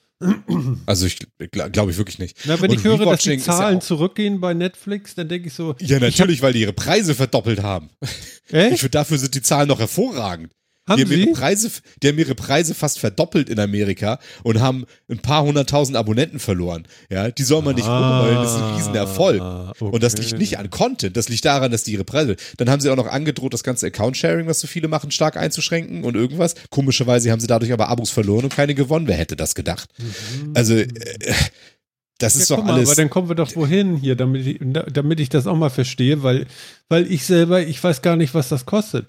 Also 0.86 1.07
ich 1.07 1.19
gl- 1.41 1.69
glaube 1.70 1.91
ich 1.91 1.99
wirklich 1.99 2.19
nicht. 2.19 2.39
Na, 2.45 2.61
wenn 2.61 2.70
Und 2.70 2.78
ich 2.78 2.85
höre, 2.85 2.99
dass 3.05 3.23
die 3.23 3.31
ja 3.32 3.39
Zahlen 3.39 3.78
auch- 3.78 3.82
zurückgehen 3.82 4.41
bei 4.41 4.55
Netflix, 4.55 5.15
dann 5.15 5.28
denke 5.28 5.49
ich 5.49 5.55
so, 5.55 5.74
Ja, 5.81 5.99
natürlich, 5.99 6.41
weil 6.41 6.53
die 6.53 6.61
ihre 6.61 6.73
Preise 6.73 7.15
verdoppelt 7.15 7.62
haben. 7.62 7.91
Ich 8.01 8.55
echt? 8.55 8.78
finde, 8.81 8.91
dafür 8.91 9.19
sind 9.19 9.35
die 9.35 9.43
Zahlen 9.43 9.69
noch 9.69 9.81
hervorragend. 9.81 10.53
Haben 10.86 11.05
die, 11.05 11.11
haben 11.11 11.20
ihre? 11.20 11.32
Preise, 11.32 11.70
die 12.02 12.09
haben 12.09 12.19
ihre 12.19 12.35
Preise 12.35 12.74
fast 12.74 12.98
verdoppelt 12.98 13.48
in 13.48 13.59
Amerika 13.59 14.19
und 14.43 14.61
haben 14.61 14.85
ein 15.11 15.19
paar 15.19 15.43
hunderttausend 15.44 15.97
Abonnenten 15.97 16.39
verloren. 16.39 16.86
Ja, 17.11 17.31
die 17.31 17.43
soll 17.43 17.62
man 17.62 17.74
nicht 17.74 17.86
rumheulen, 17.89 18.36
das 18.36 18.52
ist 18.55 18.61
ein 18.61 18.74
Riesenerfolg. 18.77 19.40
Ah, 19.40 19.73
Und 19.81 20.02
das 20.02 20.12
okay. 20.15 20.24
liegt 20.24 20.39
nicht 20.39 20.59
an 20.59 20.69
Content, 20.70 21.16
das 21.16 21.28
liegt 21.31 21.44
daran, 21.47 21.73
dass 21.73 21.85
die 21.85 21.93
ihre 21.93 22.05
Preise. 22.05 22.36
Dann 22.59 22.69
haben 22.69 22.81
sie 22.81 22.90
auch 22.90 22.97
noch 22.97 23.06
angedroht, 23.06 23.55
das 23.55 23.62
ganze 23.62 23.86
Account-Sharing, 23.86 24.47
was 24.47 24.61
so 24.61 24.66
viele 24.66 24.89
machen, 24.89 25.11
stark 25.11 25.36
einzuschränken 25.39 26.05
und 26.05 26.16
irgendwas. 26.16 26.55
Komischerweise 26.70 27.31
haben 27.31 27.40
sie 27.40 27.47
dadurch 27.47 27.73
aber 27.73 27.89
Abos 27.89 28.11
verloren 28.11 28.44
und 28.44 28.55
keine 28.55 28.74
gewonnen. 28.74 29.06
Wer 29.09 29.16
hätte 29.16 29.36
das 29.36 29.55
gedacht? 29.55 29.89
Also, 30.55 30.74
äh, 30.74 30.86
das 32.19 32.35
Ja, 32.35 32.40
ist 32.43 32.51
doch 32.51 32.62
mal, 32.62 32.74
alles. 32.74 32.89
aber 32.90 32.97
dann 32.97 33.11
kommen 33.11 33.28
wir 33.28 33.35
doch 33.35 33.55
wohin 33.56 33.97
hier, 33.97 34.15
damit 34.16 34.47
ich, 34.47 34.59
damit 34.61 35.19
ich 35.19 35.28
das 35.31 35.47
auch 35.47 35.56
mal 35.56 35.70
verstehe, 35.70 36.23
weil, 36.23 36.47
weil 36.89 37.11
ich 37.11 37.24
selber, 37.27 37.61
ich 37.66 37.82
weiß 37.82 38.02
gar 38.02 38.16
nicht, 38.16 38.35
was 38.35 38.48
das 38.48 38.66
kostet. 38.66 39.09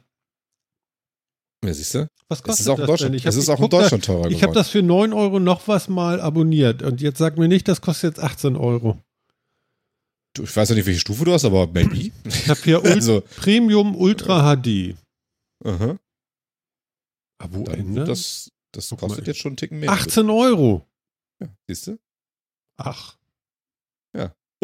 Ja, 1.64 1.74
siehst 1.74 1.94
du? 1.96 2.08
Was 2.30 2.40
Es 2.40 2.44
kostet 2.44 2.66
ist 2.66 2.70
auch 2.70 2.78
das 2.78 2.88
Deutschland, 2.88 3.14
denn? 3.14 3.18
Ich 3.20 3.26
es 3.26 3.36
ist 3.36 3.50
auch 3.50 3.60
in 3.60 3.70
Deutschland 3.70 4.06
teurer 4.06 4.28
Ich 4.28 4.36
habe 4.44 4.52
geworden. 4.52 4.54
das 4.56 4.70
für 4.70 4.82
9 4.84 5.14
Euro 5.14 5.40
noch 5.40 5.68
was 5.68 5.88
mal 5.90 6.20
abonniert 6.22 6.82
und 6.84 7.02
jetzt 7.02 7.18
sag 7.18 7.38
mir 7.38 7.48
nicht, 7.48 7.68
das 7.68 7.82
kostet 7.82 8.16
jetzt 8.18 8.24
18 8.24 8.56
Euro. 8.56 9.02
Du, 10.36 10.44
ich 10.44 10.56
weiß 10.56 10.70
ja 10.70 10.76
nicht, 10.76 10.86
welche 10.86 11.00
Stufe 11.00 11.24
du 11.26 11.32
hast, 11.34 11.46
aber 11.46 11.66
maybe. 11.68 12.12
Ich 12.26 12.50
habe 12.50 12.60
hier 12.62 12.84
also, 12.84 13.22
Premium 13.38 13.96
Ultra 13.96 14.56
HD. 14.56 14.96
aha. 15.64 15.98
Ah, 17.38 17.48
wo 17.52 17.64
Dann 17.64 17.80
Ende? 17.80 18.04
das, 18.06 18.50
das 18.72 18.90
kostet 18.90 19.10
mal. 19.22 19.28
jetzt 19.28 19.40
schon 19.40 19.52
einen 19.52 19.58
Ticken 19.58 19.80
mehr. 19.80 19.90
18 19.92 20.30
Euro. 20.30 20.86
Ja, 21.42 21.48
siehst 21.68 21.88
du? 21.88 21.98
Ach. 22.78 23.18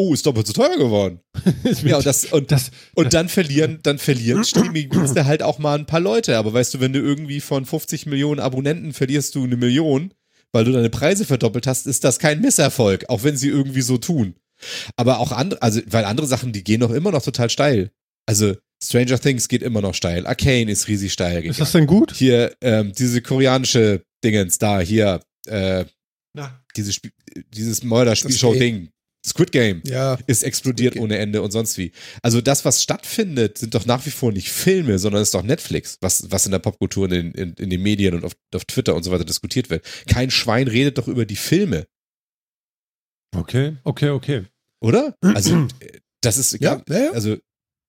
Oh, 0.01 0.13
ist 0.13 0.25
doppelt 0.25 0.47
so 0.47 0.53
teuer 0.53 0.77
geworden. 0.77 1.19
Ja, 1.83 1.97
und 1.97 2.05
das, 2.05 2.25
und, 2.25 2.51
das, 2.51 2.71
und 2.95 3.13
dann 3.13 3.29
verlieren, 3.29 3.79
dann 3.83 3.97
verlieren 3.97 4.43
Streaming-Dienste 4.43 5.25
halt 5.25 5.43
auch 5.43 5.59
mal 5.59 5.77
ein 5.77 5.85
paar 5.85 5.99
Leute. 5.99 6.37
Aber 6.37 6.53
weißt 6.53 6.73
du, 6.73 6.79
wenn 6.79 6.93
du 6.93 6.99
irgendwie 6.99 7.39
von 7.39 7.65
50 7.65 8.05
Millionen 8.05 8.39
Abonnenten 8.39 8.93
verlierst 8.93 9.35
du 9.35 9.43
eine 9.43 9.57
Million, 9.57 10.13
weil 10.51 10.65
du 10.65 10.71
deine 10.71 10.89
Preise 10.89 11.25
verdoppelt 11.25 11.67
hast, 11.67 11.87
ist 11.87 12.03
das 12.03 12.19
kein 12.19 12.41
Misserfolg, 12.41 13.09
auch 13.09 13.23
wenn 13.23 13.37
sie 13.37 13.49
irgendwie 13.49 13.81
so 13.81 13.97
tun. 13.97 14.35
Aber 14.95 15.19
auch 15.19 15.31
andere, 15.31 15.61
also, 15.61 15.81
weil 15.87 16.05
andere 16.05 16.27
Sachen, 16.27 16.51
die 16.53 16.63
gehen 16.63 16.81
doch 16.81 16.91
immer 16.91 17.11
noch 17.11 17.23
total 17.23 17.49
steil. 17.49 17.91
Also, 18.27 18.55
Stranger 18.83 19.19
Things 19.19 19.47
geht 19.47 19.61
immer 19.61 19.81
noch 19.81 19.93
steil. 19.93 20.25
Arcane 20.25 20.71
ist 20.71 20.87
riesig 20.87 21.13
steil 21.13 21.35
gegangen. 21.35 21.51
ist 21.51 21.59
das 21.59 21.71
denn 21.71 21.87
gut? 21.87 22.13
hier, 22.13 22.55
ähm, 22.61 22.93
diese 22.97 23.21
koreanische 23.21 24.03
Dingens 24.23 24.57
da, 24.57 24.79
hier, 24.79 25.21
äh, 25.47 25.85
Na, 26.33 26.61
dieses, 26.75 26.95
Spiel, 26.95 27.11
dieses 27.53 27.83
Mörder-Spielshow-Ding. 27.83 28.89
Squid 29.25 29.51
Game 29.51 29.81
Ja, 29.85 30.17
ist 30.25 30.43
explodiert 30.43 30.95
Game. 30.95 31.03
ohne 31.03 31.17
Ende 31.19 31.41
und 31.43 31.51
sonst 31.51 31.77
wie. 31.77 31.91
Also 32.23 32.41
das, 32.41 32.65
was 32.65 32.81
stattfindet, 32.81 33.57
sind 33.59 33.75
doch 33.75 33.85
nach 33.85 34.03
wie 34.05 34.09
vor 34.11 34.31
nicht 34.31 34.49
Filme, 34.51 34.97
sondern 34.97 35.21
ist 35.21 35.33
doch 35.33 35.43
Netflix, 35.43 35.97
was, 36.01 36.31
was 36.31 36.45
in 36.45 36.51
der 36.51 36.59
Popkultur, 36.59 37.05
in, 37.05 37.11
den- 37.11 37.31
in, 37.33 37.53
in 37.53 37.69
den 37.69 37.81
Medien 37.83 38.15
und 38.15 38.23
auf, 38.25 38.33
auf 38.55 38.65
Twitter 38.65 38.95
und 38.95 39.03
so 39.03 39.11
weiter 39.11 39.25
diskutiert 39.25 39.69
wird. 39.69 39.85
Kein 40.07 40.31
Schwein 40.31 40.67
redet 40.67 40.97
doch 40.97 41.07
über 41.07 41.25
die 41.25 41.35
Filme, 41.35 41.85
okay, 43.35 43.77
okay, 43.83 44.09
okay. 44.09 44.45
oder? 44.81 45.15
Also 45.21 45.67
äh, 45.79 45.99
das 46.21 46.37
ist, 46.37 46.59
ja, 46.61 46.81
ja, 46.89 46.99
ja. 47.05 47.11
also 47.11 47.37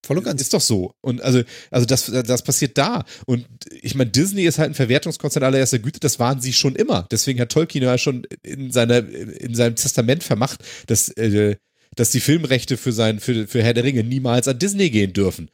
voll 0.05 0.19
und 0.19 0.25
ganz. 0.25 0.41
Ist 0.41 0.55
doch 0.55 0.61
so. 0.61 0.95
Und 1.01 1.23
also, 1.23 1.43
also 1.71 1.87
das, 1.87 2.07
das 2.07 2.43
passiert 2.43 2.77
da. 2.79 3.05
Und 3.27 3.47
ich 3.81 3.95
meine, 3.95 4.11
Disney 4.11 4.45
ist 4.45 4.59
halt 4.59 4.71
ein 4.71 4.75
Verwertungskonzern 4.75 5.43
allererster 5.43 5.79
Güte, 5.79 6.01
das 6.01 6.19
waren 6.19 6.41
sie 6.41 6.53
schon 6.53 6.75
immer. 6.75 7.07
Deswegen 7.11 7.41
hat 7.41 7.51
Tolkien 7.51 7.85
ja 7.85 7.97
schon 7.99 8.27
in 8.43 8.71
seiner, 8.71 8.99
in 9.09 9.55
seinem 9.55 9.77
Testament 9.77 10.23
vermacht, 10.25 10.61
dass, 10.87 11.09
äh, 11.11 11.57
dass 11.95 12.11
die 12.11 12.21
Filmrechte 12.21 12.77
für 12.77 12.93
sein, 12.93 13.21
für, 13.21 13.47
für 13.47 13.63
Herr 13.63 13.75
der 13.75 13.85
Ringe 13.85 14.05
niemals 14.05 14.49
an 14.49 14.59
Disney 14.59 14.91
gehen 14.91 15.13
dürfen. 15.13 15.51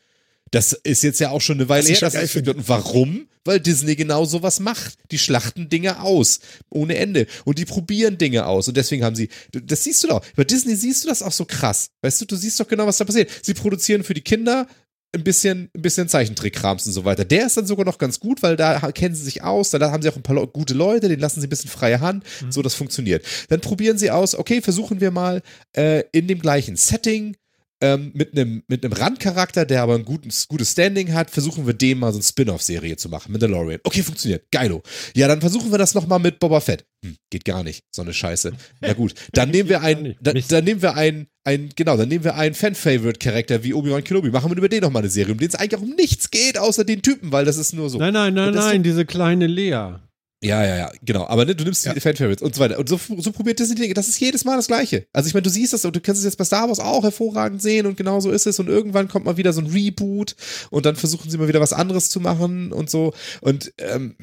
Das 0.50 0.72
ist 0.72 1.02
jetzt 1.02 1.20
ja 1.20 1.30
auch 1.30 1.40
schon 1.40 1.58
eine 1.58 1.68
Weile 1.68 1.88
ich 1.88 2.00
her, 2.00 2.10
dass 2.10 2.14
es 2.14 2.34
wird. 2.34 2.48
Und 2.48 2.68
warum? 2.68 3.28
Weil 3.44 3.60
Disney 3.60 3.96
genau 3.96 4.24
sowas 4.24 4.60
macht. 4.60 4.94
Die 5.10 5.18
schlachten 5.18 5.68
Dinge 5.68 6.00
aus. 6.00 6.40
Ohne 6.70 6.96
Ende. 6.96 7.26
Und 7.44 7.58
die 7.58 7.64
probieren 7.64 8.18
Dinge 8.18 8.46
aus. 8.46 8.68
Und 8.68 8.76
deswegen 8.76 9.04
haben 9.04 9.16
sie, 9.16 9.28
das 9.52 9.84
siehst 9.84 10.02
du 10.04 10.08
doch. 10.08 10.24
Bei 10.36 10.44
Disney 10.44 10.76
siehst 10.76 11.04
du 11.04 11.08
das 11.08 11.22
auch 11.22 11.32
so 11.32 11.44
krass. 11.44 11.90
Weißt 12.02 12.20
du, 12.20 12.24
du 12.26 12.36
siehst 12.36 12.60
doch 12.60 12.68
genau, 12.68 12.86
was 12.86 12.98
da 12.98 13.04
passiert. 13.04 13.30
Sie 13.42 13.54
produzieren 13.54 14.04
für 14.04 14.14
die 14.14 14.22
Kinder 14.22 14.66
ein 15.14 15.24
bisschen, 15.24 15.70
ein 15.74 15.82
bisschen 15.82 16.08
Zeichentrickkrams 16.08 16.86
und 16.86 16.92
so 16.92 17.04
weiter. 17.04 17.24
Der 17.24 17.46
ist 17.46 17.56
dann 17.56 17.66
sogar 17.66 17.86
noch 17.86 17.98
ganz 17.98 18.20
gut, 18.20 18.42
weil 18.42 18.56
da 18.56 18.92
kennen 18.92 19.14
sie 19.14 19.24
sich 19.24 19.42
aus, 19.42 19.70
da 19.70 19.90
haben 19.90 20.02
sie 20.02 20.08
auch 20.10 20.16
ein 20.16 20.22
paar 20.22 20.36
Le 20.36 20.46
gute 20.46 20.74
Leute, 20.74 21.08
denen 21.08 21.20
lassen 21.20 21.40
sie 21.40 21.46
ein 21.46 21.50
bisschen 21.50 21.70
freie 21.70 22.00
Hand, 22.00 22.24
so 22.50 22.60
das 22.62 22.74
funktioniert. 22.74 23.24
Dann 23.48 23.60
probieren 23.60 23.96
sie 23.96 24.10
aus, 24.10 24.34
okay, 24.34 24.60
versuchen 24.60 25.00
wir 25.00 25.10
mal 25.10 25.42
äh, 25.74 26.04
in 26.12 26.28
dem 26.28 26.40
gleichen 26.40 26.76
Setting 26.76 27.36
ähm, 27.80 28.10
mit 28.14 28.32
einem 28.32 28.62
mit 28.66 28.84
einem 28.84 28.92
Randcharakter, 28.92 29.64
der 29.64 29.82
aber 29.82 29.94
ein 29.94 30.04
gutes, 30.04 30.48
gutes 30.48 30.72
Standing 30.72 31.12
hat, 31.12 31.30
versuchen 31.30 31.66
wir 31.66 31.74
dem 31.74 32.00
mal 32.00 32.12
so 32.12 32.18
eine 32.18 32.24
Spin-off-Serie 32.24 32.96
zu 32.96 33.08
machen, 33.08 33.32
Mandalorian. 33.32 33.80
Okay, 33.84 34.02
funktioniert, 34.02 34.50
geilo. 34.50 34.82
Ja, 35.14 35.28
dann 35.28 35.40
versuchen 35.40 35.70
wir 35.70 35.78
das 35.78 35.94
nochmal 35.94 36.18
mit 36.18 36.40
Boba 36.40 36.60
Fett. 36.60 36.84
Hm, 37.04 37.16
geht 37.30 37.44
gar 37.44 37.62
nicht, 37.62 37.84
so 37.90 38.02
eine 38.02 38.12
Scheiße. 38.12 38.52
Na 38.80 38.92
gut, 38.94 39.14
dann 39.32 39.50
nehmen 39.52 39.68
wir 39.68 39.80
Geht 39.80 39.82
gar 39.82 39.90
ein, 39.90 40.02
nicht. 40.34 40.52
dann, 40.52 40.64
nehmen 40.64 40.82
wir 40.82 40.96
ein, 40.96 41.28
ein, 41.44 41.70
genau, 41.76 41.96
dann 41.96 42.08
nehmen 42.08 42.24
wir 42.24 42.34
einen 42.34 42.54
Fan-Favorite-Charakter 42.54 43.62
wie 43.62 43.74
Obi-Wan 43.74 44.02
Kenobi, 44.02 44.30
machen 44.30 44.50
wir 44.50 44.56
über 44.56 44.68
den 44.68 44.82
nochmal 44.82 45.02
eine 45.02 45.10
Serie, 45.10 45.32
um 45.32 45.38
den 45.38 45.48
es 45.48 45.54
eigentlich 45.54 45.76
auch 45.76 45.82
um 45.82 45.94
nichts 45.94 46.30
geht, 46.30 46.58
außer 46.58 46.84
den 46.84 47.02
Typen, 47.02 47.30
weil 47.30 47.44
das 47.44 47.56
ist 47.56 47.72
nur 47.74 47.88
so. 47.90 47.98
Nein, 47.98 48.12
nein, 48.12 48.34
nein, 48.34 48.54
nein, 48.54 48.82
diese 48.82 49.06
kleine 49.06 49.46
Lea. 49.46 49.98
Ja, 50.40 50.64
ja, 50.64 50.76
ja, 50.76 50.92
genau. 51.02 51.26
Aber 51.26 51.44
ne, 51.44 51.56
du 51.56 51.64
nimmst 51.64 51.84
Ja. 51.84 51.92
die 51.94 52.00
Fan-Favorites 52.00 52.42
und 52.42 52.54
so 52.54 52.60
weiter. 52.60 52.78
Und 52.78 52.88
so, 52.88 53.00
so 53.18 53.32
probiert 53.32 53.58
Disney 53.58 53.74
Dinge. 53.74 53.94
Das 53.94 54.08
ist 54.08 54.20
jedes 54.20 54.44
Mal 54.44 54.56
das 54.56 54.68
Gleiche. 54.68 55.06
Also 55.12 55.26
ich 55.26 55.34
meine, 55.34 55.42
du 55.42 55.50
siehst 55.50 55.72
das 55.72 55.84
und 55.84 55.96
du 55.96 56.00
kannst 56.00 56.20
es 56.20 56.24
jetzt 56.24 56.38
bei 56.38 56.44
Star 56.44 56.68
Wars 56.68 56.78
auch 56.78 57.02
hervorragend 57.02 57.60
sehen 57.60 57.86
und 57.86 57.96
genau 57.96 58.20
so 58.20 58.30
ist 58.30 58.46
es. 58.46 58.60
Und 58.60 58.68
irgendwann 58.68 59.08
kommt 59.08 59.24
mal 59.24 59.36
wieder 59.36 59.52
so 59.52 59.60
ein 59.60 59.66
Reboot 59.66 60.36
und 60.70 60.86
dann 60.86 60.94
versuchen 60.94 61.28
sie 61.28 61.38
mal 61.38 61.48
wieder 61.48 61.60
was 61.60 61.72
anderes 61.72 62.08
zu 62.08 62.20
machen 62.20 62.72
und 62.72 62.88
so. 62.88 63.14
Und 63.40 63.72
ähm, 63.78 64.14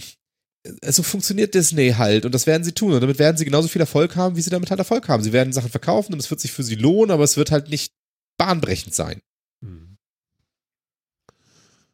so 0.87 1.03
funktioniert 1.03 1.53
Disney 1.53 1.91
halt 1.97 2.25
und 2.25 2.33
das 2.33 2.47
werden 2.47 2.63
sie 2.63 2.71
tun. 2.71 2.93
Und 2.93 3.01
damit 3.01 3.19
werden 3.19 3.35
sie 3.35 3.45
genauso 3.45 3.67
viel 3.67 3.81
Erfolg 3.81 4.15
haben, 4.15 4.37
wie 4.37 4.41
sie 4.41 4.49
damit 4.49 4.69
halt 4.69 4.79
Erfolg 4.79 5.09
haben. 5.09 5.21
Sie 5.21 5.33
werden 5.33 5.51
Sachen 5.51 5.69
verkaufen 5.69 6.13
und 6.13 6.19
es 6.19 6.29
wird 6.29 6.39
sich 6.39 6.53
für 6.53 6.63
sie 6.63 6.75
lohnen, 6.75 7.11
aber 7.11 7.25
es 7.25 7.35
wird 7.35 7.51
halt 7.51 7.69
nicht 7.69 7.93
bahnbrechend 8.37 8.95
sein. 8.95 9.19
Hm. 9.61 9.97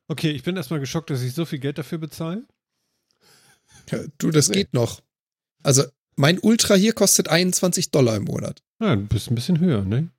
Okay, 0.08 0.30
ich 0.30 0.44
bin 0.44 0.58
erstmal 0.58 0.80
geschockt, 0.80 1.10
dass 1.10 1.22
ich 1.24 1.34
so 1.34 1.46
viel 1.46 1.60
Geld 1.60 1.78
dafür 1.80 1.98
bezahle. 1.98 2.46
Ja, 3.90 4.00
du, 4.18 4.32
das 4.32 4.50
geht 4.52 4.74
noch. 4.74 5.02
Also, 5.64 5.84
mein 6.16 6.40
Ultra 6.40 6.76
hier 6.76 6.94
kostet 6.94 7.30
21 7.30 7.92
Dollar 7.92 8.16
im 8.18 8.26
Monat. 8.26 8.62
Ja, 8.82 8.96
du 8.96 9.04
bist 9.04 9.30
ein 9.32 9.36
bisschen 9.36 9.60
höher, 9.60 9.84
ne? 9.84 10.10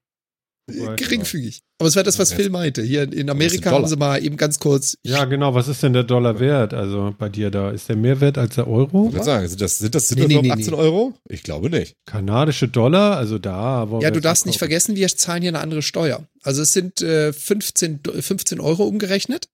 Wobei- 0.71 0.95
Geringfügig. 0.95 1.63
Aber 1.81 1.89
es 1.89 1.97
war 1.97 2.05
das, 2.05 2.21
was 2.21 2.31
Ja. 2.31 2.37
Phil 2.37 2.49
meinte. 2.51 2.83
Hier 2.83 3.13
in 3.13 3.29
Amerika 3.29 3.73
haben 3.73 3.87
sie 3.89 3.97
mal 3.97 4.23
eben 4.25 4.37
ganz 4.37 4.61
kurz. 4.61 4.97
Ja, 5.03 5.25
genau. 5.25 5.55
Was 5.55 5.67
ist 5.67 5.83
denn 5.83 5.93
der 5.93 6.05
Dollar 6.05 6.39
wert? 6.39 6.73
Also 6.73 7.13
bei 7.19 7.29
dir 7.29 7.51
da. 7.51 7.73
Ist 7.73 7.89
der 7.89 7.97
mehr 7.97 8.21
wert 8.21 8.39
als 8.39 8.55
der 8.55 8.69
Euro? 8.69 9.07
Ich 9.09 9.13
würde 9.15 9.25
sagen, 9.25 9.49
sind 9.49 9.61
das, 9.61 9.79
sind 9.79 9.93
das, 9.95 10.09
sind 10.09 10.19
Nee, 10.19 10.29
das 10.35 10.43
nee, 10.43 10.49
nee, 10.49 10.53
18 10.53 10.75
Euro? 10.75 11.15
Ich 11.29 11.43
glaube 11.43 11.69
nicht. 11.69 11.97
Kanadische 12.07 12.69
Dollar? 12.69 13.17
Also 13.17 13.41
da. 13.41 13.89
Ja, 14.01 14.13
du 14.13 14.21
darfst 14.21 14.47
nicht 14.47 14.59
vergessen, 14.59 14.95
wir 14.95 15.09
zahlen 15.09 15.43
hier 15.43 15.51
eine 15.51 15.59
andere 15.61 15.83
Steuer. 15.83 16.25
Also 16.45 16.63
es 16.63 16.73
sind 16.73 17.03
äh, 17.03 17.33
15, 17.33 18.03
Do- 18.05 18.13
15 18.23 18.61
Euro 18.61 18.85
umgerechnet, 18.85 19.49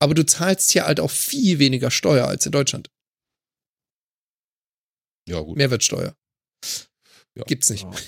aber 0.00 0.14
du 0.14 0.26
zahlst 0.26 0.72
hier 0.72 0.84
halt 0.86 0.98
auch 0.98 1.10
viel 1.12 1.60
weniger 1.60 1.92
Steuer 1.92 2.26
als 2.26 2.44
in 2.44 2.50
Deutschland. 2.52 2.90
Ja, 5.30 5.40
gut. 5.40 5.56
Mehrwertsteuer. 5.56 6.14
Ja. 7.36 7.44
Gibt's 7.46 7.70
nicht. 7.70 7.84
Ja. 7.84 7.90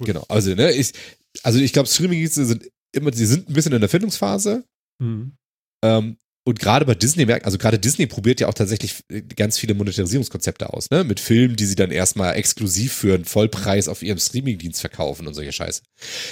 Genau, 0.00 0.24
also, 0.28 0.54
ne, 0.54 0.72
ich, 0.72 0.94
also 1.42 1.58
ich 1.58 1.72
glaube, 1.72 1.86
Streaming-Dienste 1.86 2.46
sind 2.46 2.66
immer, 2.92 3.12
sie 3.12 3.26
sind 3.26 3.48
ein 3.48 3.52
bisschen 3.52 3.74
in 3.74 3.80
der 3.80 3.90
Findungsphase. 3.90 4.64
Hm. 5.00 5.36
Ähm, 5.84 6.16
und 6.44 6.58
gerade 6.58 6.84
bei 6.84 6.94
Disney 6.96 7.24
merkt, 7.24 7.46
also 7.46 7.56
gerade 7.56 7.78
Disney 7.78 8.06
probiert 8.06 8.40
ja 8.40 8.48
auch 8.48 8.54
tatsächlich 8.54 9.04
ganz 9.36 9.58
viele 9.58 9.74
Monetarisierungskonzepte 9.74 10.72
aus, 10.72 10.90
ne? 10.90 11.04
Mit 11.04 11.20
Filmen, 11.20 11.54
die 11.54 11.66
sie 11.66 11.76
dann 11.76 11.92
erstmal 11.92 12.34
exklusiv 12.34 12.92
für 12.94 13.14
einen 13.14 13.24
Vollpreis 13.24 13.86
auf 13.86 14.02
ihrem 14.02 14.18
Streamingdienst 14.18 14.80
verkaufen 14.80 15.28
und 15.28 15.34
solche 15.34 15.52
Scheiße. 15.52 15.82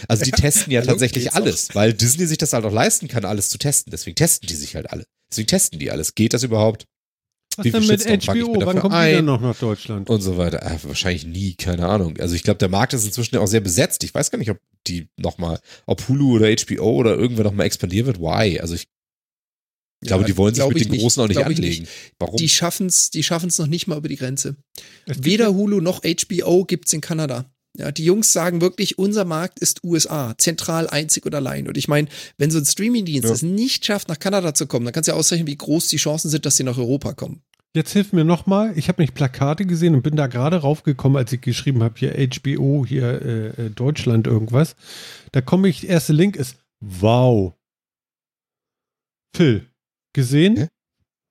Also 0.09 0.25
die 0.25 0.31
Ja, 0.31 0.37
testen 0.41 0.73
ja 0.73 0.81
hallo, 0.81 0.93
tatsächlich 0.93 1.33
alles, 1.33 1.69
weil 1.75 1.93
Disney 1.93 2.27
sich 2.27 2.39
das 2.39 2.55
halt 2.55 2.65
auch 2.65 2.73
leisten 2.73 3.07
kann, 3.07 3.25
alles 3.25 3.51
zu 3.51 3.59
testen. 3.59 3.93
Deswegen 3.93 4.17
testen 4.17 4.49
die 4.49 4.57
sich 4.57 4.75
halt 4.75 4.91
alle. 4.91 5.05
Deswegen 5.31 5.47
testen 5.47 5.79
die 5.79 5.93
alles. 5.93 6.17
Geht 6.17 6.35
das 6.35 6.43
überhaupt? 6.43 6.87
Was 7.57 7.65
Wie 7.67 7.71
denn 7.73 7.87
mit 7.87 8.03
Shitstorm 8.03 8.37
ich 8.39 8.45
HBO? 8.45 8.67
Wann 8.67 8.79
kommt 8.79 8.95
die 8.95 8.99
ein? 8.99 9.15
denn 9.17 9.25
noch 9.25 9.41
nach 9.41 9.59
Deutschland? 9.59 10.09
und 10.09 10.21
so 10.21 10.37
weiter. 10.39 10.63
Äh, 10.63 10.79
wahrscheinlich 10.85 11.27
nie, 11.27 11.55
keine 11.55 11.87
Ahnung. 11.89 12.17
Also 12.19 12.35
ich 12.35 12.43
glaube, 12.45 12.59
der 12.59 12.69
Markt 12.69 12.93
ist 12.95 13.05
inzwischen 13.05 13.37
auch 13.39 13.47
sehr 13.49 13.61
besetzt. 13.61 14.05
Ich 14.05 14.15
weiß 14.15 14.31
gar 14.31 14.39
nicht, 14.39 14.51
ob 14.51 14.59
die 14.87 15.09
nochmal, 15.17 15.59
ob 15.87 16.09
Hulu 16.09 16.37
oder 16.37 16.49
HBO 16.49 16.93
oder 16.95 17.17
irgendwer 17.17 17.45
nochmal 17.45 17.67
expandieren 17.67 18.07
wird. 18.07 18.21
Why? 18.21 18.61
Also 18.61 18.75
ich 18.77 18.87
glaube, 20.03 20.23
Ja, 20.23 20.27
die 20.29 20.37
wollen 20.37 20.55
sich 20.55 20.65
mit 20.65 20.77
ich 20.77 20.83
den 20.85 20.93
nicht. 20.93 21.01
Großen 21.03 21.23
auch 21.23 21.29
nicht 21.29 21.39
ich 21.41 21.45
anlegen. 21.45 21.89
Warum? 22.19 22.37
Die 22.37 22.49
schaffen's, 22.49 23.11
die 23.11 23.23
schaffen's 23.25 23.59
noch 23.59 23.67
nicht 23.67 23.87
mal 23.89 23.99
über 23.99 24.09
die 24.09 24.17
Grenze. 24.17 24.57
Es 25.07 25.17
gibt 25.17 25.25
Weder 25.27 25.53
Hulu 25.53 25.81
noch 25.81 26.03
HBO 26.03 26.65
gibt's 26.65 26.93
in 26.93 27.01
Kanada. 27.01 27.53
Ja, 27.81 27.91
die 27.93 28.05
Jungs 28.05 28.33
sagen 28.33 28.61
wirklich, 28.61 28.99
unser 28.99 29.25
Markt 29.25 29.59
ist 29.59 29.83
USA, 29.83 30.35
zentral, 30.37 30.89
einzig 30.89 31.25
und 31.25 31.35
allein. 31.35 31.67
Und 31.67 31.79
ich 31.79 31.89
meine, 31.89 32.09
wenn 32.39 32.51
so 32.51 32.59
ein 32.59 32.65
Streamingdienst 32.67 33.29
Ja. 33.29 33.35
es 33.35 33.43
nicht 33.43 33.87
schafft, 33.87 34.09
nach 34.09 34.19
Kanada 34.19 34.53
zu 34.55 34.67
kommen, 34.67 34.85
dann 34.85 34.93
kannst 34.93 35.09
du 35.09 35.13
ja 35.13 35.19
ausrechnen, 35.19 35.47
wie 35.47 35.57
groß 35.57 35.89
die 35.89 35.97
Chancen 35.97 36.29
sind, 36.31 36.45
dass 36.45 36.57
sie 36.57 36.65
nach 36.65 36.77
Europa 36.79 37.15
kommen. 37.15 37.43
Jetzt 37.75 37.93
hilf 37.93 38.13
mir 38.13 38.25
nochmal. 38.25 38.77
Ich 38.77 38.89
habe 38.89 39.01
nicht 39.01 39.15
Plakate 39.15 39.65
gesehen 39.65 39.95
und 39.95 40.03
bin 40.03 40.17
da 40.17 40.27
gerade 40.27 40.57
raufgekommen, 40.59 41.17
als 41.17 41.33
ich 41.33 41.41
geschrieben 41.41 41.83
habe, 41.83 41.95
hier 41.99 42.13
HBO, 42.19 42.85
hier 42.87 43.23
äh, 43.23 43.47
äh, 43.67 43.71
Deutschland 43.71 44.27
irgendwas. 44.27 44.75
Da 45.33 45.41
komme 45.41 45.69
ich, 45.69 45.81
der 45.83 45.91
erste 45.91 46.13
Link 46.13 46.37
ist 46.37 46.57
Wow. 46.81 47.55
Phil, 49.35 49.67
gesehen? 50.13 50.57
Hä? 50.57 50.69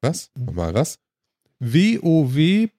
was? 0.02 0.32
Nochmal 0.38 0.74
was? 0.74 0.98
wowtv.de. 1.60 2.72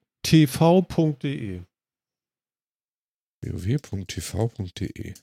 www.tv.de 3.41 5.13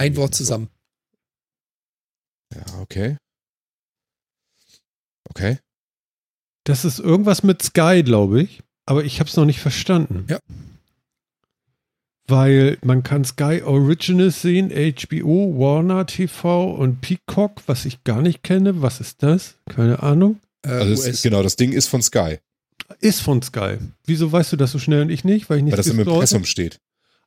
Ein 0.00 0.16
Wort 0.16 0.34
zusammen. 0.34 0.68
Ja, 2.54 2.64
okay. 2.80 3.16
Okay. 5.30 5.58
Das 6.64 6.84
ist 6.84 6.98
irgendwas 7.00 7.42
mit 7.42 7.62
Sky, 7.62 8.02
glaube 8.04 8.42
ich. 8.42 8.62
Aber 8.86 9.04
ich 9.04 9.20
habe 9.20 9.28
es 9.28 9.36
noch 9.36 9.44
nicht 9.44 9.60
verstanden. 9.60 10.26
Ja. 10.28 10.38
Weil 12.26 12.78
man 12.82 13.02
kann 13.02 13.24
Sky 13.24 13.60
Originals 13.62 14.40
sehen, 14.40 14.70
HBO, 14.70 15.58
Warner 15.58 16.06
TV 16.06 16.72
und 16.72 17.02
Peacock, 17.02 17.62
was 17.66 17.84
ich 17.84 18.04
gar 18.04 18.22
nicht 18.22 18.42
kenne. 18.42 18.80
Was 18.80 19.00
ist 19.00 19.22
das? 19.22 19.58
Keine 19.68 20.02
Ahnung. 20.02 20.40
Äh, 20.64 20.68
Also 20.68 21.02
ist, 21.02 21.22
genau, 21.22 21.42
das 21.42 21.56
Ding 21.56 21.72
ist 21.72 21.88
von 21.88 22.02
Sky, 22.02 22.38
Ist 23.00 23.20
von 23.22 23.42
Sky. 23.42 23.78
Wieso 24.04 24.30
weißt 24.32 24.52
du 24.52 24.56
das 24.56 24.72
so 24.72 24.78
schnell 24.78 25.02
und 25.02 25.10
ich 25.10 25.24
nicht? 25.24 25.48
Weil 25.48 25.58
ich 25.58 25.64
nicht 25.64 25.72
weil 25.72 25.76
das 25.78 25.86
im 25.86 26.00
Impressum 26.00 26.44
steht. 26.44 26.80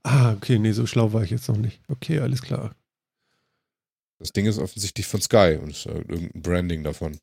Ah, 0.03 0.33
okay, 0.33 0.59
nee, 0.59 0.71
so 0.71 0.85
schlau 0.85 1.13
war 1.13 1.23
ich 1.23 1.31
jetzt 1.31 1.47
noch 1.47 1.57
nicht. 1.57 1.81
Okay, 1.87 2.19
alles 2.19 2.41
klar. 2.41 2.75
Das 4.19 4.31
Ding 4.31 4.45
ist 4.45 4.57
offensichtlich 4.57 5.05
von 5.05 5.21
Sky 5.21 5.57
und 5.61 5.69
ist 5.69 5.85
äh, 5.85 5.91
irgendein 5.99 6.41
Branding 6.41 6.83
davon. 6.83 7.17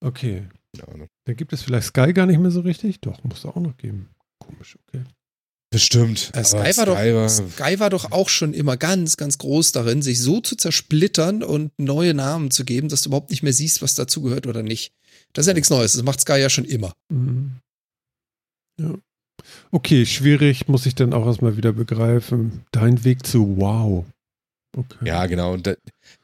Okay. 0.00 0.48
Keine 0.76 0.88
Ahnung. 0.88 1.08
Dann 1.24 1.36
gibt 1.36 1.52
es 1.52 1.62
vielleicht 1.62 1.88
Sky 1.88 2.12
gar 2.12 2.26
nicht 2.26 2.38
mehr 2.38 2.50
so 2.50 2.60
richtig. 2.60 3.00
Doch, 3.00 3.22
muss 3.24 3.38
es 3.38 3.46
auch 3.46 3.56
noch 3.56 3.76
geben. 3.76 4.10
Komisch, 4.38 4.78
okay. 4.88 5.04
Bestimmt. 5.72 6.30
Äh, 6.34 6.38
aber 6.38 6.44
Sky, 6.44 6.76
war 6.78 6.86
doch, 6.86 6.94
war- 6.96 7.28
Sky 7.28 7.78
war 7.80 7.90
doch 7.90 8.10
auch 8.12 8.28
schon 8.28 8.54
immer 8.54 8.76
ganz, 8.76 9.16
ganz 9.16 9.38
groß 9.38 9.70
darin, 9.72 10.02
sich 10.02 10.20
so 10.20 10.40
zu 10.40 10.56
zersplittern 10.56 11.42
und 11.44 11.70
neue 11.78 12.12
Namen 12.12 12.50
zu 12.50 12.64
geben, 12.64 12.88
dass 12.88 13.02
du 13.02 13.10
überhaupt 13.10 13.30
nicht 13.30 13.42
mehr 13.44 13.52
siehst, 13.52 13.80
was 13.80 13.94
dazugehört 13.94 14.46
oder 14.48 14.62
nicht. 14.64 14.92
Das 15.32 15.44
ist 15.44 15.48
ja 15.48 15.54
nichts 15.54 15.70
Neues. 15.70 15.92
Das 15.92 16.02
macht 16.02 16.20
Sky 16.20 16.38
ja 16.40 16.50
schon 16.50 16.64
immer. 16.64 16.92
Mhm. 17.08 17.52
Ja. 18.80 18.94
Okay, 19.70 20.06
schwierig, 20.06 20.66
muss 20.68 20.86
ich 20.86 20.94
dann 20.96 21.12
auch 21.14 21.24
erstmal 21.26 21.56
wieder 21.56 21.72
begreifen. 21.72 22.62
Dein 22.72 23.04
Weg 23.04 23.24
zu 23.26 23.56
Wow. 23.56 24.04
Okay. 24.76 25.06
Ja, 25.06 25.26
genau. 25.26 25.52
Und 25.54 25.66
da, 25.66 25.74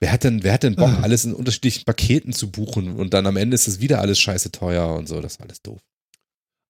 wer 0.01 0.13
hat 0.13 0.23
denn, 0.25 0.43
wer 0.45 0.53
hat 0.53 0.63
denn 0.65 0.77
Bock, 0.77 0.89
Ah. 0.91 1.01
alles 1.03 1.25
in 1.25 1.35
unterschiedlichen 1.35 1.85
Paketen 1.85 2.33
zu 2.33 2.51
buchen 2.51 2.95
und 2.97 3.13
dann 3.15 3.27
am 3.27 3.37
Ende 3.37 3.55
ist 3.55 3.67
es 3.69 3.81
wieder 3.81 4.01
alles 4.01 4.21
scheiße 4.21 4.53
teuer 4.53 4.95
und 4.95 5.09
so. 5.09 5.21
Das 5.21 5.35
ist 5.35 5.41
alles 5.41 5.63
doof. 5.63 5.81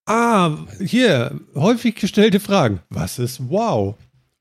Ah, 0.07 0.57
hier, 0.79 1.39
häufig 1.53 1.95
gestellte 1.95 2.39
Fragen. 2.39 2.79
Was 2.89 3.19
ist 3.19 3.49
Wow? 3.49 3.95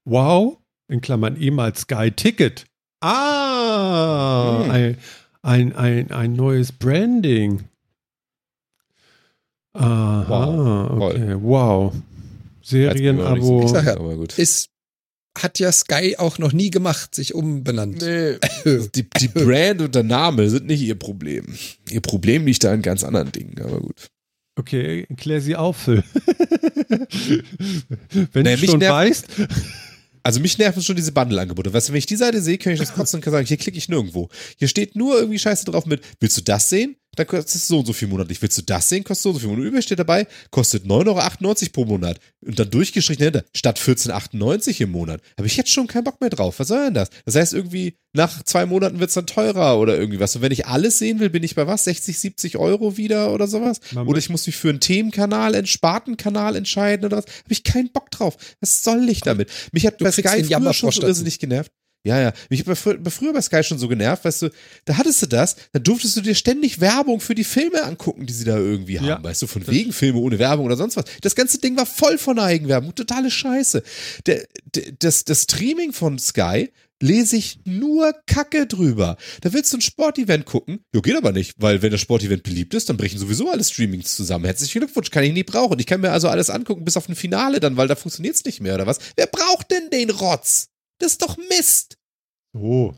Wow, 0.04 0.58
in 0.88 1.00
Klammern 1.00 1.36
ehemals 1.40 1.80
Sky 1.80 2.10
Ticket. 2.12 2.66
Ah, 3.00 4.62
Hm. 4.62 4.70
ein, 4.70 4.96
ein, 5.42 5.76
ein, 5.76 6.10
ein 6.12 6.32
neues 6.34 6.70
Branding. 6.72 7.64
Aha, 9.74 10.26
Wow, 10.28 11.02
okay, 11.02 11.34
wow. 11.40 11.92
Serienabo. 12.62 13.64
Ich 13.64 13.70
sag 13.70 13.84
ja, 13.86 13.96
aber 13.96 14.16
gut. 14.16 14.38
Ist, 14.38 14.70
hat 15.38 15.58
ja 15.58 15.70
Sky 15.72 16.16
auch 16.18 16.38
noch 16.38 16.52
nie 16.52 16.70
gemacht, 16.70 17.14
sich 17.14 17.34
umbenannt. 17.34 18.00
Nee. 18.02 18.38
Die, 18.94 19.06
die 19.08 19.28
Brand 19.28 19.82
und 19.82 19.94
der 19.94 20.02
Name 20.02 20.48
sind 20.48 20.66
nicht 20.66 20.80
ihr 20.82 20.98
Problem. 20.98 21.46
Ihr 21.90 22.00
Problem 22.00 22.46
liegt 22.46 22.64
da 22.64 22.72
in 22.72 22.82
ganz 22.82 23.04
anderen 23.04 23.32
Dingen, 23.32 23.60
aber 23.62 23.80
gut. 23.80 24.08
Okay, 24.58 25.06
klär 25.16 25.40
sie 25.40 25.54
auf, 25.54 25.76
Phil. 25.76 26.02
Wenn 28.32 28.42
Nee, 28.42 28.54
du 28.56 28.60
mich 28.60 28.70
schon 28.70 28.80
weißt. 28.80 29.26
Also 30.22 30.40
mich 30.40 30.58
nerven 30.58 30.82
schon 30.82 30.96
diese 30.96 31.12
Bundle-Angebote. 31.12 31.72
Weißt 31.72 31.88
du, 31.88 31.92
wenn 31.92 31.98
ich 31.98 32.06
die 32.06 32.16
Seite 32.16 32.42
sehe, 32.42 32.58
kann 32.58 32.72
ich 32.72 32.80
das 32.80 32.92
kotzen 32.92 33.18
und 33.18 33.20
kann 33.22 33.32
sagen, 33.32 33.46
hier 33.46 33.58
klicke 33.58 33.78
ich 33.78 33.88
nirgendwo. 33.88 34.28
Hier 34.56 34.66
steht 34.66 34.96
nur 34.96 35.16
irgendwie 35.18 35.38
Scheiße 35.38 35.66
drauf 35.66 35.86
mit, 35.86 36.00
willst 36.18 36.36
du 36.36 36.42
das 36.42 36.68
sehen? 36.68 36.96
Dann 37.16 37.26
kostet 37.26 37.54
es 37.54 37.66
so 37.66 37.80
und 37.80 37.86
so 37.86 37.92
viel 37.92 38.08
monatlich. 38.08 38.40
Willst 38.40 38.58
du 38.58 38.62
das 38.62 38.88
sehen? 38.88 39.04
Kostet 39.04 39.22
so 39.22 39.28
und 39.30 39.34
so 39.36 39.40
viel 39.40 39.48
monatlich. 39.48 39.72
Über 39.72 39.82
steht 39.82 39.98
dabei, 39.98 40.26
kostet 40.50 40.84
9,98 40.84 41.44
Euro 41.46 41.70
pro 41.72 41.84
Monat. 41.86 42.20
Und 42.44 42.58
dann 42.58 42.70
durchgestrichen 42.70 43.24
hinter, 43.24 43.44
statt 43.54 43.78
14,98 43.78 44.82
im 44.82 44.90
Monat. 44.90 45.20
Habe 45.36 45.46
ich 45.46 45.56
jetzt 45.56 45.70
schon 45.70 45.86
keinen 45.86 46.04
Bock 46.04 46.20
mehr 46.20 46.30
drauf. 46.30 46.58
Was 46.58 46.68
soll 46.68 46.84
denn 46.84 46.94
das? 46.94 47.10
Das 47.24 47.34
heißt 47.34 47.54
irgendwie, 47.54 47.96
nach 48.12 48.42
zwei 48.42 48.66
Monaten 48.66 49.00
wird 49.00 49.08
es 49.08 49.14
dann 49.14 49.26
teurer 49.26 49.78
oder 49.78 49.96
irgendwie 49.96 50.20
was. 50.20 50.36
Und 50.36 50.42
wenn 50.42 50.52
ich 50.52 50.66
alles 50.66 50.98
sehen 50.98 51.20
will, 51.20 51.30
bin 51.30 51.42
ich 51.42 51.54
bei 51.54 51.66
was? 51.66 51.84
60, 51.84 52.18
70 52.18 52.56
Euro 52.56 52.96
wieder 52.96 53.32
oder 53.32 53.46
sowas? 53.46 53.80
Man 53.92 54.06
Oder 54.06 54.18
ich 54.18 54.30
muss 54.30 54.46
mich 54.46 54.56
für 54.56 54.70
einen 54.70 54.80
Themenkanal, 54.80 55.54
einen 55.54 55.66
Spartenkanal 55.66 56.56
entscheiden 56.56 57.06
oder 57.06 57.18
was. 57.18 57.24
Habe 57.26 57.52
ich 57.52 57.64
keinen 57.64 57.90
Bock 57.92 58.10
drauf. 58.10 58.36
Was 58.60 58.82
soll 58.82 59.08
ich 59.08 59.20
damit? 59.20 59.50
Mich 59.72 59.86
hat 59.86 60.00
Du 60.00 60.04
bei 60.04 60.12
Sky 60.12 60.44
früher 60.44 60.74
schon 60.74 60.92
so 60.92 61.02
irrsinnig 61.02 61.38
genervt. 61.38 61.70
Ja, 62.06 62.20
ja. 62.20 62.32
Mich 62.50 62.64
hat 62.64 62.78
früher 62.78 63.32
bei 63.32 63.40
Sky 63.42 63.64
schon 63.64 63.78
so 63.78 63.88
genervt, 63.88 64.24
weißt 64.24 64.42
du, 64.42 64.50
da 64.84 64.96
hattest 64.96 65.22
du 65.22 65.26
das, 65.26 65.56
dann 65.72 65.82
durftest 65.82 66.16
du 66.16 66.20
dir 66.20 66.34
ständig 66.36 66.80
Werbung 66.80 67.18
für 67.20 67.34
die 67.34 67.42
Filme 67.44 67.82
angucken, 67.82 68.26
die 68.26 68.32
sie 68.32 68.44
da 68.44 68.56
irgendwie 68.56 69.00
haben, 69.00 69.06
Ja. 69.08 69.22
weißt 69.22 69.42
du, 69.42 69.46
von 69.48 69.66
wegen 69.66 69.92
Filme 69.92 70.20
ohne 70.20 70.38
Werbung 70.38 70.66
oder 70.66 70.76
sonst 70.76 70.96
was. 70.96 71.04
Das 71.22 71.34
ganze 71.34 71.58
Ding 71.58 71.76
war 71.76 71.84
voll 71.86 72.16
von 72.16 72.38
Eigenwerbung, 72.38 72.94
totale 72.94 73.30
Scheiße. 73.30 73.82
Der, 74.26 74.46
der, 74.74 74.92
das, 75.00 75.24
das 75.24 75.42
Streaming 75.42 75.92
von 75.92 76.18
Sky 76.20 76.70
lese 77.02 77.36
ich 77.36 77.58
nur 77.64 78.14
Kacke 78.26 78.66
drüber. 78.66 79.16
Da 79.42 79.52
willst 79.52 79.72
du 79.72 79.76
ein 79.76 79.82
Sportevent 79.82 80.46
gucken? 80.46 80.78
Jo, 80.94 81.02
geht 81.02 81.16
aber 81.16 81.32
nicht, 81.32 81.54
weil 81.58 81.82
wenn 81.82 81.90
das 81.90 82.00
Sportevent 82.00 82.42
beliebt 82.44 82.72
ist, 82.72 82.88
dann 82.88 82.96
brechen 82.96 83.18
sowieso 83.18 83.50
alle 83.50 83.64
Streamings 83.64 84.14
zusammen. 84.16 84.44
Herzlichen 84.46 84.78
Glückwunsch, 84.78 85.10
kann 85.10 85.24
ich 85.24 85.32
nie 85.32 85.42
brauchen. 85.42 85.78
Ich 85.78 85.86
kann 85.86 86.00
mir 86.00 86.12
also 86.12 86.28
alles 86.28 86.48
angucken, 86.50 86.84
bis 86.84 86.96
auf 86.96 87.08
ein 87.08 87.16
Finale 87.16 87.58
dann, 87.60 87.76
weil 87.76 87.88
da 87.88 87.96
funktioniert's 87.96 88.44
nicht 88.44 88.60
mehr, 88.62 88.74
oder 88.76 88.86
was? 88.86 88.98
Wer 89.16 89.26
braucht 89.26 89.70
denn 89.72 89.90
den 89.90 90.08
Rotz? 90.10 90.68
Das 90.98 91.12
ist 91.12 91.20
doch 91.22 91.36
Mist. 91.50 91.95
So. 92.58 92.94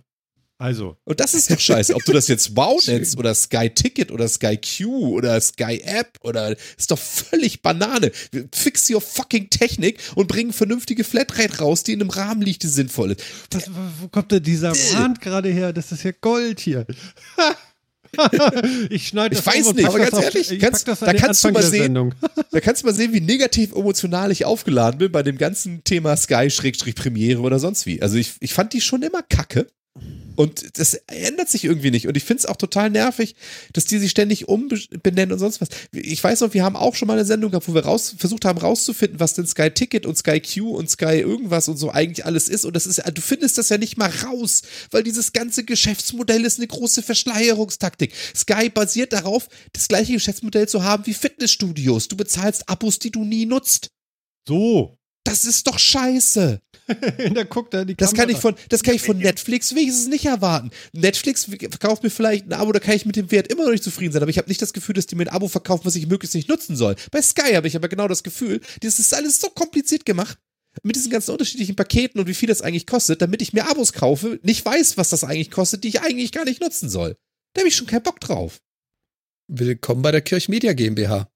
Also, 0.61 0.97
Und 1.05 1.21
das 1.21 1.35
ist 1.35 1.53
doch 1.53 1.61
scheiße. 1.61 1.95
Ob 1.95 2.05
du 2.05 2.13
das 2.13 2.27
jetzt 2.27 2.57
Wow 2.57 2.85
nennst 2.85 3.17
oder 3.17 3.33
Sky 3.33 3.71
Ticket 3.71 4.11
oder 4.11 4.27
Sky 4.27 4.57
Q 4.59 5.15
oder 5.15 5.41
Sky 5.41 5.81
App 5.85 6.19
oder 6.23 6.57
ist 6.77 6.91
doch 6.91 6.99
völlig 6.99 7.63
Banane. 7.63 8.11
Fix 8.53 8.91
your 8.91 9.01
fucking 9.01 9.51
Technik 9.51 10.01
und 10.17 10.27
bring 10.27 10.53
vernünftige 10.53 11.05
Flatrate 11.05 11.59
raus, 11.59 11.85
die 11.85 11.93
in 11.93 12.01
einem 12.01 12.11
Rahmen 12.11 12.43
liegt, 12.43 12.65
die 12.65 12.67
sinnvoll 12.67 13.13
ist. 13.13 13.23
was, 13.53 13.71
wo 14.01 14.09
kommt 14.09 14.33
denn 14.33 14.43
dieser 14.43 14.73
Rand 14.95 15.21
gerade 15.21 15.49
her? 15.49 15.73
Das 15.73 15.93
ist 15.93 16.03
ja 16.03 16.11
Gold 16.21 16.59
hier. 16.59 16.85
ich 18.91 19.09
schneide 19.09 19.35
Ich 19.37 19.43
das 19.43 19.55
weiß 19.55 19.75
nicht, 19.75 19.87
aber 19.87 19.99
ganz 19.99 20.23
ehrlich, 20.23 20.51
ich 20.51 20.59
kannst- 20.59 20.87
da 20.89 21.13
kannst 21.15 21.45
du 21.45 21.51
mal 21.51 21.63
sehen. 21.63 22.15
Da 22.51 22.61
kannst 22.61 22.83
du 22.83 22.87
mal 22.87 22.95
sehen, 22.95 23.13
wie 23.13 23.21
negativ 23.21 23.73
emotional 23.73 24.33
ich 24.33 24.45
aufgeladen 24.45 24.99
bin 24.99 25.13
bei 25.13 25.23
dem 25.23 25.37
ganzen 25.39 25.85
Thema 25.85 26.17
Sky-Premiere 26.17 27.41
oder 27.41 27.59
sonst 27.59 27.87
wie. 27.87 28.01
Also 28.03 28.17
ich, 28.17 28.33
ich 28.41 28.55
fand 28.55 28.73
die 28.73 28.81
schon 28.81 29.03
immer 29.03 29.23
kacke. 29.23 29.67
Und 30.39 30.79
das 30.79 30.95
ändert 31.09 31.49
sich 31.49 31.65
irgendwie 31.65 31.91
nicht. 31.91 32.07
Und 32.07 32.17
ich 32.17 32.23
finde 32.23 32.43
es 32.43 32.47
auch 32.47 32.57
total 32.57 32.91
nervig, 32.91 33.35
dass 33.73 33.87
die 33.87 33.99
sich 33.99 34.13
ständig 34.13 34.47
umbenennen 34.47 35.33
und 35.33 35.41
sonst 35.41 35.61
was. 35.61 35.69
Ich 35.91 36.23
weiß 36.23 36.43
noch, 36.43 36.55
wir 36.55 36.63
haben 36.63 36.77
auch 36.77 36.95
schon 36.95 37.09
mal 37.09 37.15
eine 37.15 37.25
Sendung 37.25 37.51
gehabt, 37.51 37.67
wo 37.67 37.75
wir 37.75 37.85
raus, 37.85 38.15
versucht 38.17 38.45
haben 38.45 38.61
rauszufinden, 38.61 39.19
was 39.19 39.35
denn 39.35 39.49
Sky 39.49 39.69
Ticket 39.71 40.07
und 40.07 40.17
Sky 40.17 40.41
Q 40.41 40.77
und 40.77 40.89
Sky 40.89 41.19
irgendwas 41.19 41.67
und 41.67 41.77
so 41.77 41.91
eigentlich 41.91 42.25
alles 42.25 42.49
ist. 42.49 42.65
Und 42.65 42.77
das 42.77 42.87
ist, 42.87 43.03
du 43.13 43.21
findest 43.21 43.59
das 43.59 43.69
ja 43.69 43.79
nicht 43.79 43.97
mal 43.97 44.13
raus, 44.25 44.63
weil 44.93 45.03
dieses 45.03 45.33
ganze 45.33 45.65
Geschäftsmodell 45.65 46.45
ist 46.45 46.61
eine 46.61 46.69
große 46.69 47.03
Verschleierungstaktik. 47.03 48.15
Sky 48.37 48.71
basiert 48.71 49.13
darauf, 49.13 49.49
das 49.73 49.89
gleiche 49.89 50.13
Geschäftsmodell 50.13 50.69
zu 50.69 50.85
haben 50.85 51.05
wie 51.07 51.15
Fitnessstudios. 51.15 52.07
Du 52.07 52.17
bezahlst 52.17 52.69
Abos, 52.69 53.01
die 53.01 53.11
du 53.11 53.25
nie 53.25 53.45
nutzt. 53.47 53.91
So. 54.47 54.98
Das 55.29 55.45
ist 55.45 55.67
doch 55.67 55.79
scheiße. 55.79 56.61
da 57.35 57.43
guckt 57.45 57.75
er 57.75 57.85
die 57.85 57.95
Das 57.95 58.11
kann 58.15 58.29
Kamera. 58.29 58.37
ich 58.37 58.41
von, 58.41 58.55
das 58.71 58.83
kann 58.83 58.95
ich 58.95 59.03
von 59.03 59.19
Netflix 59.19 59.75
wenigstens 59.75 60.09
nicht 60.09 60.25
erwarten. 60.25 60.71
Netflix 60.93 61.45
verkauft 61.45 62.03
mir 62.03 62.09
vielleicht 62.09 62.47
ein 62.47 62.55
Abo, 62.55 62.73
da 62.73 62.81
kann 62.81 62.95
ich 62.95 63.05
mit 63.05 63.17
dem 63.17 63.31
Wert 63.31 63.53
immer 63.53 63.65
noch 63.65 63.73
nicht 63.73 63.85
zufrieden 63.85 64.13
sein, 64.13 64.23
aber 64.23 64.31
ich 64.31 64.39
habe 64.39 64.49
nicht 64.49 64.63
das 64.63 64.73
Gefühl, 64.73 64.95
dass 64.95 65.07
die 65.07 65.17
mir 65.17 65.25
ein 65.25 65.29
Abo 65.29 65.49
verkaufen, 65.49 65.85
was 65.85 65.97
ich 65.97 66.07
möglichst 66.07 66.35
nicht 66.35 66.49
nutzen 66.49 66.77
soll. 66.77 66.97
Bei 67.11 67.21
Sky 67.21 67.53
habe 67.53 67.69
ich 67.69 67.77
aber 67.77 67.89
genau 67.89 68.09
das 68.09 68.23
Gefühl, 68.23 68.63
das 68.81 68.99
ist 68.99 69.13
alles 69.13 69.39
so 69.39 69.49
kompliziert 69.51 70.07
gemacht. 70.07 70.39
Mit 70.83 70.97
diesen 70.97 71.11
ganzen 71.11 71.33
unterschiedlichen 71.33 71.77
Paketen 71.77 72.21
und 72.21 72.27
wie 72.27 72.35
viel 72.35 72.49
das 72.49 72.63
eigentlich 72.63 72.87
kostet, 72.87 73.21
damit 73.21 73.43
ich 73.43 73.53
mir 73.53 73.69
Abos 73.69 73.93
kaufe, 73.93 74.41
nicht 74.43 74.65
weiß, 74.65 74.97
was 74.97 75.11
das 75.11 75.25
eigentlich 75.25 75.51
kostet, 75.51 75.85
die 75.85 75.89
ich 75.89 76.01
eigentlich 76.01 76.33
gar 76.33 76.45
nicht 76.45 76.63
nutzen 76.63 76.89
soll. 76.89 77.17
Da 77.53 77.61
habe 77.61 77.69
ich 77.69 77.77
schon 77.77 77.87
keinen 77.87 78.03
Bock 78.03 78.21
drauf. 78.21 78.61
Willkommen 79.49 80.01
bei 80.01 80.13
der 80.13 80.23
Kirchmedia 80.23 80.73
GmbH. 80.73 81.29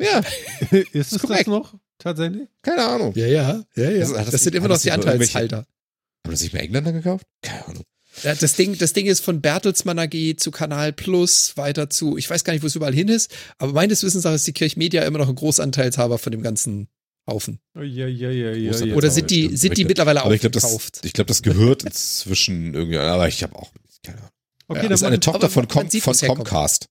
Ja, 0.00 0.22
ist 0.92 1.12
es 1.12 1.20
korrekt. 1.22 1.40
das 1.40 1.46
noch? 1.48 1.74
Tatsächlich? 2.00 2.48
keine 2.62 2.84
Ahnung. 2.84 3.12
Ja, 3.14 3.26
ja, 3.26 3.64
ja, 3.76 3.90
ja. 3.90 4.00
Also, 4.00 4.14
das 4.14 4.30
das 4.30 4.42
sind 4.42 4.54
immer 4.54 4.68
noch 4.68 4.74
das 4.74 4.82
die 4.82 4.90
Anteilshalter. 4.90 5.58
Haben 5.58 6.32
das 6.32 6.42
nicht 6.42 6.52
mehr 6.52 6.62
Engländer 6.62 6.92
gekauft? 6.92 7.26
Keine 7.42 7.66
Ahnung. 7.66 7.84
Ja, 8.22 8.34
das 8.34 8.54
Ding, 8.54 8.76
das 8.76 8.92
Ding 8.92 9.06
ist 9.06 9.20
von 9.20 9.40
Bertelsmann 9.40 9.98
AG 9.98 10.36
zu 10.36 10.50
Kanal 10.50 10.92
Plus 10.92 11.56
weiter 11.56 11.88
zu, 11.88 12.16
ich 12.16 12.28
weiß 12.28 12.44
gar 12.44 12.52
nicht, 12.52 12.62
wo 12.62 12.66
es 12.66 12.74
überall 12.74 12.92
hin 12.92 13.08
ist, 13.08 13.30
aber 13.58 13.72
meines 13.72 14.02
Wissens 14.02 14.24
nach 14.24 14.34
ist 14.34 14.46
die 14.46 14.52
Kirchmedia 14.52 15.04
immer 15.04 15.18
noch 15.18 15.28
ein 15.28 15.34
Großanteilshaber 15.36 16.18
von 16.18 16.32
dem 16.32 16.42
ganzen 16.42 16.88
Haufen. 17.26 17.60
Oh, 17.78 17.82
ja, 17.82 18.06
ja, 18.06 18.30
ja, 18.30 18.52
ja. 18.52 18.94
Oder 18.94 19.10
sind 19.10 19.30
die, 19.30 19.56
sind 19.56 19.78
die 19.78 19.84
mittlerweile 19.84 20.22
Aber 20.22 20.34
ich 20.34 20.40
glaube, 20.40 20.58
das, 20.58 20.90
das 21.12 21.42
gehört 21.42 21.84
inzwischen 21.84 22.74
irgendwie, 22.74 22.98
aber 22.98 23.28
ich 23.28 23.42
habe 23.42 23.56
auch 23.56 23.72
keine 24.02 24.18
Ahnung. 24.18 24.30
Okay, 24.68 24.92
ist 24.92 25.02
eine 25.02 25.20
Tochter 25.20 25.50
von. 25.50 25.66
Comcast. 25.66 26.86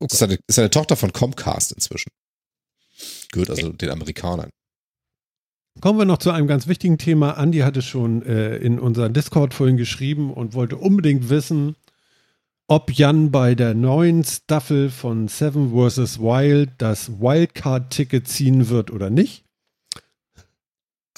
Oh 0.00 0.06
eine, 0.20 0.38
ist 0.46 0.58
eine 0.58 0.70
Tochter 0.70 0.96
von 0.96 1.12
Comcast 1.12 1.72
inzwischen. 1.72 2.10
Gehört 3.32 3.50
also 3.50 3.70
den 3.70 3.90
Amerikanern. 3.90 4.50
Kommen 5.80 5.98
wir 5.98 6.04
noch 6.04 6.18
zu 6.18 6.30
einem 6.30 6.46
ganz 6.48 6.66
wichtigen 6.66 6.98
Thema. 6.98 7.36
Andi 7.38 7.58
hatte 7.60 7.80
schon 7.80 8.22
äh, 8.22 8.56
in 8.56 8.78
unseren 8.78 9.14
Discord 9.14 9.54
vorhin 9.54 9.76
geschrieben 9.76 10.32
und 10.32 10.52
wollte 10.52 10.76
unbedingt 10.76 11.30
wissen, 11.30 11.76
ob 12.66 12.92
Jan 12.92 13.30
bei 13.30 13.54
der 13.54 13.74
neuen 13.74 14.24
Staffel 14.24 14.90
von 14.90 15.28
Seven 15.28 15.70
vs. 15.72 16.18
Wild 16.20 16.70
das 16.78 17.20
Wildcard-Ticket 17.20 18.28
ziehen 18.28 18.68
wird 18.68 18.90
oder 18.90 19.10
nicht. 19.10 19.44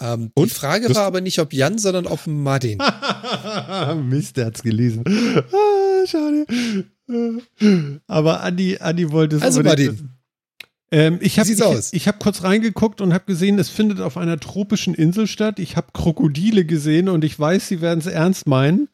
Ähm, 0.01 0.31
Und? 0.35 0.51
die 0.51 0.55
Frage 0.55 0.95
war 0.95 1.05
aber 1.05 1.21
nicht, 1.21 1.39
ob 1.39 1.53
Jan, 1.53 1.79
sondern 1.79 2.07
ob 2.07 2.27
Martin. 2.27 2.79
Mist, 4.09 4.37
der 4.37 4.47
hat's 4.47 4.63
gelesen. 4.63 5.05
Ah, 5.07 6.07
schade. 6.07 6.47
Aber 8.07 8.41
Andi, 8.43 8.79
Andi 8.79 9.11
wollte 9.11 9.37
es 9.37 9.43
Also, 9.43 9.61
unbedingt 9.61 9.89
Martin. 9.89 9.93
wissen. 10.11 10.19
Ähm, 10.93 11.19
ich 11.23 11.39
habe 11.39 11.51
ich, 11.51 11.63
aus? 11.63 11.93
ich 11.95 12.07
hab 12.07 12.21
kurz 12.21 12.45
reingeguckt 12.45 13.01
und 13.01 13.15
habe 13.15 13.25
gesehen, 13.27 13.59
es 13.59 13.71
findet 13.71 14.01
auf 14.01 14.19
einer 14.19 14.39
tropischen 14.39 14.95
Insel 14.95 15.27
statt. 15.27 15.59
Ich 15.59 15.77
habe 15.77 15.89
Krokodile 15.95 16.67
gesehen 16.67 17.09
und 17.09 17.25
ich 17.25 17.39
weiß, 17.41 17.67
sie 17.67 17.81
werden 17.81 18.01
es 18.01 18.07
ernst 18.07 18.47
meinen. 18.47 18.89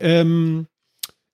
Ähm, 0.00 0.66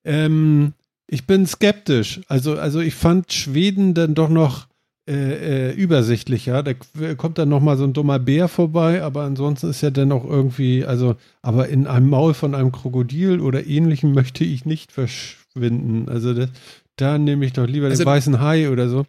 ähm, 0.05 0.73
ich 1.07 1.25
bin 1.25 1.47
skeptisch. 1.47 2.21
Also, 2.27 2.57
also 2.57 2.79
ich 2.79 2.93
fand 2.93 3.33
Schweden 3.33 3.95
dann 3.95 4.13
doch 4.13 4.29
noch 4.29 4.67
äh, 5.09 5.71
äh, 5.71 5.73
übersichtlicher. 5.73 6.61
Da 6.61 6.73
kommt 7.15 7.39
dann 7.39 7.49
noch 7.49 7.59
mal 7.59 7.75
so 7.75 7.83
ein 7.83 7.93
dummer 7.93 8.19
Bär 8.19 8.47
vorbei, 8.47 9.01
aber 9.01 9.23
ansonsten 9.23 9.69
ist 9.69 9.81
ja 9.81 9.89
dann 9.89 10.11
auch 10.11 10.25
irgendwie, 10.25 10.85
also, 10.85 11.15
aber 11.41 11.69
in 11.69 11.87
einem 11.87 12.09
Maul 12.09 12.35
von 12.35 12.53
einem 12.53 12.71
Krokodil 12.71 13.39
oder 13.39 13.65
ähnlichem 13.65 14.13
möchte 14.13 14.43
ich 14.43 14.65
nicht 14.65 14.91
verschwinden. 14.91 16.07
Also 16.07 16.33
das, 16.35 16.49
dann 16.97 17.23
nehme 17.23 17.45
ich 17.45 17.53
doch 17.53 17.67
lieber 17.67 17.87
Also- 17.87 18.03
den 18.03 18.07
weißen 18.07 18.39
Hai 18.39 18.69
oder 18.69 18.87
so. 18.89 19.05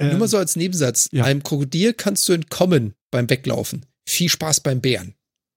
Nur 0.00 0.10
Ähm, 0.12 0.18
mal 0.18 0.28
so 0.28 0.38
als 0.38 0.56
Nebensatz. 0.56 1.08
ja. 1.12 1.24
Einem 1.24 1.42
Krokodil 1.42 1.92
kannst 1.94 2.28
du 2.28 2.32
entkommen 2.32 2.94
beim 3.10 3.28
Weglaufen. 3.30 3.86
Viel 4.08 4.28
Spaß 4.28 4.60
beim 4.60 4.80
Bären. 4.80 5.14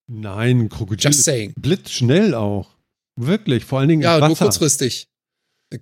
Nein, 0.10 0.70
Krokodil 0.70 1.06
Just 1.10 1.24
saying. 1.24 1.54
blitzschnell 1.60 2.34
auch. 2.34 2.76
Wirklich, 3.20 3.66
vor 3.66 3.80
allen 3.80 3.90
Dingen 3.90 4.02
Ja, 4.04 4.26
nur 4.26 4.38
kurzfristig. 4.38 5.08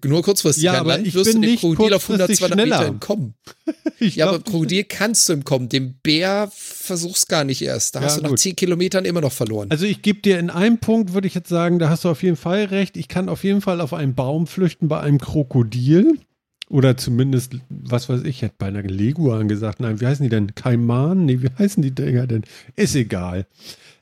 Nur 0.03 0.23
kurzfristig. 0.23 0.64
Ja, 0.64 0.80
aber 0.80 0.98
ich 0.99 1.14
wirst 1.14 1.26
bin 1.32 1.36
du 1.36 1.41
dem 1.41 1.52
nicht 1.52 1.60
Krokodil 1.61 1.94
auf 1.94 2.03
100, 2.10 2.27
kurzfristig 2.27 2.38
200 2.48 2.65
Meter 2.65 2.77
schneller. 2.77 2.90
entkommen. 2.91 3.34
Ja, 3.99 4.27
aber 4.30 4.40
Krokodil 4.41 4.84
kannst 4.86 5.30
du 5.30 5.34
entkommen. 5.34 5.69
Dem 5.69 5.94
Bär 6.02 6.49
versuch's 6.53 7.27
gar 7.27 7.44
nicht 7.44 7.61
erst. 7.61 7.95
Da 7.95 7.99
Ja, 7.99 8.06
hast 8.07 8.18
du 8.18 8.22
nach 8.23 8.30
gut. 8.32 8.40
10 8.40 8.56
Kilometern 8.56 9.06
immer 9.06 9.22
noch 9.22 9.32
verloren. 9.32 9.69
Also 9.72 9.86
ich 9.86 10.02
gebe 10.02 10.19
dir 10.22 10.38
in 10.40 10.49
einem 10.49 10.80
Punkt, 10.80 11.14
würde 11.14 11.27
ich 11.27 11.34
jetzt 11.36 11.49
sagen, 11.49 11.77
da 11.80 11.90
hast 11.90 12.03
du 12.03 12.10
auf 12.10 12.23
jeden 12.23 12.36
Fall 12.36 12.65
recht. 12.65 12.98
Ich 12.98 13.07
kann 13.07 13.30
auf 13.30 13.44
jeden 13.44 13.61
Fall 13.61 13.80
auf 13.80 13.94
einen 13.94 14.15
Baum 14.15 14.48
flüchten 14.48 14.88
bei 14.88 14.99
einem 14.99 15.19
Krokodil. 15.19 16.19
Oder 16.67 16.97
zumindest, 16.97 17.57
was 17.69 18.09
weiß 18.09 18.23
ich, 18.23 18.41
hätte 18.41 18.55
bei 18.57 18.67
einer 18.67 18.81
Leguan 18.81 19.47
gesagt. 19.47 19.79
Nein, 19.79 20.01
wie 20.01 20.07
heißen 20.07 20.23
die 20.23 20.29
denn? 20.29 20.55
Kaiman? 20.55 21.25
Nee, 21.25 21.41
wie 21.41 21.49
heißen 21.57 21.83
die 21.83 21.91
Dinger 21.91 22.25
denn? 22.25 22.43
Ist 22.75 22.95
egal. 22.95 23.45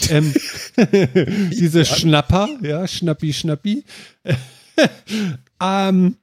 Ähm, 0.09 0.33
diese 1.51 1.83
Schnapper, 1.83 2.47
ja, 2.61 2.87
Schnappi, 2.87 3.33
Schnappi. 3.33 3.83
ähm, 5.61 6.15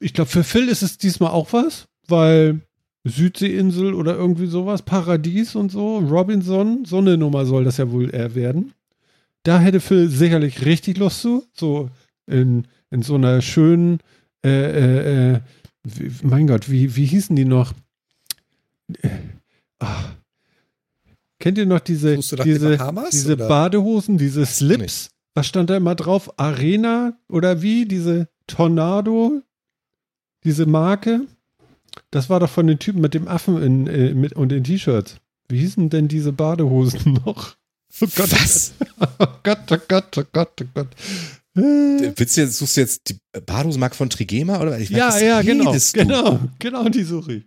ich 0.00 0.12
glaube, 0.12 0.30
für 0.30 0.44
Phil 0.44 0.68
ist 0.68 0.82
es 0.82 0.98
diesmal 0.98 1.30
auch 1.30 1.52
was, 1.52 1.88
weil 2.06 2.60
Südseeinsel 3.04 3.94
oder 3.94 4.16
irgendwie 4.16 4.46
sowas, 4.46 4.82
Paradies 4.82 5.54
und 5.54 5.72
so, 5.72 5.98
Robinson, 5.98 6.84
so 6.84 6.98
eine 6.98 7.16
Nummer 7.16 7.46
soll 7.46 7.64
das 7.64 7.78
ja 7.78 7.90
wohl 7.90 8.14
eher 8.14 8.34
werden. 8.34 8.74
Da 9.42 9.58
hätte 9.58 9.80
Phil 9.80 10.08
sicherlich 10.08 10.66
richtig 10.66 10.98
Lust 10.98 11.22
zu, 11.22 11.44
so 11.54 11.88
in, 12.26 12.66
in 12.90 13.02
so 13.02 13.14
einer 13.14 13.40
schönen, 13.42 13.98
äh, 14.44 14.50
äh, 14.50 15.32
äh, 15.34 15.40
wie, 15.84 16.10
mein 16.22 16.46
Gott, 16.46 16.70
wie, 16.70 16.96
wie 16.96 17.06
hießen 17.06 17.36
die 17.36 17.44
noch? 17.44 17.72
Äh, 19.02 19.08
ah. 19.78 20.04
Kennt 21.38 21.56
ihr 21.56 21.66
noch 21.66 21.80
diese, 21.80 22.18
diese, 22.18 22.76
Bahamas, 22.76 23.10
diese 23.10 23.32
oder? 23.32 23.48
Badehosen, 23.48 24.18
diese 24.18 24.44
Slips? 24.44 25.10
Was 25.34 25.46
stand 25.46 25.70
da 25.70 25.76
immer 25.76 25.94
drauf? 25.94 26.38
Arena 26.38 27.16
oder 27.28 27.62
wie? 27.62 27.86
Diese 27.86 28.28
Tornado? 28.46 29.42
Diese 30.44 30.66
Marke? 30.66 31.26
Das 32.10 32.28
war 32.28 32.40
doch 32.40 32.50
von 32.50 32.66
den 32.66 32.78
Typen 32.78 33.00
mit 33.00 33.14
dem 33.14 33.28
Affen 33.28 33.62
in, 33.62 33.86
äh, 33.86 34.14
mit, 34.14 34.34
und 34.34 34.50
den 34.50 34.64
T-Shirts. 34.64 35.16
Wie 35.48 35.58
hießen 35.58 35.90
denn 35.90 36.08
diese 36.08 36.32
Badehosen 36.32 37.14
noch? 37.26 37.56
Oh 38.00 38.06
Gott, 38.14 38.32
Was? 38.32 38.74
oh 39.18 39.26
Gott, 39.42 39.72
oh 39.72 39.78
Gott, 39.88 40.18
oh 40.18 40.24
Gott, 40.32 40.62
oh 40.62 40.66
Gott. 40.74 40.88
Äh, 41.56 42.12
Willst 42.16 42.36
du 42.36 42.40
jetzt, 42.42 42.58
suchst 42.58 42.76
du 42.76 42.80
jetzt 42.82 43.08
die 43.08 43.16
Badehosenmarke 43.44 43.96
von 43.96 44.08
Trigema? 44.10 44.60
Oder? 44.60 44.78
Ich 44.78 44.92
weiß, 44.92 45.20
ja, 45.20 45.20
ja, 45.20 45.42
genau, 45.42 45.72
du? 45.72 45.78
genau, 45.92 46.40
genau, 46.58 46.88
die 46.88 47.02
suche 47.02 47.32
ich. 47.34 47.44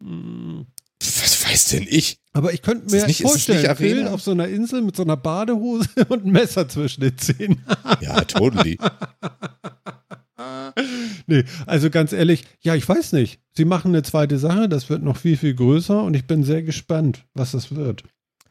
Mm. 0.00 0.60
Was 1.02 1.44
weiß 1.46 1.68
denn 1.70 1.86
ich? 1.88 2.18
Aber 2.32 2.52
ich 2.52 2.62
könnte 2.62 2.90
mir 2.94 3.06
nicht- 3.06 3.22
vorstellen, 3.22 3.74
Phil 3.76 4.06
auf 4.06 4.20
so 4.22 4.30
einer 4.32 4.46
Insel 4.48 4.82
mit 4.82 4.94
so 4.96 5.02
einer 5.02 5.16
Badehose 5.16 5.88
und 6.08 6.22
einem 6.22 6.32
Messer 6.32 6.68
zwischen 6.68 7.00
den 7.00 7.16
Zähnen. 7.18 7.64
Ja, 8.00 8.20
totally. 8.22 8.78
Nee, 11.26 11.44
also 11.66 11.90
ganz 11.90 12.12
ehrlich, 12.12 12.44
ja, 12.60 12.74
ich 12.74 12.88
weiß 12.88 13.12
nicht. 13.12 13.40
Sie 13.52 13.64
machen 13.64 13.88
eine 13.88 14.02
zweite 14.02 14.38
Sache, 14.38 14.68
das 14.68 14.88
wird 14.88 15.02
noch 15.02 15.16
viel, 15.16 15.36
viel 15.36 15.54
größer 15.54 16.02
und 16.02 16.14
ich 16.14 16.26
bin 16.26 16.44
sehr 16.44 16.62
gespannt, 16.62 17.24
was 17.34 17.52
das 17.52 17.74
wird. 17.74 18.04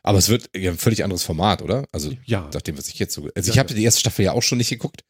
Aber 0.03 0.17
es 0.17 0.30
wird 0.30 0.49
ja 0.55 0.71
ein 0.71 0.77
völlig 0.77 1.03
anderes 1.03 1.23
Format, 1.23 1.61
oder? 1.61 1.85
Also, 1.91 2.13
Ja, 2.26 2.49
nach 2.53 2.61
dem, 2.61 2.77
was 2.77 2.88
ich 2.88 2.99
jetzt 2.99 3.13
so. 3.13 3.30
Also, 3.35 3.47
Ja, 3.47 3.53
ich 3.53 3.59
habe 3.59 3.73
die 3.73 3.84
erste 3.84 3.99
Staffel 3.99 4.26
ja 4.26 4.31
auch 4.34 4.43
schon 4.43 4.57
nicht 4.57 4.69
geguckt. 4.69 5.01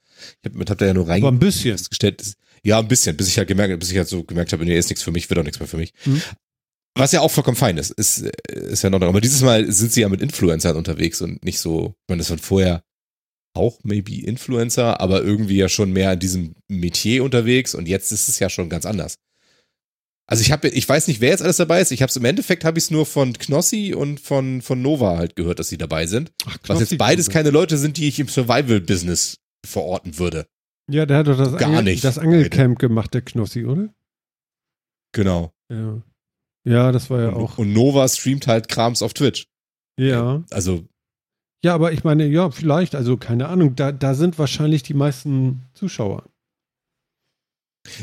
Ich 0.43 0.51
habe 0.51 0.65
hab 0.69 0.77
da 0.77 0.85
ja 0.85 0.93
nur 0.93 1.07
rein 1.07 1.21
aber 1.23 1.31
ein 1.31 1.39
bisschen. 1.39 1.77
festgestellt. 1.77 2.19
dass- 2.21 2.33
Ja, 2.63 2.79
ein 2.79 2.87
bisschen, 2.89 3.15
bis 3.15 3.27
ich 3.29 3.37
halt 3.37 3.47
gemerkt, 3.47 3.79
bis 3.79 3.91
ich 3.91 3.97
halt 3.97 4.09
so 4.09 4.23
gemerkt 4.23 4.51
habe, 4.51 4.65
nee, 4.65 4.77
ist 4.77 4.89
nichts 4.89 5.03
für 5.03 5.11
mich, 5.11 5.29
wird 5.29 5.39
auch 5.39 5.43
nichts 5.43 5.59
mehr 5.59 5.67
für 5.69 5.77
mich. 5.77 5.93
Mhm. 6.05 6.21
Was 6.97 7.11
ja 7.13 7.21
auch 7.21 7.31
vollkommen 7.31 7.55
fein 7.55 7.77
ist, 7.77 7.91
ist, 7.91 8.17
ist 8.49 8.81
ja 8.83 8.89
noch, 8.89 8.99
aber 9.01 9.21
dieses 9.21 9.41
Mal 9.41 9.71
sind 9.71 9.93
sie 9.93 10.01
ja 10.01 10.09
mit 10.09 10.21
Influencern 10.21 10.75
unterwegs 10.75 11.21
und 11.21 11.45
nicht 11.45 11.59
so, 11.59 11.93
ich 11.95 12.09
meine, 12.09 12.19
das 12.19 12.29
waren 12.31 12.39
vorher 12.39 12.83
auch 13.55 13.79
maybe 13.83 14.21
Influencer, 14.25 14.99
aber 14.99 15.21
irgendwie 15.23 15.55
ja 15.55 15.69
schon 15.69 15.93
mehr 15.93 16.11
in 16.13 16.19
diesem 16.19 16.55
Metier 16.67 17.23
unterwegs 17.23 17.73
und 17.75 17.87
jetzt 17.87 18.11
ist 18.11 18.27
es 18.27 18.39
ja 18.39 18.49
schon 18.49 18.69
ganz 18.69 18.85
anders. 18.85 19.15
Also 20.31 20.41
ich 20.41 20.51
habe, 20.51 20.67
ich 20.69 20.87
weiß 20.87 21.07
nicht, 21.07 21.21
wer 21.21 21.29
jetzt 21.29 21.41
alles 21.41 21.57
dabei 21.57 21.81
ist. 21.81 21.91
Ich 21.91 22.03
habe 22.03 22.09
es 22.11 22.15
im 22.15 22.23
Endeffekt 22.23 22.63
habe 22.63 22.77
ich 22.77 22.83
es 22.85 22.91
nur 22.91 23.07
von 23.07 23.33
Knossi 23.33 23.95
und 23.95 24.19
von 24.19 24.61
von 24.61 24.79
Nova 24.81 25.17
halt 25.17 25.35
gehört, 25.35 25.57
dass 25.57 25.69
sie 25.69 25.77
dabei 25.79 26.05
sind. 26.05 26.31
Ach, 26.45 26.53
Was 26.57 26.61
Knossi 26.77 26.83
jetzt 26.83 26.97
beides 26.99 27.25
kommt. 27.25 27.33
keine 27.33 27.49
Leute 27.49 27.77
sind, 27.79 27.97
die 27.97 28.07
ich 28.07 28.19
im 28.19 28.27
Survival-Business 28.27 29.39
verorten 29.65 30.19
würde. 30.19 30.45
Ja, 30.87 31.07
der 31.07 31.17
hat 31.17 31.27
doch 31.27 31.37
das, 31.37 31.57
Gar 31.57 31.69
Angel, 31.69 31.83
nicht. 31.85 32.03
das 32.03 32.19
Angelcamp 32.19 32.77
gemacht, 32.77 33.13
der 33.15 33.21
Knossi, 33.23 33.65
oder? 33.65 33.89
Genau. 35.13 35.51
Ja. 35.71 36.01
Ja, 36.63 36.91
das 36.91 37.09
war 37.09 37.21
ja 37.21 37.29
und, 37.29 37.35
auch. 37.43 37.57
und 37.57 37.73
Nova 37.73 38.07
streamt 38.07 38.45
halt 38.45 38.67
Krams 38.67 39.01
auf 39.01 39.13
Twitch. 39.15 39.47
Ja. 39.99 40.43
Also, 40.51 40.85
Ja, 41.65 41.73
aber 41.73 41.91
ich 41.91 42.03
meine, 42.03 42.27
ja, 42.27 42.51
vielleicht, 42.51 42.93
also 42.93 43.17
keine 43.17 43.47
Ahnung, 43.47 43.75
da, 43.75 43.91
da 43.91 44.13
sind 44.13 44.37
wahrscheinlich 44.37 44.83
die 44.83 44.93
meisten 44.93 45.65
Zuschauer. 45.73 46.29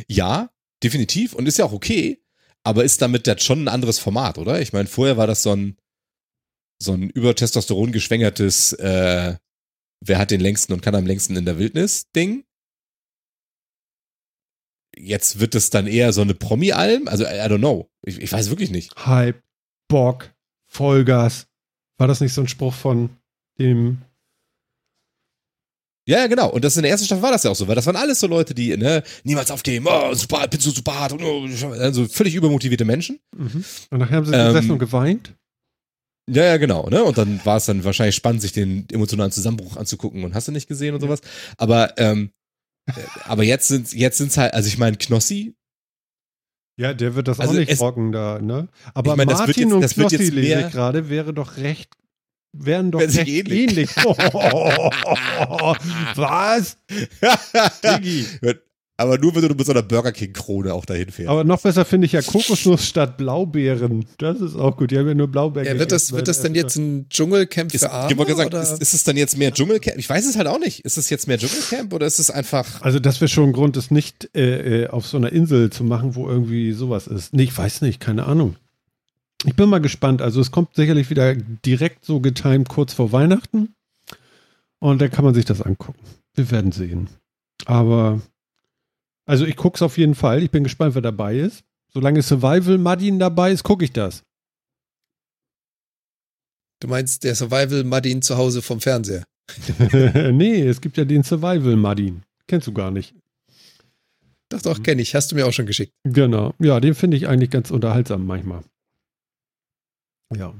ja, 0.09 0.51
definitiv. 0.83 1.35
Und 1.35 1.47
ist 1.47 1.59
ja 1.59 1.65
auch 1.65 1.73
okay. 1.73 2.23
Aber 2.63 2.85
ist 2.85 3.01
damit 3.01 3.27
jetzt 3.27 3.45
schon 3.45 3.65
ein 3.65 3.69
anderes 3.69 3.99
Format, 3.99 4.39
oder? 4.39 4.61
Ich 4.61 4.73
meine, 4.73 4.89
vorher 4.89 5.17
war 5.17 5.27
das 5.27 5.43
so 5.43 5.53
ein, 5.55 5.77
so 6.83 6.93
ein 6.93 7.11
über 7.11 7.35
Testosteron 7.35 7.93
geschwängertes, 7.93 8.73
äh, 8.73 9.37
wer 10.01 10.19
hat 10.19 10.31
den 10.31 10.41
längsten 10.41 10.73
und 10.73 10.83
kann 10.83 10.95
am 10.95 11.07
längsten 11.07 11.37
in 11.37 11.45
der 11.45 11.59
Wildnis 11.59 12.11
Ding. 12.11 12.45
Jetzt 14.97 15.39
wird 15.39 15.55
es 15.55 15.71
dann 15.71 15.87
eher 15.87 16.13
so 16.13 16.23
eine 16.23 16.35
Promi-Alm. 16.35 17.07
Also, 17.07 17.25
I 17.25 17.37
I 17.37 17.49
don't 17.49 17.59
know. 17.59 17.91
Ich, 18.03 18.19
ich 18.19 18.33
weiß 18.33 18.51
wirklich 18.51 18.71
nicht. 18.71 18.97
Hype, 18.97 19.43
Bock, 19.89 20.35
Vollgas. 20.67 21.47
War 21.99 22.09
das 22.09 22.21
nicht 22.21 22.33
so 22.33 22.41
ein 22.41 22.49
Spruch 22.49 22.75
von 22.75 23.11
dem. 23.59 24.03
Ja, 26.09 26.19
ja, 26.19 26.27
genau. 26.29 26.51
Und 26.51 26.63
das 26.65 26.77
in 26.77 26.83
der 26.83 26.91
ersten 26.93 27.07
Staffel 27.07 27.23
war 27.23 27.33
das 27.33 27.43
ja 27.43 27.51
auch 27.51 27.57
so, 27.57 27.67
weil 27.67 27.75
das 27.75 27.85
waren 27.87 27.97
alles 27.97 28.21
so 28.21 28.27
Leute, 28.29 28.55
die, 28.55 28.77
ne, 28.77 29.03
niemals 29.25 29.51
aufgeben, 29.51 29.87
oh, 29.89 30.15
super, 30.15 30.47
bin 30.47 30.61
so 30.61 30.71
super 30.71 30.95
hart 31.01 31.13
und 31.13 31.23
oh, 31.23 31.47
also 31.73 32.07
völlig 32.07 32.35
übermotivierte 32.37 32.85
Menschen. 32.85 33.19
Mhm. 33.37 33.65
Und 33.91 33.99
nachher 33.99 34.17
haben 34.19 34.27
sie 34.27 34.33
Ähm, 34.33 34.47
gesessen 34.55 34.71
und 34.71 34.79
geweint. 34.79 35.35
Ja, 36.31 36.45
ja, 36.45 36.57
genau, 36.59 36.89
ne? 36.89 37.03
Und 37.05 37.19
dann 37.19 37.41
war 37.45 37.57
es 37.57 37.67
dann 37.67 37.85
wahrscheinlich 37.85 38.17
spannend, 38.17 38.43
sich 38.43 38.53
den 38.53 38.89
emotionalen 38.93 39.31
Zusammenbruch 39.33 39.77
anzugucken 39.77 40.25
und 40.25 40.35
hast 40.35 40.49
du 40.49 40.53
nicht 40.53 40.69
gesehen 40.69 40.95
und 40.95 41.01
sowas. 41.01 41.21
Aber, 41.57 41.97
ähm, 41.99 42.31
äh, 42.89 42.93
aber 43.25 43.43
jetzt 43.45 43.69
sind 43.69 43.93
jetzt 43.93 44.19
sind's 44.19 44.37
halt, 44.37 44.53
also 44.55 44.67
ich 44.69 44.79
meine, 44.79 44.97
Knossi, 44.97 45.55
Ja, 46.79 46.93
der 46.95 47.15
wird 47.15 47.27
das 47.29 47.41
Also 47.41 47.53
auch 47.55 47.57
nicht 47.59 47.71
es- 47.71 47.81
rocken 47.81 48.13
da, 48.13 48.39
ne? 48.41 48.69
Aber 48.93 49.13
Ich 49.13 49.19
wird 49.19 49.29
Martin 49.29 49.71
jetzt- 49.71 49.73
und 49.73 49.89
Knossi 50.09 50.29
lese 50.31 50.61
ich 50.67 50.73
gerade, 50.73 51.09
wäre 51.09 51.33
doch 51.33 51.57
recht, 51.57 51.95
wären 52.59 52.91
doch 52.91 53.01
recht 53.01 53.29
ähnlich. 53.29 53.71
ähnlich. 53.71 53.91
Was? 56.17 56.77
Diggi. 57.85 58.27
aber 58.97 59.19
nur 59.19 59.35
wenn 59.35 59.49
du 59.49 59.55
mit 59.55 59.67
so 59.67 59.73
einer 59.73 59.83
Burger 59.83 60.13
King 60.13 60.33
Krone 60.33 60.73
auch 60.73 60.85
dahin 60.85 61.11
fährst. 61.11 61.29
Aber 61.29 61.45
noch 61.45 61.61
besser 61.61 61.85
finde 61.85 62.07
ich 62.07 62.13
ja 62.13 62.23
Kokosnuss 62.23 62.87
statt 62.87 63.17
Blaubeeren. 63.17 64.07
Das 64.19 64.41
ist 64.41 64.57
auch 64.57 64.77
gut. 64.77 64.91
Die 64.91 64.99
haben 64.99 65.09
ja 65.09 65.15
nur 65.15 65.29
Blaubeeren. 65.29 65.67
Ja, 65.67 65.79
wird 65.79 65.93
das, 65.93 66.13
wird 66.13 66.29
das 66.29 66.41
der 66.41 66.53
jetzt 66.53 66.77
ein 66.77 67.09
Dschungelcamp 67.09 67.75
ist, 67.75 67.83
für 67.83 67.87
ich 67.87 67.93
Arme? 67.93 68.25
gesagt, 68.25 68.55
oder? 68.55 68.63
ist, 68.63 68.81
ist 68.81 68.95
es 68.95 69.05
dann 69.05 69.17
jetzt 69.17 69.37
mehr 69.37 69.53
Dschungelcamp? 69.53 69.99
Ich 69.99 70.09
weiß 70.09 70.27
es 70.27 70.37
halt 70.37 70.47
auch 70.47 70.59
nicht. 70.59 70.85
Ist 70.85 70.97
es 70.97 71.11
jetzt 71.11 71.29
mehr 71.29 71.39
Dschungelcamp 71.39 71.93
oder 71.93 72.07
ist 72.07 72.19
es 72.19 72.31
einfach 72.31 72.83
Also 72.83 72.99
das 72.99 73.21
wäre 73.21 73.29
schon 73.29 73.51
ein 73.51 73.53
Grund, 73.53 73.77
es 73.77 73.91
nicht 73.91 74.31
äh, 74.35 74.85
äh, 74.85 74.89
auf 74.89 75.07
so 75.07 75.17
einer 75.17 75.33
Insel 75.33 75.71
zu 75.71 75.85
machen, 75.85 76.15
wo 76.15 76.29
irgendwie 76.29 76.73
sowas 76.73 77.07
ist. 77.07 77.35
Nee, 77.35 77.45
ich 77.45 77.57
weiß 77.57 77.83
nicht, 77.83 78.01
keine 78.01 78.25
Ahnung. 78.25 78.57
Ich 79.47 79.55
bin 79.55 79.69
mal 79.69 79.81
gespannt. 79.81 80.21
Also 80.21 80.41
es 80.41 80.51
kommt 80.51 80.75
sicherlich 80.75 81.09
wieder 81.09 81.35
direkt 81.35 82.05
so 82.05 82.21
getimt 82.21 82.69
kurz 82.69 82.93
vor 82.93 83.13
Weihnachten. 83.13 83.75
Und 84.81 85.01
dann 85.01 85.11
kann 85.11 85.25
man 85.25 85.35
sich 85.35 85.45
das 85.45 85.63
angucken. 85.63 86.05
Wir 86.35 86.51
werden 86.51 86.73
sehen. 86.73 87.09
Aber 87.65 88.21
also 89.25 89.47
ich 89.47 89.57
gucke 89.57 89.77
es 89.77 89.83
auf 89.83 89.99
jeden 89.99 90.15
Fall. 90.15 90.43
Ich 90.43 90.51
bin 90.51 90.65
gespannt, 90.65 90.95
wer 90.95 91.03
dabei 91.03 91.37
ist. 91.39 91.65
Solange 91.93 92.23
Survival 92.23 92.77
Madin 92.77 93.19
dabei 93.19 93.53
ist, 93.53 93.63
gucke 93.63 93.85
ich 93.85 93.93
das. 93.93 94.23
Du 96.81 96.89
meinst 96.89 97.25
der 97.25 97.35
Survival 97.35 97.85
Martin 97.85 98.21
zu 98.23 98.37
Hause 98.37 98.61
vom 98.61 98.81
Fernseher? 98.81 99.25
nee, 100.33 100.61
es 100.63 100.81
gibt 100.81 100.99
ja 100.99 101.05
den 101.05 101.23
Survival 101.23 101.77
Madin. 101.77 102.23
Kennst 102.49 102.67
du 102.67 102.73
gar 102.73 102.91
nicht. 102.91 103.15
Doch, 104.49 104.61
doch, 104.63 104.83
kenne 104.83 105.03
ich. 105.03 105.15
Hast 105.15 105.33
du 105.33 105.37
mir 105.37 105.47
auch 105.47 105.53
schon 105.53 105.67
geschickt. 105.67 105.93
Genau. 106.05 106.53
Ja, 106.59 106.79
den 106.81 106.95
finde 106.95 107.17
ich 107.17 107.29
eigentlich 107.29 107.51
ganz 107.51 107.71
unterhaltsam 107.71 108.27
manchmal. 108.27 108.63
Ja. 110.35 110.55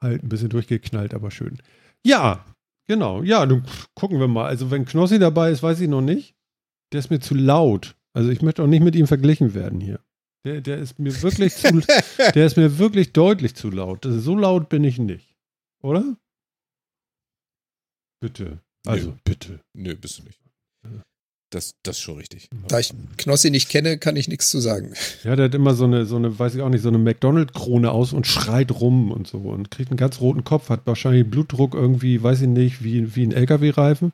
Halt 0.00 0.22
ein 0.22 0.28
bisschen 0.28 0.50
durchgeknallt, 0.50 1.14
aber 1.14 1.30
schön. 1.30 1.58
Ja, 2.04 2.44
genau. 2.86 3.22
Ja, 3.22 3.46
nun 3.46 3.64
gucken 3.94 4.20
wir 4.20 4.28
mal. 4.28 4.46
Also, 4.46 4.70
wenn 4.70 4.84
Knossi 4.84 5.18
dabei 5.18 5.50
ist, 5.50 5.62
weiß 5.62 5.80
ich 5.80 5.88
noch 5.88 6.02
nicht. 6.02 6.34
Der 6.92 7.00
ist 7.00 7.10
mir 7.10 7.20
zu 7.20 7.34
laut. 7.34 7.96
Also, 8.12 8.30
ich 8.30 8.42
möchte 8.42 8.62
auch 8.62 8.66
nicht 8.66 8.82
mit 8.82 8.94
ihm 8.96 9.06
verglichen 9.06 9.54
werden 9.54 9.80
hier. 9.80 10.00
Der, 10.44 10.60
der 10.60 10.78
ist 10.78 10.98
mir 10.98 11.22
wirklich 11.22 11.54
zu, 11.54 11.80
der 12.34 12.46
ist 12.46 12.56
mir 12.56 12.78
wirklich 12.78 13.12
deutlich 13.12 13.54
zu 13.54 13.70
laut. 13.70 14.04
Ist, 14.04 14.24
so 14.24 14.36
laut 14.36 14.68
bin 14.68 14.84
ich 14.84 14.98
nicht. 14.98 15.34
Oder? 15.82 16.16
Bitte. 18.20 18.60
Also, 18.86 19.16
bitte. 19.24 19.60
Nö, 19.72 19.96
bist 19.96 20.18
du 20.18 20.24
nicht. 20.24 20.43
Das, 21.54 21.74
das 21.84 21.96
ist 21.98 22.02
schon 22.02 22.16
richtig. 22.16 22.48
Da 22.66 22.80
ich 22.80 22.92
Knossi 23.16 23.50
nicht 23.50 23.68
kenne, 23.68 23.96
kann 23.96 24.16
ich 24.16 24.26
nichts 24.26 24.48
zu 24.50 24.58
sagen. 24.58 24.92
Ja, 25.22 25.36
der 25.36 25.44
hat 25.44 25.54
immer 25.54 25.74
so 25.74 25.84
eine, 25.84 26.04
so 26.04 26.16
eine, 26.16 26.36
weiß 26.36 26.56
ich 26.56 26.62
auch 26.62 26.68
nicht, 26.68 26.82
so 26.82 26.88
eine 26.88 26.98
McDonald-Krone 26.98 27.92
aus 27.92 28.12
und 28.12 28.26
schreit 28.26 28.72
rum 28.72 29.12
und 29.12 29.28
so 29.28 29.38
und 29.38 29.70
kriegt 29.70 29.90
einen 29.90 29.96
ganz 29.96 30.20
roten 30.20 30.42
Kopf, 30.42 30.68
hat 30.68 30.84
wahrscheinlich 30.86 31.30
Blutdruck 31.30 31.74
irgendwie, 31.74 32.20
weiß 32.20 32.40
ich 32.40 32.48
nicht, 32.48 32.82
wie, 32.82 33.14
wie 33.14 33.24
ein 33.24 33.30
LKW-Reifen. 33.32 34.12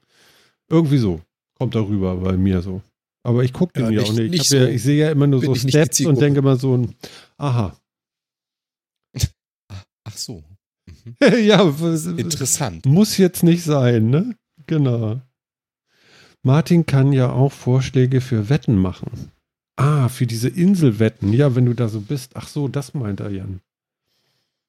Irgendwie 0.68 0.98
so. 0.98 1.22
Kommt 1.58 1.74
darüber 1.74 2.16
bei 2.16 2.36
mir 2.36 2.60
so. 2.60 2.82
Aber 3.22 3.42
ich 3.42 3.54
gucke 3.54 3.72
den 3.72 3.84
Ja, 3.84 3.90
ja, 3.90 4.00
nicht- 4.02 4.10
auch 4.10 4.14
nicht. 4.16 4.30
nicht 4.32 4.42
Ich, 4.42 4.50
hab 4.50 4.58
ja, 4.58 4.66
so. 4.66 4.72
ich 4.72 4.82
sehe 4.82 4.98
ja 5.06 5.10
immer 5.10 5.26
nur 5.26 5.42
so 5.42 5.54
Steps 5.54 6.00
und 6.02 6.20
denke 6.20 6.40
immer 6.40 6.56
so 6.56 6.76
ein, 6.76 6.94
aha. 7.38 7.74
Ach 10.04 10.16
so. 10.16 10.42
Mhm. 10.86 11.16
ja, 11.44 11.62
Interessant. 11.62 12.84
Muss 12.84 13.16
jetzt 13.16 13.42
nicht 13.42 13.62
sein, 13.64 14.10
ne? 14.10 14.36
Genau. 14.66 15.20
Martin 16.42 16.86
kann 16.86 17.12
ja 17.12 17.30
auch 17.30 17.52
Vorschläge 17.52 18.20
für 18.20 18.48
Wetten 18.48 18.76
machen. 18.76 19.30
Ah, 19.76 20.08
für 20.08 20.26
diese 20.26 20.48
Inselwetten. 20.48 21.32
Ja, 21.32 21.54
wenn 21.54 21.66
du 21.66 21.74
da 21.74 21.88
so 21.88 22.00
bist. 22.00 22.32
Ach 22.34 22.48
so, 22.48 22.68
das 22.68 22.94
meint 22.94 23.20
er, 23.20 23.30
Jan. 23.30 23.60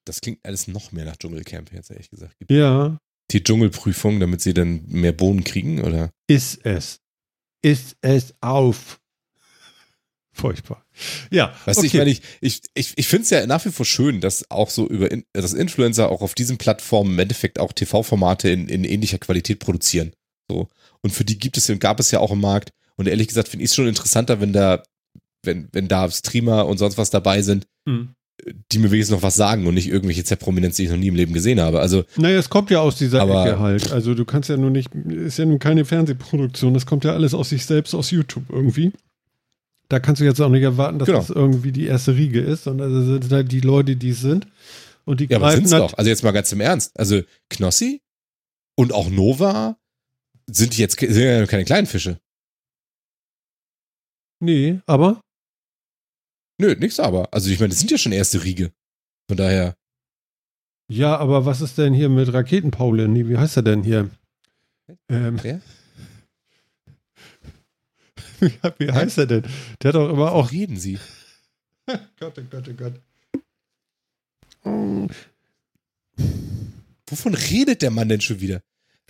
Das 0.06 0.22
klingt 0.22 0.40
alles 0.44 0.68
noch 0.68 0.92
mehr 0.92 1.06
nach 1.06 1.18
Dschungelcamp, 1.18 1.72
jetzt 1.74 1.92
ehrlich 1.92 2.10
gesagt. 2.10 2.38
Gibt 2.40 2.52
Ja, 2.52 2.98
die 3.32 3.44
Dschungelprüfung, 3.44 4.20
damit 4.20 4.42
sie 4.42 4.54
dann 4.54 4.84
mehr 4.88 5.12
Bohnen 5.14 5.44
kriegen, 5.44 5.82
oder? 5.82 6.12
ist 6.28 6.66
es. 6.66 7.00
Ist 7.62 7.96
es 8.02 8.34
auf. 8.42 9.00
Furchtbar. 10.34 10.86
Ja, 11.30 11.54
Weißt 11.66 11.82
du, 11.82 11.86
ich 11.86 11.92
okay. 11.92 11.98
meine, 12.00 12.12
ich, 12.12 12.22
ich, 12.40 12.62
ich, 12.74 12.94
ich 12.98 13.08
finde 13.08 13.24
es 13.24 13.30
ja 13.30 13.46
nach 13.46 13.64
wie 13.66 13.72
vor 13.72 13.86
schön, 13.86 14.22
dass 14.22 14.50
auch 14.50 14.70
so 14.70 14.88
über 14.88 15.10
dass 15.34 15.54
Influencer 15.54 16.10
auch 16.10 16.22
auf 16.22 16.34
diesen 16.36 16.58
Plattformen 16.58 17.14
im 17.14 17.20
Endeffekt 17.20 17.60
auch 17.60 17.74
TV-Formate 17.74 18.50
in, 18.50 18.68
in 18.70 18.86
ähnlicher 18.86 19.20
Qualität 19.20 19.60
produzieren. 19.60 20.14
So. 20.50 20.70
Und 21.04 21.12
für 21.12 21.26
die 21.26 21.38
gibt 21.40 21.58
es 21.58 21.70
und 21.70 21.80
gab 21.80 22.00
es 22.00 22.12
ja 22.12 22.20
auch 22.20 22.32
im 22.32 22.42
Markt. 22.42 22.72
Und 22.96 23.08
ehrlich 23.08 23.28
gesagt 23.28 23.48
finde 23.48 23.64
ich 23.64 23.72
es 23.72 23.76
schon 23.76 23.88
interessanter, 23.88 24.40
wenn 24.42 24.54
da, 24.54 24.84
wenn, 25.44 25.68
wenn 25.72 25.88
da 25.88 26.10
Streamer 26.12 26.66
und 26.68 26.78
sonst 26.78 26.98
was 26.98 27.10
dabei 27.10 27.42
sind, 27.42 27.66
Hm. 27.88 28.10
die 28.72 28.78
mir 28.80 28.92
wenigstens 28.92 29.16
noch 29.16 29.24
was 29.24 29.36
sagen 29.36 29.66
und 29.66 29.74
nicht 29.74 29.88
irgendwelche 29.88 30.24
Z-Prominenz, 30.24 30.76
die 30.76 30.84
ich 30.84 30.90
noch 30.92 30.98
nie 30.98 31.08
im 31.08 31.16
Leben 31.16 31.34
gesehen 31.34 31.60
habe. 31.60 31.80
Also, 31.80 32.04
Naja, 32.18 32.38
es 32.38 32.50
kommt 32.50 32.70
ja 32.70 32.80
aus 32.80 32.96
dieser 32.98 33.22
Aber- 33.22 33.46
Ecke 33.46 33.60
halt. 33.60 33.92
Also 33.92 34.14
du 34.14 34.26
kannst 34.26 34.50
ja 34.50 34.58
nur 34.58 34.70
nicht, 34.70 34.94
ist 34.94 35.38
ja 35.40 35.46
nun 35.46 35.58
keine 35.60 35.86
Fernsehproduktion, 35.86 36.74
das 36.76 36.86
kommt 36.86 37.04
ja 37.04 37.14
alles 37.14 37.34
aus 37.34 37.50
sich 37.50 37.66
selbst, 37.66 37.96
aus 37.96 38.12
YouTube 38.12 38.44
irgendwie. 38.50 38.92
Da 39.90 40.00
kannst 40.00 40.22
du 40.22 40.26
jetzt 40.26 40.40
auch 40.40 40.50
nicht 40.50 40.62
erwarten, 40.64 41.00
dass 41.00 41.08
Genau. 41.08 41.20
das 41.20 41.30
irgendwie 41.32 41.72
die 41.72 41.86
erste 41.86 42.16
Riege 42.16 42.40
ist, 42.40 42.64
sondern 42.64 42.94
das 42.94 43.06
sind 43.24 43.32
halt 43.32 43.52
die 43.52 43.60
Leute, 43.62 43.96
die 43.96 44.10
es 44.12 44.22
sind. 44.22 44.48
Und 45.06 45.20
die 45.20 45.26
ja, 45.26 45.38
aber 45.38 45.52
sind's 45.52 45.72
doch. 45.72 45.94
Also 45.96 46.10
jetzt 46.10 46.24
mal 46.24 46.32
ganz 46.32 46.52
im 46.52 46.62
Ernst. 46.62 46.98
Also 46.98 47.22
Knossi 47.50 48.02
und 48.76 48.94
auch 48.94 49.10
Nova 49.10 49.78
sind 50.48 50.78
jetzt 50.78 51.00
sind 51.00 51.16
ja 51.16 51.46
keine 51.48 51.66
kleinen 51.66 51.88
Fische. 51.88 52.20
Nee, 54.40 54.82
aber 54.86 55.22
Nö, 56.58 56.76
nix 56.76 57.00
aber. 57.00 57.28
Also 57.34 57.50
ich 57.50 57.60
meine, 57.60 57.70
das 57.70 57.80
sind 57.80 57.90
ja 57.90 57.98
schon 57.98 58.12
erste 58.12 58.44
Riege. 58.44 58.72
Von 59.28 59.38
daher, 59.38 59.76
Ja, 60.90 61.18
aber 61.18 61.46
was 61.46 61.62
ist 61.62 61.78
denn 61.78 61.94
hier 61.94 62.10
mit 62.10 62.32
Raketenpaule? 62.34 63.08
Nee, 63.08 63.28
wie 63.28 63.38
heißt 63.38 63.58
er 63.58 63.64
denn 63.64 63.84
hier? 63.84 64.10
Ähm, 65.10 65.40
Wer? 65.42 65.62
wie 68.78 68.92
heißt 68.92 69.18
er 69.20 69.26
denn? 69.28 69.44
Der 69.82 69.90
hat 69.90 69.96
doch 69.96 70.10
immer 70.10 70.32
auch 70.34 70.52
reden 70.52 70.78
sie. 70.78 71.00
Gott, 72.20 72.38
oh 72.38 72.44
Gott, 72.50 72.70
oh 72.70 72.74
Gott. 72.74 72.94
Wovon 77.08 77.34
redet 77.34 77.82
der 77.82 77.92
Mann 77.92 78.10
denn 78.10 78.22
schon 78.22 78.40
wieder? 78.40 78.62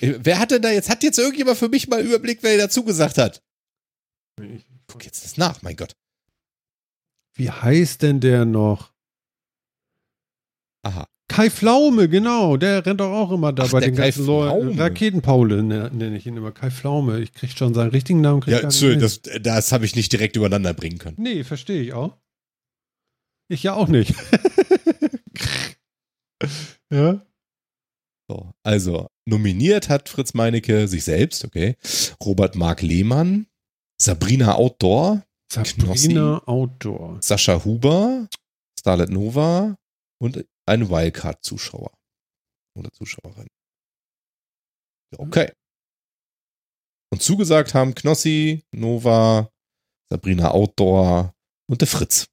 Wer 0.02 0.40
hat 0.40 0.52
denn 0.52 0.62
da 0.62 0.72
jetzt, 0.72 0.90
hat 0.90 1.04
jetzt 1.04 1.20
irgendjemand 1.20 1.58
für 1.58 1.70
mich 1.70 1.88
mal 1.88 2.04
Überblick, 2.04 2.40
wer 2.42 2.58
dazu 2.58 2.84
gesagt 2.84 3.18
hat? 3.18 3.44
Guck 4.88 5.06
jetzt 5.06 5.24
das 5.24 5.38
nach, 5.38 5.62
mein 5.62 5.76
Gott. 5.76 5.96
Wie 7.36 7.50
heißt 7.50 8.02
denn 8.02 8.20
der 8.20 8.46
noch? 8.46 8.92
Aha. 10.84 11.08
Kai 11.28 11.50
Pflaume, 11.50 12.10
genau. 12.10 12.58
Der 12.58 12.86
rennt 12.86 13.00
doch 13.00 13.12
auch 13.12 13.32
immer 13.32 13.54
da 13.54 13.64
Ach, 13.64 13.72
bei 13.72 13.80
der 13.80 13.90
den 13.90 13.96
Kai 13.96 14.12
ganzen 14.12 14.26
Leuten. 14.26 14.78
Raketenpaule 14.78 15.64
ne, 15.64 15.90
nenne 15.94 16.18
ich 16.18 16.26
ihn 16.26 16.36
immer. 16.36 16.52
Kai 16.52 16.70
Pflaume. 16.70 17.20
Ich 17.20 17.34
krieg 17.34 17.58
schon 17.58 17.74
seinen 17.74 17.92
richtigen 17.92 18.20
Namen. 18.20 18.42
Krieg 18.42 18.62
Ja, 18.62 18.68
tschö, 18.68 18.98
das, 18.98 19.22
das 19.22 19.72
habe 19.72 19.86
ich 19.86 19.96
nicht 19.96 20.12
direkt 20.12 20.36
übereinander 20.36 20.74
bringen 20.74 20.98
können. 20.98 21.16
Nee, 21.20 21.46
verstehe 21.46 21.82
ich 21.82 21.94
auch. 21.94 22.18
Ich 23.48 23.64
ja 23.64 23.76
auch 23.76 23.88
nicht. 23.88 24.14
ja. 26.92 27.26
So, 28.32 28.54
also, 28.64 29.08
nominiert 29.26 29.90
hat 29.90 30.08
Fritz 30.08 30.34
Meinecke 30.34 30.88
sich 30.88 31.04
selbst, 31.04 31.44
okay. 31.44 31.76
Robert 32.24 32.56
Mark 32.56 32.82
Lehmann, 32.82 33.48
Sabrina 34.02 34.56
Outdoor, 34.56 35.26
Sabrina 35.52 36.42
Outdoor. 36.46 37.22
Sascha 37.22 37.66
Huber, 37.66 38.30
Starlet 38.80 39.10
Nova 39.10 39.76
und 40.22 40.46
ein 40.66 40.90
Wildcard-Zuschauer. 40.90 41.92
Oder 42.80 42.90
Zuschauerin. 42.94 43.48
Ja, 45.12 45.20
Okay. 45.20 45.52
Und 47.12 47.22
zugesagt 47.22 47.74
haben 47.74 47.96
Knossi, 47.96 48.64
Nova, 48.72 49.50
Sabrina 50.10 50.52
Outdoor 50.52 51.34
und 51.70 51.82
der 51.82 51.90
Fritz. 51.90 52.28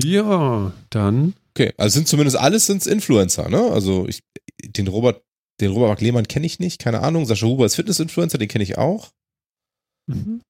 Ja, 0.00 0.72
dann. 0.90 1.34
Okay, 1.50 1.74
also 1.76 1.94
sind 1.94 2.06
zumindest 2.06 2.36
alles 2.36 2.66
sind's 2.66 2.86
Influencer, 2.86 3.48
ne? 3.48 3.60
Also 3.72 4.06
ich, 4.06 4.22
den 4.62 4.88
Robert, 4.88 5.22
den 5.60 5.70
Robert 5.70 5.88
Mark 5.88 6.00
Lehmann 6.00 6.28
kenne 6.28 6.46
ich 6.46 6.58
nicht, 6.58 6.80
keine 6.80 7.00
Ahnung. 7.00 7.26
Sascha 7.26 7.46
Huber 7.46 7.66
ist 7.66 7.76
Fitness-Influencer, 7.76 8.38
den 8.38 8.48
kenne 8.48 8.64
ich 8.64 8.78
auch. 8.78 9.10
Mhm. 10.06 10.42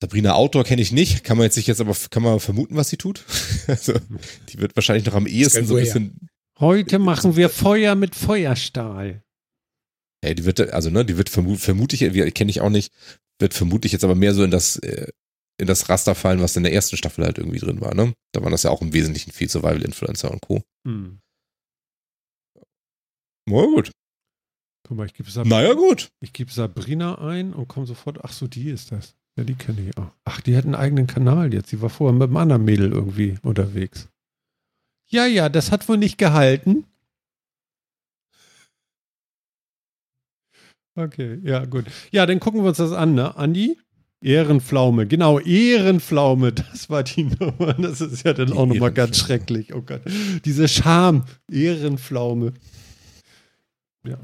Sabrina 0.00 0.34
Outdoor 0.34 0.64
kenne 0.64 0.82
ich 0.82 0.92
nicht, 0.92 1.24
kann 1.24 1.38
man 1.38 1.44
jetzt 1.44 1.54
sich 1.54 1.66
jetzt 1.66 1.80
aber 1.80 1.96
kann 2.10 2.22
man 2.22 2.40
vermuten, 2.40 2.76
was 2.76 2.90
sie 2.90 2.96
tut. 2.96 3.24
also, 3.66 3.94
die 4.50 4.58
wird 4.58 4.76
wahrscheinlich 4.76 5.06
noch 5.06 5.14
am 5.14 5.26
ehesten 5.26 5.66
so 5.66 5.76
ein 5.76 5.82
bisschen, 5.82 6.28
Heute 6.60 7.00
machen 7.00 7.34
wir 7.34 7.48
Feuer 7.48 7.96
mit 7.96 8.14
Feuerstahl. 8.14 9.24
ja, 10.24 10.34
die 10.34 10.44
wird, 10.44 10.60
also, 10.60 10.90
ne, 10.90 11.04
die 11.04 11.16
wird 11.16 11.28
vermut, 11.28 11.58
vermutlich, 11.58 12.00
kenne 12.34 12.50
ich 12.50 12.60
auch 12.60 12.70
nicht, 12.70 12.92
wird 13.40 13.54
vermutlich 13.54 13.92
jetzt 13.92 14.04
aber 14.04 14.14
mehr 14.14 14.34
so 14.34 14.44
in 14.44 14.52
das, 14.52 14.76
äh, 14.76 15.08
in 15.58 15.66
das 15.66 15.88
Raster 15.88 16.14
fallen, 16.14 16.40
was 16.40 16.56
in 16.56 16.62
der 16.62 16.72
ersten 16.72 16.96
Staffel 16.96 17.24
halt 17.24 17.38
irgendwie 17.38 17.58
drin 17.58 17.80
war, 17.80 17.94
ne? 17.94 18.12
Da 18.32 18.42
waren 18.42 18.52
das 18.52 18.62
ja 18.62 18.70
auch 18.70 18.82
im 18.82 18.92
Wesentlichen 18.92 19.32
viel 19.32 19.48
Survival-Influencer 19.48 20.30
und 20.30 20.42
Co. 20.42 20.62
Hm. 20.86 21.20
Na 23.46 23.62
gut. 23.66 23.90
Guck 24.86 24.96
mal, 24.96 25.06
ich 25.06 25.14
gebe 25.14 25.30
Sabrina, 25.30 25.56
Naja, 25.56 25.72
gut. 25.74 26.08
ich 26.20 26.32
geb 26.32 26.50
Sabrina 26.50 27.18
ein 27.18 27.52
und 27.54 27.68
komme 27.68 27.86
sofort. 27.86 28.18
Ach 28.24 28.32
so, 28.32 28.46
die 28.46 28.70
ist 28.70 28.92
das. 28.92 29.14
Ja, 29.36 29.44
die 29.44 29.54
kenne 29.54 29.88
ich 29.88 29.96
auch. 29.98 30.10
Ach, 30.24 30.40
die 30.40 30.56
hat 30.56 30.64
einen 30.64 30.74
eigenen 30.74 31.06
Kanal 31.06 31.52
jetzt. 31.52 31.72
Die 31.72 31.80
war 31.82 31.90
vorher 31.90 32.12
mit 32.14 32.28
einem 32.28 32.36
anderen 32.36 32.64
Mädel 32.64 32.92
irgendwie 32.92 33.36
unterwegs. 33.42 34.08
Ja, 35.08 35.26
ja, 35.26 35.48
das 35.48 35.70
hat 35.72 35.88
wohl 35.88 35.98
nicht 35.98 36.18
gehalten. 36.18 36.84
Okay, 40.96 41.40
ja, 41.42 41.64
gut. 41.64 41.86
Ja, 42.12 42.24
dann 42.26 42.38
gucken 42.38 42.62
wir 42.62 42.68
uns 42.68 42.76
das 42.78 42.92
an, 42.92 43.14
ne? 43.14 43.36
Andi? 43.36 43.78
Ehrenpflaume, 44.22 45.06
genau, 45.06 45.38
Ehrenpflaume, 45.38 46.52
das 46.52 46.88
war 46.88 47.02
die 47.02 47.24
Nummer. 47.40 47.74
Das 47.74 48.00
ist 48.00 48.24
ja 48.24 48.32
dann 48.32 48.46
Die 48.46 48.52
auch 48.54 48.64
nochmal 48.64 48.92
ganz 48.92 49.18
schrecklich. 49.18 49.74
Oh 49.74 49.82
Gott. 49.82 50.00
Diese 50.44 50.66
Scham, 50.68 51.24
Ehrenpflaume. 51.50 52.54
Ja. 54.06 54.18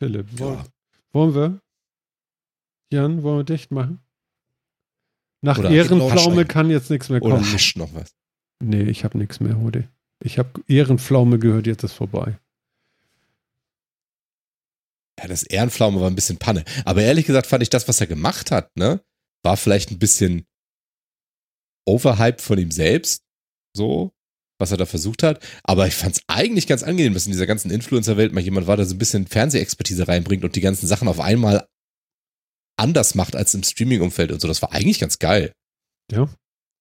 Philipp, 0.00 0.38
wollen, 0.38 0.58
Ja. 0.58 0.66
wollen 1.12 1.34
wir? 1.34 1.60
Jan, 2.92 3.22
wollen 3.22 3.38
wir 3.38 3.44
dicht 3.44 3.70
machen? 3.70 4.00
Nach 5.44 5.58
Oder- 5.58 5.70
Ehrenpflaume 5.70 6.44
kann 6.44 6.70
jetzt 6.70 6.90
nichts 6.90 7.08
mehr 7.08 7.22
Oder 7.22 7.36
kommen. 7.36 7.52
hascht 7.52 7.76
noch 7.76 7.92
was. 7.94 8.14
Nee, 8.62 8.82
ich 8.84 9.04
habe 9.04 9.18
nichts 9.18 9.40
mehr, 9.40 9.58
Hode. 9.58 9.88
Ich 10.22 10.38
habe 10.38 10.62
Ehrenpflaume 10.68 11.38
gehört, 11.38 11.66
jetzt 11.66 11.82
ist 11.82 11.94
vorbei. 11.94 12.38
Ja, 15.18 15.26
das 15.28 15.42
Ehrenpflaume 15.42 16.00
war 16.00 16.08
ein 16.08 16.14
bisschen 16.14 16.38
Panne. 16.38 16.64
Aber 16.84 17.02
ehrlich 17.02 17.26
gesagt 17.26 17.46
fand 17.46 17.62
ich 17.62 17.70
das, 17.70 17.86
was 17.88 18.00
er 18.00 18.06
gemacht 18.06 18.50
hat, 18.50 18.76
ne, 18.76 19.04
war 19.44 19.56
vielleicht 19.56 19.90
ein 19.90 19.98
bisschen 19.98 20.46
overhyped 21.86 22.40
von 22.40 22.58
ihm 22.58 22.70
selbst. 22.70 23.24
So, 23.76 24.12
was 24.62 24.70
er 24.70 24.78
da 24.78 24.86
versucht 24.86 25.22
hat. 25.22 25.44
Aber 25.64 25.86
ich 25.86 25.94
fand 25.94 26.16
es 26.16 26.22
eigentlich 26.28 26.66
ganz 26.66 26.82
angenehm, 26.82 27.12
dass 27.12 27.26
in 27.26 27.32
dieser 27.32 27.46
ganzen 27.46 27.70
Influencer-Welt 27.70 28.32
mal 28.32 28.40
jemand 28.40 28.66
war, 28.66 28.78
der 28.78 28.86
so 28.86 28.94
ein 28.94 28.98
bisschen 28.98 29.26
Fernsehexpertise 29.26 30.08
reinbringt 30.08 30.44
und 30.44 30.56
die 30.56 30.62
ganzen 30.62 30.86
Sachen 30.86 31.08
auf 31.08 31.20
einmal 31.20 31.66
anders 32.76 33.14
macht 33.14 33.36
als 33.36 33.52
im 33.52 33.62
Streaming-Umfeld 33.62 34.32
und 34.32 34.40
so. 34.40 34.48
Das 34.48 34.62
war 34.62 34.72
eigentlich 34.72 35.00
ganz 35.00 35.18
geil. 35.18 35.52
Ja. 36.10 36.28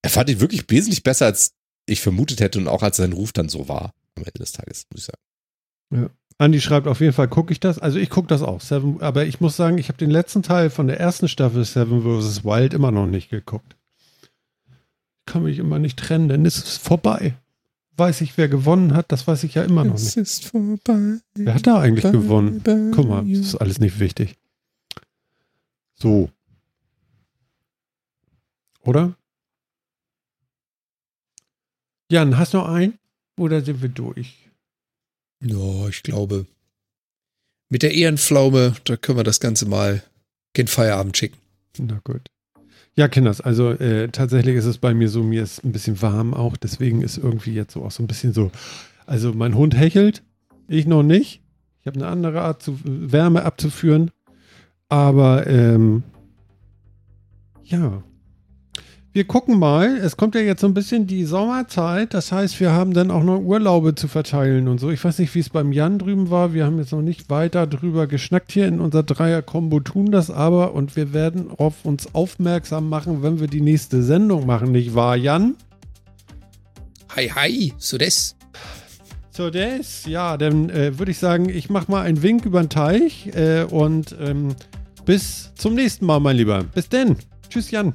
Er 0.04 0.10
fand 0.10 0.30
ihn 0.30 0.40
wirklich 0.40 0.64
wesentlich 0.70 1.04
besser, 1.04 1.26
als 1.26 1.52
ich 1.86 2.02
vermutet 2.02 2.40
hätte 2.40 2.60
und 2.60 2.68
auch 2.68 2.84
als 2.84 2.98
sein 2.98 3.14
Ruf 3.14 3.34
dann 3.34 3.50
so 3.50 3.68
war 3.68 3.94
am 4.16 4.24
Ende 4.24 4.40
des 4.40 4.52
Tages, 4.52 4.86
muss 4.92 5.02
ich 5.02 5.06
sagen. 5.06 6.10
Andi 6.38 6.60
schreibt 6.60 6.88
auf 6.88 7.02
jeden 7.02 7.14
Fall, 7.14 7.28
gucke 7.28 7.52
ich 7.54 7.60
das. 7.60 7.78
Also 7.78 8.00
ich 8.00 8.10
gucke 8.10 8.28
das 8.28 8.42
auch. 8.42 8.62
Seven, 8.62 9.02
aber 9.02 9.26
ich 9.26 9.42
muss 9.42 9.56
sagen, 9.56 9.78
ich 9.78 9.90
habe 9.90 9.98
den 9.98 10.10
letzten 10.10 10.42
Teil 10.42 10.70
von 10.70 10.88
der 10.88 11.00
ersten 11.00 11.28
Staffel 11.28 11.64
Seven 11.66 12.02
vs. 12.02 12.44
Wild 12.44 12.74
immer 12.74 12.92
noch 12.92 13.06
nicht 13.06 13.30
geguckt. 13.30 13.76
Ich 14.72 15.34
kann 15.34 15.44
mich 15.44 15.60
immer 15.60 15.78
nicht 15.78 16.00
trennen, 16.00 16.30
denn 16.30 16.46
es 16.46 16.58
ist 16.58 16.78
vorbei. 16.78 17.36
Weiß 17.98 18.22
ich, 18.22 18.38
wer 18.38 18.48
gewonnen 18.48 18.94
hat, 18.94 19.12
das 19.12 19.28
weiß 19.28 19.44
ich 19.44 19.56
ja 19.56 19.64
immer 19.64 19.84
noch 19.84 20.00
nicht. 20.00 20.18
ist 20.18 20.46
vorbei. 20.46 21.20
Wer 21.36 21.54
hat 21.54 21.68
da 21.68 21.80
eigentlich 21.80 22.12
gewonnen? 22.12 22.62
Guck 22.96 23.08
mal, 23.08 23.26
das 23.26 23.40
ist 23.40 23.56
alles 23.56 23.80
nicht 23.80 24.00
wichtig. 24.00 24.38
So. 25.96 26.30
Oder? 28.84 29.16
Jan, 32.10 32.38
hast 32.38 32.54
du 32.54 32.58
noch 32.58 32.68
einen? 32.68 32.98
Oder 33.38 33.62
sind 33.62 33.82
wir 33.82 33.90
durch? 33.90 34.50
Ja, 35.44 35.88
ich 35.88 36.04
glaube, 36.04 36.46
mit 37.70 37.84
der 37.84 37.94
Ehrenpflaume, 37.94 38.76
da 38.84 38.98
können 38.98 39.20
wir 39.20 39.24
das 39.24 39.40
Ganze 39.40 39.66
mal 39.66 40.04
gen 40.54 40.68
Feierabend 40.68 41.18
schicken. 41.18 41.38
Na 41.78 42.00
gut. 42.04 42.30
Ja, 42.96 43.08
Kinders, 43.08 43.40
also 43.40 43.72
äh, 43.72 44.10
tatsächlich 44.10 44.56
ist 44.56 44.66
es 44.66 44.78
bei 44.78 44.94
mir 44.94 45.08
so, 45.08 45.24
mir 45.24 45.44
ist 45.44 45.64
ein 45.64 45.72
bisschen 45.72 46.02
warm 46.02 46.34
auch, 46.34 46.58
deswegen 46.58 47.02
ist 47.02 47.18
irgendwie 47.18 47.54
jetzt 47.54 47.74
so 47.74 47.84
auch 47.84 47.92
so 47.92 48.04
ein 48.04 48.08
bisschen 48.08 48.34
so, 48.34 48.52
also 49.06 49.34
mein 49.34 49.56
Hund 49.56 49.78
hechelt, 49.78 50.24
ich 50.68 50.88
noch 50.88 51.04
nicht. 51.04 51.42
Ich 51.82 51.88
habe 51.88 52.00
eine 52.00 52.08
andere 52.08 52.42
Art, 52.42 52.62
zu, 52.62 52.78
Wärme 52.84 53.44
abzuführen. 53.44 54.12
Aber 54.90 55.48
ähm, 55.48 56.04
ja, 57.64 58.04
wir 59.14 59.26
gucken 59.26 59.60
mal. 59.60 59.98
Es 59.98 60.16
kommt 60.16 60.36
ja 60.36 60.42
jetzt 60.42 60.62
so 60.62 60.68
ein 60.68 60.74
bisschen 60.74 61.06
die 61.06 61.26
Sommerzeit. 61.26 62.14
Das 62.14 62.32
heißt, 62.32 62.60
wir 62.60 62.72
haben 62.72 62.94
dann 62.94 63.12
auch 63.12 63.24
noch 63.24 63.40
Urlaube 63.40 63.94
zu 63.94 64.08
verteilen 64.08 64.68
und 64.68 64.80
so. 64.80 64.90
Ich 64.90 65.04
weiß 65.04 65.20
nicht, 65.20 65.36
wie 65.36 65.40
es 65.40 65.50
beim 65.50 65.74
Jan 65.74 66.00
drüben 66.00 66.30
war. 66.30 66.54
Wir 66.54 66.66
haben 66.66 66.78
jetzt 66.78 66.94
noch 66.94 67.02
nicht 67.02 67.30
weiter 67.30 67.68
drüber 67.68 68.08
geschnackt 68.08 68.54
hier 68.54 68.68
in 68.68 68.80
unser 68.80 69.04
Dreier-Kombo, 69.04 69.82
tun 69.82 70.12
das 70.12 70.32
aber 70.32 70.74
und 70.74 70.96
wir 70.96 71.14
werden 71.14 71.52
auf 71.58 71.84
uns 71.84 72.16
aufmerksam 72.16 72.88
machen, 72.88 73.22
wenn 73.22 73.40
wir 73.40 73.48
die 73.48 73.62
nächste 73.62 74.02
Sendung 74.02 74.46
machen, 74.46 74.72
nicht 74.72 74.96
wahr, 74.96 75.18
Jan? 75.18 75.56
Hi, 77.16 77.28
hi, 77.28 77.74
so 77.78 77.98
das. 77.98 78.38
So, 79.32 79.50
das, 79.50 80.06
ja, 80.06 80.38
dann 80.38 80.70
äh, 80.70 80.98
würde 81.00 81.12
ich 81.12 81.18
sagen, 81.18 81.50
ich 81.50 81.70
mache 81.70 81.92
mal 81.92 82.02
einen 82.04 82.22
Wink 82.22 82.46
über 82.46 82.62
den 82.62 82.70
Teich 82.70 83.28
äh, 83.36 83.64
und 83.64 84.16
ähm, 84.22 84.56
bis 85.06 85.52
zum 85.56 85.74
nächsten 85.74 86.06
Mal, 86.06 86.20
mein 86.20 86.38
Lieber. 86.38 86.64
Bis 86.64 86.88
denn. 86.88 87.18
Tschüss, 87.50 87.72
Jan. 87.72 87.94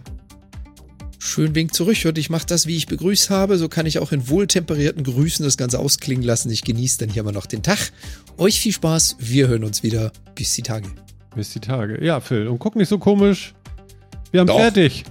Schön 1.18 1.54
Wink 1.54 1.74
zurück 1.74 1.96
und 2.04 2.18
ich 2.18 2.30
mache 2.30 2.46
das, 2.46 2.66
wie 2.66 2.76
ich 2.76 2.86
begrüßt 2.86 3.30
habe. 3.30 3.58
So 3.58 3.68
kann 3.68 3.86
ich 3.86 3.98
auch 3.98 4.12
in 4.12 4.28
wohltemperierten 4.28 5.02
Grüßen 5.04 5.44
das 5.44 5.56
Ganze 5.56 5.78
ausklingen 5.78 6.24
lassen. 6.24 6.50
Ich 6.50 6.62
genieße 6.62 6.98
dann 6.98 7.08
hier 7.08 7.22
mal 7.22 7.32
noch 7.32 7.46
den 7.46 7.62
Tag. 7.62 7.90
Euch 8.38 8.60
viel 8.60 8.72
Spaß. 8.72 9.16
Wir 9.18 9.48
hören 9.48 9.64
uns 9.64 9.82
wieder. 9.82 10.12
Bis 10.34 10.54
die 10.54 10.62
Tage. 10.62 10.88
Bis 11.34 11.52
die 11.52 11.60
Tage. 11.60 12.04
Ja, 12.04 12.20
Phil. 12.20 12.48
Und 12.48 12.58
guck 12.58 12.76
nicht 12.76 12.88
so 12.88 12.98
komisch. 12.98 13.54
Wir 14.30 14.40
haben 14.40 14.46
Doch. 14.48 14.58
fertig. 14.58 15.04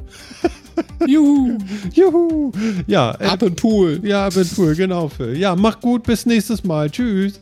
Juhu. 1.07 1.57
Juhu. 1.93 2.51
Ja, 2.87 3.15
äh, 3.19 3.25
Ab 3.25 3.41
in 3.43 3.55
Pool. 3.55 4.01
ja, 4.03 4.25
ab 4.27 4.35
in 4.35 4.47
Pool, 4.47 4.75
genau, 4.75 5.07
Phil. 5.07 5.37
Ja, 5.37 5.55
mach 5.55 5.79
gut. 5.79 6.03
Bis 6.03 6.25
nächstes 6.25 6.63
Mal. 6.63 6.89
Tschüss. 6.89 7.39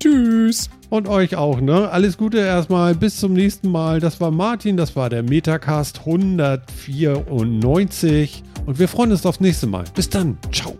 Tschüss. 0.00 0.70
Und 0.90 1.06
euch 1.06 1.36
auch, 1.36 1.60
ne? 1.60 1.90
Alles 1.90 2.16
Gute 2.16 2.38
erstmal. 2.38 2.94
Bis 2.94 3.18
zum 3.18 3.34
nächsten 3.34 3.70
Mal. 3.70 4.00
Das 4.00 4.20
war 4.20 4.30
Martin. 4.30 4.76
Das 4.76 4.94
war 4.96 5.10
der 5.10 5.22
Metacast 5.22 6.00
194. 6.00 8.42
Und 8.64 8.78
wir 8.78 8.88
freuen 8.88 9.12
uns 9.12 9.26
aufs 9.26 9.40
nächste 9.40 9.66
Mal. 9.66 9.84
Bis 9.94 10.08
dann. 10.08 10.38
Ciao. 10.52 10.78